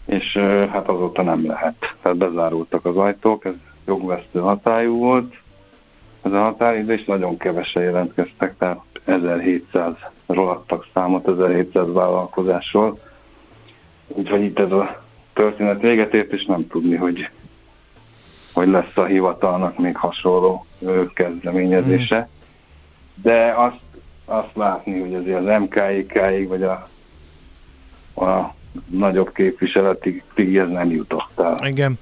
és 0.06 0.38
hát 0.72 0.88
azóta 0.88 1.22
nem 1.22 1.46
lehet. 1.46 1.96
Tehát 2.02 2.18
bezárultak 2.18 2.86
az 2.86 2.98
ajtók, 2.98 3.46
ez 3.46 3.56
jogvesztő 3.86 4.40
hatályú 4.40 4.98
volt, 4.98 5.36
ez 6.24 6.32
a 6.32 6.42
határidő, 6.42 6.94
és 6.94 7.06
nagyon 7.06 7.38
kevesen 7.38 7.84
jelentkeztek, 7.84 8.58
tehát 8.58 8.80
1700-ról 9.08 10.50
adtak 10.50 10.86
számot, 10.94 11.28
1700 11.28 11.94
vállalkozásról. 11.94 13.00
Úgyhogy 14.08 14.44
itt 14.44 14.60
ez 14.60 14.72
a 14.72 15.04
történet 15.34 15.82
véget 15.82 16.14
ért, 16.14 16.32
és 16.32 16.46
nem 16.46 16.68
tudni, 16.68 16.96
hogy, 16.96 17.30
hogy 18.54 18.68
lesz 18.68 18.98
a 18.98 19.06
hivatalnak 19.06 19.78
még 19.78 19.96
hasonló 19.96 20.66
kezdeményezése. 21.14 22.20
Mm. 22.20 22.42
De 23.24 23.54
azt, 23.58 23.80
azt 24.26 24.56
látni, 24.56 25.00
hogy 25.00 25.16
azért 25.16 25.48
az 25.48 25.62
MKIK-ig, 25.62 26.48
vagy 26.48 26.64
a, 26.64 26.88
a 28.16 28.54
nagyobb 28.90 29.34
képviseletig 29.34 30.24
ez 30.36 30.70
nem 30.70 30.90
jutott 30.90 31.40
el. 31.40 31.68
Igen. 31.68 32.00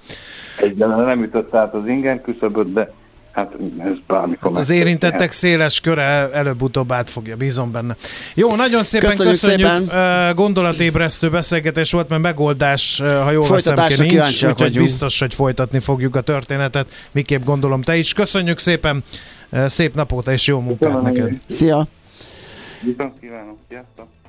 Egyáltalán 0.60 1.06
nem 1.06 1.22
jutott 1.22 1.54
át 1.54 1.74
az 1.74 1.88
ingen 1.88 2.22
küszöböt, 2.22 2.74
de 2.74 2.94
Hát 3.32 3.52
ez 3.78 3.98
bármikor 4.08 4.52
hát 4.52 4.60
az 4.60 4.70
érintettek 4.70 5.32
széles 5.32 5.80
köre 5.80 6.30
előbb-utóbb 6.34 6.92
átfogja, 6.92 7.36
bízom 7.36 7.72
benne. 7.72 7.96
Jó, 8.34 8.56
nagyon 8.56 8.84
szépen 8.84 9.10
köszönjük, 9.10 9.40
köszönjük. 9.40 9.68
Szépen. 9.68 10.36
gondolatébresztő 10.36 11.30
beszélgetés 11.30 11.92
volt, 11.92 12.10
mert 12.10 12.22
megoldás, 12.22 13.02
ha 13.02 13.32
jól 13.32 13.48
veszem 13.48 13.76
ki, 13.88 14.02
nincs, 14.02 14.44
úgyhogy 14.44 14.78
biztos, 14.78 15.20
hogy 15.20 15.34
folytatni 15.34 15.80
fogjuk 15.80 16.16
a 16.16 16.22
történetet. 16.22 16.88
Miképp 17.12 17.44
gondolom 17.44 17.82
te 17.82 17.98
is. 17.98 18.14
Köszönjük 18.14 18.58
szépen, 18.58 19.04
szép 19.66 19.96
napot 19.96 20.28
és 20.28 20.48
jó 20.48 20.60
munkát 20.60 20.94
Köszönöm, 20.94 21.04
neked. 21.04 21.40
Szia! 21.46 21.88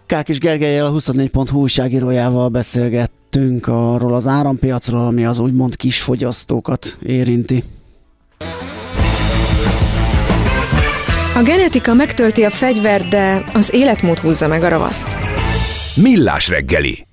Kákis 0.07 0.39
Gergelyel, 0.39 0.87
a 0.87 0.93
24.hu 0.93 1.59
újságírójával 1.59 2.49
beszélgettünk 2.49 3.67
arról 3.67 4.15
az 4.15 4.27
árampiacról, 4.27 5.07
ami 5.07 5.25
az 5.25 5.39
úgymond 5.39 5.77
kisfogyasztókat 5.77 6.99
érinti. 7.03 7.65
A 11.43 11.45
genetika 11.45 11.95
megtölti 11.95 12.45
a 12.45 12.51
fegyvert, 12.51 13.09
de 13.09 13.45
az 13.53 13.75
életmód 13.75 14.19
húzza 14.19 14.49
meg 14.49 14.63
a 14.63 14.69
ravaszt. 14.69 15.19
Millás 15.97 16.49
reggeli. 16.49 17.07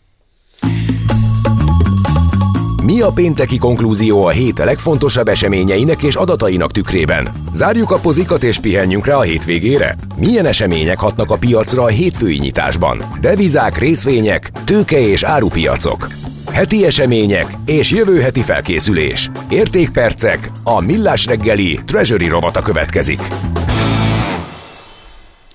Mi 2.83 3.01
a 3.01 3.11
pénteki 3.11 3.57
konklúzió 3.57 4.25
a 4.25 4.29
hét 4.29 4.57
legfontosabb 4.57 5.27
eseményeinek 5.27 6.03
és 6.03 6.15
adatainak 6.15 6.71
tükrében? 6.71 7.31
Zárjuk 7.53 7.91
a 7.91 7.97
pozikat 7.97 8.43
és 8.43 8.57
pihenjünk 8.57 9.05
rá 9.05 9.15
a 9.15 9.21
hétvégére? 9.21 9.95
Milyen 10.15 10.45
események 10.45 10.99
hatnak 10.99 11.31
a 11.31 11.37
piacra 11.37 11.83
a 11.83 11.87
hétfői 11.87 12.37
nyitásban? 12.37 13.03
Devizák, 13.21 13.77
részvények, 13.77 14.51
tőke 14.65 14.99
és 14.99 15.23
árupiacok. 15.23 16.07
Heti 16.51 16.85
események 16.85 17.47
és 17.65 17.91
jövő 17.91 18.21
heti 18.21 18.41
felkészülés. 18.41 19.29
Értékpercek, 19.49 20.51
a 20.63 20.81
Millás 20.81 21.25
reggeli 21.25 21.79
Treasury 21.85 22.27
robata 22.27 22.61
következik. 22.61 23.21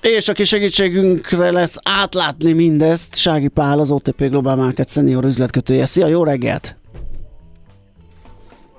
És 0.05 0.27
aki 0.27 0.43
segítségünkre 0.43 1.51
lesz 1.51 1.77
átlátni 1.83 2.53
mindezt, 2.53 3.15
Sági 3.15 3.47
Pál, 3.47 3.79
az 3.79 3.91
OTP 3.91 4.29
Global 4.29 4.55
Market 4.55 4.89
Senior 4.89 5.25
üzletkötője. 5.25 5.85
Szia, 5.85 6.07
jó 6.07 6.23
reggelt! 6.23 6.75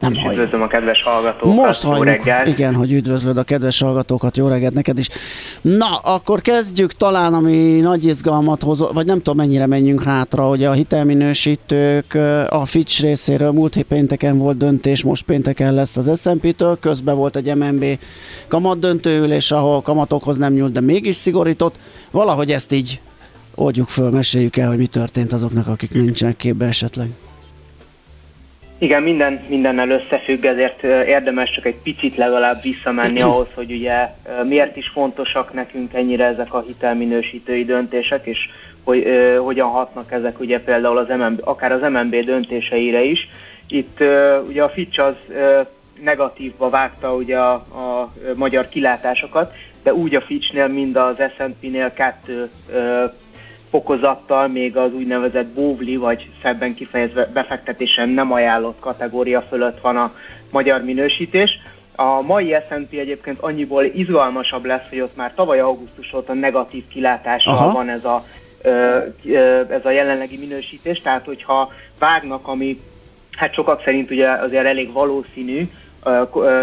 Nem 0.01 0.15
halljuk. 0.15 0.33
Üdvözlöm 0.33 0.63
a 0.63 0.67
kedves 0.67 1.03
hallgatókat, 1.03 1.57
Most 1.57 1.83
jó 1.83 1.89
halljuk. 1.89 2.07
reggelt. 2.07 2.47
Igen, 2.49 2.75
hogy 2.75 2.93
üdvözlöd 2.93 3.37
a 3.37 3.43
kedves 3.43 3.81
hallgatókat, 3.81 4.37
jó 4.37 4.49
reggelt 4.49 4.73
neked 4.75 4.99
is. 4.99 5.09
Na, 5.61 5.97
akkor 5.97 6.41
kezdjük 6.41 6.93
talán, 6.93 7.35
ami 7.35 7.57
nagy 7.81 8.05
izgalmat 8.05 8.63
hoz, 8.63 8.93
vagy 8.93 9.07
nem 9.07 9.17
tudom 9.17 9.37
mennyire 9.37 9.67
menjünk 9.67 10.03
hátra, 10.03 10.43
hogy 10.49 10.65
a 10.65 10.73
hitelminősítők 10.73 12.15
a 12.49 12.65
Fitch 12.65 13.01
részéről 13.03 13.51
múlt 13.51 13.83
pénteken 13.83 14.39
volt 14.39 14.57
döntés, 14.57 15.03
most 15.03 15.25
pénteken 15.25 15.75
lesz 15.75 15.97
az 15.97 16.21
S&P-től, 16.21 16.79
közben 16.81 17.17
volt 17.17 17.37
egy 17.37 17.55
MNB 17.55 17.85
kamat 18.49 18.79
döntőülés, 18.79 19.51
ahol 19.51 19.83
kamatokhoz 19.83 20.37
nem 20.37 20.53
nyúlt, 20.53 20.73
de 20.73 20.81
mégis 20.81 21.17
szigorított. 21.17 21.75
Valahogy 22.11 22.51
ezt 22.53 22.73
így 22.73 23.01
oldjuk 23.55 23.89
föl, 23.89 24.11
meséljük 24.11 24.57
el, 24.57 24.69
hogy 24.69 24.79
mi 24.79 24.87
történt 24.87 25.33
azoknak, 25.33 25.67
akik 25.67 25.93
nincsenek 25.95 26.37
képbe 26.37 26.67
esetleg. 26.67 27.09
Igen, 28.79 29.03
minden 29.03 29.45
mindennel 29.49 29.91
összefügg, 29.91 30.45
ezért 30.45 30.83
érdemes 30.83 31.51
csak 31.51 31.67
egy 31.67 31.77
picit 31.83 32.17
legalább 32.17 32.63
visszamenni 32.63 33.21
ahhoz, 33.31 33.47
hogy 33.55 33.73
ugye 33.73 34.09
miért 34.45 34.77
is 34.77 34.89
fontosak 34.89 35.53
nekünk 35.53 35.95
ennyire 35.95 36.25
ezek 36.25 36.55
a 36.55 36.65
hitelminősítői 36.67 37.65
döntések, 37.65 38.27
és 38.27 38.39
hogy 38.85 39.07
hogyan 39.39 39.69
hatnak 39.69 40.13
ezek 40.13 40.41
ugye 40.41 40.61
például 40.61 40.99
az 40.99 41.09
MNB, 41.09 41.41
akár 41.45 41.73
az 41.73 41.81
MNB 41.81 42.17
döntéseire 42.17 43.03
is. 43.03 43.29
Itt 43.69 44.01
uh, 44.01 44.49
ugye 44.49 44.63
a 44.63 44.69
Fitch 44.69 45.01
az 45.01 45.17
uh, 45.29 45.67
negatívba 46.03 46.69
vágta 46.69 47.15
ugye 47.15 47.39
a, 47.39 47.53
a 47.55 48.13
magyar 48.35 48.69
kilátásokat, 48.69 49.53
de 49.83 49.95
úgy 49.95 50.15
a 50.15 50.21
Fitchnél, 50.21 50.69
mind 50.69 50.97
az 50.97 51.23
S&P-nél 51.37 51.93
kettő 51.93 52.51
fokozattal 53.71 54.49
még 54.49 54.77
az 54.77 54.93
úgynevezett 54.93 55.47
bóvli, 55.47 55.97
vagy 55.97 56.31
szebben 56.43 56.75
kifejezve 56.75 57.27
befektetésen 57.27 58.09
nem 58.09 58.33
ajánlott 58.33 58.79
kategória 58.81 59.43
fölött 59.43 59.81
van 59.81 59.97
a 59.97 60.15
magyar 60.51 60.83
minősítés. 60.83 61.59
A 61.97 62.23
mai 62.23 62.55
S&P 62.69 62.93
egyébként 62.93 63.41
annyiból 63.41 63.85
izgalmasabb 63.85 64.65
lesz, 64.65 64.89
hogy 64.89 65.01
ott 65.01 65.17
már 65.17 65.35
tavaly 65.35 65.61
augusztus 65.61 66.13
óta 66.13 66.33
negatív 66.33 66.89
kilátással 66.89 67.57
Aha. 67.57 67.73
van 67.73 67.89
ez 67.89 68.05
a, 68.05 68.25
ez 69.69 69.85
a 69.85 69.91
jelenlegi 69.91 70.37
minősítés, 70.37 71.01
tehát 71.01 71.25
hogyha 71.25 71.73
vágnak, 71.99 72.49
ami 72.49 72.81
hát 73.37 73.55
sokak 73.55 73.83
szerint 73.83 74.11
ugye 74.11 74.29
azért 74.29 74.65
elég 74.65 74.93
valószínű, 74.93 75.69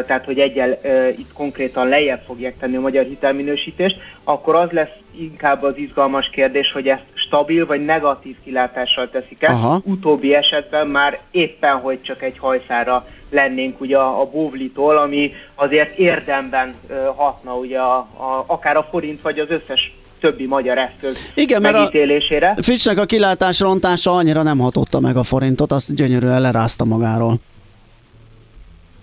tehát 0.07 0.25
hogy 0.25 0.39
egyel 0.39 0.79
itt 1.17 1.33
konkrétan 1.33 1.87
lejjebb 1.87 2.21
fogják 2.25 2.57
tenni 2.59 2.75
a 2.75 2.79
magyar 2.79 3.05
hitelminősítést, 3.05 3.97
akkor 4.23 4.55
az 4.55 4.69
lesz 4.71 4.95
inkább 5.17 5.63
az 5.63 5.77
izgalmas 5.77 6.29
kérdés, 6.29 6.71
hogy 6.71 6.87
ezt 6.87 7.05
stabil 7.13 7.65
vagy 7.65 7.85
negatív 7.85 8.35
kilátással 8.43 9.09
teszik 9.09 9.43
el. 9.43 9.81
Utóbbi 9.85 10.33
esetben 10.33 10.87
már 10.87 11.19
éppen, 11.31 11.75
hogy 11.75 12.01
csak 12.01 12.21
egy 12.21 12.37
hajszára 12.37 13.05
lennénk 13.29 13.81
ugye 13.81 13.97
a, 13.97 14.21
a 14.21 14.25
bóvlitól, 14.25 14.97
ami 14.97 15.31
azért 15.55 15.97
érdemben 15.97 16.75
hatna 17.15 17.55
ugye 17.55 17.79
a, 17.79 17.95
a, 17.97 18.43
akár 18.47 18.75
a 18.75 18.87
forint 18.91 19.21
vagy 19.21 19.39
az 19.39 19.49
összes 19.49 19.93
többi 20.19 20.45
magyar 20.45 20.77
eszköz 20.77 21.17
Igen, 21.35 21.61
megítélésére. 21.61 22.45
mert 22.45 22.59
a 22.59 22.63
Fitchnek 22.63 22.97
a 22.97 23.05
kilátás 23.05 23.59
rontása 23.59 24.11
annyira 24.11 24.43
nem 24.43 24.59
hatotta 24.59 24.99
meg 24.99 25.15
a 25.15 25.23
forintot, 25.23 25.71
azt 25.71 25.95
gyönyörűen 25.95 26.41
lerázta 26.41 26.85
magáról. 26.85 27.39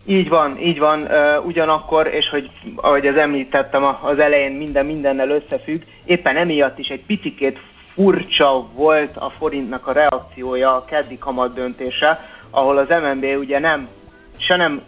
Így 0.07 0.29
van, 0.29 0.59
így 0.59 0.79
van. 0.79 1.09
Ugyanakkor, 1.45 2.07
és 2.07 2.29
hogy 2.29 2.51
ahogy 2.77 3.07
az 3.07 3.17
említettem 3.17 3.85
az 4.03 4.19
elején, 4.19 4.53
minden 4.53 4.87
mindennel 4.87 5.31
összefügg, 5.31 5.83
éppen 6.05 6.37
emiatt 6.37 6.79
is 6.79 6.89
egy 6.89 7.05
picikét 7.05 7.59
furcsa 7.95 8.67
volt 8.75 9.17
a 9.17 9.31
forintnak 9.31 9.87
a 9.87 9.93
reakciója 9.93 10.75
a 10.75 10.85
keddi 10.85 11.19
kamat 11.19 11.55
döntése, 11.55 12.21
ahol 12.51 12.79
az 12.79 12.89
MNB 12.89 13.27
ugye 13.39 13.59
nem, 13.59 13.89
se 14.39 14.57
nem 14.57 14.83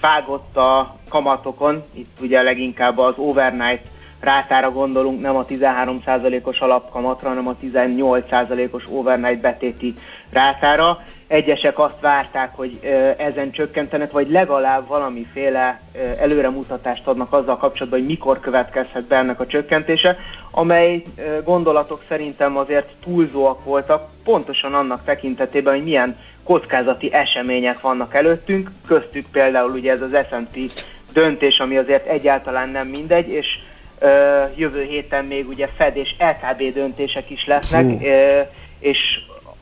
vágott 0.00 0.56
a 0.56 0.96
kamatokon, 1.08 1.84
itt 1.94 2.20
ugye 2.20 2.42
leginkább 2.42 2.98
az 2.98 3.14
overnight 3.16 3.88
rátára 4.20 4.70
gondolunk, 4.70 5.20
nem 5.20 5.36
a 5.36 5.44
13%-os 5.44 6.60
alapkamatra, 6.60 7.28
hanem 7.28 7.48
a 7.48 7.56
18%-os 7.62 8.84
overnight 8.90 9.40
betéti 9.40 9.94
rátára. 10.30 10.98
Egyesek 11.30 11.78
azt 11.78 12.00
várták, 12.00 12.50
hogy 12.56 12.78
ezen 13.16 13.50
csökkentenek, 13.50 14.12
vagy 14.12 14.30
legalább 14.30 14.86
valamiféle 14.86 15.80
előremutatást 16.18 17.06
adnak 17.06 17.32
azzal 17.32 17.56
kapcsolatban, 17.56 17.98
hogy 18.00 18.08
mikor 18.08 18.40
következhet 18.40 19.04
be 19.04 19.16
ennek 19.16 19.40
a 19.40 19.46
csökkentése, 19.46 20.16
amely 20.50 21.02
gondolatok 21.44 22.02
szerintem 22.08 22.56
azért 22.56 22.88
túlzóak 23.04 23.64
voltak, 23.64 24.08
pontosan 24.24 24.74
annak 24.74 25.04
tekintetében, 25.04 25.74
hogy 25.74 25.84
milyen 25.84 26.16
kockázati 26.44 27.12
események 27.12 27.80
vannak 27.80 28.14
előttünk, 28.14 28.70
köztük 28.86 29.26
például 29.32 29.70
ugye 29.70 29.92
ez 29.92 30.02
az 30.02 30.16
S&P 30.28 30.58
döntés, 31.12 31.58
ami 31.58 31.76
azért 31.76 32.06
egyáltalán 32.06 32.68
nem 32.68 32.88
mindegy, 32.88 33.28
és 33.28 33.46
jövő 34.56 34.82
héten 34.82 35.24
még 35.24 35.48
ugye 35.48 35.68
Fed 35.76 35.96
és 35.96 36.14
LKB 36.18 36.72
döntések 36.72 37.30
is 37.30 37.46
lesznek, 37.46 37.84
Hú. 37.84 37.98
és 38.78 38.98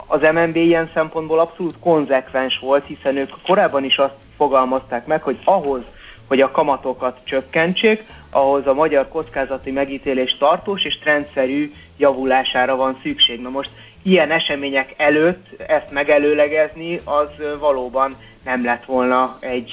az 0.09 0.21
MNB 0.21 0.57
ilyen 0.57 0.91
szempontból 0.95 1.39
abszolút 1.39 1.79
konzekvens 1.81 2.59
volt, 2.59 2.87
hiszen 2.87 3.17
ők 3.17 3.31
korábban 3.47 3.85
is 3.85 3.97
azt 3.97 4.15
fogalmazták 4.37 5.07
meg, 5.07 5.23
hogy 5.23 5.39
ahhoz, 5.45 5.83
hogy 6.27 6.41
a 6.41 6.51
kamatokat 6.51 7.19
csökkentsék, 7.25 8.05
ahhoz 8.31 8.67
a 8.67 8.75
magyar 8.75 9.09
kockázati 9.09 9.71
megítélés 9.71 10.37
tartós 10.39 10.85
és 10.85 10.99
trendszerű 10.99 11.73
javulására 11.97 12.77
van 12.77 12.99
szükség. 13.03 13.41
Na 13.41 13.49
most 13.49 13.71
ilyen 14.03 14.31
események 14.31 14.95
előtt 14.97 15.63
ezt 15.67 15.91
megelőlegezni, 15.91 17.01
az 17.05 17.59
valóban 17.59 18.15
nem 18.45 18.65
lett 18.65 18.85
volna 18.85 19.37
egy 19.41 19.71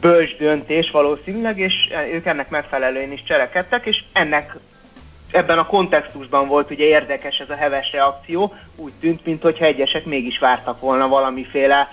bölcs 0.00 0.36
döntés 0.36 0.90
valószínűleg, 0.90 1.58
és 1.58 1.74
ők 2.12 2.26
ennek 2.26 2.50
megfelelően 2.50 3.12
is 3.12 3.22
cselekedtek, 3.22 3.86
és 3.86 4.04
ennek 4.12 4.56
ebben 5.30 5.58
a 5.58 5.66
kontextusban 5.66 6.48
volt 6.48 6.70
ugye 6.70 6.84
érdekes 6.84 7.38
ez 7.38 7.50
a 7.50 7.54
heves 7.54 7.92
reakció, 7.92 8.54
úgy 8.76 8.92
tűnt, 9.00 9.24
mintha 9.24 9.64
egyesek 9.64 10.04
mégis 10.04 10.38
vártak 10.38 10.80
volna 10.80 11.08
valamiféle 11.08 11.88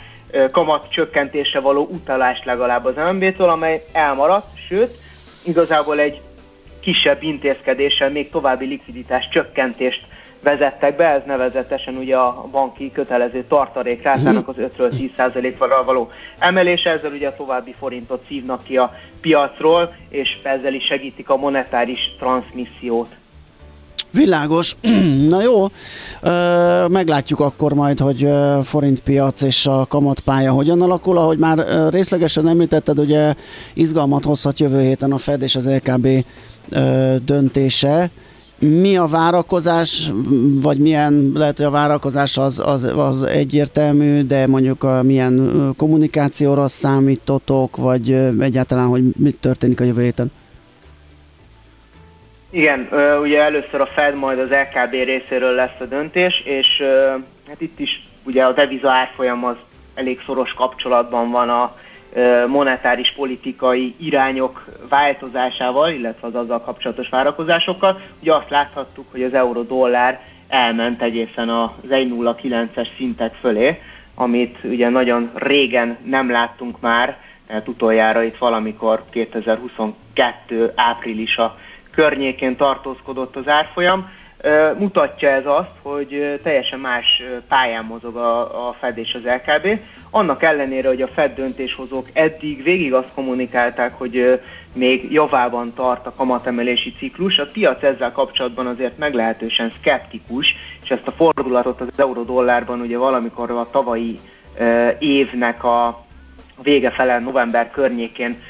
kamat 0.52 0.90
csökkentésre 0.90 1.60
való 1.60 1.88
utalást 1.92 2.46
legalább 2.46 2.86
az 2.86 2.96
MNB-től, 2.96 3.50
amely 3.50 3.86
elmaradt, 3.92 4.48
sőt, 4.68 4.98
igazából 5.44 6.00
egy 6.00 6.22
kisebb 6.80 7.24
intézkedéssel 7.24 8.10
még 8.10 8.30
további 8.30 8.66
likviditás 8.66 9.30
csökkentést 9.30 10.08
vezettek 10.46 10.96
be, 10.96 11.08
ez 11.08 11.22
nevezetesen 11.26 11.96
ugye 11.96 12.18
a 12.18 12.48
banki 12.52 12.92
kötelező 12.92 13.44
tartalékrátának 13.44 14.48
az 14.48 14.56
5-ről 14.58 15.12
10%-val 15.18 15.84
való 15.84 16.10
emelése, 16.40 16.90
ezzel 16.90 17.12
ugye 17.12 17.28
a 17.28 17.36
további 17.36 17.76
forintot 17.78 18.26
szívnak 18.28 18.64
ki 18.64 18.78
a 18.78 18.92
piacról, 19.22 19.96
és 20.10 20.38
ezzel 20.44 20.74
is 20.74 20.84
segítik 20.84 21.30
a 21.30 21.38
monetáris 21.38 22.16
transmissziót. 22.20 23.16
Világos. 24.16 24.76
Na 25.30 25.42
jó, 25.42 25.68
meglátjuk 26.88 27.40
akkor 27.40 27.74
majd, 27.74 28.00
hogy 28.00 28.30
forintpiac 28.64 29.42
és 29.42 29.66
a 29.66 29.86
kamatpálya 29.90 30.52
hogyan 30.52 30.82
alakul. 30.82 31.18
Ahogy 31.18 31.38
már 31.38 31.90
részlegesen 31.90 32.48
említetted, 32.48 33.00
ugye 33.00 33.34
izgalmat 33.74 34.24
hozhat 34.24 34.60
jövő 34.60 34.82
héten 34.82 35.12
a 35.12 35.18
Fed 35.18 35.42
és 35.42 35.56
az 35.56 35.70
LKB 35.70 36.08
döntése. 37.26 38.10
Mi 38.60 38.98
a 38.98 39.06
várakozás, 39.06 40.12
vagy 40.62 40.78
milyen, 40.78 41.32
lehet, 41.34 41.58
hogy 41.58 41.66
a 41.66 41.70
várakozás 41.70 42.38
az, 42.38 42.62
az, 42.66 42.84
az 42.84 43.22
egyértelmű, 43.22 44.22
de 44.22 44.48
mondjuk 44.48 44.84
a 44.84 45.04
milyen 45.04 45.74
kommunikációra 45.78 46.68
számítotok, 46.68 47.78
vagy 47.78 48.12
egyáltalán, 48.40 48.88
hogy 48.88 49.04
mit 49.18 49.38
történik 49.40 49.80
a 49.80 49.84
jövő 49.84 50.02
héten? 50.02 50.32
Igen, 52.56 52.88
ugye 53.22 53.42
először 53.42 53.82
a 53.82 53.86
Fed, 53.86 54.16
majd 54.16 54.40
az 54.40 54.50
LKB 54.50 54.92
részéről 54.92 55.52
lesz 55.52 55.80
a 55.80 55.86
döntés, 55.86 56.42
és 56.46 56.84
hát 57.48 57.62
itt 57.62 57.80
is 57.80 58.02
ugye 58.24 58.46
a 58.46 58.52
deviza 58.52 58.92
árfolyam 58.92 59.46
az 59.46 59.56
elég 59.96 60.22
szoros 60.26 60.54
kapcsolatban 60.54 61.32
van 61.32 61.50
a 61.50 61.76
monetáris 62.48 63.14
politikai 63.16 63.96
irányok 64.00 64.66
változásával, 64.90 65.90
illetve 65.90 66.28
az 66.28 66.36
azzal 66.36 66.62
kapcsolatos 66.62 67.10
várakozásokkal. 67.10 68.00
Ugye 68.22 68.34
azt 68.34 68.50
láthattuk, 68.50 69.06
hogy 69.12 69.24
az 69.24 69.34
euró-dollár 69.34 70.22
elment 70.48 71.02
egészen 71.02 71.50
az 71.50 71.70
1,09-es 71.90 72.88
szintek 72.98 73.34
fölé, 73.34 73.82
amit 74.16 74.58
ugye 74.64 74.90
nagyon 74.90 75.32
régen 75.34 75.98
nem 76.06 76.32
láttunk 76.32 76.80
már, 76.80 77.18
tehát 77.48 77.68
utoljára 77.68 78.24
itt 78.24 78.38
valamikor 78.38 79.04
2022 79.10 80.72
áprilisa 80.76 81.56
környékén 81.96 82.56
tartózkodott 82.56 83.36
az 83.36 83.48
árfolyam. 83.48 84.10
Mutatja 84.78 85.30
ez 85.30 85.46
azt, 85.46 85.72
hogy 85.82 86.40
teljesen 86.44 86.80
más 86.80 87.24
pályán 87.48 87.86
mozog 87.86 88.16
a, 88.16 88.68
a 88.68 88.74
Fed 88.80 88.98
és 88.98 89.14
az 89.14 89.22
LKB. 89.24 89.80
Annak 90.10 90.44
ellenére, 90.44 90.88
hogy 90.88 91.02
a 91.02 91.08
Fed 91.08 91.36
döntéshozók 91.36 92.08
eddig 92.14 92.64
végig 92.64 92.94
azt 92.94 93.14
kommunikálták, 93.14 93.94
hogy 93.94 94.42
még 94.74 95.12
javában 95.12 95.74
tart 95.74 96.06
a 96.06 96.14
kamatemelési 96.16 96.94
ciklus, 96.98 97.38
a 97.38 97.46
piac 97.54 97.84
ezzel 97.84 98.12
kapcsolatban 98.12 98.68
azért 98.68 98.98
meglehetősen 98.98 99.72
szkeptikus, 99.80 100.56
és 100.84 100.92
ezt 100.92 101.08
a 101.08 101.12
fordulatot 101.12 101.82
az 101.82 101.88
euró-dollárban 102.00 102.82
ugye 102.82 102.98
valamikor 102.98 103.52
a 103.52 103.70
tavalyi 103.72 104.20
évnek 105.00 105.64
a 105.64 106.06
vége 106.64 106.92
fele 106.92 107.20
november 107.20 107.72
környékén 107.72 108.42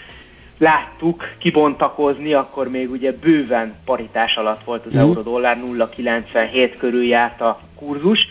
láttuk 0.57 1.23
kibontakozni, 1.38 2.34
akkor 2.34 2.69
még 2.69 2.91
ugye 2.91 3.11
bőven 3.11 3.73
paritás 3.86 4.36
alatt 4.36 4.64
volt 4.64 4.86
az 4.86 4.94
mm. 4.94 4.98
euró-dollár, 4.98 5.57
0,97 5.57 6.73
körül 6.77 7.03
járt 7.03 7.41
a 7.41 7.60
kurzus, 7.80 8.27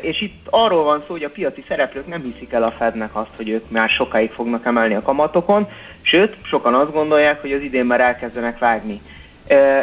és 0.00 0.20
itt 0.20 0.46
arról 0.50 0.84
van 0.84 1.02
szó, 1.06 1.12
hogy 1.12 1.24
a 1.24 1.30
piaci 1.30 1.64
szereplők 1.68 2.06
nem 2.06 2.22
hiszik 2.22 2.52
el 2.52 2.62
a 2.62 2.70
Fednek 2.70 3.16
azt, 3.16 3.36
hogy 3.36 3.48
ők 3.48 3.70
már 3.70 3.88
sokáig 3.88 4.30
fognak 4.30 4.66
emelni 4.66 4.94
a 4.94 5.02
kamatokon, 5.02 5.66
sőt, 6.02 6.36
sokan 6.42 6.74
azt 6.74 6.92
gondolják, 6.92 7.40
hogy 7.40 7.52
az 7.52 7.60
idén 7.60 7.84
már 7.84 8.00
elkezdenek 8.00 8.58
vágni. 8.58 9.00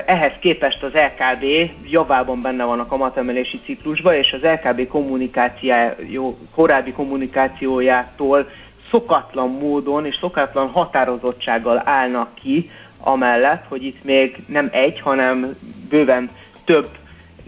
Ehhez 0.05 0.33
képest 0.39 0.83
az 0.83 0.91
LKB 0.93 1.43
javában 1.89 2.41
benne 2.41 2.63
van 2.63 2.79
a 2.79 2.85
kamatemelési 2.85 3.59
ciklusban, 3.63 4.13
és 4.13 4.33
az 4.33 4.41
LKB 4.41 4.87
kommunikáció, 4.87 6.37
korábbi 6.55 6.91
kommunikációjától 6.91 8.47
szokatlan 8.89 9.49
módon 9.49 10.05
és 10.05 10.17
szokatlan 10.19 10.67
határozottsággal 10.67 11.81
állnak 11.85 12.35
ki, 12.35 12.69
amellett, 12.99 13.65
hogy 13.67 13.83
itt 13.83 14.03
még 14.03 14.43
nem 14.47 14.69
egy, 14.71 14.99
hanem 14.99 15.55
bőven 15.89 16.29
több 16.65 16.87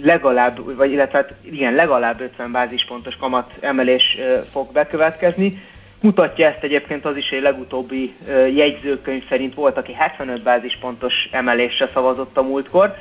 legalább, 0.02 0.76
vagy 0.76 0.92
illetve 0.92 1.18
hát 1.18 1.34
igen, 1.42 1.74
legalább 1.74 2.22
50 2.22 2.52
bázispontos 2.52 3.16
kamat 3.16 3.54
emelés 3.60 4.18
fog 4.52 4.72
bekövetkezni. 4.72 5.62
Mutatja 6.02 6.48
ezt 6.48 6.64
egyébként 6.64 7.06
az 7.06 7.18
is, 7.18 7.30
hogy 7.30 7.42
legutóbbi 7.42 8.14
jegyzőkönyv 8.54 9.28
szerint 9.30 9.54
volt, 9.54 9.78
aki 9.78 9.94
75 9.94 10.44
bázispontos 10.44 11.30
emelésre 11.32 11.90
szavazott 11.94 12.38
a 12.38 12.44
múltkor. 12.44 12.96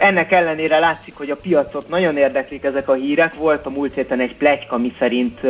Ennek 0.00 0.32
ellenére 0.32 0.78
látszik, 0.78 1.14
hogy 1.14 1.30
a 1.30 1.36
piacot 1.36 1.88
nagyon 1.88 2.16
érdeklik 2.16 2.64
ezek 2.64 2.88
a 2.88 2.94
hírek. 2.94 3.34
Volt 3.34 3.66
a 3.66 3.70
múlt 3.70 3.94
héten 3.94 4.20
egy 4.20 4.36
plegyka, 4.36 4.78
mi 4.78 4.92
szerint 4.98 5.40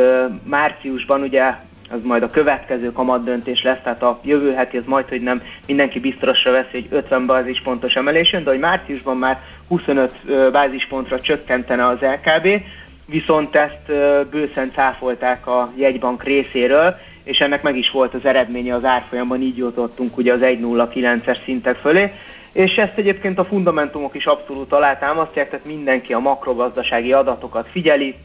márciusban 0.43 1.21
ugye 1.21 1.53
az 1.89 1.99
majd 2.03 2.23
a 2.23 2.29
következő 2.29 2.91
kamat 2.91 3.23
döntés 3.23 3.63
lesz, 3.63 3.81
tehát 3.83 4.03
a 4.03 4.19
jövő 4.23 4.53
heti 4.53 4.77
az 4.77 4.85
majd, 4.85 5.09
hogy 5.09 5.21
nem 5.21 5.41
mindenki 5.67 5.99
biztosra 5.99 6.51
veszi 6.51 6.77
egy 6.77 6.87
50 6.89 7.25
bázispontos 7.25 7.95
emelésen, 7.95 8.43
de 8.43 8.49
hogy 8.49 8.59
márciusban 8.59 9.17
már 9.17 9.39
25 9.67 10.51
bázispontra 10.51 11.19
csökkentene 11.19 11.85
az 11.85 11.97
LKB, 11.99 12.63
viszont 13.05 13.55
ezt 13.55 13.91
bőszen 14.29 14.71
cáfolták 14.71 15.47
a 15.47 15.71
jegybank 15.75 16.23
részéről, 16.23 16.95
és 17.23 17.39
ennek 17.39 17.61
meg 17.61 17.77
is 17.77 17.91
volt 17.91 18.13
az 18.13 18.25
eredménye 18.25 18.75
az 18.75 18.83
árfolyamban, 18.83 19.41
így 19.41 19.57
jutottunk 19.57 20.17
ugye 20.17 20.33
az 20.33 20.39
1.09-es 20.41 21.43
szintek 21.43 21.75
fölé, 21.75 22.11
és 22.51 22.75
ezt 22.75 22.97
egyébként 22.97 23.39
a 23.39 23.43
fundamentumok 23.43 24.15
is 24.15 24.25
abszolút 24.25 24.73
alátámasztják, 24.73 25.49
tehát 25.49 25.65
mindenki 25.65 26.13
a 26.13 26.19
makrogazdasági 26.19 27.13
adatokat 27.13 27.67
figyeli, 27.71 28.15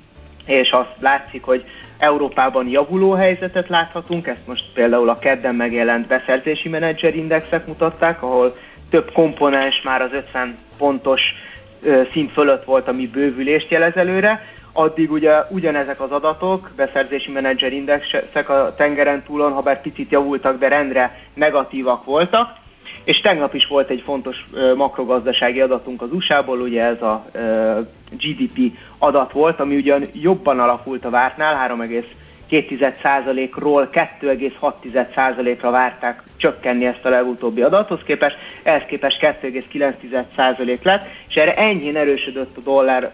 és 0.47 0.70
azt 0.70 0.95
látszik, 1.01 1.43
hogy 1.43 1.65
Európában 2.05 2.68
javuló 2.68 3.12
helyzetet 3.12 3.68
láthatunk, 3.68 4.26
ezt 4.26 4.47
most 4.47 4.64
például 4.74 5.09
a 5.09 5.18
kedden 5.18 5.55
megjelent 5.55 6.06
beszerzési 6.06 6.68
menedzserindexek 6.68 7.66
mutatták, 7.66 8.22
ahol 8.22 8.52
több 8.90 9.12
komponens 9.12 9.82
már 9.82 10.02
az 10.02 10.12
50 10.12 10.56
pontos 10.78 11.20
szint 12.12 12.32
fölött 12.32 12.64
volt, 12.64 12.89
ami 12.89 13.06
bővülést 13.06 13.70
jelez 13.70 13.97
előre, 13.97 14.43
addig 14.72 15.10
ugye 15.10 15.43
ugyanezek 15.51 16.01
az 16.01 16.10
adatok, 16.10 16.70
beszerzési 16.76 17.31
menedzserindexek 17.31 18.48
a 18.48 18.74
tengeren 18.76 19.22
túlon, 19.22 19.52
ha 19.52 19.60
bár 19.60 19.81
picit 19.81 20.10
javultak, 20.10 20.59
de 20.59 20.68
rendre 20.68 21.18
negatívak 21.35 22.05
voltak, 22.05 22.48
és 23.05 23.20
tegnap 23.20 23.55
is 23.55 23.66
volt 23.66 23.90
egy 23.90 24.01
fontos 24.01 24.47
makrogazdasági 24.77 25.61
adatunk 25.61 26.02
az 26.02 26.12
USA-ból, 26.12 26.61
ugye 26.61 26.82
ez 26.82 27.02
a 27.02 27.24
GDP 28.11 28.73
adat 28.98 29.32
volt, 29.32 29.61
ami 29.61 29.77
ugyan 29.77 30.09
jobban 30.12 30.61
alakult 30.61 31.05
a 31.05 31.11
vártnál, 31.11 31.77
3,2%-ról 32.51 33.89
2,6%-ra 33.93 35.70
várták 35.70 36.23
csökkenni 36.36 36.86
ezt 36.86 37.05
a 37.05 37.09
legutóbbi 37.09 37.62
adathoz 37.62 38.02
képest, 38.02 38.36
ehhez 38.62 38.85
képest 38.85 39.19
2,9% 39.20 40.82
lett, 40.82 41.06
és 41.28 41.35
erre 41.35 41.55
enyhén 41.56 41.97
erősödött 41.97 42.56
a 42.56 42.61
dollár 42.61 43.12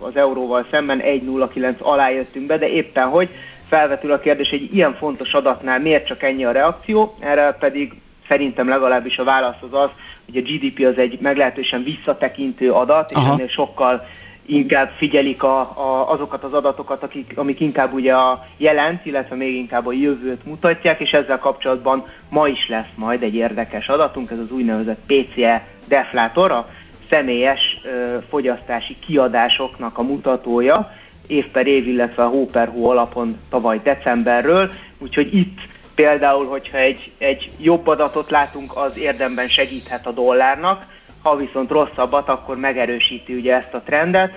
az 0.00 0.16
euróval 0.16 0.66
szemben, 0.70 1.00
1,09 1.00 1.78
alá 1.78 2.10
jöttünk 2.10 2.46
be, 2.46 2.58
de 2.58 2.68
éppen 2.68 3.08
hogy? 3.08 3.28
Felvetül 3.68 4.12
a 4.12 4.18
kérdés, 4.18 4.50
egy 4.50 4.74
ilyen 4.74 4.94
fontos 4.94 5.32
adatnál 5.32 5.80
miért 5.80 6.06
csak 6.06 6.22
ennyi 6.22 6.44
a 6.44 6.52
reakció, 6.52 7.16
erre 7.20 7.56
pedig 7.60 7.92
szerintem 8.28 8.68
legalábbis 8.68 9.18
a 9.18 9.24
válasz 9.24 9.60
az 9.60 9.72
az, 9.72 9.90
hogy 10.24 10.36
a 10.36 10.40
GDP 10.40 10.86
az 10.86 10.98
egy 10.98 11.18
meglehetősen 11.20 11.82
visszatekintő 11.82 12.72
adat, 12.72 13.10
és 13.10 13.16
Aha. 13.16 13.32
ennél 13.32 13.48
sokkal 13.48 14.06
inkább 14.46 14.90
figyelik 14.96 15.42
a, 15.42 15.60
a, 15.60 16.10
azokat 16.10 16.44
az 16.44 16.52
adatokat, 16.52 17.02
akik, 17.02 17.32
amik 17.36 17.60
inkább 17.60 17.92
ugye 17.92 18.14
a 18.14 18.46
jelent, 18.56 19.06
illetve 19.06 19.36
még 19.36 19.54
inkább 19.54 19.86
a 19.86 19.92
jövőt 19.92 20.44
mutatják, 20.44 21.00
és 21.00 21.10
ezzel 21.10 21.38
kapcsolatban 21.38 22.06
ma 22.30 22.48
is 22.48 22.68
lesz 22.68 22.92
majd 22.94 23.22
egy 23.22 23.34
érdekes 23.34 23.88
adatunk, 23.88 24.30
ez 24.30 24.38
az 24.38 24.50
úgynevezett 24.50 25.00
PCE 25.06 25.66
deflátor, 25.88 26.50
a 26.50 26.66
személyes 27.10 27.80
ö, 27.84 28.16
fogyasztási 28.28 28.96
kiadásoknak 29.06 29.98
a 29.98 30.02
mutatója, 30.02 30.90
év 31.26 31.46
per 31.46 31.66
év, 31.66 31.88
illetve 31.88 32.22
hó 32.22 32.46
per 32.46 32.68
hó 32.68 32.88
alapon 32.88 33.36
tavaly 33.50 33.80
decemberről, 33.82 34.70
úgyhogy 34.98 35.34
itt 35.34 35.58
Például, 35.96 36.46
hogyha 36.46 36.78
egy, 36.78 37.12
egy 37.18 37.50
jobb 37.60 37.86
adatot 37.86 38.30
látunk, 38.30 38.76
az 38.76 38.98
érdemben 38.98 39.48
segíthet 39.48 40.06
a 40.06 40.10
dollárnak, 40.12 40.84
ha 41.22 41.36
viszont 41.36 41.70
rosszabbat, 41.70 42.28
akkor 42.28 42.56
megerősíti 42.56 43.34
ugye 43.34 43.54
ezt 43.54 43.74
a 43.74 43.82
trendet. 43.84 44.32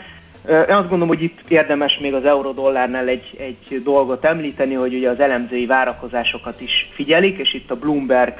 Én 0.47 0.75
azt 0.75 0.89
gondolom, 0.89 1.07
hogy 1.07 1.21
itt 1.21 1.39
érdemes 1.47 1.97
még 2.01 2.13
az 2.13 2.25
euró-dollárnál 2.25 3.07
egy, 3.07 3.35
egy 3.39 3.81
dolgot 3.83 4.25
említeni, 4.25 4.73
hogy 4.73 4.93
ugye 4.93 5.09
az 5.09 5.19
elemzői 5.19 5.65
várakozásokat 5.65 6.61
is 6.61 6.89
figyelik, 6.93 7.37
és 7.37 7.53
itt 7.53 7.71
a 7.71 7.75
Bloomberg 7.75 8.33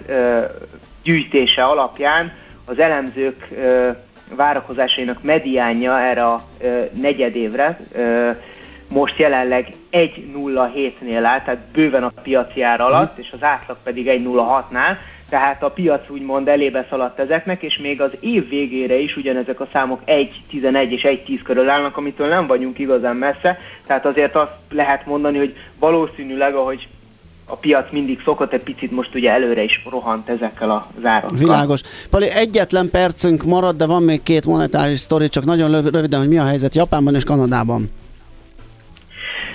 gyűjtése 1.04 1.64
alapján 1.64 2.34
az 2.66 2.80
elemzők 2.80 3.48
várakozásainak 4.36 5.24
mediánja 5.24 6.00
erre 6.00 6.26
a 6.26 6.44
negyedévre 6.94 7.80
most 8.90 9.18
jelenleg 9.18 9.68
1.07-nél 9.92 11.22
áll, 11.24 11.42
tehát 11.42 11.60
bőven 11.74 12.04
a 12.04 12.12
piaci 12.24 12.62
ár 12.62 12.82
alatt, 12.82 13.18
és 13.18 13.32
az 13.32 13.44
átlag 13.44 13.78
pedig 13.84 14.06
1.06-nál, 14.08 14.98
tehát 15.30 15.64
a 15.64 15.70
piac 15.70 16.10
úgymond 16.10 16.48
elébe 16.48 16.86
szaladt 16.90 17.20
ezeknek, 17.20 17.62
és 17.64 17.78
még 17.78 18.02
az 18.02 18.12
év 18.20 18.50
végére 18.50 18.96
is 18.96 19.16
ugyanezek 19.16 19.60
a 19.60 19.68
számok 19.72 20.02
1.11 20.06 20.90
és 20.90 21.02
1.10 21.02 21.40
körül 21.44 21.70
állnak, 21.70 21.98
amitől 21.98 22.28
nem 22.28 22.48
vagyunk 22.48 22.80
igazán 22.80 23.16
messze, 23.16 23.58
tehát 23.88 24.06
azért 24.06 24.36
azt 24.36 24.52
lehet 24.70 25.06
mondani, 25.06 25.38
hogy 25.38 25.56
valószínűleg, 25.80 26.56
ahogy 26.56 26.88
a 27.46 27.56
piac 27.56 27.92
mindig 27.92 28.22
szokott, 28.24 28.54
egy 28.54 28.64
picit 28.64 28.92
most 28.92 29.16
ugye 29.16 29.32
előre 29.32 29.64
is 29.64 29.82
rohant 29.90 30.30
ezekkel 30.30 30.70
a 30.70 30.88
zárakkal. 31.02 31.38
Világos. 31.38 31.82
Pali, 32.10 32.30
egyetlen 32.30 32.90
percünk 32.90 33.44
marad, 33.44 33.76
de 33.76 33.86
van 33.86 34.04
még 34.04 34.24
két 34.24 34.46
monetáris 34.46 35.00
sztori, 35.00 35.30
csak 35.30 35.46
nagyon 35.46 35.82
röviden, 35.82 36.20
hogy 36.20 36.30
mi 36.30 36.38
a 36.38 36.46
helyzet 36.46 36.76
Japánban 36.76 37.16
és 37.16 37.24
Kanadában. 37.24 37.92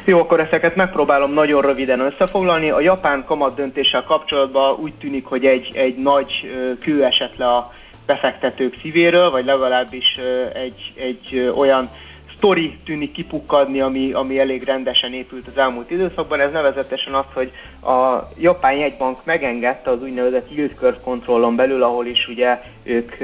Jó, 0.05 0.19
akkor 0.19 0.41
ezeket 0.41 0.77
megpróbálom 0.77 1.33
nagyon 1.33 1.63
röviden 1.63 2.01
összefoglalni. 2.01 2.71
A 2.71 2.81
japán 2.81 3.25
kamat 3.25 3.55
döntéssel 3.55 4.05
kapcsolatban 4.05 4.77
úgy 4.81 4.95
tűnik, 4.95 5.27
hogy 5.27 5.47
egy, 5.47 5.71
egy 5.75 5.97
nagy 5.97 6.51
kő 6.81 7.05
esett 7.05 7.37
le 7.37 7.47
a 7.47 7.73
befektetők 8.07 8.75
szívéről, 8.83 9.31
vagy 9.31 9.45
legalábbis 9.45 10.19
egy, 10.55 10.93
egy 10.97 11.53
olyan 11.57 11.91
sztori 12.37 12.79
tűnik 12.85 13.13
kipukkadni, 13.13 13.81
ami, 13.81 14.13
ami 14.13 14.39
elég 14.39 14.63
rendesen 14.63 15.13
épült 15.13 15.47
az 15.47 15.59
elmúlt 15.59 15.91
időszakban. 15.91 16.41
Ez 16.41 16.53
nevezetesen 16.53 17.15
az, 17.15 17.25
hogy 17.35 17.53
a 17.83 18.29
japán 18.39 18.77
jegybank 18.77 19.25
megengedte 19.25 19.91
az 19.91 20.03
úgynevezett 20.03 20.51
yield 20.55 20.75
curve 20.75 21.01
kontrollon 21.05 21.57
belül, 21.57 21.83
ahol 21.83 22.07
is 22.07 22.29
ugye 22.29 22.63
ők 22.83 23.15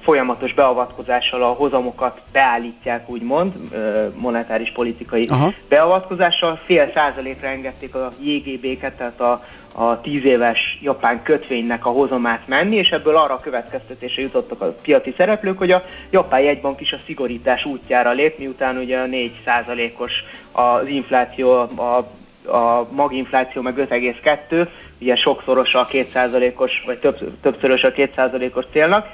folyamatos 0.00 0.54
beavatkozással 0.54 1.42
a 1.42 1.46
hozamokat 1.46 2.20
beállítják, 2.32 3.08
úgymond, 3.08 3.52
monetáris 4.14 4.72
politikai 4.72 5.26
Aha. 5.26 5.52
beavatkozással. 5.68 6.60
Fél 6.64 6.90
százalékra 6.94 7.46
engedték 7.46 7.94
a 7.94 8.10
JGB-ket, 8.22 8.96
tehát 8.96 9.20
a, 9.20 9.44
a 9.72 10.00
tíz 10.00 10.24
éves 10.24 10.78
japán 10.82 11.22
kötvénynek 11.22 11.86
a 11.86 11.90
hozamát 11.90 12.48
menni, 12.48 12.76
és 12.76 12.88
ebből 12.88 13.16
arra 13.16 13.34
a 13.34 13.40
következtetése 13.40 14.20
jutottak 14.20 14.60
a 14.60 14.74
piaci 14.82 15.14
szereplők, 15.16 15.58
hogy 15.58 15.70
a 15.70 15.82
japán 16.10 16.40
jegybank 16.40 16.80
is 16.80 16.92
a 16.92 16.98
szigorítás 17.04 17.64
útjára 17.64 18.10
lép, 18.10 18.38
miután 18.38 18.76
ugye 18.76 18.98
a 18.98 19.06
4 19.06 19.40
százalékos 19.44 20.12
az 20.52 20.86
infláció, 20.86 21.50
a 21.60 22.10
a 22.48 22.86
maginfláció 22.92 23.62
meg 23.62 23.74
5,2, 23.76 24.68
ugye 25.00 25.16
sokszorosa 25.16 25.78
a 25.78 25.86
2%-os, 25.86 26.82
vagy 26.86 26.98
több, 26.98 27.40
többszörös 27.40 27.82
a 27.82 27.92
2%-os 27.92 28.64
célnak, 28.72 29.06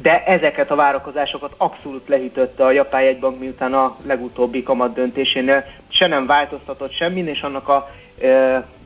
de 0.00 0.24
ezeket 0.24 0.70
a 0.70 0.74
várakozásokat 0.74 1.54
abszolút 1.56 2.08
lehűtötte 2.08 2.64
a 2.64 2.70
japán 2.70 3.02
jegybank, 3.02 3.38
miután 3.38 3.74
a 3.74 3.96
legutóbbi 4.06 4.62
kamat 4.62 4.94
döntésénél 4.94 5.64
se 5.88 6.06
nem 6.06 6.26
változtatott 6.26 6.92
semmin, 6.92 7.26
és 7.28 7.42
annak 7.42 7.68
a 7.68 7.88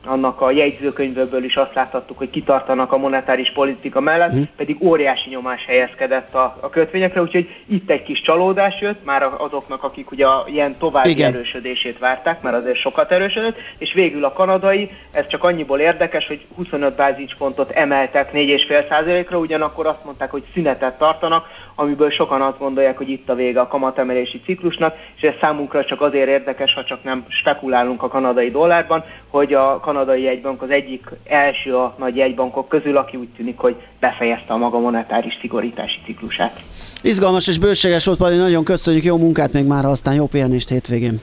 annak 0.07 0.41
a 0.41 0.51
jegyzőkönyvből 0.51 1.43
is 1.43 1.55
azt 1.55 1.73
láthattuk, 1.73 2.17
hogy 2.17 2.29
kitartanak 2.29 2.91
a 2.91 2.97
monetáris 2.97 3.51
politika 3.51 3.99
mellett, 3.99 4.31
uh-huh. 4.31 4.47
pedig 4.55 4.77
óriási 4.83 5.29
nyomás 5.29 5.65
helyezkedett 5.65 6.33
a, 6.33 6.57
a 6.61 6.69
kötvényekre, 6.69 7.21
úgyhogy 7.21 7.49
itt 7.67 7.89
egy 7.89 8.03
kis 8.03 8.21
csalódás 8.21 8.81
jött, 8.81 9.05
már 9.05 9.23
azoknak, 9.37 9.83
akik 9.83 10.11
ugye 10.11 10.25
a 10.25 10.45
ilyen 10.47 10.77
további 10.77 11.09
Igen. 11.09 11.33
erősödését 11.33 11.99
várták, 11.99 12.41
mert 12.41 12.55
azért 12.55 12.77
sokat 12.77 13.11
erősödött, 13.11 13.57
és 13.77 13.93
végül 13.93 14.25
a 14.25 14.33
kanadai, 14.33 14.89
ez 15.11 15.27
csak 15.27 15.43
annyiból 15.43 15.79
érdekes, 15.79 16.27
hogy 16.27 16.45
25 16.55 16.95
bázispontot 16.95 17.71
emeltek 17.71 18.31
4,5%-ra, 18.33 19.37
ugyanakkor 19.37 19.87
azt 19.87 20.03
mondták, 20.03 20.31
hogy 20.31 20.43
szünetet 20.53 20.97
tartanak, 20.97 21.45
amiből 21.75 22.09
sokan 22.09 22.41
azt 22.41 22.57
gondolják, 22.57 22.97
hogy 22.97 23.09
itt 23.09 23.29
a 23.29 23.35
vége 23.35 23.59
a 23.59 23.67
kamatemelési 23.67 24.41
ciklusnak, 24.45 24.95
és 25.15 25.21
ez 25.21 25.33
számunkra 25.41 25.85
csak 25.85 26.01
azért 26.01 26.27
érdekes, 26.27 26.73
ha 26.73 26.83
csak 26.83 27.03
nem 27.03 27.25
spekulálunk 27.27 28.03
a 28.03 28.07
kanadai 28.07 28.49
dollárban, 28.51 29.03
hogy 29.29 29.53
a 29.53 29.79
kanadai 29.97 30.23
jegybank 30.23 30.61
az 30.61 30.69
egyik 30.69 31.09
első 31.25 31.75
a 31.75 31.95
nagy 31.99 32.15
jegybankok 32.15 32.67
közül, 32.67 32.97
aki 32.97 33.17
úgy 33.17 33.27
tűnik, 33.37 33.57
hogy 33.57 33.75
befejezte 33.99 34.53
a 34.53 34.57
maga 34.57 34.79
monetáris 34.79 35.37
szigorítási 35.41 35.99
ciklusát. 36.05 36.59
Izgalmas 37.01 37.47
és 37.47 37.57
bőséges 37.57 38.05
volt, 38.05 38.17
Pali, 38.17 38.37
nagyon 38.37 38.63
köszönjük, 38.63 39.03
jó 39.03 39.17
munkát 39.17 39.53
még 39.53 39.65
már, 39.65 39.85
aztán 39.85 40.13
jó 40.13 40.27
pihenést 40.27 40.69
hétvégén. 40.69 41.19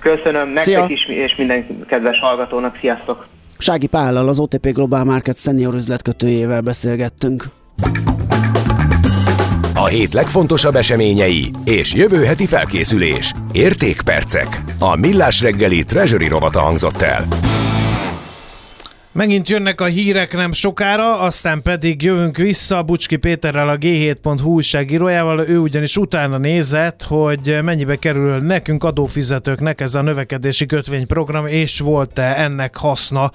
Köszönöm 0.00 0.48
nektek 0.48 0.64
Szia. 0.64 0.86
is, 0.88 1.08
és 1.08 1.34
minden 1.36 1.86
kedves 1.86 2.18
hallgatónak, 2.18 2.76
sziasztok! 2.80 3.26
Sági 3.58 3.86
Pállal, 3.86 4.28
az 4.28 4.38
OTP 4.38 4.72
Global 4.72 5.04
Market 5.04 5.38
senior 5.38 5.74
üzletkötőjével 5.74 6.60
beszélgettünk. 6.60 7.44
A 9.74 9.86
hét 9.86 10.12
legfontosabb 10.12 10.74
eseményei 10.74 11.50
és 11.64 11.94
jövő 11.94 12.24
heti 12.24 12.46
felkészülés. 12.46 13.32
Értékpercek. 13.52 14.60
A 14.78 14.96
Millás 14.96 15.40
reggeli 15.40 15.84
Treasury 15.84 16.28
rovata 16.28 16.60
hangzott 16.60 17.02
el. 17.02 17.26
Megint 19.14 19.48
jönnek 19.48 19.80
a 19.80 19.84
hírek 19.84 20.32
nem 20.32 20.52
sokára, 20.52 21.18
aztán 21.18 21.62
pedig 21.62 22.02
jövünk 22.02 22.36
vissza 22.36 22.82
Bucski 22.82 23.16
Péterrel, 23.16 23.68
a 23.68 23.76
G7.hu 23.76 24.44
újságírójával. 24.44 25.48
Ő 25.48 25.58
ugyanis 25.58 25.96
utána 25.96 26.38
nézett, 26.38 27.02
hogy 27.02 27.58
mennyibe 27.62 27.96
kerül 27.96 28.38
nekünk 28.38 28.84
adófizetőknek 28.84 29.80
ez 29.80 29.94
a 29.94 30.02
növekedési 30.02 30.66
kötvényprogram, 30.66 31.46
és 31.46 31.80
volt-e 31.80 32.34
ennek 32.36 32.76
haszna 32.76 33.32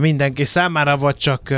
mindenki 0.00 0.44
számára, 0.44 0.96
vagy 0.96 1.16
csak 1.16 1.50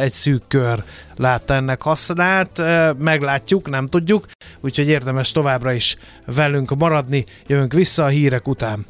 egy 0.00 0.12
szűk 0.12 0.42
kör 0.48 0.84
látta 1.16 1.54
ennek 1.54 1.82
hasznát. 1.82 2.62
Meglátjuk, 2.98 3.70
nem 3.70 3.86
tudjuk, 3.86 4.26
úgyhogy 4.60 4.88
érdemes 4.88 5.32
továbbra 5.32 5.72
is 5.72 5.96
velünk 6.26 6.76
maradni. 6.76 7.24
Jövünk 7.46 7.72
vissza 7.72 8.04
a 8.04 8.08
hírek 8.08 8.48
után. 8.48 8.86